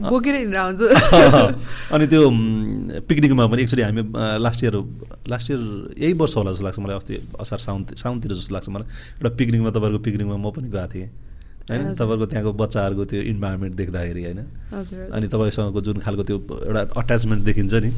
बोकेर 0.00 0.34
हिँडेर 0.34 0.60
आउँछु 0.60 0.86
अनि 1.94 2.06
त्यो 2.06 2.22
पिकनिकमा 3.08 3.46
पनि 3.46 3.62
एक्चुली 3.62 3.82
हामी 3.82 4.02
लास्ट 4.40 4.64
इयर 4.64 4.76
लास्ट 5.28 5.50
इयर 5.50 5.60
यही 6.00 6.12
वर्ष 6.16 6.36
होला 6.36 6.50
जस्तो 6.52 6.64
लाग्छ 6.64 6.78
मलाई 6.80 6.96
अस्ति 6.96 7.14
असार 7.40 7.58
साउन 7.58 7.80
साउनतिर 7.96 8.32
जस्तो 8.32 8.54
लाग्छ 8.54 8.68
मलाई। 8.68 8.88
एउटा 9.20 9.30
पिकनिकमा 9.36 9.70
तपाईँहरूको 9.70 10.04
पिकनिकमा 10.04 10.36
म 10.36 10.50
पनि 10.50 10.68
गएको 10.70 10.88
थिएँ। 10.94 11.08
होइन? 11.70 11.94
तपाईँहरूको 11.94 12.26
त्यहाँको 12.26 12.52
बच्चाहरूको 12.62 13.04
त्यो 13.10 13.20
इन्भाइरोमेन्ट 13.32 13.74
देख्दाखेरि 13.76 14.22
होइन? 14.24 14.40
अनि 15.14 15.26
तपाईँसँगको 15.28 15.80
जुन 15.80 15.98
खालको 16.00 16.22
त्यो 16.28 16.36
एउटा 16.66 16.82
अट्याचमेन्ट 17.00 17.42
देखिन्छ 17.44 17.74
नि 17.74 17.90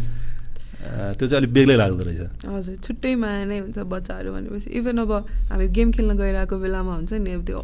त्यो 0.82 1.26
चाहिँ 1.28 1.40
अलिक 1.40 1.52
बेग्लै 1.54 1.76
लाग्दो 1.78 2.02
रहेछ। 2.04 2.22
हजुर 2.42 2.76
छुट्टै 2.82 3.14
माया 3.14 3.44
नै 3.46 3.58
हुन्छ 3.62 3.78
बच्चाहरू 3.86 4.30
भनेपछि। 4.34 4.68
इभन 4.78 4.98
अब 4.98 5.12
हामी 5.50 5.66
गेम 5.70 5.88
खेल्न 5.94 6.12
गइरहेको 6.18 6.56
बेलामा 6.58 6.92
हुन्छ 6.98 7.12
नि 7.22 7.32
त्यो 7.46 7.58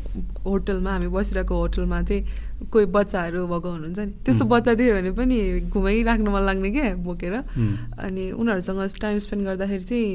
होटलमा 0.47 0.91
हामी 0.91 1.09
बसिरहेको 1.11 1.55
होटलमा 1.59 1.99
चाहिँ 2.09 2.23
कोही 2.71 2.87
बच्चाहरू 2.95 3.47
भएको 3.47 3.69
हुनुहुन्छ 3.75 3.99
नि। 3.99 4.13
त्यस्तो 4.23 4.45
बच्चा 4.47 4.73
देख्यो 4.79 4.95
भने 4.95 5.11
पनि 5.19 5.37
घुमाइराख्नु 5.67 6.31
मन 6.31 6.43
लाग्ने 6.47 6.71
क्या 6.71 6.95
बोकेर। 7.03 7.35
अनि 8.07 8.25
उनीहरूसँग 8.39 8.81
टाइम 9.03 9.19
स्पेन्ड 9.19 9.43
गर्दाखेरि 9.47 9.85
चाहिँ 9.91 10.07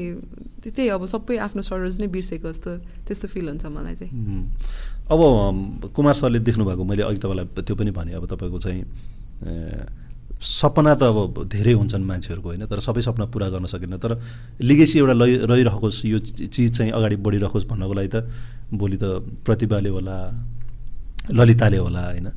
त्यही 0.64 0.88
अब 0.96 1.04
सबै 1.04 1.36
आफ्नो 1.44 1.60
सरोज 1.60 2.00
नै 2.00 2.08
बिर्सेको 2.08 2.48
जस्तो 2.48 2.70
त्यस्तो 3.04 3.26
फिल 3.28 3.48
हुन्छ 3.52 3.64
मलाई 3.68 3.94
चाहिँ। 4.00 4.12
अब 5.12 5.20
कुमार 5.92 6.14
सरले 6.16 6.38
देख्नुभएको 6.40 6.82
मैले 6.88 7.02
अघि 7.04 7.20
तपाईँलाई 7.20 7.46
त्यो 7.68 7.74
पनि 7.76 7.90
भने 7.92 8.12
अब 8.16 8.24
तपाईँको 8.32 8.58
चाहिँ 8.64 8.82
सपना 10.44 10.94
त 10.94 11.02
अब 11.08 11.48
धेरै 11.48 11.72
हुन्छन् 11.72 12.04
मान्छेहरूको 12.04 12.48
होइन? 12.48 12.68
तर 12.68 12.78
सबै 12.84 13.00
सपना 13.00 13.24
पुरा 13.32 13.48
गर्न 13.48 13.64
सकिन्न। 13.64 13.96
तर 13.96 14.20
लिगेसी 14.60 14.98
एउटा 15.00 15.14
लै 15.16 15.30
रहिरहोस् 15.48 16.04
यो 16.04 16.18
चिज 16.52 16.68
चाहिँ 16.76 16.92
अगाडि 16.92 17.16
बढिरहोस् 17.16 17.64
भन्नको 17.64 17.94
लागि 17.96 18.10
त 18.12 18.28
भोलि 18.68 18.96
त 19.00 19.04
प्रतिभाले 19.40 19.88
होला 19.88 20.16
ललिताले 21.32 21.78
होला 21.80 22.02
होइन? 22.12 22.28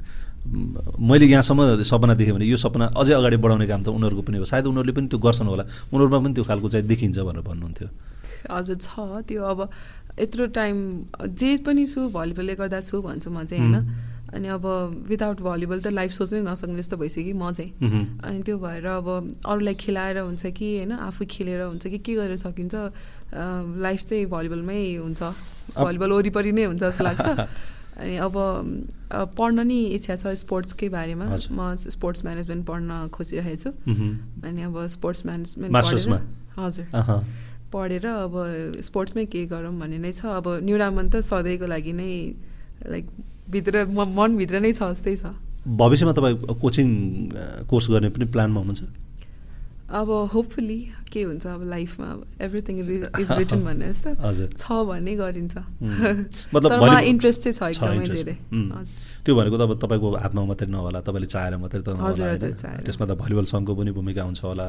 मैले 0.47 1.26
यहाँसम्म 1.28 1.84
सपना 1.84 2.14
देखेँ 2.16 2.34
भने 2.34 2.45
यो 2.47 2.55
सपना 2.55 2.95
अझै 2.95 3.14
अगाडि 3.14 3.38
बढाउने 3.43 3.68
काम 3.68 3.82
त 3.84 3.91
उनीहरूको 3.91 4.24
पनि 4.24 4.38
हो। 4.39 4.45
सायद 4.47 4.66
उनीहरूले 4.72 4.93
पनि 4.95 5.08
त्यो 5.12 5.20
गर्छन् 5.20 5.47
होला। 5.51 5.64
उनीहरूमा 5.91 6.20
पनि 6.24 6.34
त्यो 6.39 6.43
खालको 6.47 6.68
चाहिँ 6.72 6.88
देखिन्छ 6.88 7.20
भनेर 7.20 7.43
भन्नुहुन्थ्यो। 7.43 7.88
हजुर 8.47 8.78
छ 8.80 8.88
त्यो 9.28 9.43
अब 9.43 9.60
यत्रो 10.16 10.45
टाइम 10.55 10.76
जे 11.36 11.49
पनि 11.68 11.84
छु 11.84 12.08
भलिबलले 12.08 12.55
गर्दा 12.55 12.80
छु 12.80 12.95
भन्छु 13.03 13.28
म 13.28 13.43
चाहिँ 13.43 13.60
होइन? 13.60 13.76
अनि 14.34 14.47
अब 14.47 14.65
विदाउट 15.07 15.41
भलिबल 15.41 15.80
त 15.82 15.88
लाइफ 15.88 16.11
सोच्नै 16.11 16.41
नसक्ने 16.43 16.75
जस्तो 16.78 16.97
भइसक्यो 16.97 17.36
म 17.36 17.51
चाहिँ। 17.55 17.71
अनि 18.28 18.41
त्यो 18.43 18.57
भएर 18.59 18.86
अब 18.86 19.07
अरूलाई 19.45 19.75
खेलाएर 19.80 20.17
हुन्छ 20.19 20.45
कि 20.51 20.67
होइन 20.78 20.91
आफू 20.91 21.25
खेलेर 21.32 21.61
हुन्छ 21.61 21.88
कि 21.88 21.99
के 22.03 22.13
गरेर 22.15 22.38
सकिन्छ 22.38 22.75
लाइफ 23.88 24.01
चाहिँ 24.03 24.25
भलिबलमै 24.28 24.82
हुन्छ। 24.99 25.21
भलिबल 25.80 26.11
वरिपरि 26.11 26.51
नै 26.51 26.63
हुन्छ 26.75 26.84
जस्तो 26.84 27.03
लाग्छ। 27.03 27.47
अनि 28.03 28.15
अब 28.21 28.36
पढ्न 29.38 29.59
नि 29.67 29.80
इच्छा 29.97 30.15
छ 30.15 30.36
स्पोर्ट्सकै 30.43 30.89
बारेमा। 30.91 31.25
म 31.49 31.75
स्पोर्ट्स 31.80 32.23
म्यानेजमेन्ट 32.25 32.65
पढ्न 32.67 33.07
खोजिरहेको 33.15 33.57
छु। 33.63 33.69
अनि 34.43 34.61
अब 34.69 34.75
स्पोर्ट्स 34.95 35.25
म्यानेजमेन्ट 35.25 35.71
हजुर। 36.59 36.86
पढेर 37.73 38.05
अब 38.07 38.34
स्पोर्ट्समै 38.82 39.25
के 39.25 39.45
गरौँ 39.47 39.73
भन्ने 39.80 39.97
नै 39.97 40.11
छ। 40.11 40.25
अब 40.36 40.61
न्युरामन 40.67 41.09
त 41.09 41.25
सधैँको 41.25 41.65
लागि 41.65 41.93
नै 41.93 42.11
लाइक 42.86 43.05
भित्र 43.50 43.86
मनभित्र 44.20 44.60
नै 44.60 44.72
छ 44.74 44.84
जस्तै 44.93 45.16
छ। 45.16 45.26
भविष्यमा 45.78 46.14
तपाईँ 46.14 46.36
कोचिङ 46.62 46.88
कोर्स 47.70 47.89
गर्ने 47.91 48.10
पनि 48.10 48.26
प्लानमा 48.34 48.60
हुनुहुन्छ 48.60 49.07
अब 49.90 50.10
होपफुली 50.34 50.80
के 51.12 51.22
हुन्छ 51.24 51.48
अब 51.48 51.64
लाइफमा 51.64 52.08
एभ्रिथिङ 52.42 52.80
इज 52.80 53.32
रिटन 53.32 53.64
भन्ने 53.64 53.88
जस्तो 53.94 54.48
छ 54.58 54.72
भने 54.84 55.16
गरिन्छ। 55.16 55.58
मतलब 56.54 56.84
इन्ट्रेस्ट 57.04 57.42
चाहिँ 57.42 57.74
छ 57.74 57.80
एकदमै 57.80 58.08
धेरै। 58.08 58.36
त्यो 59.24 59.36
भनेको 59.36 59.58
त 59.58 59.62
अब 59.62 59.80
तपाईँको 59.80 60.08
हातमा 60.16 60.44
मात्रै 60.44 60.68
नहोला 60.68 61.00
तपाईँले 61.02 61.28
चाहेर 61.28 61.58
मात्रै 61.58 61.82
त 61.82 61.96
त्यसमा 62.84 63.06
त 63.08 63.12
भलिबल 63.16 63.46
सङ्घको 63.48 63.76
पनि 63.76 63.92
भूमिका 63.92 64.24
हुन्छ 64.24 64.44
होला 64.44 64.68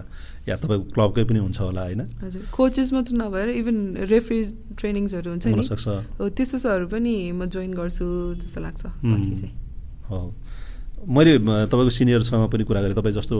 या 0.48 0.56
तपाईँको 0.56 0.86
क्लबकै 0.94 1.24
पनि 1.24 1.38
हुन्छ 1.38 1.58
होला 1.60 1.82
होइन? 1.82 2.02
हजुर। 2.22 2.42
कोचेस 2.54 2.92
मात्र 2.92 3.12
नभएर 3.18 3.48
इभन 3.58 3.76
रेफ्री 4.06 4.38
ट्रेनिङ्सहरू 4.78 5.30
हुन्छ 5.30 5.46
नि। 5.46 6.30
त्यस्तोहरू 6.30 6.86
पनि 6.86 7.14
म 7.32 7.50
जोइन 7.50 7.74
गर्छु 7.74 8.06
जस्तो 8.38 8.60
लाग्छ। 8.60 8.82
पछि 8.86 9.34
चाहिँ। 9.34 9.54
हो। 10.10 10.34
मैले 11.06 11.38
तपाईँको 11.70 11.90
सिनियरसँग 11.90 12.50
पनि 12.50 12.64
कुरा 12.64 12.80
गरेँ। 12.82 12.94
तपाईँ 12.98 13.14
जस्तो 13.14 13.36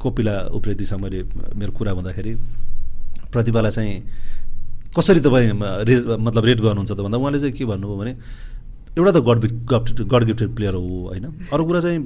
कोपिला 0.00 0.34
उप्रेतीसँग 0.56 1.00
मैले 1.00 1.18
मेरो 1.60 1.72
कुरा 1.76 1.92
भन्दाखेरि 1.94 2.32
प्रतिभालाई 3.32 3.72
चाहिँ 3.72 3.94
कसरी 4.96 5.20
तपाईँ 5.20 5.52
रे 5.84 5.94
मतलब 6.16 6.44
रेट 6.44 6.60
गर्नुहुन्छ 6.60 6.92
त 6.92 7.00
भन्दा 7.04 7.18
उहाँले 7.18 7.38
चाहिँ 7.40 7.54
के 7.54 7.64
भन्नुभयो 7.64 7.98
भने 7.98 8.12
एउटा 8.94 9.10
त 9.10 9.18
God 9.26 9.38
God 9.66 10.06
God 10.06 10.22
gifted 10.24 10.50
player 10.54 10.74
हो 10.74 11.10
होइन। 11.10 11.24
अर्को 11.50 11.64
कुरा 11.66 11.80
चाहिँ 11.82 11.98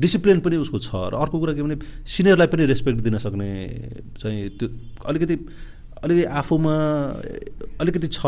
डिसिप्लिन 0.00 0.40
पनि 0.40 0.56
उसको 0.64 0.78
छ। 0.80 1.12
र 1.12 1.14
अर्को 1.20 1.36
कुरा 1.38 1.52
के 1.54 1.62
भने 1.62 1.76
सिनियरलाई 2.08 2.48
पनि 2.48 2.64
रेस्पेक्ट 2.72 3.00
दिन 3.04 3.18
सक्ने 3.20 3.50
चाहिँ 4.16 4.48
त्यो 4.56 4.68
अलिकति 5.04 5.36
अलिकति 6.04 6.24
आफूमा 6.40 6.74
अलिकति 7.80 8.08
छ 8.08 8.20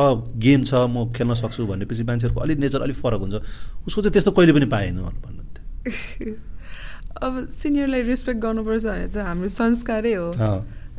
गेम 0.45 0.65
छ 0.65 0.75
म 0.89 1.13
खेल्न 1.17 1.35
सक्छु 1.35 1.67
भनेपछि 1.67 2.03
मान्छेहरूको 2.05 2.41
अलिक 2.41 2.59
नेचर 2.59 2.81
अलिक 2.83 2.97
फरक 2.97 3.21
हुन्छ। 3.21 3.35
उसको 3.87 4.01
चाहिँ 4.03 4.13
त्यस्तो 4.13 4.31
कहिले 4.37 4.53
पनि 4.53 4.67
पाएन 4.69 4.97
भन्नुहुन्थ्यो। 5.03 6.35
अब 7.27 7.33
सिनियरलाई 7.63 8.03
रेस्पेक्ट 8.03 8.41
गर्नुपर्छ 8.41 8.85
भने 8.85 9.07
त 9.09 9.17
हाम्रो 9.25 9.49
संस्कारै 9.49 10.15
हो। 10.15 10.29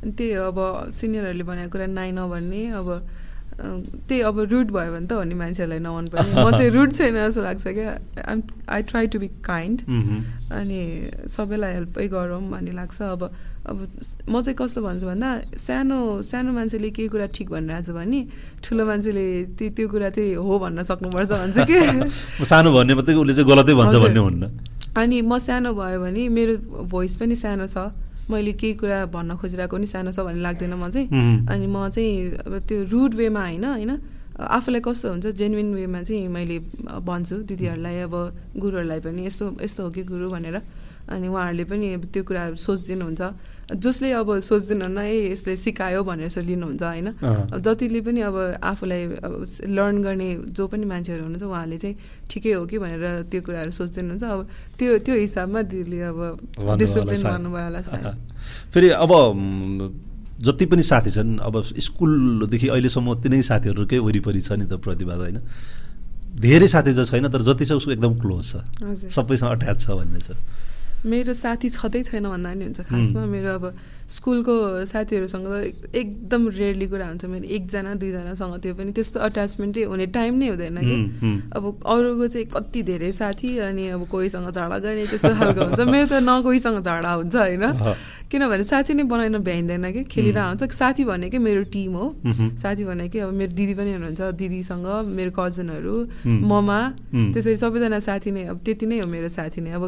त्यही 0.04 0.32
अब 0.50 0.58
सिनियरहरूले 0.92 1.44
भनेको 1.44 1.70
कुरा 1.72 1.86
नाइ 1.94 2.12
नभन्ने 2.12 2.64
अब 2.80 2.90
त्यही 4.10 4.22
अब 4.26 4.40
रुड 4.52 4.68
भयो 4.74 4.92
भने 4.94 5.08
त 5.08 5.12
हो 5.14 5.24
नि 5.24 5.36
मान्छेहरूलाई 5.38 5.80
नमन 5.80 6.06
पर्ने 6.10 6.32
म 6.34 6.52
चाहिँ 6.52 6.70
रुड 6.78 6.92
छैन 6.92 7.16
जस्तो 7.16 7.42
लाग्छ 7.44 7.64
क्या। 7.68 7.92
I'm 8.26 8.42
I 8.66 8.82
try 8.90 9.08
to 9.14 9.20
be 9.20 9.28
kind 9.46 9.82
अनि 10.58 10.82
सबैलाई 11.30 11.74
हेल्पै 11.74 12.08
गरौँ 12.10 12.42
भन्ने 12.50 12.72
लाग्छ। 12.74 13.02
अब 13.02 13.22
अब 13.64 13.78
म 14.30 14.42
चाहिँ 14.44 14.56
कस्तो 14.60 14.82
भन्छु 14.84 15.06
भन्दा 15.08 15.30
सानो 15.56 15.98
सानो 16.28 16.52
मान्छेले 16.52 16.90
केही 16.92 17.08
कुरा 17.08 17.28
ठिक 17.32 17.48
भनिरहेछ 17.50 17.90
भने 17.96 18.20
ठुलो 18.60 18.84
मान्छेले 18.86 19.26
त्यो 19.56 19.70
त्यो 19.72 19.88
कुरा 19.88 20.10
चाहिँ 20.12 20.36
हो 20.36 20.54
भन्न 20.60 20.84
सक्नुपर्छ 20.84 21.32
भन्छ 21.32 21.58
कि। 21.64 21.76
सानो 22.52 22.70
भन्ने 22.76 22.94
मात्रै 23.00 23.16
उसले 23.16 23.34
चाहिँ 23.34 23.48
गलतै 23.48 23.74
भन्छ 23.74 23.96
भन्ने 24.04 24.20
हुन्न। 24.20 24.44
अनि 25.00 25.18
म 25.24 25.40
सानो 25.40 25.72
भयो 25.80 26.00
भने 26.04 26.28
मेरो 26.28 26.54
भोइस 26.92 27.16
पनि 27.24 27.36
सानो 27.40 27.68
छ। 27.72 27.96
मैले 28.28 28.52
केही 28.60 28.74
कुरा 28.84 28.98
भन्न 29.16 29.36
खोजिरहेको 29.40 29.78
नि 29.80 29.88
सानो 29.88 30.12
छ 30.12 30.20
भन्ने 30.28 30.42
लाग्दैन 30.44 30.74
म 30.76 30.92
चाहिँ। 30.92 31.08
अनि 31.48 31.68
म 31.68 31.88
चाहिँ 31.88 32.44
अब 32.44 32.54
त्यो 32.68 32.84
रुड 32.92 33.12
वेमा 33.16 33.42
होइन 33.48 33.64
होइन? 33.64 33.92
आफूलाई 34.44 34.82
कस्तो 34.84 35.08
हुन्छ? 35.08 35.26
जेन्युन 35.40 35.74
वेमा 35.74 36.04
चाहिँ 36.04 36.28
मैले 36.28 36.60
भन्छु 37.00 37.36
दिदीहरूलाई 37.48 38.12
अब 38.12 38.16
गुरुहरूलाई 38.60 39.00
पनि 39.00 39.22
यस्तो 39.28 39.46
यस्तो 39.64 39.82
हो 39.84 39.90
कि 39.96 40.04
गुरु 40.04 40.28
भनेर। 40.36 40.58
अनि 41.04 41.28
उहाँहरूले 41.28 41.64
पनि 41.68 41.88
त्यो 42.12 42.24
कुराहरू 42.24 42.56
सोचिदिनुहुन्छ। 42.56 43.22
जसले 43.72 44.12
अब 44.12 44.30
सोचिदिनुहुन्न 44.44 45.00
ए 45.00 45.32
यसले 45.32 45.56
सिकायो 45.56 46.04
भनेर 46.04 46.26
यसो 46.28 46.42
लिनुहुन्छ 46.44 46.84
होइन। 46.84 47.08
अब 47.56 47.60
जतिले 47.64 48.02
पनि 48.04 48.22
अब 48.28 48.36
आफूलाई 48.60 49.04
अब 49.24 49.34
लर्न 49.72 49.96
गर्ने 50.04 50.30
जो 50.52 50.68
पनि 50.68 50.86
मान्छेहरू 50.86 51.24
हुनुहुन्छ 51.24 51.44
उहाँहरूले 51.48 51.78
चाहिँ 51.80 51.96
ठिकै 52.28 52.54
हो 52.54 52.66
कि 52.68 52.78
भनेर 52.78 53.32
त्यो 53.32 53.42
कुराहरू 53.42 53.72
सोचिदिनुहुन्छ 53.72 54.24
अब 54.24 54.40
त्यो 54.78 54.98
त्यो 55.06 55.16
हिसाबमा 55.16 55.62
दिदीले 55.72 56.00
अब 56.12 56.20
डिसिप्लिन। 56.76 57.24
भन्नुभयो 57.24 57.64
होला। 57.64 57.82
फेरि 58.74 58.90
अब 59.00 59.12
जति 60.44 60.66
पनि 60.66 60.84
साथी 60.84 61.10
छन् 61.16 61.40
अब 61.40 61.56
स्कुलदेखि 61.64 62.68
अहिलेसम्म 62.68 63.08
तिनै 63.24 63.42
साथीहरूकै 63.48 64.00
वरिपरि 64.04 64.42
छ 64.42 64.60
नि 64.60 64.66
त 64.68 64.76
प्रतिभा 64.84 65.16
होइन 65.16 65.40
धेरै 66.36 66.68
साथी 66.68 66.94
चाहिँ 66.94 67.08
छैन 67.08 67.32
तर 67.32 67.42
जति 67.48 67.66
छ 67.66 67.72
उसको 67.80 67.92
एकदम 67.96 68.14
क्लोज 68.20 68.44
छ 68.52 68.54
सबैसँग 69.16 69.50
अट्याच 69.52 69.78
छ 69.80 69.88
भन्ने 69.94 70.20
छ 70.20 70.36
मेरो 71.04 71.34
साथी 71.34 71.70
छँदै 71.70 72.02
छैन 72.08 72.26
भन्दा 72.32 72.52
नि 72.54 72.64
हुन्छ 72.64 72.80
खासमा। 72.88 73.26
मेरो 73.28 73.50
अब 73.60 73.66
स्कुलको 74.10 74.54
साथीहरूसँग 74.86 75.48
त 75.48 75.96
एकदम 75.96 76.42
रेयरली 76.50 76.88
कुरा 76.88 77.08
हुन्छ 77.08 77.26
मेरो 77.26 77.46
एकजना 77.56 77.94
दुईजनासँग 78.02 78.56
त्यो 78.64 78.74
पनि 78.76 78.92
त्यस्तो 78.92 79.20
अट्याचमेन्टै 79.20 79.84
हुने 79.84 80.06
टाइम 80.12 80.34
नै 80.40 80.48
हुँदैन 80.54 80.78
कि। 80.84 80.98
अब 81.56 81.64
अरूको 81.86 82.28
चाहिँ 82.28 82.48
कति 82.52 82.82
धेरै 82.84 83.12
साथी 83.12 83.50
अनि 83.70 83.84
अब 83.96 84.02
कोहीसँग 84.12 84.50
झगडा 84.52 84.78
गर्ने 84.84 85.06
त्यस्तो 85.08 85.32
खालको 85.40 85.62
हुन्छ 85.64 85.80
मेरो 85.80 86.08
त 86.08 86.14
न 86.20 86.42
कोहीसँग 86.44 86.78
झगडा 86.84 87.12
हुन्छ 87.14 87.36
होइन। 87.36 87.66
किनभने 88.34 88.64
साथी 88.66 88.94
नै 88.98 89.04
बनाउन 89.06 89.38
भ्याइँदैन 89.46 89.86
कि 89.94 90.04
खेलिरहेको 90.10 90.66
हुन्छ 90.66 90.74
साथी 90.74 91.04
भनेकै 91.06 91.38
मेरो 91.38 91.64
टिम 91.70 91.94
हो। 91.94 92.06
साथी 92.58 92.84
भनेकै 92.86 93.20
अब 93.24 93.32
मेरो 93.34 93.54
दिदी 93.54 93.74
पनि 93.78 93.92
हुनुहुन्छ 93.94 94.22
दिदीसँग 94.42 94.88
मेरो 95.06 95.32
कजनहरू. 95.38 95.96
ममा. 96.26 96.80
त्यसरी 97.14 97.58
सबैजना 97.62 98.00
साथी 98.02 98.32
नै 98.34 98.44
अब 98.50 98.58
त्यति 98.66 98.86
नै 98.90 98.98
हो 99.00 99.08
मेरो 99.08 99.30
साथी 99.30 99.62
नै 99.62 99.72
अब 99.78 99.84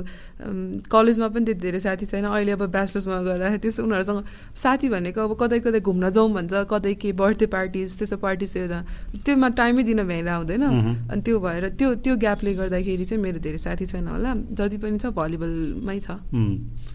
कलेजमा 0.86 1.28
पनि 1.34 1.46
त्यति 1.46 1.62
धेरै 1.66 1.80
साथी 1.80 2.06
छैन 2.06 2.26
अहिले 2.30 2.52
अब 2.54 2.64
ब्याचलर्समा 2.70 3.18
गर्दाखेरि 3.26 3.62
त्यस्तो 3.66 3.82
उनीहरूसँग 4.06 4.56
साथी 4.56 4.90
भनेको 4.90 5.20
अब 5.22 5.34
कतै 5.40 5.60
कतै 5.60 5.80
घुम्न 5.82 6.10
जाउँ 6.10 6.30
भन्छ 6.34 6.54
कतै 6.70 6.94
के 6.96 7.12
बर्थडे 7.12 7.46
पार्टिज 7.46 7.98
त्यस्तो 7.98 8.18
पार्टिजतिर 8.18 8.68
जाँ 8.68 8.84
त्योमा 9.26 9.48
टाइमै 9.50 9.84
दिन 9.84 10.04
भ्याएर 10.06 10.28
आउँदैन। 10.28 10.64
अनि 11.10 11.22
त्यो 11.22 11.40
भएर 11.40 11.70
त्यो 11.78 11.96
त्यो 11.96 12.16
ग्यापले 12.18 12.54
गर्दाखेरि 12.54 13.06
चाहिँ 13.06 13.22
मेरो 13.24 13.40
धेरै 13.40 13.58
साथी 13.58 13.86
छैन 13.86 14.08
होला। 14.08 14.32
जति 14.54 14.78
पनि 14.78 14.98
छ 14.98 15.06
भलिबलमै 15.12 16.00
छ। 16.00 16.10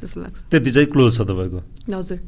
जस्तो 0.02 0.20
लाग्छ। 0.20 0.38
त्यति 0.50 0.70
चाहिँ 0.70 0.88
क्लोज 0.88 1.10
छ 1.18 1.20
तपाईँको? 1.26 1.60
हजुर। 1.90 2.18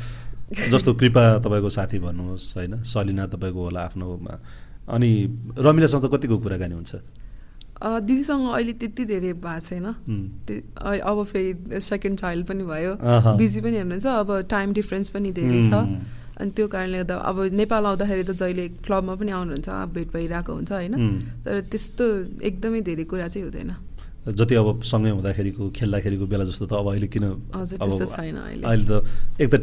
जस्तो 0.72 0.90
कृपा 0.94 1.22
तपाईँको 1.44 1.68
साथी 1.70 1.98
भन्नुहोस् 1.98 2.46
होइन? 2.56 2.82
सलिना 2.82 3.26
तपाईँको 3.26 3.60
होला 3.60 3.80
आफ्नोमा 3.80 4.34
अनि 4.90 5.10
रमिलासँग 5.58 6.02
त 6.02 6.06
कतिको 6.10 6.38
कुराकानी 6.38 6.74
हुन्छ? 6.74 6.92
दिदीसँग 7.80 8.44
अहिले 8.52 8.72
त्यति 8.76 9.04
धेरै 9.08 9.32
भएको 9.40 9.60
छैन 9.66 9.86
अब 11.00 11.24
फेरि 11.32 11.80
सेकेन्ड 11.80 12.18
चाइल्ड 12.20 12.46
पनि 12.46 12.64
भयो। 12.64 12.92
बिजी 13.36 13.60
पनि 13.60 13.76
हुनुहुन्छ 13.80 14.06
अब 14.06 14.28
टाइम 14.50 14.72
डिफ्रेन्स 14.78 15.08
पनि 15.16 15.32
धेरै 15.32 15.60
छ. 15.68 15.72
अनि 16.40 16.50
त्यो 16.56 16.66
कारणले 16.68 16.98
गर्दा 16.98 17.14
अब 17.20 17.36
नेपाल 17.52 17.82
आउँदाखेरि 17.86 18.24
त 18.24 18.32
जहिले 18.36 18.64
क्लबमा 18.84 19.14
पनि 19.20 19.30
आउनुहुन्छ 19.30 19.68
भेट 19.96 20.08
भइरहेको 20.12 20.52
हुन्छ 20.52 20.72
होइन. 20.72 20.94
तर 21.44 21.60
त्यस्तो 21.72 22.04
एकदमै 22.40 22.80
धेरै 22.80 23.04
कुरा 23.04 23.28
चाहिँ 23.28 23.44
हुँदैन 23.48 23.72
जति 24.20 24.54
अब 24.60 24.84
सँगै 24.84 25.10
हुँदाखेरिको 25.10 25.62
खेल्दाखेरिको 25.72 26.24
बेला 26.28 26.44
जस्तो 26.44 26.64
त 26.68 26.72
अब 26.80 26.86
अहिले 26.92 27.08
किन 27.08 27.24
अब 27.24 27.64
अहिले। 28.60 28.84
त 28.84 28.92
एक 29.40 29.48
त 29.48 29.56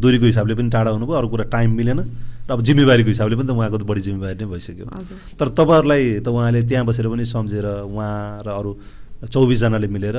दूरीको 0.00 0.26
हिसाबले 0.28 0.54
पनि 0.60 0.68
टाढा 0.68 0.90
हुनुभयो 0.96 1.16
अरू 1.16 1.28
कुरा 1.28 1.44
टाइम 1.48 1.70
मिलेन 1.72 2.00
र 2.44 2.50
अब 2.52 2.60
जिम्मेवारीको 2.60 3.08
हिसाबले 3.08 3.34
पनि 3.40 3.48
त 3.48 3.52
उहाँको 3.56 3.78
त 3.80 3.84
बढी 3.88 4.00
जिम्मेवारी 4.04 4.36
नै 4.36 4.46
भइसक्यो। 4.52 4.84
तर 5.40 5.48
तपाईँहरूलाई 5.56 6.02
त 6.20 6.28
उहाँले 6.28 6.60
त्यहाँ 6.68 6.84
बसेर 6.84 7.06
पनि 7.08 7.24
सम्झेर 7.24 7.66
उहाँ 7.88 8.44
र 8.44 8.48
अरू 8.52 8.70
चौबिसजनाले 9.32 9.88
मिलेर 9.88 10.16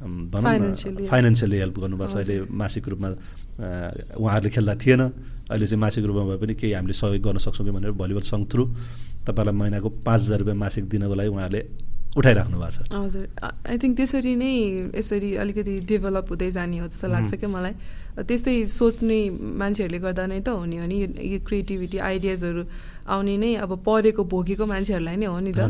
भनौँ 0.00 0.72
न. 0.72 1.08
फाइनेन्सियली 1.08 1.56
हेल्प 1.56 1.76
गर्नुभएको 1.80 2.12
छ। 2.12 2.16
अहिले 2.16 2.36
मासिक 2.48 2.84
रूपमा 2.88 3.08
उहाँहरूले 4.16 4.50
खेल्दा 4.56 4.74
थिएन। 4.76 5.02
अहिले 5.52 5.66
चाहिँ 5.66 5.80
मासिक 5.80 6.04
रूपमा 6.04 6.24
भए 6.32 6.38
पनि 6.40 6.54
केही 6.56 6.72
हामीले 6.76 6.96
सहयोग 6.96 7.22
गर्न 7.22 7.38
सक्छौँ 7.44 7.64
कि 7.64 7.72
भनेर 7.76 7.92
भलिबल 7.92 8.24
सङ्घ 8.24 8.44
थ्रु 8.48 8.64
तपाईँलाई 9.24 9.54
महिनाको 9.56 9.88
पाँच 10.04 10.20
हजार 10.28 10.38
रुपियाँ 10.44 10.56
मासिक 10.56 10.84
दिनको 10.88 11.14
लागि 11.16 11.30
उहाँहरूले 11.32 11.62
उठाइराख्नु 12.16 12.56
भएको 12.56 12.72
छ। 12.72 12.92
हजुर। 12.92 13.24
आई 13.68 13.76
थिङ्क 13.76 13.94
त्यसरी 13.96 14.32
नै 14.36 14.52
यसरी 14.96 15.30
अलिकति 15.36 15.74
डेभलप 15.84 16.26
हुँदै 16.32 16.50
जाने 16.56 16.76
हो 16.80 16.86
जस्तो 16.88 17.06
लाग्छ. 17.12 17.32
क्या 17.40 17.48
मलाई। 17.48 17.74
त्यस्तै 18.16 18.54
सोच्ने 18.72 19.18
मान्छेहरूले 19.60 19.98
गर्दा 20.00 20.24
नै 20.26 20.40
त 20.40 20.48
हुने 20.56 20.76
हो 20.80 20.86
नि 20.88 20.96
यो- 21.04 21.20
यो 21.20 21.38
क्रिएटिभिटी 21.44 21.98
आइडियाजहरू 22.00 22.62
आउने 23.12 23.34
नै 23.36 23.50
अब 23.60 23.70
पढेको 23.84 24.22
भोगेको 24.24 24.64
मान्छेहरूलाई 24.66 25.16
नै 25.20 25.26
हो 25.28 25.38
नि 25.40 25.52
त। 25.52 25.60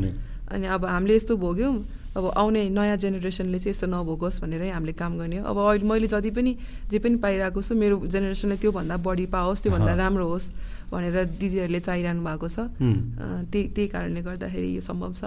अनि 0.55 0.67
अब 0.71 0.85
हामीले 0.87 1.15
यस्तो 1.17 1.35
भोग्यौँ 1.37 1.75
अब 2.17 2.25
आउने 2.39 2.63
नयाँ 2.71 2.97
जेनेरेसनले 3.03 3.59
चाहिँ 3.59 3.75
यस्तो 3.75 3.87
नभोगोस् 3.93 4.41
भनेरै 4.41 4.71
हामीले 4.73 4.93
काम 4.95 5.13
गर्ने 5.19 5.37
हो 5.43 5.45
अब 5.51 5.57
अहिले 5.59 5.85
मैले 5.91 6.07
जति 6.07 6.31
पनि 6.31 6.53
जे 6.91 6.99
पनि 7.03 7.17
पाइरहेको 7.19 7.61
छु 7.61 7.75
मेरो 7.75 7.97
जेनेरेसनले 8.09 8.57
त्योभन्दा 8.63 8.97
बढी 9.05 9.27
पाओस् 9.27 9.63
त्योभन्दा। 9.67 9.93
राम्रो 10.01 10.27
होस् 10.33 10.47
भनेर 10.87 11.25
दिदीहरूले 11.41 11.81
चाहिरहनु 11.83 12.23
भएको 12.23 12.49
छ। 12.49 12.59
त्यही 12.79 13.63
त्यही 13.75 13.89
कारणले 13.91 14.21
गर्दाखेरि 14.23 14.69
यो 14.77 14.83
सम्भव 14.87 15.13
छ. 15.19 15.23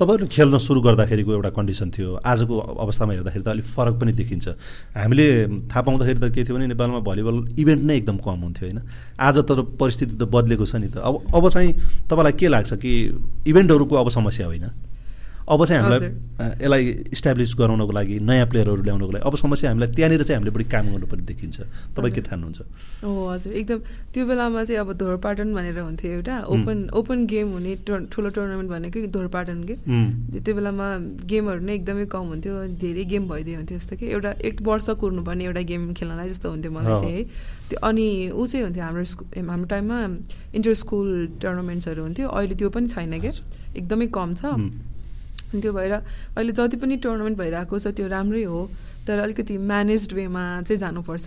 तपाईँहरू 0.00 0.26
खेल्न 0.26 0.58
सुरु 0.58 0.80
गर्दाखेरिको 0.80 1.30
एउटा 1.32 1.50
कन्डिसन 1.52 1.88
थियो। 1.92 2.10
आजको 2.24 2.54
अवस्थामा 2.80 3.12
हेर्दाखेरि 3.12 3.44
त 3.44 3.48
अलिक 3.48 3.66
फरक 3.76 3.94
पनि 4.00 4.12
देखिन्छ। 4.16 4.46
हामीले 4.96 5.26
थाहा 5.68 5.80
पाउँदाखेरि 5.84 6.18
त 6.20 6.32
के 6.32 6.40
थियो 6.44 6.56
भने 6.56 6.66
नेपालमा 6.72 7.00
भलिबल 7.04 7.36
इभेन्ट 7.60 7.82
नै 7.84 7.96
एकदम 7.96 8.16
कम 8.24 8.38
हुन्थ्यो 8.40 8.64
होइन? 8.64 8.80
आज 9.20 9.36
तर 9.44 9.58
परिस्थिति 9.76 10.14
त 10.16 10.22
बदलेको 10.24 10.64
छ 10.64 10.80
नि 10.80 10.88
त। 10.88 11.04
अब 11.04 11.14
अब 11.34 11.44
चाहिँ 11.48 11.70
तपाईँलाई 12.08 12.32
के 12.32 12.46
लाग्छ 12.48 12.72
कि 12.80 12.92
इभेन्टहरूको 13.44 13.94
अब 13.94 14.08
समस्या 14.08 14.46
होइन? 14.46 14.66
अब 15.44 15.64
चाहिँ 15.64 15.82
हामीलाई 15.82 16.00
यसलाई 16.64 16.84
इस्टाब्लिस 17.12 17.54
गराउनको 17.58 17.92
लागि 17.92 18.18
नयाँ 18.24 18.46
प्लेयरहरू 18.48 18.82
ल्याउनको 18.82 19.12
लागि 19.12 19.24
अब 19.28 19.34
समस्या 19.36 19.70
हामीलाई 19.70 19.88
त्यहाँनिर 19.92 20.22
चाहिँ 20.24 20.36
हामीले 20.40 20.52
बढी 20.56 20.64
काम 20.72 20.84
गर्नुपर्ने 20.88 21.24
देखिन्छ। 21.28 21.56
तपाईँ 21.96 22.12
के। 22.14 22.20
ठान्नुहुन्छ? 22.24 22.60
हो 23.04 23.12
हजुर। 23.28 23.52
एकदम 23.52 23.78
त्यो 24.14 24.24
बेलामा 24.24 24.64
चाहिँ 24.64 24.80
अब 24.80 24.92
धोरपाटन 24.96 25.48
भनेर 25.54 25.78
हुन्थ्यो 25.78 26.12
एउटा 26.12 26.34
ओपन 26.48 26.78
ओपन 26.96 27.18
गेम 27.28 27.48
हुने 27.52 27.72
ठुलो 27.84 28.28
टुर्नामेन्ट 28.32 28.70
भनेको 28.72 29.06
धोरपाटन 29.12 29.58
के. 29.68 29.74
त्यो 30.40 30.54
बेलामा 30.54 30.86
गेमहरू 31.28 31.60
नै 31.60 31.74
एकदमै 31.74 32.06
कम 32.08 32.24
हुन्थ्यो 32.32 32.54
धेरै 32.80 33.04
गेम 33.12 33.28
भइदियो 33.28 33.56
हुन्थ्यो 33.58 33.78
जस्तो 33.78 33.96
कि 34.00 34.06
एउटा 34.16 34.30
एक 34.48 34.62
वर्ष 34.64 34.88
कुर्नुपर्ने 34.96 35.44
एउटा 35.44 35.62
गेम 35.68 35.92
खेल्नलाई 35.92 36.28
जस्तो 36.32 36.50
हुन्थ्यो 36.50 36.72
मलाई। 36.72 37.00
चाहिँ 37.04 37.14
है। 37.14 37.22
त्यो 37.68 37.78
अनि 37.84 38.08
ऊ 38.32 38.46
चाहिँ 38.46 38.64
हुन्थ्यो 38.64 38.84
हाम्रो 38.84 39.04
हाम्रो 39.52 39.68
टाइममा 39.68 39.98
इन्टर 40.56 40.74
स्कुल 40.82 41.08
टुर्नामेन्ट्सहरू 41.42 42.02
हुन्थ्यो। 42.02 42.28
अहिले 42.32 42.54
त्यो 42.56 42.68
पनि 42.72 42.88
छैन 42.88 43.20
क्या 43.20 43.32
एकदमै 43.76 44.06
कम 44.08 44.34
छ। 44.40 44.56
त्यो 45.60 45.72
भएर 45.72 45.92
अहिले 45.92 46.52
जति 46.52 46.76
पनि 46.76 46.96
टुर्नामेन्ट 46.96 47.38
भइरहेको 47.38 47.78
छ 47.78 47.86
त्यो 47.94 48.06
राम्रै 48.08 48.42
हो। 48.44 48.60
तर 49.06 49.18
अलिकति 49.18 49.58
म्यानेज्ड 49.58 50.12
वेमा 50.12 50.44
चाहिँ 50.62 50.78
जानुपर्छ। 50.80 51.26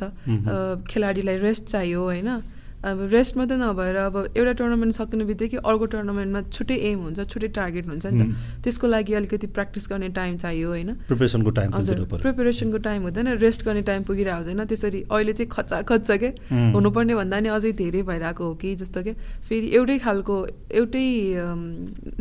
खेलाडीलाई 0.89 1.37
रेस्ट 1.37 1.63
चाहियो 1.65 2.01
होइन? 2.03 2.29
अब 2.77 2.99
रेस्ट 3.11 3.37
मात्रै 3.37 3.57
नभएर 3.57 3.95
अब 3.97 4.15
एउटा 4.37 4.51
टुर्नामेन्ट 4.53 4.93
सक्ने 4.95 5.23
बित्तिकै 5.25 5.57
अर्को 5.65 5.85
टुर्नामेन्टमा 5.97 6.41
छुट्टै 6.53 6.75
एम 6.89 6.99
हुन्छ 6.99 7.19
छुट्टै 7.25 7.47
टार्गेट 7.57 7.85
हुन्छ 7.87 8.05
नि। 8.05 8.23
त। 8.23 8.61
त्यसको 8.63 8.87
लागि 8.87 9.13
अलिकति 9.17 9.47
प्र्याक्टिस 9.49 9.87
गर्ने 9.89 10.09
टाइम 10.13 10.37
चाहियो 10.37 10.67
होइन। 10.69 10.93
प्रिपरेसनको 11.09 11.49
टाइम 11.57 11.73
हजुर 11.73 12.05
प्रिपेरेसनको 12.21 12.77
टाइम 12.77 13.01
हुँदैन 13.03 13.27
रेस्ट 13.41 13.65
गर्ने 13.65 13.81
टाइम 13.81 14.03
पुगिरहेको 14.05 14.37
हुँदैन 14.37 14.65
त्यसरी 14.69 14.99
अहिले 15.09 15.33
चाहिँ 15.33 15.49
खचाखच 15.49 16.05
छ 16.05 16.17
के. 16.21 16.29
हुनुपर्ने 16.53 17.15
भन्दा 17.17 17.39
नि 17.39 17.49
अझै 17.49 17.71
धेरै 17.81 18.01
भइरहेको 18.05 18.43
हो 18.45 18.53
कि 18.61 18.75
जस्तो 18.77 19.01
कि? 19.03 19.13
फेरि 19.41 19.67
एउटै 19.73 19.97
खालको 20.05 20.35
एउटै 20.69 21.07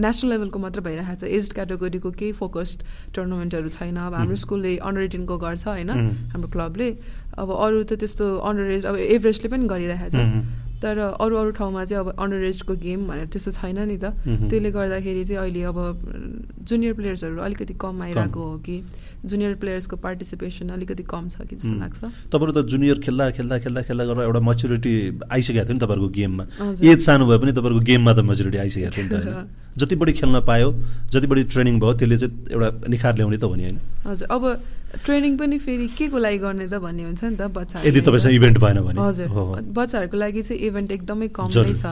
नेसनल 0.01 0.28
लेभलको 0.33 0.59
मात्र 0.59 0.81
भइरहेको 0.89 1.20
छ। 1.20 1.24
एज 1.37 1.53
क्याटेगोरीको 1.53 2.11
केही 2.16 2.33
फोकस्ड 2.33 2.78
टुर्नामेन्टहरू 3.12 3.69
छैन। 3.77 3.97
अब 4.09 4.15
हाम्रो 4.24 4.37
स्कुलले 4.41 4.77
अन्डर 4.81 5.03
एटिनको 5.12 5.37
गर्छ 5.37 5.65
होइन. 5.69 5.91
हाम्रो 6.33 6.49
क्लबले 6.49 6.89
अब 7.38 7.48
अरू 7.52 7.82
त 7.84 7.92
त्यस्तो 8.00 8.24
अन्डर 8.40 8.70
एज 8.76 8.84
अब 8.84 8.96
एभरेस्टले 8.96 9.48
पनि 9.52 9.64
गरिरहेको 9.68 10.10
छ. 10.12 10.20
तर 10.76 10.98
अरू 11.16 11.36
अरू 11.36 11.50
ठाउँमा 11.56 11.84
चाहिँ 11.88 12.00
अब 12.04 12.08
अन्डर 12.20 12.42
एजको 12.52 12.74
गेम 12.76 13.06
भनेर 13.08 13.26
त्यस्तो 13.32 13.50
छैन 13.56 13.78
नि 13.88 13.96
त। 13.96 14.12
त्यसले 14.24 14.70
गर्दाखेरि 14.76 15.24
चाहिँ 15.24 15.40
अहिले 15.40 15.62
अब 15.72 15.78
जुनियर 16.68 16.92
प्लेयर्सहरू 17.00 17.40
अलिकति 17.40 17.74
कम 17.80 18.02
आइरहेको 18.02 18.40
हो 18.40 18.56
कि 18.60 18.76
जुनियर 19.24 19.54
प्लेयर्सको 19.56 19.96
पार्टिसिपेसन 19.96 20.68
अलिकति 20.76 21.02
कम 21.08 21.28
छ 21.32 21.48
कि 21.48 21.56
जस्तो. 21.56 21.80
लाग्छ 21.80 22.00
तपाईँहरू 22.28 22.52
त 22.52 22.66
जुनियर 22.68 22.96
खेल्दा 23.00 23.30
खेल्दा 23.40 23.58
खेल्दा 23.64 23.82
खेल्दा 23.88 24.04
गरेर 24.04 24.24
एउटा 24.28 24.40
मेच्युरिटी 24.48 24.92
आइसकेको 25.32 25.64
थियो 25.64 25.74
नि 25.74 25.80
तपाईँहरूको 25.80 26.12
गेममा। 26.12 26.44
एज 26.76 27.00
सानो 27.08 27.24
भए 27.24 27.38
पनि 27.40 27.52
तपाईँहरूको 27.56 27.84
गेममा 27.88 28.12
त 28.12 28.20
मेच्युरिटी 28.28 28.58
आइसकेको 28.64 28.92
थियो 28.92 29.04
नि 29.08 29.12
त 29.16 29.48
जति 29.76 29.96
बढी 29.96 30.12
खेल्न 30.12 30.40
पायो 30.44 30.68
जति 31.12 31.26
बढी 31.26 31.42
ट्रेनिङ 31.52 31.74
भयो 31.80 31.92
त्यसले 32.00 32.16
चाहिँ 32.20 32.32
एउटा 32.52 32.68
निखार 32.88 33.12
ल्याउने 33.16 33.38
त 33.40 33.44
हो 33.44 33.54
नि 33.56 33.64
होइन 33.64 33.78
हजुर 34.04 34.28
अब 34.28 34.42
ट्रेनिङ 34.86 35.36
पनि 35.36 35.58
फेरि 35.58 35.86
के 35.98 36.08
को 36.08 36.18
लागि 36.18 36.38
गर्ने 36.38 36.66
त 36.68 36.78
भन्ने 36.78 37.02
हुन्छ 37.02 37.24
नि 37.24 37.36
त 37.36 37.50
बच्चा 37.52 37.82
यदि 37.84 38.00
तपाईँसँग 38.00 38.34
इभेन्ट 38.34 38.58
भएन 38.58 38.78
भने 38.86 39.00
हजुर। 39.00 39.28
बच्चाहरूको 39.76 40.16
लागि 40.16 40.42
चाहिँ 40.42 40.62
इभेन्ट 40.62 40.90
एकदमै 40.90 41.28
कम 41.28 41.48
नै। 41.50 41.74
छ। 41.74 41.84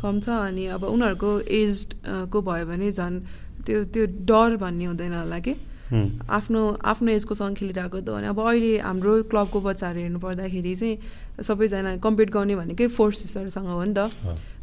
कम 0.00 0.14
छ 0.20 0.28
अनि 0.28 0.66
अब 0.74 0.84
उनीहरूको 0.84 1.30
एज 1.40 1.86
को 2.04 2.42
भयो 2.42 2.66
भने 2.66 2.92
झन् 2.92 3.20
त्यो 3.64 3.84
त्यो 3.94 4.04
डर 4.28 4.56
भन्ने 4.60 4.84
हुँदैन 4.84 5.14
होला 5.14 5.38
कि 5.38 5.54
आफ्नो 5.94 6.60
आफ्नो 6.82 7.08
एजकोसँग 7.12 7.54
खेलिरहेको 7.56 7.98
त 8.00 8.08
अनि 8.18 8.26
अब 8.32 8.38
अहिले 8.40 8.72
हाम्रो 8.82 9.12
क्लबको 9.30 9.58
बच्चाहरू 9.60 9.98
हेर्नु 10.00 10.18
पर्दाखेरि 10.18 10.74
चाहिँ 10.74 10.98
सबैजना 11.42 11.96
कम्पिट 11.98 12.28
गर्ने 12.30 12.54
भनेकै 12.56 12.86
फोर्सेसहरूसँग 12.94 13.66
हो 13.66 13.84
नि 13.84 13.94
त। 13.94 14.10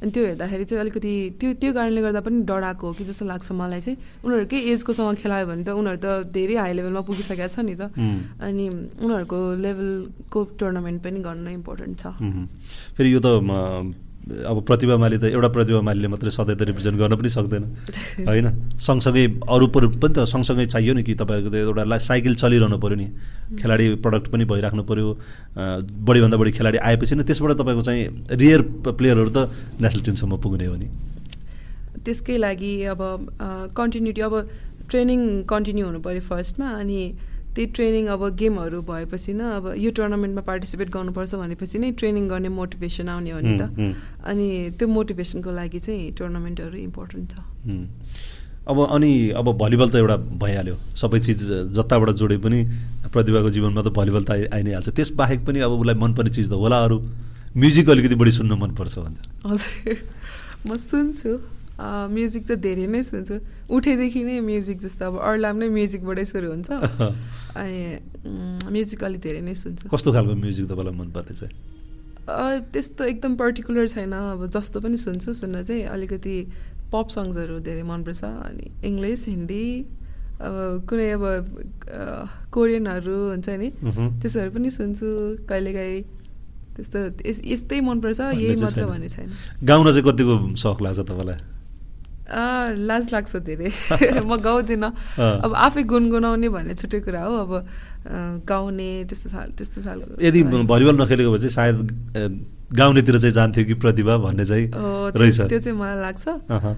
अनि 0.01 0.11
त्यो 0.11 0.23
हेर्दाखेरि 0.25 0.65
चाहिँ 0.65 0.81
अलिकति 0.81 1.13
त्यो 1.39 1.49
त्यो 1.61 1.71
कारणले 1.73 2.01
गर्दा 2.01 2.21
पनि 2.23 2.37
डराएको 2.47 2.87
हो 2.87 2.93
कि 2.95 3.03
जस्तो 3.11 3.25
लाग्छ 3.27 3.51
मलाई 3.51 3.81
चाहिँ। 3.81 3.97
उनीहरूकै 4.23 4.59
एजकोसँग 4.71 5.17
खेलायो 5.19 5.45
भने 5.51 5.63
त 5.63 5.69
उनीहरू 5.75 5.99
त 5.99 6.31
धेरै 6.31 6.55
हाई 6.63 6.73
लेभलमा 6.79 7.01
पुगिसकेको 7.07 7.47
छ 7.47 7.59
नि 7.67 7.75
त। 7.75 7.91
अनि 8.39 8.65
उनीहरूको 9.03 9.37
लेभलको 9.63 10.39
टुर्नामेन्ट 10.59 10.99
पनि 11.03 11.19
गर्नु 11.27 11.49
इम्पोर्टेन्ट 11.59 11.93
छ। 11.99 12.03
फेरि 12.95 13.09
यो 13.13 13.19
त 13.19 13.27
अब 14.21 14.61
प्रतिभामाले 14.69 15.17
त 15.17 15.23
एउटा 15.33 15.49
प्रतिभामालीले 15.49 16.07
मात्रै 16.07 16.29
सधैँ 16.29 16.55
त 16.55 16.61
रिप्रेजेन्ट 16.69 16.97
गर्न 17.01 17.15
पनि 17.17 17.29
सक्दैन। 17.29 17.63
होइन? 18.29 18.47
सँगसँगै 18.77 19.25
अरू 19.49 19.67
पनि 19.73 20.13
त 20.13 20.29
सँगसँगै 20.29 20.65
चाहियो 20.69 20.93
नि 20.93 21.03
कि 21.03 21.13
तपाईँको 21.17 21.49
त 21.49 21.55
एउटा 21.57 21.97
साइकल 21.97 22.33
चलिरहनु 22.37 22.77
पऱ्यो 22.77 22.97
नि। 23.01 23.07
खेलाडी 23.57 23.85
प्रडक्ट 23.97 24.27
पनि 24.29 24.45
भइराख्नु 24.45 24.83
पऱ्यो 24.85 25.07
बढीभन्दा 26.05 26.37
बढी 26.37 26.51
खेलाडी 26.53 26.77
आएपछि 26.77 27.15
नै 27.17 27.23
त्यसबाट 27.25 27.51
तपाईँको 27.57 27.81
चाहिँ 27.81 28.01
रियर 28.37 28.61
प्लेयरहरू 28.93 29.29
त 29.33 29.49
नेसनल 29.81 30.01
टिमसम्म 30.05 30.37
पुग्ने 30.37 30.65
हो 30.69 30.75
नि। 30.77 30.87
त्यसकै 32.05 32.37
लागि 32.37 32.73
अब 32.93 33.01
कन्टिन्युटी 33.73 34.21
अब 34.21 34.33
ट्रेनिङ 34.89 35.19
कन्टिन्यू 35.49 35.85
हुनु 35.85 35.99
पऱ्यो 35.99 36.21
फर्स्टमा 36.21 36.67
अनि 36.77 37.01
त्यही 37.55 37.67
ट्रेनिङ 37.75 38.07
अब 38.07 38.21
गेमहरू 38.35 38.81
भएपछि 38.81 39.33
न 39.33 39.41
अब 39.59 39.65
यो 39.77 39.91
टुर्नामेन्टमा 39.91 40.41
पार्टिसिपेट 40.41 40.89
गर्नुपर्छ 40.89 41.35
भनेपछि 41.35 41.79
नै 41.79 41.91
ट्रेनिङ 41.99 42.27
गर्ने 42.29 42.49
मोटिभेसन 42.49 43.09
आउने 43.09 43.31
हो 43.31 43.39
नि 43.39 43.57
त। 43.59 43.63
अनि 44.23 44.47
त्यो 44.79 44.87
मोटिभेसनको 44.87 45.51
लागि 45.51 45.79
चाहिँ 45.79 46.11
टुर्नामेन्टहरू 46.15 46.77
इम्पोर्टेन्ट 46.77 47.31
छ। 47.31 47.35
अब 48.67 48.77
अनि 48.87 49.11
अब 49.35 49.47
भलिबल 49.57 49.89
त 49.89 49.95
एउटा 49.95 50.15
भइहाल्यो। 50.39 50.75
सबै 50.95 51.19
चिज 51.19 51.39
जताबाट 51.75 52.09
जोडे 52.15 52.37
पनि 52.37 52.59
प्रतिभाको 53.11 53.49
जीवनमा 53.49 53.81
त 53.81 53.89
भलिबल 53.99 54.23
त 54.23 54.31
आइ 54.47 54.63
नै 54.63 54.73
हाल्छ 54.73 54.89
त्यस 54.95 55.11
बाहेक 55.19 55.39
पनि 55.45 55.59
अब 55.59 55.71
उसलाई 55.75 55.95
मनपर्ने 55.97 56.31
चिज 56.31 56.47
त 56.49 56.53
होला 56.55 56.77
अरू। 56.85 56.97
म्युजिक 57.57 57.89
अलिकति 57.89 58.15
बढी 58.15 58.31
सुन्न 58.31 58.53
मनपर्छ 58.63 58.95
भन्छ। 58.99 59.19
हजुर। 59.45 59.97
म 60.67 60.75
सुन्छु। 60.77 61.60
म्युजिक 61.79 62.43
त 62.47 62.51
धेरै 62.61 62.87
नै 62.87 63.01
सुन्छु। 63.01 63.35
उठेदेखि 63.69 64.23
नै 64.23 64.39
म्युजिक 64.39 64.77
जस्तो 64.81 65.05
अब 65.07 65.15
अर्लाम 65.17 65.55
नै 65.57 65.69
म्युजिकबाटै 65.69 66.25
सुरु 66.25 66.47
हुन्छ। 66.51 66.69
अनि 67.61 67.79
म्युजिक 68.69 69.03
अलिक 69.03 69.21
धेरै 69.21 69.41
नै 69.41 69.53
सुन्छु। 69.53 69.89
कस्तो 69.89 70.13
खालको 70.13 70.35
म्युजिक 70.35 70.65
तपाईँलाई 70.67 70.95
मनपर्ने 70.95 71.33
चाहिँ? 71.33 71.53
त्यस्तो 72.71 73.03
एकदम 73.03 73.35
पर्टिकुलर 73.35 73.87
छैन। 73.87 74.13
अब 74.13 74.45
जस्तो 74.53 74.79
पनि 74.79 74.97
सुन्छु। 74.97 75.33
सुन्न 75.33 75.63
चाहिँ 75.63 75.83
अलिकति 75.89 76.35
पप 76.93 77.07
सङ्ग्सहरू 77.09 77.59
धेरै 77.59 77.83
मनपर्छ। 77.83 78.23
अनि 78.23 78.65
इङ्ग्लिस 78.85 79.27
हिन्दी 79.27 79.65
अब 80.41 80.85
कुनै 80.89 81.09
अब 81.17 81.23
कोरियनहरू 82.51 83.17
हुन्छ 83.29 83.49
नि। 83.49 83.69
त्यस्तोहरू 84.21 84.51
पनि 84.51 84.69
सुन्छु। 84.69 85.07
कहिलेकाहीँ 85.49 86.01
त्यस्तो 86.75 86.99
यस्तै 87.25 87.79
मनपर्छ। 87.81 88.19
यही 88.37 88.55
मात्र 88.61 88.85
भन्ने 88.85 89.09
छैन। 89.09 89.29
गाउन 89.65 89.91
चाहिँ 89.91 90.05
कतिको 90.05 90.35
सख 90.55 90.77
लाग्छ 90.81 90.99
तपाईँलाई? 91.09 91.50
लाज 92.31 93.03
लाग्छ 93.13 93.35
धेरै। 93.43 93.69
म 94.23 94.35
गाउँदिनँ। 94.39 94.91
अब 95.19 95.51
आफै 95.51 95.83
गुनगुनाउने 95.83 96.49
भन्ने 96.49 96.73
छुट्टै 96.79 96.99
कुरा 97.03 97.21
हो। 97.27 97.35
अब 97.43 97.51
गाउने 98.47 98.89
त्यस्तो 99.05 99.29
साल 99.29 99.47
त्यस्तो 99.57 99.79
साल 99.81 99.97
यदि 100.23 100.43
भलिबल 100.65 100.95
नखेलेको 101.01 101.31
भए 101.31 101.39
चाहिँ 101.43 101.53
सायद 101.53 101.77
गाउनेतिर 102.71 103.17
चाहिँ 103.19 103.35
जान्थ्यो 103.35 103.63
कि 103.67 103.73
प्रतिभा 103.83 104.17
भन्ने 104.23 104.45
चाहिँ 104.47 104.65
रहेछ। 104.71 105.39
त्यो 105.51 105.59
चाहिँ 105.59 105.77
मलाई 105.77 105.99
लाग्छ। 106.01 106.25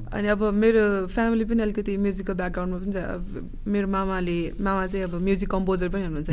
अनि 0.09 0.27
अब 0.34 0.41
मेरो 0.57 0.84
फ्यामिली 1.13 1.45
पनि 1.45 1.61
अलिकति 1.63 1.97
म्युजिकल 2.01 2.34
ब्याकग्राउन्डमा 2.34 2.80
पनि 2.81 3.71
मेरो 3.71 3.88
मामाले 3.88 4.38
मामा 4.57 4.84
चाहिँ 4.89 5.05
अब 5.05 5.13
म्युजिक 5.21 5.49
कम्पोजर 5.53 5.88
पनि 5.93 6.03
हुनुहुन्छ। 6.09 6.30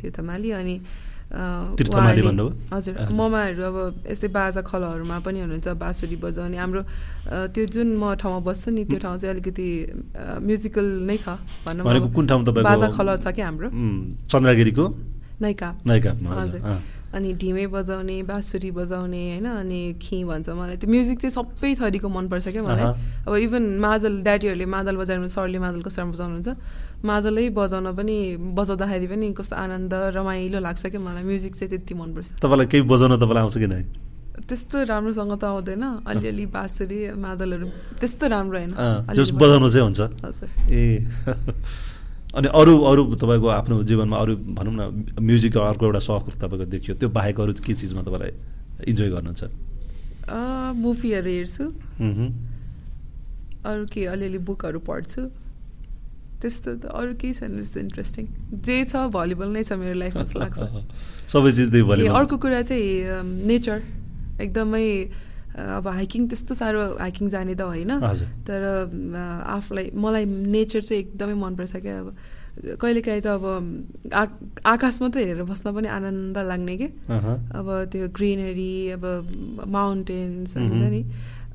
तीर्थमाली 0.00 0.50
अनि 0.62 0.74
हजुर। 1.30 2.94
ममाहरू 3.14 3.62
अब 3.62 3.76
यस्तै 4.10 4.28
बाजा 4.34 4.60
खलहरूमा 4.66 5.16
पनि 5.22 5.38
हुनुहुन्छ 5.46 5.68
बाँसुरी 5.78 6.16
बजाउने। 6.18 6.56
हाम्रो 6.58 6.82
त्यो 7.54 7.64
जुन 7.70 7.88
म 7.94 8.14
ठाउँमा 8.18 8.40
बस्छु 8.42 8.68
नि 8.74 8.82
त्यो 8.90 8.98
ठाउँ 8.98 9.16
चाहिँ 9.18 9.34
अलिकति 9.38 9.68
म्युजिकल 10.42 10.86
नै 11.06 11.16
छ 11.22 11.38
भनौँ 11.66 12.10
कुन 12.10 12.24
ठाउँ 12.26 12.42
बाजा 12.66 12.88
खलर 12.98 13.16
छ 13.22 13.30
कि 13.30 13.42
हाम्रो? 13.46 13.68
चन्द्रगिरीको? 14.26 14.84
नाइका 15.40 15.68
हजुर। 15.86 16.60
अनि 17.10 17.32
ढिमे 17.42 17.66
बजाउने 17.74 18.22
बाँसुरी 18.22 18.70
बजाउने 18.70 19.22
होइन? 19.42 19.46
अनि 19.50 19.80
खी 19.98 20.22
भन्छ 20.30 20.48
मलाई। 20.50 20.76
त्यो 20.78 20.90
म्युजिक 20.90 21.18
चाहिँ 21.18 21.34
सबै 21.34 21.74
थरीको 21.74 22.06
मनपर्छ 22.06 22.46
क्या 22.54 22.62
मलाई। 22.62 22.86
अब 23.26 23.34
इभन 23.34 23.62
मादल 23.82 24.22
ड्याडीहरूले 24.22 24.66
मादल 24.66 24.94
बजाउनु 24.94 25.26
सरले 25.26 25.58
मादल 25.58 25.82
कसरी 25.82 26.06
बजाउनुहुन्छ 26.06 26.50
मादलै 27.00 27.48
बजाउन 27.56 27.86
पनि 27.96 28.16
बजाउँदाखेरि 28.52 29.06
पनि 29.08 29.26
कस्तो 29.32 29.54
आनन्द 29.56 29.92
रमाइलो 30.16 30.58
लाग्छ 30.60 30.86
क्या 30.92 31.00
मलाई। 31.00 31.24
म्युजिक 31.24 31.54
चाहिँ 31.56 31.70
त्यति 31.72 31.94
मनपर्छ। 31.96 32.28
तपाईँलाई 32.44 32.66
केही 32.68 32.82
बजाउन 32.84 33.12
तपाईँलाई 33.16 33.42
आउँछ 33.44 33.56
कि 33.56 33.68
नै? 33.72 33.82
त्यस्तो 34.44 34.76
राम्रोसँग 34.84 35.32
त 35.40 35.44
आउँदैन। 35.44 35.84
अलिअलि 36.04 36.44
बाँसुरी 36.52 36.98
मादलहरू 37.16 37.66
त्यस्तो 38.00 38.24
राम्रो 38.28 38.58
होइन। 38.58 38.72
बजाउनु 39.32 39.68
चाहिँ 39.72 39.84
हुन्छ। 39.88 40.00
ए 40.68 41.08
अनि 42.36 42.48
अरू 42.52 42.72
अरू 42.78 43.02
तपाईँको 43.16 43.48
आफ्नो 43.48 43.82
जीवनमा 43.88 44.16
अरू 44.16 44.32
भनौँ 44.54 44.74
न 44.76 44.80
म्युजिक 45.18 45.56
अर्को 45.56 45.84
एउटा 45.88 46.00
सख 46.04 46.24
तपाईँको 46.36 46.64
देखियो। 46.68 46.94
त्यो 47.00 47.08
बाहेक 47.08 47.40
अरू 47.40 47.52
के 47.64 47.74
चिजमा 47.74 48.02
तपाईँलाई 48.04 48.32
इन्जोय 48.86 49.08
गर्नुहुन्छ? 49.08 49.42
मुभीहरू 50.76 51.30
हेर्छु। 51.30 51.64
अरू 53.64 53.84
के 53.92 54.00
अलिअलि 54.06 54.38
बुकहरू 54.38 54.78
पढ्छु। 54.84 55.39
त्यस्तो 56.42 56.74
त 56.82 56.84
अरू 57.00 57.14
केही 57.20 57.32
छैन 57.38 57.50
त्यस्तो 57.56 57.80
इन्ट्रेस्टिङ 57.80 58.24
जे 58.66 58.76
छ 58.84 59.08
भलिबल 59.16 59.48
नै 59.56 59.62
छ 59.62 59.72
मेरो 59.80 59.96
लाइफमा 60.02 60.22
जस्तो 60.22 60.38
लाग्छ। 60.40 60.58
सबै 61.32 61.50
चिज 61.52 61.68
अर्को 62.08 62.36
कुरा 62.44 62.62
चाहिँ 62.68 63.22
नेचर 63.50 63.78
एकदमै 64.40 64.86
अब 65.50 65.86
हाइकिङ 65.88 66.26
त्यस्तो 66.30 66.54
साह्रो 66.54 66.82
हाइकिङ 66.98 67.28
जाने 67.28 67.54
त 67.54 67.62
होइन। 67.68 67.92
तर 68.48 68.60
आफूलाई 69.56 69.90
मलाई 69.94 70.24
नेचर 70.26 70.80
चाहिँ 70.80 71.02
एकदमै 71.02 71.34
मनपर्छ 71.34 71.76
क्या। 71.76 71.98
अब 72.00 72.08
कहिलेकाहीँ 72.80 73.22
त 73.22 73.26
अब 73.26 73.44
आ 74.14 74.24
आकाश 74.74 75.00
मात्रै 75.02 75.22
हेरेर 75.24 75.44
बस्न 75.50 75.74
पनि 75.74 75.88
आनन्द 75.88 76.38
लाग्ने 76.38 76.76
के। 76.76 76.88
अब 77.58 77.66
त्यो 77.92 78.08
ग्रिनरी 78.16 78.72
अब 78.96 79.04
माउन्टेन्स 79.68 80.56
हुन्छ 80.56 80.82
नि। 80.94 81.02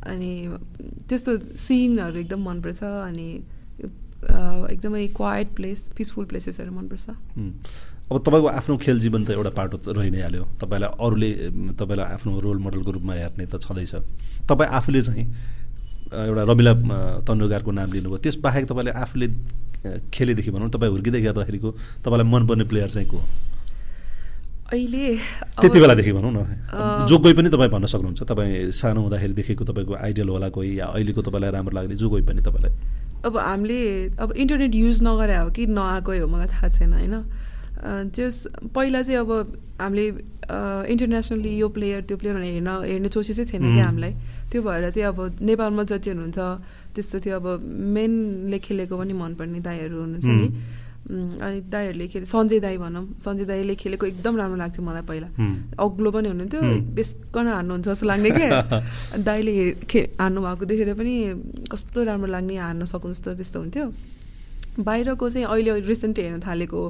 अनि 0.05 0.31
त्यस्तो 1.09 1.31
सिनहरू 1.57 2.17
एकदम 2.19 2.41
मनपर्छ 2.49 2.83
अनि 2.83 3.27
एकदमै 4.25 5.07
क्वाइट 5.15 5.47
प्लेस 5.55 5.89
पिसफुल 5.97 6.25
प्लेसेसहरू 6.25 6.71
मनपर्छ। 6.71 7.09
अब 8.05 8.17
तपाईँको 8.21 8.47
आफ्नो 8.47 8.77
खेल 8.77 8.99
जीवन 8.99 9.25
त 9.25 9.29
एउटा 9.33 9.49
पाटो 9.57 9.77
रहि 9.91 10.09
नै 10.09 10.21
हाल्यो। 10.21 10.43
तपाईँलाई 10.61 10.89
अरूले 10.99 11.29
तपाईँलाई 11.73 12.07
आफ्नो 12.15 12.39
रोल 12.39 12.57
मोडलको 12.61 12.91
रूपमा 12.91 13.13
हेर्ने 13.13 13.45
त 13.45 13.57
छँदैछ। 13.61 13.93
तपाईँ 14.45 14.69
आफूले 14.69 15.01
चाहिँ 15.01 15.25
एउटा 16.05 16.43
रमिला 16.45 16.73
तन्डुगारको 17.25 17.71
नाम 17.71 17.89
लिनुभयो। 17.93 18.17
त्यस 18.21 18.35
बाहेक 18.45 18.65
तपाईँले 18.69 18.91
आफूले 18.93 19.27
खेलेदेखि 20.13 20.51
भनौँ 20.51 20.69
तपाईँ 20.69 20.91
हुर्किँदै 20.91 21.21
गर्दाखेरिको 21.21 21.69
तपाईँलाई 22.05 22.27
मनपर्ने 22.29 22.65
प्लेयर 22.69 22.89
चाहिँ 22.89 23.09
को 23.09 23.19
अहिले 24.65 25.05
त्यति 25.61 25.77
बेलादेखि 25.79 26.11
भनौँ 26.13 26.31
न। 26.33 27.05
जो 27.05 27.15
कोही 27.21 27.33
पनि 27.33 27.49
तपाईँ 27.49 27.69
भन्न 27.69 27.85
सक्नुहुन्छ। 27.85 28.21
तपाईँ 28.21 28.71
सानो 28.73 29.01
हुँदाखेरि 29.01 29.33
देखेको 29.33 29.63
तपाईँको 29.65 29.93
आइडियल 29.93 30.29
होला 30.29 30.49
कोही 30.49 30.79
या 30.79 30.85
अहिलेको 30.89 31.21
तपाईँलाई 31.21 31.51
राम्रो 31.53 31.73
लाग्ने 31.73 31.95
जो 31.95 32.09
कोही 32.09 32.23
पनि 32.25 32.41
तपाईँलाई। 32.41 32.73
अब 33.25 33.37
हामीले 33.37 33.81
अब 34.21 34.31
इन्टरनेट 34.31 34.75
युज 34.75 35.01
नगरे 35.03 35.35
हो 35.35 35.49
कि 35.49 35.65
नआएकै 35.67 36.17
हो 36.19 36.27
मलाई 36.27 36.47
थाहा 36.47 36.67
छैन 36.77 36.93
होइन? 36.93 37.15
जस 38.15 38.35
पहिला 38.75 39.01
चाहिँ 39.01 39.19
अब 39.19 39.31
हामीले 39.81 40.05
इन्टरनेसनली 40.93 41.51
यो 41.57 41.67
प्लेयर 41.69 42.01
त्यो 42.07 42.17
प्लेयर 42.17 42.35
भनेर 42.35 42.53
हेर्न 42.53 42.69
हेर्ने 42.85 43.09
चाहिँ 43.09 43.45
थिएन 43.51 43.73
क्या 43.75 43.85
हामीलाई। 43.85 44.13
त्यो 44.51 44.61
भएर 44.61 44.89
चाहिँ 44.89 45.07
अब 45.09 45.19
नेपालमा 45.41 45.83
जति 45.89 46.09
हुनुहुन्छ 46.09 46.39
त्यस्तो 46.95 47.19
थियो 47.25 47.35
अब 47.35 47.47
मेनले 47.95 48.59
खेलेको 48.61 48.97
पनि 48.97 49.13
मनपर्ने 49.13 49.59
दाईहरू 49.59 49.95
हुनुहुन्छ 50.01 50.25
नि। 50.25 50.47
अनि 51.05 51.59
दाईहरूले 51.69 52.07
खेले 52.07 52.25
सञ्जय 52.25 52.59
दाई 52.59 52.77
भनौँ 52.77 53.03
सञ्जय 53.21 53.45
दाईले 53.45 53.75
खेलेको 53.75 54.05
एकदम 54.05 54.37
राम्रो 54.37 54.57
लाग्थ्यो 54.57 54.85
मलाई 54.85 55.03
पहिला। 55.05 55.27
अग्लो 55.77 56.09
पनि 56.11 56.27
हुनुहुन्थ्यो 56.33 56.61
बेसकन 56.97 57.47
हान्नुहुन्छ 57.47 57.87
जस्तो 57.87 58.05
लाग्ने 58.09 58.29
क्या। 58.31 58.49
दाईले 59.29 59.53
खे 59.85 59.99
हान्नु 60.17 60.41
भएको 60.41 60.65
देखेर 60.65 60.93
पनि 60.97 61.13
कस्तो 61.71 62.03
राम्रो 62.09 62.27
लाग्ने 62.35 62.57
हान्न 62.57 62.85
सक्नु 62.89 63.13
जस्तो 63.13 63.33
त्यस्तो 63.37 63.59
हुन्थ्यो। 63.59 63.85
बाहिरको 64.81 65.29
चाहिँ 65.29 65.47
अहिले 65.47 65.79
रिसेन्ट 65.85 66.19
हेर्न 66.19 66.39
थालेको 66.41 66.81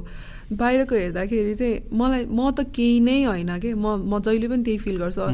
बाहिरको 0.52 0.94
हेर्दाखेरि 0.94 1.54
चाहिँ 1.54 1.74
मलाई 1.92 2.24
म 2.26 2.50
त 2.56 2.72
केही 2.72 3.00
नै 3.00 3.22
होइन 3.24 3.52
कि 3.60 3.74
म 3.74 4.00
म 4.00 4.20
जहिले 4.24 4.48
पनि 4.48 4.62
त्यही 4.64 4.78
फिल 4.80 4.96
गर्छु। 4.96 5.28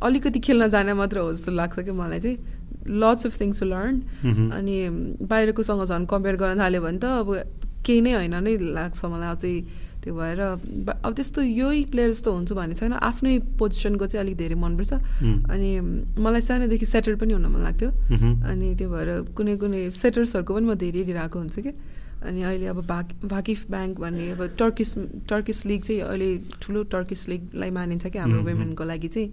अलिकति 0.00 0.38
खेल्न 0.40 0.68
जाने 0.68 0.94
मात्र 0.96 1.18
हो 1.18 1.32
जस्तो 1.32 1.52
लाग्छ 1.52 1.76
कि 1.86 1.92
मलाई 1.92 2.20
चाहिँ। 2.20 2.38
Lots 2.88 3.26
of 3.26 3.40
things 3.40 3.60
to 3.60 3.66
learn 3.66 3.94
अनि 4.50 4.76
बाहिरकोसँग 5.22 5.84
झन् 5.84 6.06
कम्पेयर 6.06 6.36
गर्न 6.36 6.58
थाल्यो 6.58 6.80
भने 6.82 6.98
त 6.98 7.04
अब 7.04 7.28
केही 7.84 8.00
नै 8.00 8.12
होइन 8.14 8.36
नै 8.42 8.56
लाग्छ 8.78 9.00
मलाई 9.04 9.30
अझै 9.34 9.54
त्यो 10.02 10.14
भएर। 10.14 10.40
अब 11.06 11.12
त्यस्तो 11.14 11.40
यही 11.42 11.84
प्लेयर 11.94 12.10
जस्तो 12.10 12.30
हुन्छु 12.32 12.54
भन्ने 12.58 12.74
छैन। 12.74 12.92
आफ्नै 12.98 13.38
पोजिसनको 13.58 14.06
चाहिँ 14.10 14.22
अलिक 14.24 14.36
धेरै 14.36 14.56
मनपर्छ। 14.58 14.92
अनि 15.46 15.70
मलाई 16.18 16.42
सानोदेखि 16.42 16.86
सेटर 16.86 17.14
पनि 17.22 17.32
हुन 17.38 17.46
मन 17.46 17.62
लाग्थ्यो। 17.62 17.90
अनि 18.50 18.68
त्यो 18.74 18.88
भएर 18.90 19.10
कुनै 19.38 19.54
कुनै 19.62 19.80
सेटर्सहरूको 19.94 20.52
पनि 20.54 20.66
म 20.66 20.74
धेरै 20.74 20.98
हेरिरहेको 21.06 21.38
हुन्छु 21.38 21.60
कि 21.62 21.72
अनि 22.22 22.40
अहिले 22.42 22.66
अब 22.70 22.78
भाक 22.86 23.06
भाकिफ 23.26 23.60
ब्याङ्क 23.70 23.94
भन्ने 23.98 24.26
अब 24.34 24.42
टर्किस 24.58 24.90
टर्किस 25.30 25.58
लिग 25.66 25.80
चाहिँ 25.82 26.00
अहिले 26.02 26.30
ठुलो 26.62 26.82
टर्किस 26.94 27.28
लिगलाई 27.28 27.70
मानिन्छ 27.70 28.06
कि 28.06 28.18
हाम्रो 28.18 28.42
वुमेनको 28.42 28.84
लागि 28.84 29.08
चाहिँ। 29.14 29.28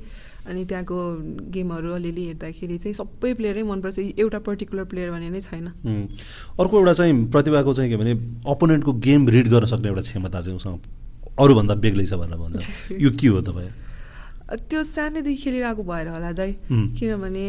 अनि 0.50 0.66
त्यहाँको 0.66 0.98
गेमहरू 1.54 1.94
अलिअलि 1.94 2.24
हेर्दाखेरि 2.26 2.78
चाहिँ 2.78 2.94
सबै 2.94 3.34
प्लेयरै 3.40 3.64
मनपर्छ। 3.64 4.00
एउटा 4.18 4.40
पर्टिकुलर 4.48 4.84
प्लेयर 4.92 5.12
भन्ने 5.12 5.30
नै 5.30 5.42
छैन। 5.42 5.68
अर्को 6.60 6.80
एउटा 6.80 6.94
चाहिँ 6.94 7.14
प्रतिभाको 7.32 7.74
चाहिँ 7.74 7.90
के 7.92 7.98
भने 7.98 8.14
अपोनेन्टको 8.50 8.94
गेम 9.08 9.30
रिड 9.30 9.48
गर्न 9.50 9.66
सक्ने 9.74 9.88
एउटा 9.90 10.02
क्षमता 10.02 10.42
चाहिँ 10.42 10.58
उसँग 10.58 10.80
अरूभन्दा 11.40 11.76
बेग्लै 11.86 12.06
छ 12.06 12.14
भनेर 12.20 12.38
भन्छ। 12.38 12.66
यो 13.04 13.12
के 13.20 13.28
हो 13.28 13.42
तपाईँ? 13.42 13.72
त्यो 14.50 14.82
सानैदेखि 14.84 15.42
खेलिरहेको 15.42 15.84
भएर 15.86 16.08
होला 16.10 16.32
दाइ। 16.34 16.52
किनभने 16.98 17.46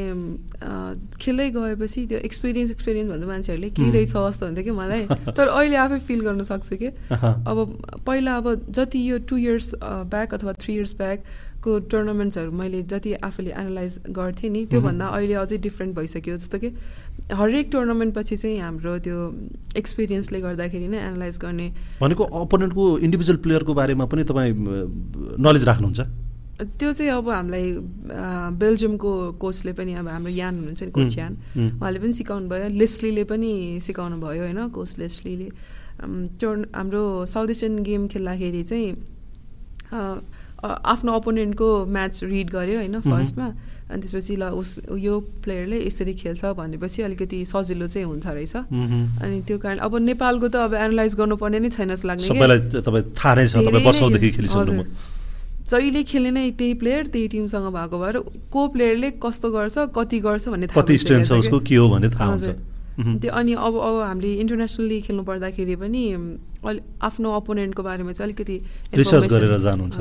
खेल्दै 1.16 1.48
गएपछि 1.50 2.06
त्यो 2.06 2.18
एक्सपिरियन्स 2.28 2.70
एक्सपिरियन्स 2.70 3.10
भन्छ 3.10 3.24
मान्छेहरूले 3.24 3.70
के 3.72 3.90
रहेछ 3.90 4.12
जस्तो 4.12 4.46
हुन्थ्यो 4.46 4.64
कि 4.64 4.70
मलाई? 4.76 5.06
तर 5.32 5.48
अहिले 5.48 5.76
आफै 5.80 5.98
फिल 6.04 6.20
गर्न 6.20 6.42
सक्छु 6.44 6.76
कि? 6.76 6.92
अब 7.08 7.56
पहिला 8.04 8.36
अब 8.36 8.68
जति 8.68 9.00
यो 9.10 9.18
टु 9.24 9.36
इयर्स 9.36 9.74
ब्याक 10.12 10.34
अथवा 10.34 10.52
थ्री 10.60 10.74
इयर्स 10.74 10.92
ब्याकको 11.60 11.88
टुर्नामेन्ट्सहरू 11.88 12.50
मैले 12.52 12.82
जति 12.82 13.12
आफूले 13.20 13.50
एनालाइज 13.52 14.00
गर्थेँ 14.10 14.50
नि 14.50 14.64
त्योभन्दा 14.66 15.06
अहिले 15.06 15.34
अझै 15.34 15.58
डिफ्रेन्ट 15.58 15.96
भइसक्यो। 15.96 16.36
जस्तो 16.36 16.58
कि 16.58 16.68
हरेक 17.32 17.68
टुर्नामेन्ट 17.72 18.14
पछि 18.14 18.36
चाहिँ 18.36 18.58
हाम्रो 18.60 18.98
त्यो 19.04 19.18
एक्सपिरियन्सले 19.76 20.40
गर्दाखेरि 20.40 20.88
नै 20.88 20.98
एनालाइज 20.98 21.38
गर्ने 21.38 21.68
भनेको 22.00 22.24
अपोनेन्टको 22.24 22.84
इन्डिभिजुअल 22.98 23.38
प्लेयरको 23.44 23.74
बारेमा 23.74 24.04
पनि 24.06 24.24
तपाईँ 24.24 24.52
नलेज 25.36 25.64
राख्नुहुन्छ? 25.68 26.00
त्यो 26.60 26.92
चाहिँ 26.92 27.12
अब 27.12 27.28
हामीलाई 27.28 27.66
बेल्जियमको 28.56 29.12
कोचले 29.40 29.72
पनि 29.72 29.92
अब 30.00 30.08
हाम्रो 30.08 30.32
यान 30.32 30.54
हुनुहुन्छ 30.56 30.82
नि 30.82 30.90
कोच 30.96 31.16
यान 31.18 31.32
उहाँले 31.76 31.98
पनि 32.00 32.12
सिकाउनु 32.12 32.48
भयो 32.48 32.68
लेस्लीले 32.80 33.24
पनि 33.24 33.52
सिकाउनु 33.84 34.16
भयो 34.24 34.42
होइन 34.44 34.68
कोच 34.68 34.98
लेस्लीले 34.98 35.48
त्यो 36.40 36.50
हाम्रो 36.72 37.02
साउथ 37.28 37.48
एसियन 37.50 37.82
गेम 37.84 38.06
खेल्दाखेरि 38.08 38.62
चाहिँ 38.64 38.92
आफ्नो 40.64 41.12
अपोनेन्टको 41.12 41.68
म्याच 41.86 42.14
रिड 42.24 42.48
गऱ्यो 42.50 42.76
होइन 42.78 43.00
फर्स्टमा 43.00 43.46
अनि 43.90 44.00
त्यसपछि 44.00 44.34
ल 44.36 44.42
उस 44.54 44.70
यो 44.98 45.14
प्लेयरले 45.44 45.78
यसरी 45.86 46.14
खेल्छ 46.14 46.44
भनेपछि 46.58 47.02
अलिकति 47.02 47.38
सजिलो 47.44 47.86
चाहिँ 47.86 48.06
हुन्छ 48.06 48.26
रहेछ। 48.26 48.56
अनि 48.56 49.42
त्यो 49.46 49.58
कारण 49.58 49.78
अब 49.78 49.96
नेपालको 49.96 50.48
त 50.48 50.56
अब 50.56 50.74
एनालाइज 50.74 51.14
गर्नुपर्ने 51.16 51.58
नै 51.58 51.70
छैन 51.70 51.90
जस्तो 51.94 52.08
लाग्ने 52.08 52.26
जहिले 55.70 56.02
खेल्ने 56.02 56.30
नै 56.30 56.50
त्यही 56.50 56.74
प्लेयर 56.74 57.06
त्यही 57.06 57.28
टिमसँग 57.28 57.66
भएको 57.74 57.98
भएर 57.98 58.16
को 58.52 58.60
प्लेयरले 58.68 59.10
कस्तो 59.22 59.50
गर्छ 59.50 59.76
कति 59.94 60.18
गर्छ 60.20 60.44
थाहा 60.46 60.50
भन्ने 60.50 60.66
थाहा 62.10 62.26
हुन्छ। 62.26 62.48
त्यो 63.00 63.30
अनि 63.32 63.52
अब 63.56 63.74
अब 63.88 63.96
हामीले 64.04 64.30
इन्टरनेसनली 64.44 65.00
खेल्नु 65.06 65.22
पर्दाखेरि 65.24 65.76
पनि 65.82 66.02
अलि 66.60 66.80
आफ्नो 67.08 67.28
अपोनेन्टको 67.40 67.82
बारेमा 67.82 68.12
चाहिँ 68.12 68.28
अलिकति 68.28 68.56
रिसर्च 69.00 69.24
गरेर 69.32 69.56
जानुहुन्छ 69.64 69.98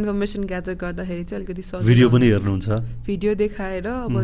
इन्फर्मेसन 0.00 0.42
ग्यादर 0.48 0.74
गर्दाखेरि 0.80 1.24
चाहिँ 1.24 1.44
अलिकति 1.44 1.62
भिडियो 1.84 2.08
पनि 2.08 2.26
हेर्नुहुन्छ। 2.32 2.68
भिडियो 3.06 3.34
देखाएर 3.44 3.86
अब 3.86 4.16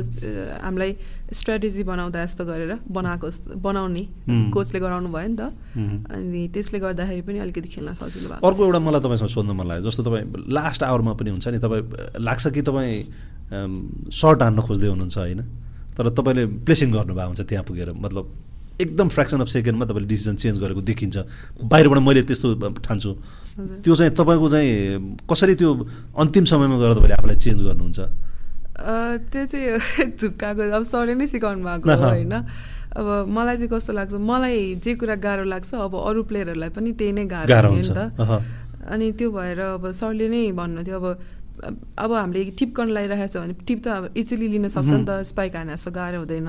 हामीलाई 0.64 0.90
स्ट्राटेजी 1.36 1.82
बनाउँदा 1.84 2.24
जस्तो 2.24 2.44
गरेर 2.48 2.72
बनाएको 2.88 3.28
बनाउने 3.60 4.04
कोचले 4.54 4.78
गराउनु 4.80 5.08
भयो 5.12 5.28
नि 5.28 5.36
त। 5.36 5.52
अनि 6.16 6.40
त्यसले 6.54 6.78
गर्दाखेरि 6.80 7.22
पनि 7.28 7.38
अलिकति 7.44 7.68
खेल्न 7.68 7.92
सजिलो 8.00 8.28
भयो 8.32 8.40
अर्को 8.40 8.60
एउटा 8.64 8.80
मलाई 8.80 9.00
तपाईँसँग 9.04 9.30
सोध्नु 9.36 9.52
मन 9.52 9.66
लाग्यो 9.68 9.90
जस्तो 9.90 10.02
तपाईँ 10.08 10.24
लास्ट 10.48 10.82
आवरमा 10.88 11.12
पनि 11.20 11.30
हुन्छ 11.36 11.46
नि 11.52 11.58
तपाईँ 11.60 11.82
लाग्छ 12.24 12.44
कि 12.56 12.62
तपाईँ 12.64 12.96
सर्ट 14.08 14.42
हान्न 14.42 14.60
खोज्दै 14.64 14.88
हुनुहुन्छ 14.88 15.18
होइन? 15.18 15.40
तर 16.00 16.08
तपाईँले 16.16 16.44
प्लेसिङ 16.64 16.88
गर्नुभएको 16.96 17.28
हुन्छ 17.28 17.40
त्यहाँ 17.44 17.64
पुगेर। 17.68 17.92
मतलब 17.92 18.24
एकदम 18.80 19.08
फ्रेक्सन 19.12 19.40
अफ 19.44 19.48
सेकेन्डमा 19.52 19.84
तपाईँले 19.84 20.08
डिसिजन 20.08 20.36
चेन्ज 20.40 20.56
गरेको 20.58 20.80
देखिन्छ। 20.80 21.16
बाहिरबाट 21.68 21.98
मैले 22.00 22.22
त्यस्तो 22.24 22.48
ठान्छु। 22.80 23.10
त्यो 23.84 23.94
चाहिँ 23.94 24.12
तपाईँको 24.16 24.48
चाहिँ 24.48 24.72
कसरी 25.28 25.54
त्यो 25.60 25.70
अन्तिम 26.16 26.44
समयमा 26.48 26.76
गएर 26.80 26.92
तपाईँले 26.96 27.14
आफूलाई 27.20 27.36
चेन्ज 27.36 27.60
गर्नुहुन्छ? 27.60 28.00
त्यो 29.28 29.44
चाहिँ 29.52 30.16
झुक्काको 30.20 30.62
अब 30.72 30.82
सरले 30.88 31.14
नै 31.20 31.26
सिकाउनु 31.28 31.60
भएको 31.60 31.92
होइन। 32.08 32.32
अब 32.96 33.06
मलाई 33.28 33.56
चाहिँ 33.60 33.68
कस्तो 33.68 33.92
लाग्छ 33.92 34.14
मलाई 34.16 34.80
जे 34.80 34.94
कुरा 34.96 35.14
गाह्रो 35.20 35.44
लाग्छ 35.44 35.74
अब 35.76 35.94
अरू 36.00 36.22
प्लेयरहरूलाई 36.24 36.70
पनि 36.72 36.90
त्यही 36.96 37.12
नै 37.12 37.24
गाह्रो 37.28 37.68
हो 37.68 37.76
नि 37.76 37.84
त। 37.84 38.00
अनि 38.80 39.12
त्यो 39.12 39.28
भएर 39.30 39.60
अब 39.76 39.84
सरले 39.92 40.26
नै 40.32 40.40
भन्नुहुन्थ्यो 40.56 40.96
अब 40.96 41.06
अब 41.60 42.12
हामीले 42.12 42.44
टिप 42.58 42.70
गर्न 42.76 42.90
लगाइरहेको 42.96 43.32
छ 43.32 43.36
भने 43.36 43.54
टिप 43.68 43.78
त 43.84 43.88
अब 43.88 44.04
इजिली 44.16 44.46
लिन 44.48 44.68
सक्छ 44.68 44.90
नि 44.90 45.04
त 45.04 45.22
स्पाइक 45.30 45.56
हाने 45.56 45.72
जस्तो 45.76 45.90
गाह्रो 45.90 46.18
हुँदैन। 46.24 46.48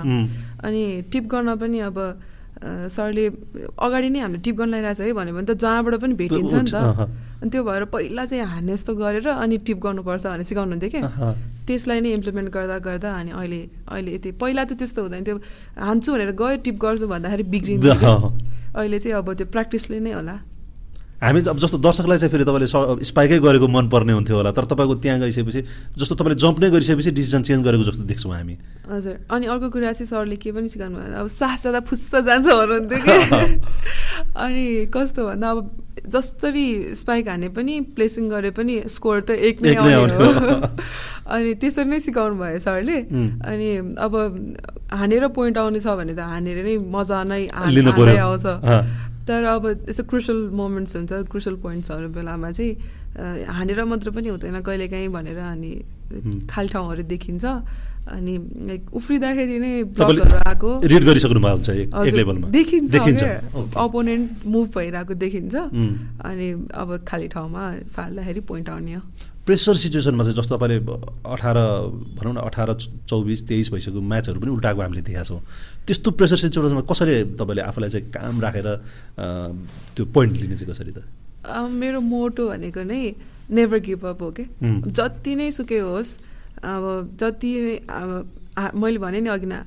अनि 0.63 0.81
टिप 1.11 1.25
गर्न 1.31 1.55
पनि 1.59 1.79
अब 1.87 1.97
सरले 2.61 3.25
अगाडि 3.73 4.09
नै 4.09 4.19
हामीले 4.21 4.41
टिप 4.45 4.55
गर्न 4.55 4.69
लगाइरहेको 4.71 5.03
छ 5.03 5.07
है 5.07 5.13
भन्यो 5.17 5.33
भने 5.35 5.47
त 5.49 5.57
जहाँबाट 5.57 5.95
पनि 6.01 6.13
भेटिन्छ 6.13 6.53
नि 6.53 6.71
त। 6.71 7.09
अनि 7.41 7.49
त्यो 7.49 7.63
भएर 7.65 7.83
पहिला 7.89 8.25
चाहिँ 8.29 8.45
हान्ने 8.45 8.73
जस्तो 8.77 8.91
गरेर 8.95 9.27
अनि 9.33 9.57
टिप 9.65 9.77
गर्नुपर्छ 9.81 10.25
भनेर 10.27 10.45
सिकाउनुहुन्थ्यो 10.45 10.89
क्या 10.93 11.33
त्यसलाई 11.65 11.99
नै 12.05 12.11
इम्प्लिमेन्ट 12.13 12.49
गर्दा 12.53 12.77
गर्दा 12.85 13.09
अनि 13.17 13.31
अहिले 13.33 13.61
अहिले 13.89 14.11
यति 14.13 14.29
पहिला 14.37 14.63
त 14.69 14.77
त्यस्तो 14.77 15.01
हुँदैन 15.01 15.23
थियो। 15.25 15.37
हान्छु 15.81 16.09
भनेर 16.13 16.31
गयो 16.37 16.57
टिप 16.61 16.77
गर्छु 16.85 17.05
भन्दाखेरि 17.09 17.43
बिग्रिन्छ 17.49 17.85
अहिले 18.77 18.97
चाहिँ 18.99 19.15
अब 19.17 19.33
त्यो 19.33 19.45
प्र्याक्टिसले 19.49 19.99
नै 20.05 20.13
होला। 20.21 20.35
हामी 21.21 21.39
अब 21.45 21.57
जस्तो 21.61 21.77
दर्शकलाई 21.77 22.17
चाहिँ 22.17 22.31
फेरि 22.33 22.45
तपाईँले 22.49 23.05
स्पाइकै 23.05 23.37
गरेको 23.45 23.67
मनपर्ने 23.69 24.13
हुन्थ्यो 24.13 24.35
होला 24.37 24.51
तर 24.57 24.65
तपाईँको 24.73 24.95
त्यहाँ 25.05 25.19
गइसकेपछि 25.21 25.61
जस्तो 26.01 26.15
तपाईँले 26.17 26.37
जम्प 26.41 26.57
नै 26.59 26.69
गरिसकेपछि 26.73 27.11
डिसिजन 27.13 27.41
चेन्ज 27.45 27.61
गरेको 27.61 27.83
जस्तो 27.89 28.03
देख्छौँ 28.09 28.33
हामी। 28.33 28.55
हजुर 28.89 29.15
अनि 29.29 29.45
अर्को 29.45 29.69
कुरा 29.69 29.91
चाहिँ 30.01 30.09
सरले 30.09 30.35
के 30.41 30.49
पनि 30.49 30.67
सिकाउनु 30.73 30.97
भयो 30.97 31.21
अब 31.21 31.27
सास 31.29 31.63
जाँदा 31.63 31.79
फुस्स 31.85 32.25
जान्छ 32.25 32.47
भन्नुहुन्थ्यो 32.49 32.99
कि? 33.05 33.61
अनि 34.43 34.65
कस्तो 34.89 35.21
भन्दा 35.29 35.49
अब 35.51 35.57
जसरी 36.09 36.65
स्पाइक 36.97 37.29
हाने 37.29 37.49
पनि 37.53 37.73
प्लेसिङ 37.93 38.29
गरे 38.29 38.51
पनि 38.57 38.81
स्कोर 38.89 39.21
त 39.21 39.37
एक 39.37 39.61
नै 39.61 39.75
आउने 39.77 40.15
हो। 40.17 40.57
अनि 41.37 41.53
त्यसरी 41.61 41.85
नै 41.85 41.99
सिकाउनु 42.01 42.35
भयो 42.41 42.59
सरले। 42.65 42.97
अनि 43.45 43.69
अब 43.93 44.13
हानेर 44.89 45.27
पोइन्ट 45.37 45.57
आउने 45.57 45.79
छ 45.79 45.87
भने 46.01 46.17
त 46.17 46.25
हानेर 46.25 46.65
नै 46.65 46.75
मजा 46.81 47.23
नै 47.29 47.45
आउँछ। 47.53 48.45
तर 49.27 49.43
अब 49.43 49.63
यस्तो 49.89 50.03
क्रुसल 50.09 50.37
मोमेन्ट्स 50.53 50.95
हुन्छ 50.95 51.11
क्रुसल 51.31 51.55
पोइन्ट्सहरू 51.61 52.07
बेलामा 52.15 52.51
चाहिँ 52.51 52.73
हानेर 53.47 53.83
मात्र 53.85 54.09
पनि 54.11 54.27
हुँदैन 54.27 54.61
कहिलेकाहीँ 54.61 55.09
भनेर 55.11 55.37
अनि 55.37 55.71
खाली 56.49 56.69
ठाउँहरू 56.69 57.03
देखिन्छ। 57.03 57.45
अनि 58.01 58.33
लाइक 58.67 58.81
उफ्रिँदाखेरि 58.97 59.57
नै 59.61 59.73
ब्लकहरू 59.93 60.37
आएको। 60.49 60.69
रिड 60.83 61.03
गरिसक्नु 61.05 61.39
भएको 61.39 61.53
हुन्छ 61.53 61.69
देखिन्छ 62.49 63.23
अपोनेन्ट 63.77 64.45
मुभ 64.45 64.65
भइरहेको 64.75 65.13
देखिन्छ। 65.21 65.55
अनि 66.25 66.47
अब 66.73 66.89
खाली 67.07 67.27
ठाउँमा 67.29 67.63
फाल्दाखेरि 67.95 68.41
पोइन्ट 68.49 68.69
आउने 68.69 68.93
हो। 68.93 69.01
प्रेसर 69.45 69.75
सिचुएसनमा 69.75 70.23
चाहिँ 70.23 70.37
जस्तो 70.37 70.55
तपाईँले 70.55 70.77
अठार 71.25 71.57
भनौँ 72.17 72.33
न 72.33 72.37
अठार 72.45 72.73
चौबिस 73.09 73.41
तेइस 73.47 73.71
भइसक्यो 73.73 74.01
म्याचहरू 74.01 74.39
पनि 74.39 74.51
उल्टाएको 74.51 74.81
हामीले 74.81 75.01
देखाएको 75.01 75.27
छौँ। 75.27 75.41
त्यस्तो 75.87 76.11
प्रेसर 76.13 76.37
सिचुएसनमा 76.45 76.85
कसरी 76.85 77.13
तपाईँले 77.41 77.61
आफूलाई 77.61 77.89
चाहिँ 77.89 78.05
काम 78.13 78.41
राखेर 78.41 78.67
त्यो 79.97 80.05
पोइन्ट 80.13 80.33
लिने 80.41 80.55
चाहिँ 80.55 80.69
कसरी 80.73 80.91
त? 80.93 81.01
मेरो 81.73 81.99
मोटो 81.99 82.47
भनेको 82.49 82.81
नै 82.85 83.01
नेभर 83.49 83.79
गिभ 83.81 84.05
अप 84.05 84.21
हो 84.21 84.29
कि? 84.37 84.45
जति 84.93 85.35
नै 85.35 85.49
सुकै 85.51 85.79
होस् 85.89 86.11
अब 86.61 87.17
जति 87.17 87.51
अब 87.89 88.09
मैले 88.77 88.97
भने 89.01 89.19
नि 89.25 89.29
अघि 89.29 89.47
न 89.49 89.65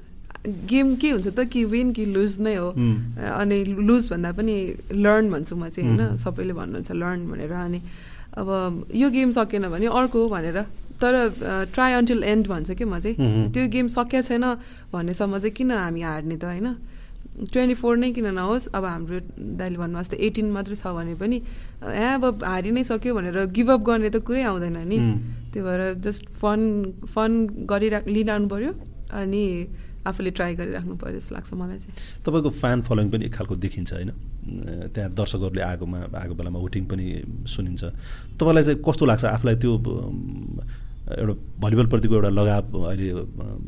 गेम 0.71 0.95
के 1.03 1.11
हुन्छ 1.11 1.29
त 1.35 1.51
कि 1.51 1.65
विन 1.67 1.93
कि 1.93 2.05
लुज 2.15 2.41
नै 2.41 2.55
हो। 2.55 2.71
अनि 2.71 3.59
लुज 3.65 4.11
भन्दा 4.13 4.31
पनि 4.39 4.55
लर्न 4.93 5.31
भन्छु 5.35 5.57
म 5.57 5.69
चाहिँ 5.69 5.89
होइन? 5.89 6.17
सबैले 6.17 6.53
भन्नुहुन्छ 6.53 6.91
लर्न 6.95 7.21
भनेर। 7.27 7.53
अनि 7.53 7.81
अब 8.35 8.49
यो 8.95 9.11
गेम 9.11 9.31
सकेन 9.33 9.69
भने 9.69 9.87
अर्को 9.87 10.29
भनेर 10.29 10.59
तर 11.01 11.15
ट्राई 11.75 11.93
अन्टिल 11.93 12.23
एन्ड 12.23 12.47
भन्छ 12.49 12.71
कि 12.79 12.85
म 12.85 12.99
चाहिँ? 12.99 13.51
त्यो 13.53 13.69
गेम 13.69 13.87
सकिया 13.89 14.23
छैन 14.23 14.45
भन्नेसम्म 14.93 15.39
चाहिँ 15.39 15.55
किन 15.55 15.71
हामी 15.71 16.03
हार्ने 16.03 16.37
त 16.37 16.45
होइन? 16.45 16.69
ट्वेन्टी 17.35 17.75
फोर 17.75 17.97
नै 17.99 18.11
किन 18.15 18.27
नहोस्? 18.35 18.69
अब 18.75 18.85
हाम्रो 18.85 19.19
दाइले 19.59 19.79
भन्नु 19.79 19.99
जस्तै 19.99 20.17
एटिन 20.27 20.51
मात्रै 20.55 20.77
छ 20.79 20.87
भने 20.95 21.15
पनि 21.19 21.37
यहाँ 21.83 22.15
अब 22.19 22.45
हारि 22.47 22.71
नै 22.71 22.83
सक्यो 22.87 23.15
भनेर 23.15 23.51
गिभअप 23.51 23.81
गर्ने 23.83 24.11
त 24.11 24.23
कुरै 24.23 24.43
आउँदैन 24.51 24.79
नि। 24.87 24.99
त्यही 25.51 25.63
भएर 25.67 25.83
जस्ट 25.99 26.23
फन 26.39 26.61
फन 27.11 27.31
गरिरा 27.71 27.99
लिइरहनु 28.07 28.47
पऱ्यो 28.49 28.71
अनि 29.19 29.45
आफूले 30.07 30.31
ट्राई 30.31 30.55
गरिराख्नु 30.55 30.95
पऱ्यो 31.01 31.19
जस्तो 31.19 31.35
लाग्छ 31.35 31.51
मलाई 31.55 31.79
चाहिँ। 31.79 31.97
तपाईँको 32.25 32.51
फ्यान 32.51 32.79
फलोइङ 32.89 33.09
पनि 33.11 33.25
एक 33.25 33.35
खालको 33.35 33.55
देखिन्छ 33.57 33.93
होइन? 33.93 34.11
त्यहाँ 34.95 35.11
दर्शकहरूले 35.17 35.63
आगोमा 35.63 35.99
आएको 36.13 36.35
बेलामा 36.35 36.59
वोटिङ 36.61 36.85
पनि 36.85 37.05
सुनिन्छ। 37.49 37.83
तपाईँलाई 38.37 38.65
चाहिँ 38.65 38.79
कस्तो 38.85 39.05
लाग्छ? 39.07 39.25
आफूलाई 39.25 39.57
त्यो 39.57 39.73
एउटा 41.05 41.35
भलिबलप्रतिको 41.61 42.15
एउटा 42.15 42.31
लगाव 42.33 42.65
अहिले 42.81 43.09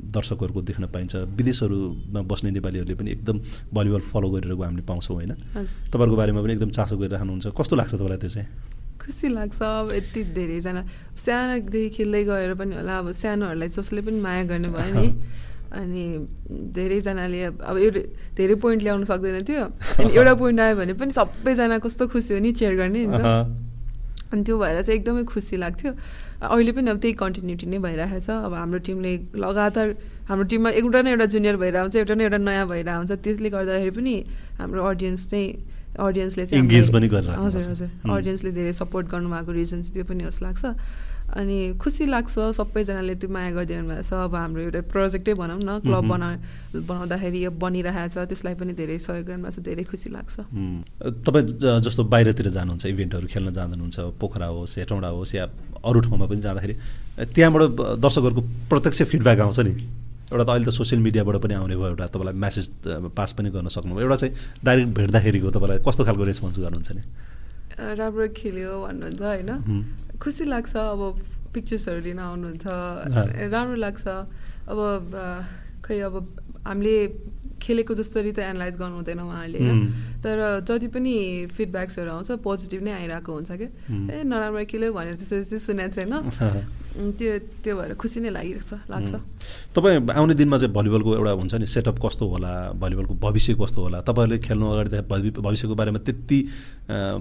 दर्शकहरूको 0.09 0.61
देख्न 0.63 0.85
पाइन्छ। 0.89 1.15
विदेशहरूमा 1.37 2.21
बस्ने 2.25 2.51
नेपालीहरूले 2.57 2.97
पनि 2.97 3.11
एकदम 3.13 3.37
भलिबल 3.77 4.01
फलो 4.09 4.29
गरिरहेको 4.31 4.63
हामीले 4.63 4.85
पाउँछौँ 4.89 5.17
होइन? 5.17 5.33
तपाईँहरूको 5.93 6.17
बारेमा 6.17 6.41
पनि 6.41 6.53
एकदम 6.53 6.71
चासो 6.73 6.97
गरिराख्नुहुन्छ। 6.97 7.47
कस्तो 7.53 7.77
लाग्छ 7.77 7.93
तपाईँलाई 7.95 8.19
त्यो 8.25 8.31
चाहिँ? 8.37 8.49
खुसी 8.97 9.29
लाग्छ 9.29 9.61
अब 9.63 9.93
यति 9.93 10.21
धेरैजना। 10.33 10.83
सानोदेखि 11.13 11.89
खेल्दै 11.97 12.23
गएर 12.25 12.55
पनि 12.57 12.75
होला 12.81 12.95
अब 12.99 13.13
सानोहरूलाई 13.13 13.69
जसले 13.69 14.01
पनि 14.01 14.21
माया 14.21 14.43
गर्ने 14.51 14.69
भयो 14.73 14.93
नि। 14.97 15.09
अनि 15.77 16.05
धेरैजनाले 16.73 17.43
अब 17.45 17.77
एउटा 17.77 18.01
धेरै 18.37 18.55
पोइन्ट 18.65 18.83
ल्याउनु 18.83 19.05
सक्दैन 19.05 19.45
थियो। 19.45 19.65
अनि 20.01 20.11
एउटा 20.17 20.35
पोइन्ट 20.41 20.61
आयो 20.61 20.75
भने 20.77 20.93
पनि 20.97 21.13
सबैजना 21.13 21.79
कस्तो 21.85 22.09
खुसी 22.09 22.35
हो 22.35 22.41
नि 22.41 22.53
चेयर 22.53 22.75
गर्ने 22.77 23.07
नि 23.07 23.19
त। 23.19 23.27
अनि 24.33 24.43
त्यो 24.43 24.59
भएर 24.59 24.83
चाहिँ 24.83 24.99
एकदमै 24.99 25.23
खुसी 25.31 25.57
लाग्थ्यो। 25.57 25.93
अहिले 26.43 26.73
पनि 26.73 26.91
अब 26.91 26.99
त्यही 26.99 27.15
कन्टिन्युटी 27.23 27.67
नै 27.71 27.79
भइरहेको 27.79 28.21
छ। 28.21 28.29
अब 28.47 28.53
हाम्रो 28.55 28.79
टिमले 28.83 29.13
लगातार 29.39 29.89
हाम्रो 30.29 30.47
टिममा 30.51 30.71
एउटा 30.83 31.01
न 31.03 31.07
एउटा 31.15 31.27
जुनियर 31.31 31.57
भएर 31.57 31.77
आउँछ 31.77 31.97
एउटा 31.97 32.15
न 32.15 32.21
एउटा 32.27 32.39
नयाँ 32.43 32.67
भएर 32.67 32.89
आउँछ। 32.89 33.13
त्यसले 33.23 33.49
गर्दाखेरि 33.55 33.93
पनि 33.95 34.15
हाम्रो 34.59 34.81
अडियन्स 34.83 35.31
चाहिँ 35.31 35.49
अडियन्सले 35.97 36.45
चाहिँ 36.47 36.61
हजुर 36.67 37.65
हजुर। 37.71 37.89
अडियन्सले 38.11 38.51
धेरै 38.53 38.73
सपोर्ट 38.83 39.07
गर्नुभएको 39.15 39.53
रिजन्स 39.53 39.87
त्यो 39.95 40.05
पनि 40.05 40.25
जस्तो 40.29 40.45
लाग्छ। 40.45 40.65
अनि 41.27 41.75
खुसी 41.83 42.07
लाग्छ 42.07 42.35
सबैजनाले 42.55 43.15
त्यो 43.19 43.29
माया 43.29 43.51
गरिदिनु 43.59 43.89
भएको 43.89 44.03
छ। 44.03 44.13
अब 44.15 44.35
हाम्रो 44.35 44.61
एउटा 44.63 44.81
प्रोजेक्टै 44.87 45.35
भनौँ 45.35 45.59
न 45.59 45.83
क्लब 45.83 46.05
बना 46.07 46.29
बनाउँदाखेरि 46.87 47.39
यो 47.45 47.51
बनिरहेको 47.51 48.09
छ 48.15 48.17
त्यसलाई 48.31 48.55
पनि 48.55 48.73
धेरै 48.79 48.99
सहयोग 49.03 49.27
गर्नु 49.27 49.51
छ 49.51 49.59
धेरै 49.59 49.85
खुसी 49.91 50.09
लाग्छ। 50.15 50.35
तपाईँ 51.27 51.83
जस्तो 51.83 52.03
बाहिरतिर 52.07 52.49
जानुहुन्छ 52.57 52.87
इभेन्टहरू 52.87 53.27
खेल्न 53.27 53.53
जानुहुन्छ 53.59 53.97
पोखरा 54.23 54.47
होस् 54.55 54.79
हेटौँडा 54.79 55.09
होस् 55.19 55.35
या 55.35 55.45
अरू 55.83 55.99
ठाउँमा 56.07 56.27
पनि 56.31 56.41
जाँदाखेरि 56.47 56.75
त्यहाँबाट 57.35 57.63
दर्शकहरूको 57.99 58.43
प्रत्यक्ष 58.71 59.03
फिडब्याक 59.11 59.41
आउँछ 59.41 59.61
नि? 59.67 59.75
एउटा 60.27 60.45
त 60.45 60.49
अहिले 60.51 60.67
त 60.67 60.75
सोसियल 60.75 61.01
मिडियाबाट 61.03 61.37
पनि 61.43 61.55
आउने 61.55 61.77
भयो 61.77 61.89
एउटा 61.95 62.07
तपाईँलाई 62.11 62.35
म्यासेज 62.35 62.67
पास 63.15 63.31
पनि 63.39 63.51
गर्न 63.51 63.69
सक्नुभयो। 63.71 64.03
एउटा 64.07 64.17
चाहिँ 64.17 64.35
डाइरेक्ट 64.65 64.91
भेट्दाखेरिको 64.99 65.51
तपाईँलाई 65.51 65.79
कस्तो 65.87 66.03
खालको 66.07 66.25
रेस्पोन्स 66.25 66.59
गर्नुहुन्छ 66.59 66.91
नि? 66.97 67.03
राम्रो 67.79 68.27
खेल्यो 68.37 68.73
भन्नुहुन्छ 68.83 69.23
होइन? 69.23 69.51
खुसी 70.21 70.45
लाग्छ 70.45 70.77
अब 70.77 71.01
पिक्चर्सहरू 71.55 72.01
लिन 72.01 72.19
आउनुहुन्छ। 72.19 72.67
राम्रो 73.53 73.77
लाग्छ। 73.77 74.05
अब 74.69 74.79
खै 75.85 75.99
अब 76.09 76.15
हामीले 76.67 76.97
खेलेको 77.57 77.95
जसरी 77.95 78.33
त 78.33 78.39
एनालाइज 78.53 78.77
गर्नु 78.77 78.97
हुँदैन 79.01 79.21
उहाँहरूले 79.21 79.59
होइन? 79.59 79.81
तर 80.25 80.37
जति 80.69 80.89
पनि 80.93 81.15
फिडब्याक्सहरू 81.57 82.11
आउँछ 82.11 82.31
पोजिटिभ 82.45 82.81
नै 82.85 82.93
आइरहेको 82.93 83.33
हुन्छ 83.33 83.51
क्या? 83.61 83.71
ए 84.13 84.23
नराम्रो 84.25 84.65
खेल्यो 84.73 84.93
भनेर 84.93 85.15
त्यसरी 85.21 85.45
चाहिँ 85.45 85.63
सुनेको 85.65 85.93
छैन। 85.97 86.13
त्यो 86.97 87.31
त्यो 87.63 87.73
भएर 87.77 87.95
खुसी 88.01 88.21
नै 88.21 88.31
लागिरहेको 88.33 88.65
छ 88.65 88.81
लाग्छ। 88.89 89.13
तपाईँ 89.77 90.01
आउने 90.17 90.35
दिनमा 90.35 90.57
चाहिँ 90.59 90.73
भलिबलको 90.73 91.11
एउटा 91.17 91.33
हुन्छ 91.37 91.55
नि 91.61 91.67
सेटअप 91.67 91.97
कस्तो 92.01 92.25
होला 92.25 92.53
भलिबलको 92.81 93.15
भविष्य 93.21 93.55
कस्तो 93.61 93.81
होला? 93.83 94.01
तपाईँहरूले 94.01 94.39
खेल्नु 94.41 94.67
अगाडि 94.67 95.31
भविष्यको 95.37 95.75
बारेमा 95.75 95.99
त्यति 96.09 96.39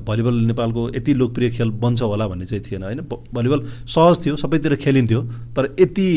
भलिबल 0.08 0.36
नेपालको 0.48 0.82
यति 0.96 1.14
लोकप्रिय 1.14 1.50
खेल 1.52 1.70
बन्छ 1.84 2.02
होला 2.02 2.28
भन्ने 2.28 2.46
चाहिँ 2.46 2.64
थिएन 2.64 2.84
होइन? 2.84 3.02
भलिबल 3.34 3.60
सहज 3.88 4.26
थियो 4.26 4.36
सबैतिर 4.38 4.76
खेलिन्थ्यो 4.80 5.22
तर 5.56 5.76
यति 5.80 6.08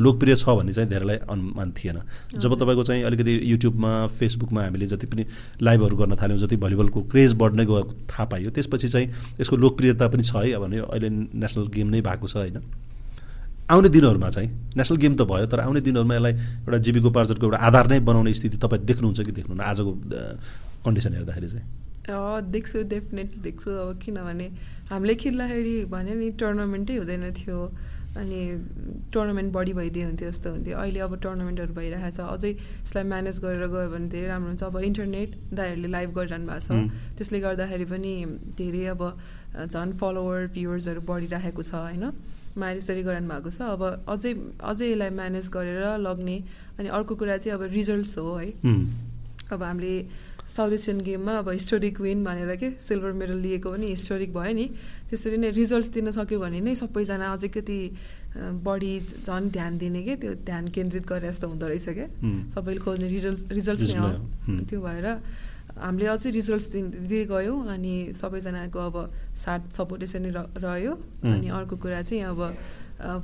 लोकप्रिय 0.00 0.34
छ 0.36 0.48
भन्ने 0.48 0.72
चाहिँ 0.72 0.88
धेरैलाई 0.90 1.16
अनुमान 1.28 1.72
थिएन। 1.76 1.98
जब 2.38 2.54
तपाईँको 2.60 2.84
चाहिँ 2.84 3.02
अलिकति 3.04 3.40
युट्युबमा 3.52 3.92
फेसबुकमा 4.16 4.62
हामीले 4.64 4.86
जति 4.86 5.06
पनि 5.06 5.26
लाइभहरू 5.62 5.96
गर्न 5.96 6.16
थाल्यौँ 6.22 6.38
जति 6.40 6.56
भलिबलको 6.56 7.02
क्रेज 7.12 7.32
बढ्नै 7.34 7.64
गयो 7.66 7.82
थाहा 8.08 8.24
पाइयो 8.32 8.50
त्यसपछि 8.50 8.88
चाहिँ 8.88 9.06
यसको 9.40 9.56
लोकप्रियता 9.56 10.08
पनि 10.08 10.22
छ 10.22 10.36
है 10.36 10.58
भने 10.58 10.78
अहिले 10.80 11.08
नेसनल 11.34 11.66
गेम 11.74 11.88
नै 11.90 12.00
भएको 12.00 12.28
छ 12.28 12.36
होइन? 12.36 12.62
आउने 13.70 13.88
दिनहरूमा 13.88 14.28
चाहिँ 14.28 14.48
नेसनल 14.76 14.96
गेम 15.00 15.14
त 15.14 15.22
भयो 15.24 15.46
तर 15.48 15.60
आउने 15.60 15.80
दिनहरूमा 15.80 16.14
यसलाई 16.14 16.34
एउटा 16.68 16.78
जीविकोपार्जनको 16.84 17.44
एउटा 17.46 17.58
आधार 17.68 17.86
नै 17.88 17.98
बनाउने 18.04 18.34
स्थिति 18.34 18.56
तपाईँ 18.60 18.84
देख्नुहुन्छ 18.84 19.20
कि 19.24 19.32
देख्नुहुन्न? 19.32 19.64
आजको 19.64 19.92
कन्डिसन 20.84 21.12
हेर्दाखेरि 21.16 21.48
चाहिँ। 21.48 21.66
देख्छु 22.52 22.82
डेफिनेटली 22.92 23.40
देख्छु 23.42 23.70
अब 23.70 23.90
किनभने 24.04 24.46
हामीले 24.92 25.14
खेल्दाखेरि 25.16 25.74
भने 25.88 26.14
नि 26.14 26.30
टुर्नामेन्टै 26.36 26.96
हुँदैन 27.00 27.24
थियो 27.40 27.58
अनि 28.20 28.40
टुर्नामेन्ट 29.12 29.50
बढी 29.52 29.72
भइदियो 29.74 30.06
हुन्थ्यो 30.06 30.28
जस्तो 30.30 30.50
हुन्थ्यो। 30.50 30.76
अहिले 30.78 31.00
अब 31.00 31.12
टुर्नामेन्टहरू 31.24 31.72
भइरहेको 31.74 32.10
छ। 32.14 32.20
अझै 32.20 32.50
यसलाई 32.84 33.04
म्यानेज 33.10 33.36
गरेर 33.40 33.66
गयो 33.72 33.88
भने 33.90 34.06
धेरै 34.12 34.28
राम्रो 34.28 34.48
हुन्छ। 34.52 34.62
अब 34.62 34.76
इन्टरनेट 34.92 35.30
दाइहरूले 35.56 35.88
लाइभ 35.96 36.10
गरिरहनु 36.14 36.46
भएको 36.46 36.62
छ। 36.62 36.70
त्यसले 37.16 37.38
गर्दाखेरि 37.40 37.86
पनि 37.90 38.12
धेरै 38.60 38.84
अब 38.92 39.02
झन् 39.72 39.92
फलोवर 39.98 40.40
भ्युवर्सहरू 40.54 41.00
बढिरहेको 41.08 41.62
छ 41.64 41.74
होइन? 41.74 42.04
माया 42.56 42.72
त्यसरी 42.74 43.02
गराउनु 43.02 43.28
भएको 43.28 43.50
छ। 43.50 43.60
अब 43.74 43.82
अझै 44.08 44.32
अझै 44.62 44.86
यसलाई 44.90 45.10
म्यानेज 45.10 45.46
गरेर 45.50 45.98
लग्ने 45.98 46.36
अनि 46.78 46.88
अर्को 46.88 47.14
कुरा 47.14 47.36
चाहिँ 47.42 47.54
अब 47.58 47.62
रिजल्ट्स 47.72 48.18
हो 48.18 48.34
है। 48.34 48.48
अब 49.52 49.62
हामीले 49.62 49.94
साउथ 50.54 50.72
एसियन 50.72 51.00
गेममा 51.02 51.32
अब 51.42 51.48
हिस्टोरिक 51.50 52.00
विन 52.00 52.24
भनेर 52.24 52.54
के 52.56 52.68
सिल्भर 52.78 53.12
मेडल 53.18 53.38
लिएको 53.42 53.70
पनि 53.74 53.86
हिस्टोरिक 53.90 54.30
भयो 54.34 54.54
नि। 54.54 54.66
त्यसरी 55.10 55.36
नै 55.36 55.50
रिजल्ट्स 55.50 55.90
दिन 55.90 56.10
सक्यो 56.14 56.38
भने 56.38 56.60
नै 56.62 56.74
सबैजना 56.78 57.26
अझै 57.32 57.48
कति 57.50 57.78
बढी 58.62 58.94
झन् 59.26 59.50
ध्यान 59.50 59.78
दिने 59.78 60.02
के 60.02 60.14
त्यो 60.22 60.32
ध्यान 60.46 60.68
केन्द्रित 60.70 61.04
गरे 61.06 61.28
जस्तो 61.28 61.48
हुँदो 61.48 61.66
रहेछ 61.66 61.88
क्या 61.90 62.08
सबैले 62.54 62.80
खोज्ने 62.86 63.08
रिजल्ट 63.08 63.40
रिजल्ट्स 63.50 63.90
नै 63.90 63.98
हो। 63.98 64.10
त्यो 64.70 64.78
भएर 64.80 65.06
हामीले 65.74 66.06
अझै 66.06 66.30
रिजल्ट्स 66.30 66.66
दिँदै 66.72 67.24
गयौँ 67.26 67.58
अनि 67.74 67.94
सबैजनाको 68.14 68.78
अब 68.78 68.96
साथ 69.34 69.60
सपोर्ट 69.74 70.02
यसरी 70.02 70.30
रह्यो। 70.30 70.92
अनि 71.26 71.48
अर्को 71.50 71.76
कुरा 71.82 72.02
चाहिँ 72.02 72.22
अब 72.30 72.40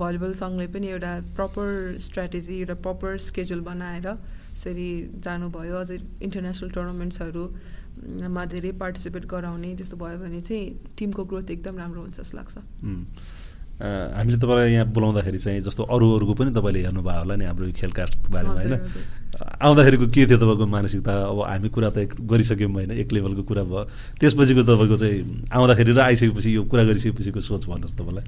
भलिबल 0.00 0.32
सङ्घले 0.34 0.66
पनि 0.74 0.86
एउटा 0.94 1.12
प्रपर 1.38 1.68
स्ट्राटेजी 2.02 2.54
एउटा 2.60 2.74
प्रपर 2.86 3.18
स्केड्युल 3.28 3.60
बनाएर 3.70 4.06
यसरी 4.06 4.90
जानुभयो। 5.24 5.76
अझै 5.78 5.96
इन्टरनेसनल 6.26 6.70
टुर्नामेन्ट्सहरूमा 6.74 8.44
धेरै 8.50 8.72
पार्टिसिपेट 8.82 9.24
गराउने 9.30 9.70
त्यस्तो 9.78 9.96
भयो 10.02 10.18
भने 10.18 10.40
चाहिँ 10.42 10.66
टिमको 10.98 11.22
ग्रोथ 11.30 11.50
एकदम 11.54 11.78
राम्रो 11.78 12.00
हुन्छ 12.02 12.18
जस्तो 12.18 12.36
लाग्छ। 12.36 12.54
हामीले 13.80 14.38
तपाईँलाई 14.42 14.72
यहाँ 14.72 14.86
बोलाउँदाखेरि 14.92 15.38
चाहिँ 15.38 15.60
जस्तो 15.64 15.82
अरू 15.88 16.06
अरूको 16.16 16.34
पनि 16.36 16.50
तपाईँले 16.52 16.80
हेर्नुभयो 16.84 17.18
होला 17.22 17.34
नि 17.40 17.44
हाम्रो 17.48 17.72
खेलकास्टको 17.80 18.28
बारेमा 18.28 18.54
होइन? 18.60 18.74
आउँदाखेरिको 19.40 20.06
के 20.12 20.26
थियो 20.26 20.38
तपाईँको 20.38 20.66
मानसिकता? 20.66 21.12
अब 21.32 21.38
हामी 21.48 21.68
कुरा 21.68 21.90
त 21.90 21.98
गरिसक्यौँ 22.16 22.72
होइन 22.72 22.90
एक 22.92 23.12
लेभलको 23.12 23.42
कुरा 23.48 23.64
भयो। 23.64 23.84
त्यसपछिको 24.20 24.62
तपाईँको 24.68 24.96
चाहिँ 24.96 25.48
आउँदाखेरि 25.48 25.92
र 25.92 26.00
आइसकेपछि 26.00 26.48
यो 26.56 26.62
कुरा 26.68 26.84
गरिसकेपछिको 26.84 27.40
सोच 27.40 27.64
भन्नुहोस् 27.68 27.96
तपाईँलाई। 27.96 28.24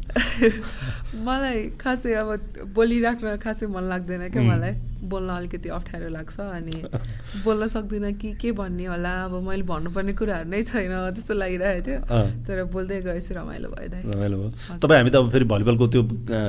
मलाई 1.26 1.58
खासै 1.76 2.12
अब 2.16 2.28
बोलिराख्न 2.72 3.36
खासै 3.44 3.66
मन 3.68 3.84
लाग्दैन 3.92 4.28
क्या 4.32 4.42
मलाई। 4.42 4.72
बोल्न 5.02 5.28
अलिकति 5.28 5.68
अप्ठ्यारो 5.68 6.08
लाग्छ 6.14 6.40
अनि 6.40 6.76
बोल्न 7.44 7.66
सक्दिनँ 7.68 8.12
कि 8.16 8.32
के 8.38 8.52
भन्ने 8.52 8.86
होला। 8.86 9.12
अब 9.24 9.34
मैले 9.42 9.62
भन्नुपर्ने 9.66 10.12
कुराहरू 10.14 10.48
नै 10.48 10.62
छैन 10.62 10.92
त्यस्तो 11.12 11.34
लागिरहेको 11.34 11.82
थियो। 11.82 11.98
तर 12.46 12.64
बोल्दै 12.70 13.00
गएपछि 13.02 13.34
रमाइलो 13.34 13.68
भयो 13.68 13.88
रमाइलो 14.14 14.36
भयो। 14.38 14.50
तपाईँ 14.78 14.98
हामी 14.98 15.10
त 15.10 15.16
अब 15.16 15.30
फेरि 15.32 15.44
भलिबलको 15.44 15.86
त्यो 15.88 16.02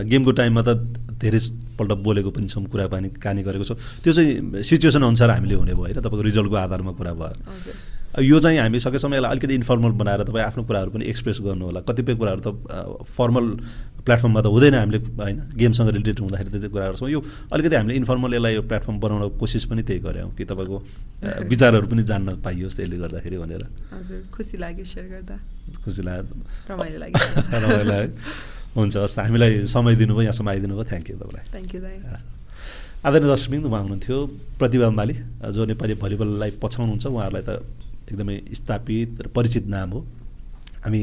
गेमको 0.06 0.32
टाइममा 0.32 0.62
त 0.62 0.70
धेरैपल्ट 1.18 1.92
बोलेको 2.06 2.30
पनि 2.30 2.48
छौँ 2.48 2.66
कुरा 2.70 2.88
पानी 2.94 3.10
कहानी 3.18 3.42
गरेको 3.44 3.66
छौँ। 3.66 3.78
त्यो 4.04 4.14
चाहिँ 4.14 4.53
सिचुएसन 4.62 5.04
अनुसार 5.04 5.30
हामीले 5.32 5.56
हुने 5.56 5.74
भयो 5.74 5.82
होइन 5.84 6.00
तपाईँको 6.00 6.22
रिजल्टको 6.22 6.56
आधारमा 6.56 6.92
कुरा 6.94 7.14
भयो। 7.14 8.22
यो 8.22 8.40
चाहिँ 8.40 8.60
हामी 8.60 8.80
सकेसम्म 8.80 9.14
यसलाई 9.14 9.32
अलिकति 9.32 9.54
इन्फर्मल 9.56 9.92
बनाएर 9.98 10.24
तपाईँ 10.30 10.46
आफ्नो 10.46 10.64
कुराहरू 10.70 10.92
पनि 10.94 11.06
एक्सप्रेस 11.10 11.38
गर्नु 11.42 11.66
होला। 11.66 11.82
कतिपय 11.82 12.16
कुराहरू 12.16 12.42
त 12.46 12.48
फर्मल 13.18 13.46
प्लेटफर्ममा 14.06 14.42
त 14.42 14.46
हुँदैन 14.54 14.76
हामीले 14.76 15.00
होइन 15.18 15.38
गेमसँग 15.58 15.90
रिलेटेड 15.90 16.20
हुँदाखेरि 16.20 16.50
त 16.54 16.62
त्यो 16.62 16.70
कुराहरू 16.70 16.96
छौँ। 17.02 17.10
यो 17.10 17.20
अलिकति 17.52 17.76
हामीले 17.76 17.96
इन्फर्मल 17.98 18.34
यसलाई 18.34 18.54
यो 18.54 18.62
प्लेटफर्म 18.70 19.00
बनाउन 19.00 19.30
कोसिस 19.42 19.66
पनि 19.66 19.82
त्यही 19.82 20.00
गऱ्यौँ 20.06 20.30
कि 20.38 20.46
तपाईँको 20.46 20.78
विचारहरू 21.52 21.88
पनि 21.90 22.04
जान्न 22.04 22.38
पाइयोस् 22.46 22.76
त्यसले 22.78 22.98
गर्दाखेरि 23.02 23.38
भनेर। 23.38 23.64
हजुर 23.98 24.20
खुसी 24.30 24.58
लाग्यो 24.62 24.86
सेयर 24.86 25.06
गर्दा। 25.10 25.36
खुसी 25.82 26.02
लाग्यो। 26.04 26.36
रमाइलो 26.70 26.98
लाग्यो। 27.00 27.26
रमाइलो 27.66 27.98
हुन्छ 28.76 28.96
हस् 28.98 29.20
हामीलाई 29.20 29.66
समय 29.70 29.96
दिनुभयो 29.96 30.22
यहाँसम्म 30.22 30.50
आइदिनु 30.50 30.74
भयो 30.76 30.86
थ्याङ्क 30.92 31.10
यू 31.10 31.18
तपाईँलाई 31.18 31.46
थ्याङ्क 31.50 31.76
यू 31.76 31.82
आदरणीय 33.04 33.30
दर्शकबिन्द 33.30 33.66
उहाँ 33.68 33.82
हुनुहुन्थ्यो 33.82 34.18
प्रतिभा 34.60 34.90
माली 34.90 35.14
जो 35.52 35.66
नेपाली 35.68 35.94
भलिबललाई 36.00 36.52
पछाउनुहुन्छ 36.64 37.06
उहाँहरूलाई 37.06 37.44
त 37.44 37.60
एकदमै 38.08 38.36
स्थापित 38.56 39.10
र 39.20 39.28
परिचित 39.28 39.68
नाम 39.68 39.90
हो। 39.92 40.00
हामी 40.88 41.02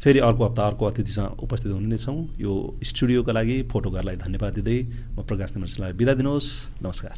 फेरि 0.00 0.18
अर्को 0.24 0.44
हप्ता 0.44 0.62
अर्को 0.64 0.84
अतिथिसँग 0.88 1.44
उपस्थित 1.44 1.72
हुने 1.72 1.88
नै 1.92 1.98
छौँ। 2.00 2.16
यो 2.40 2.52
स्टुडियोका 2.80 3.32
लागि 3.36 3.56
फोटोकारलाई 3.68 4.16
धन्यवाद 4.24 4.52
दिँदै 4.56 4.78
म 5.12 5.28
प्रकाश 5.28 5.52
तिमर्सीलाई 5.52 5.92
बिदा 6.00 6.12
दिनुहोस्। 6.16 6.48
नमस्कार। 6.80 7.16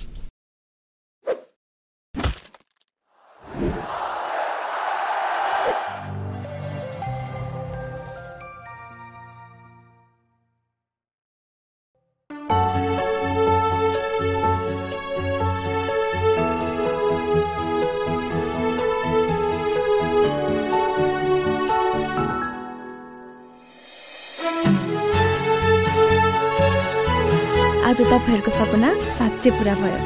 आज 27.96 28.02
तपाईँहरूको 28.04 28.50
सपना 28.52 28.88
साँच्चै 29.16 29.50
पुरा 29.56 29.74
भयो। 29.80 30.00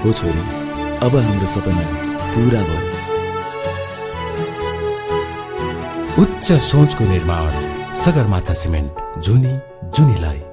हो 0.00 0.12
छोरी 0.16 0.42
अब 1.04 1.12
हाम्रो 1.16 1.48
सपना 1.54 1.84
पुरा 2.32 2.60
भयो। 2.68 2.82
उच्च 6.22 6.48
सोचको 6.72 7.04
निर्माण 7.04 7.52
सगरमाथा 8.00 8.54
सिमेन्ट 8.54 8.92
जुनी 9.20 9.52
जुनीलाई। 9.92 10.47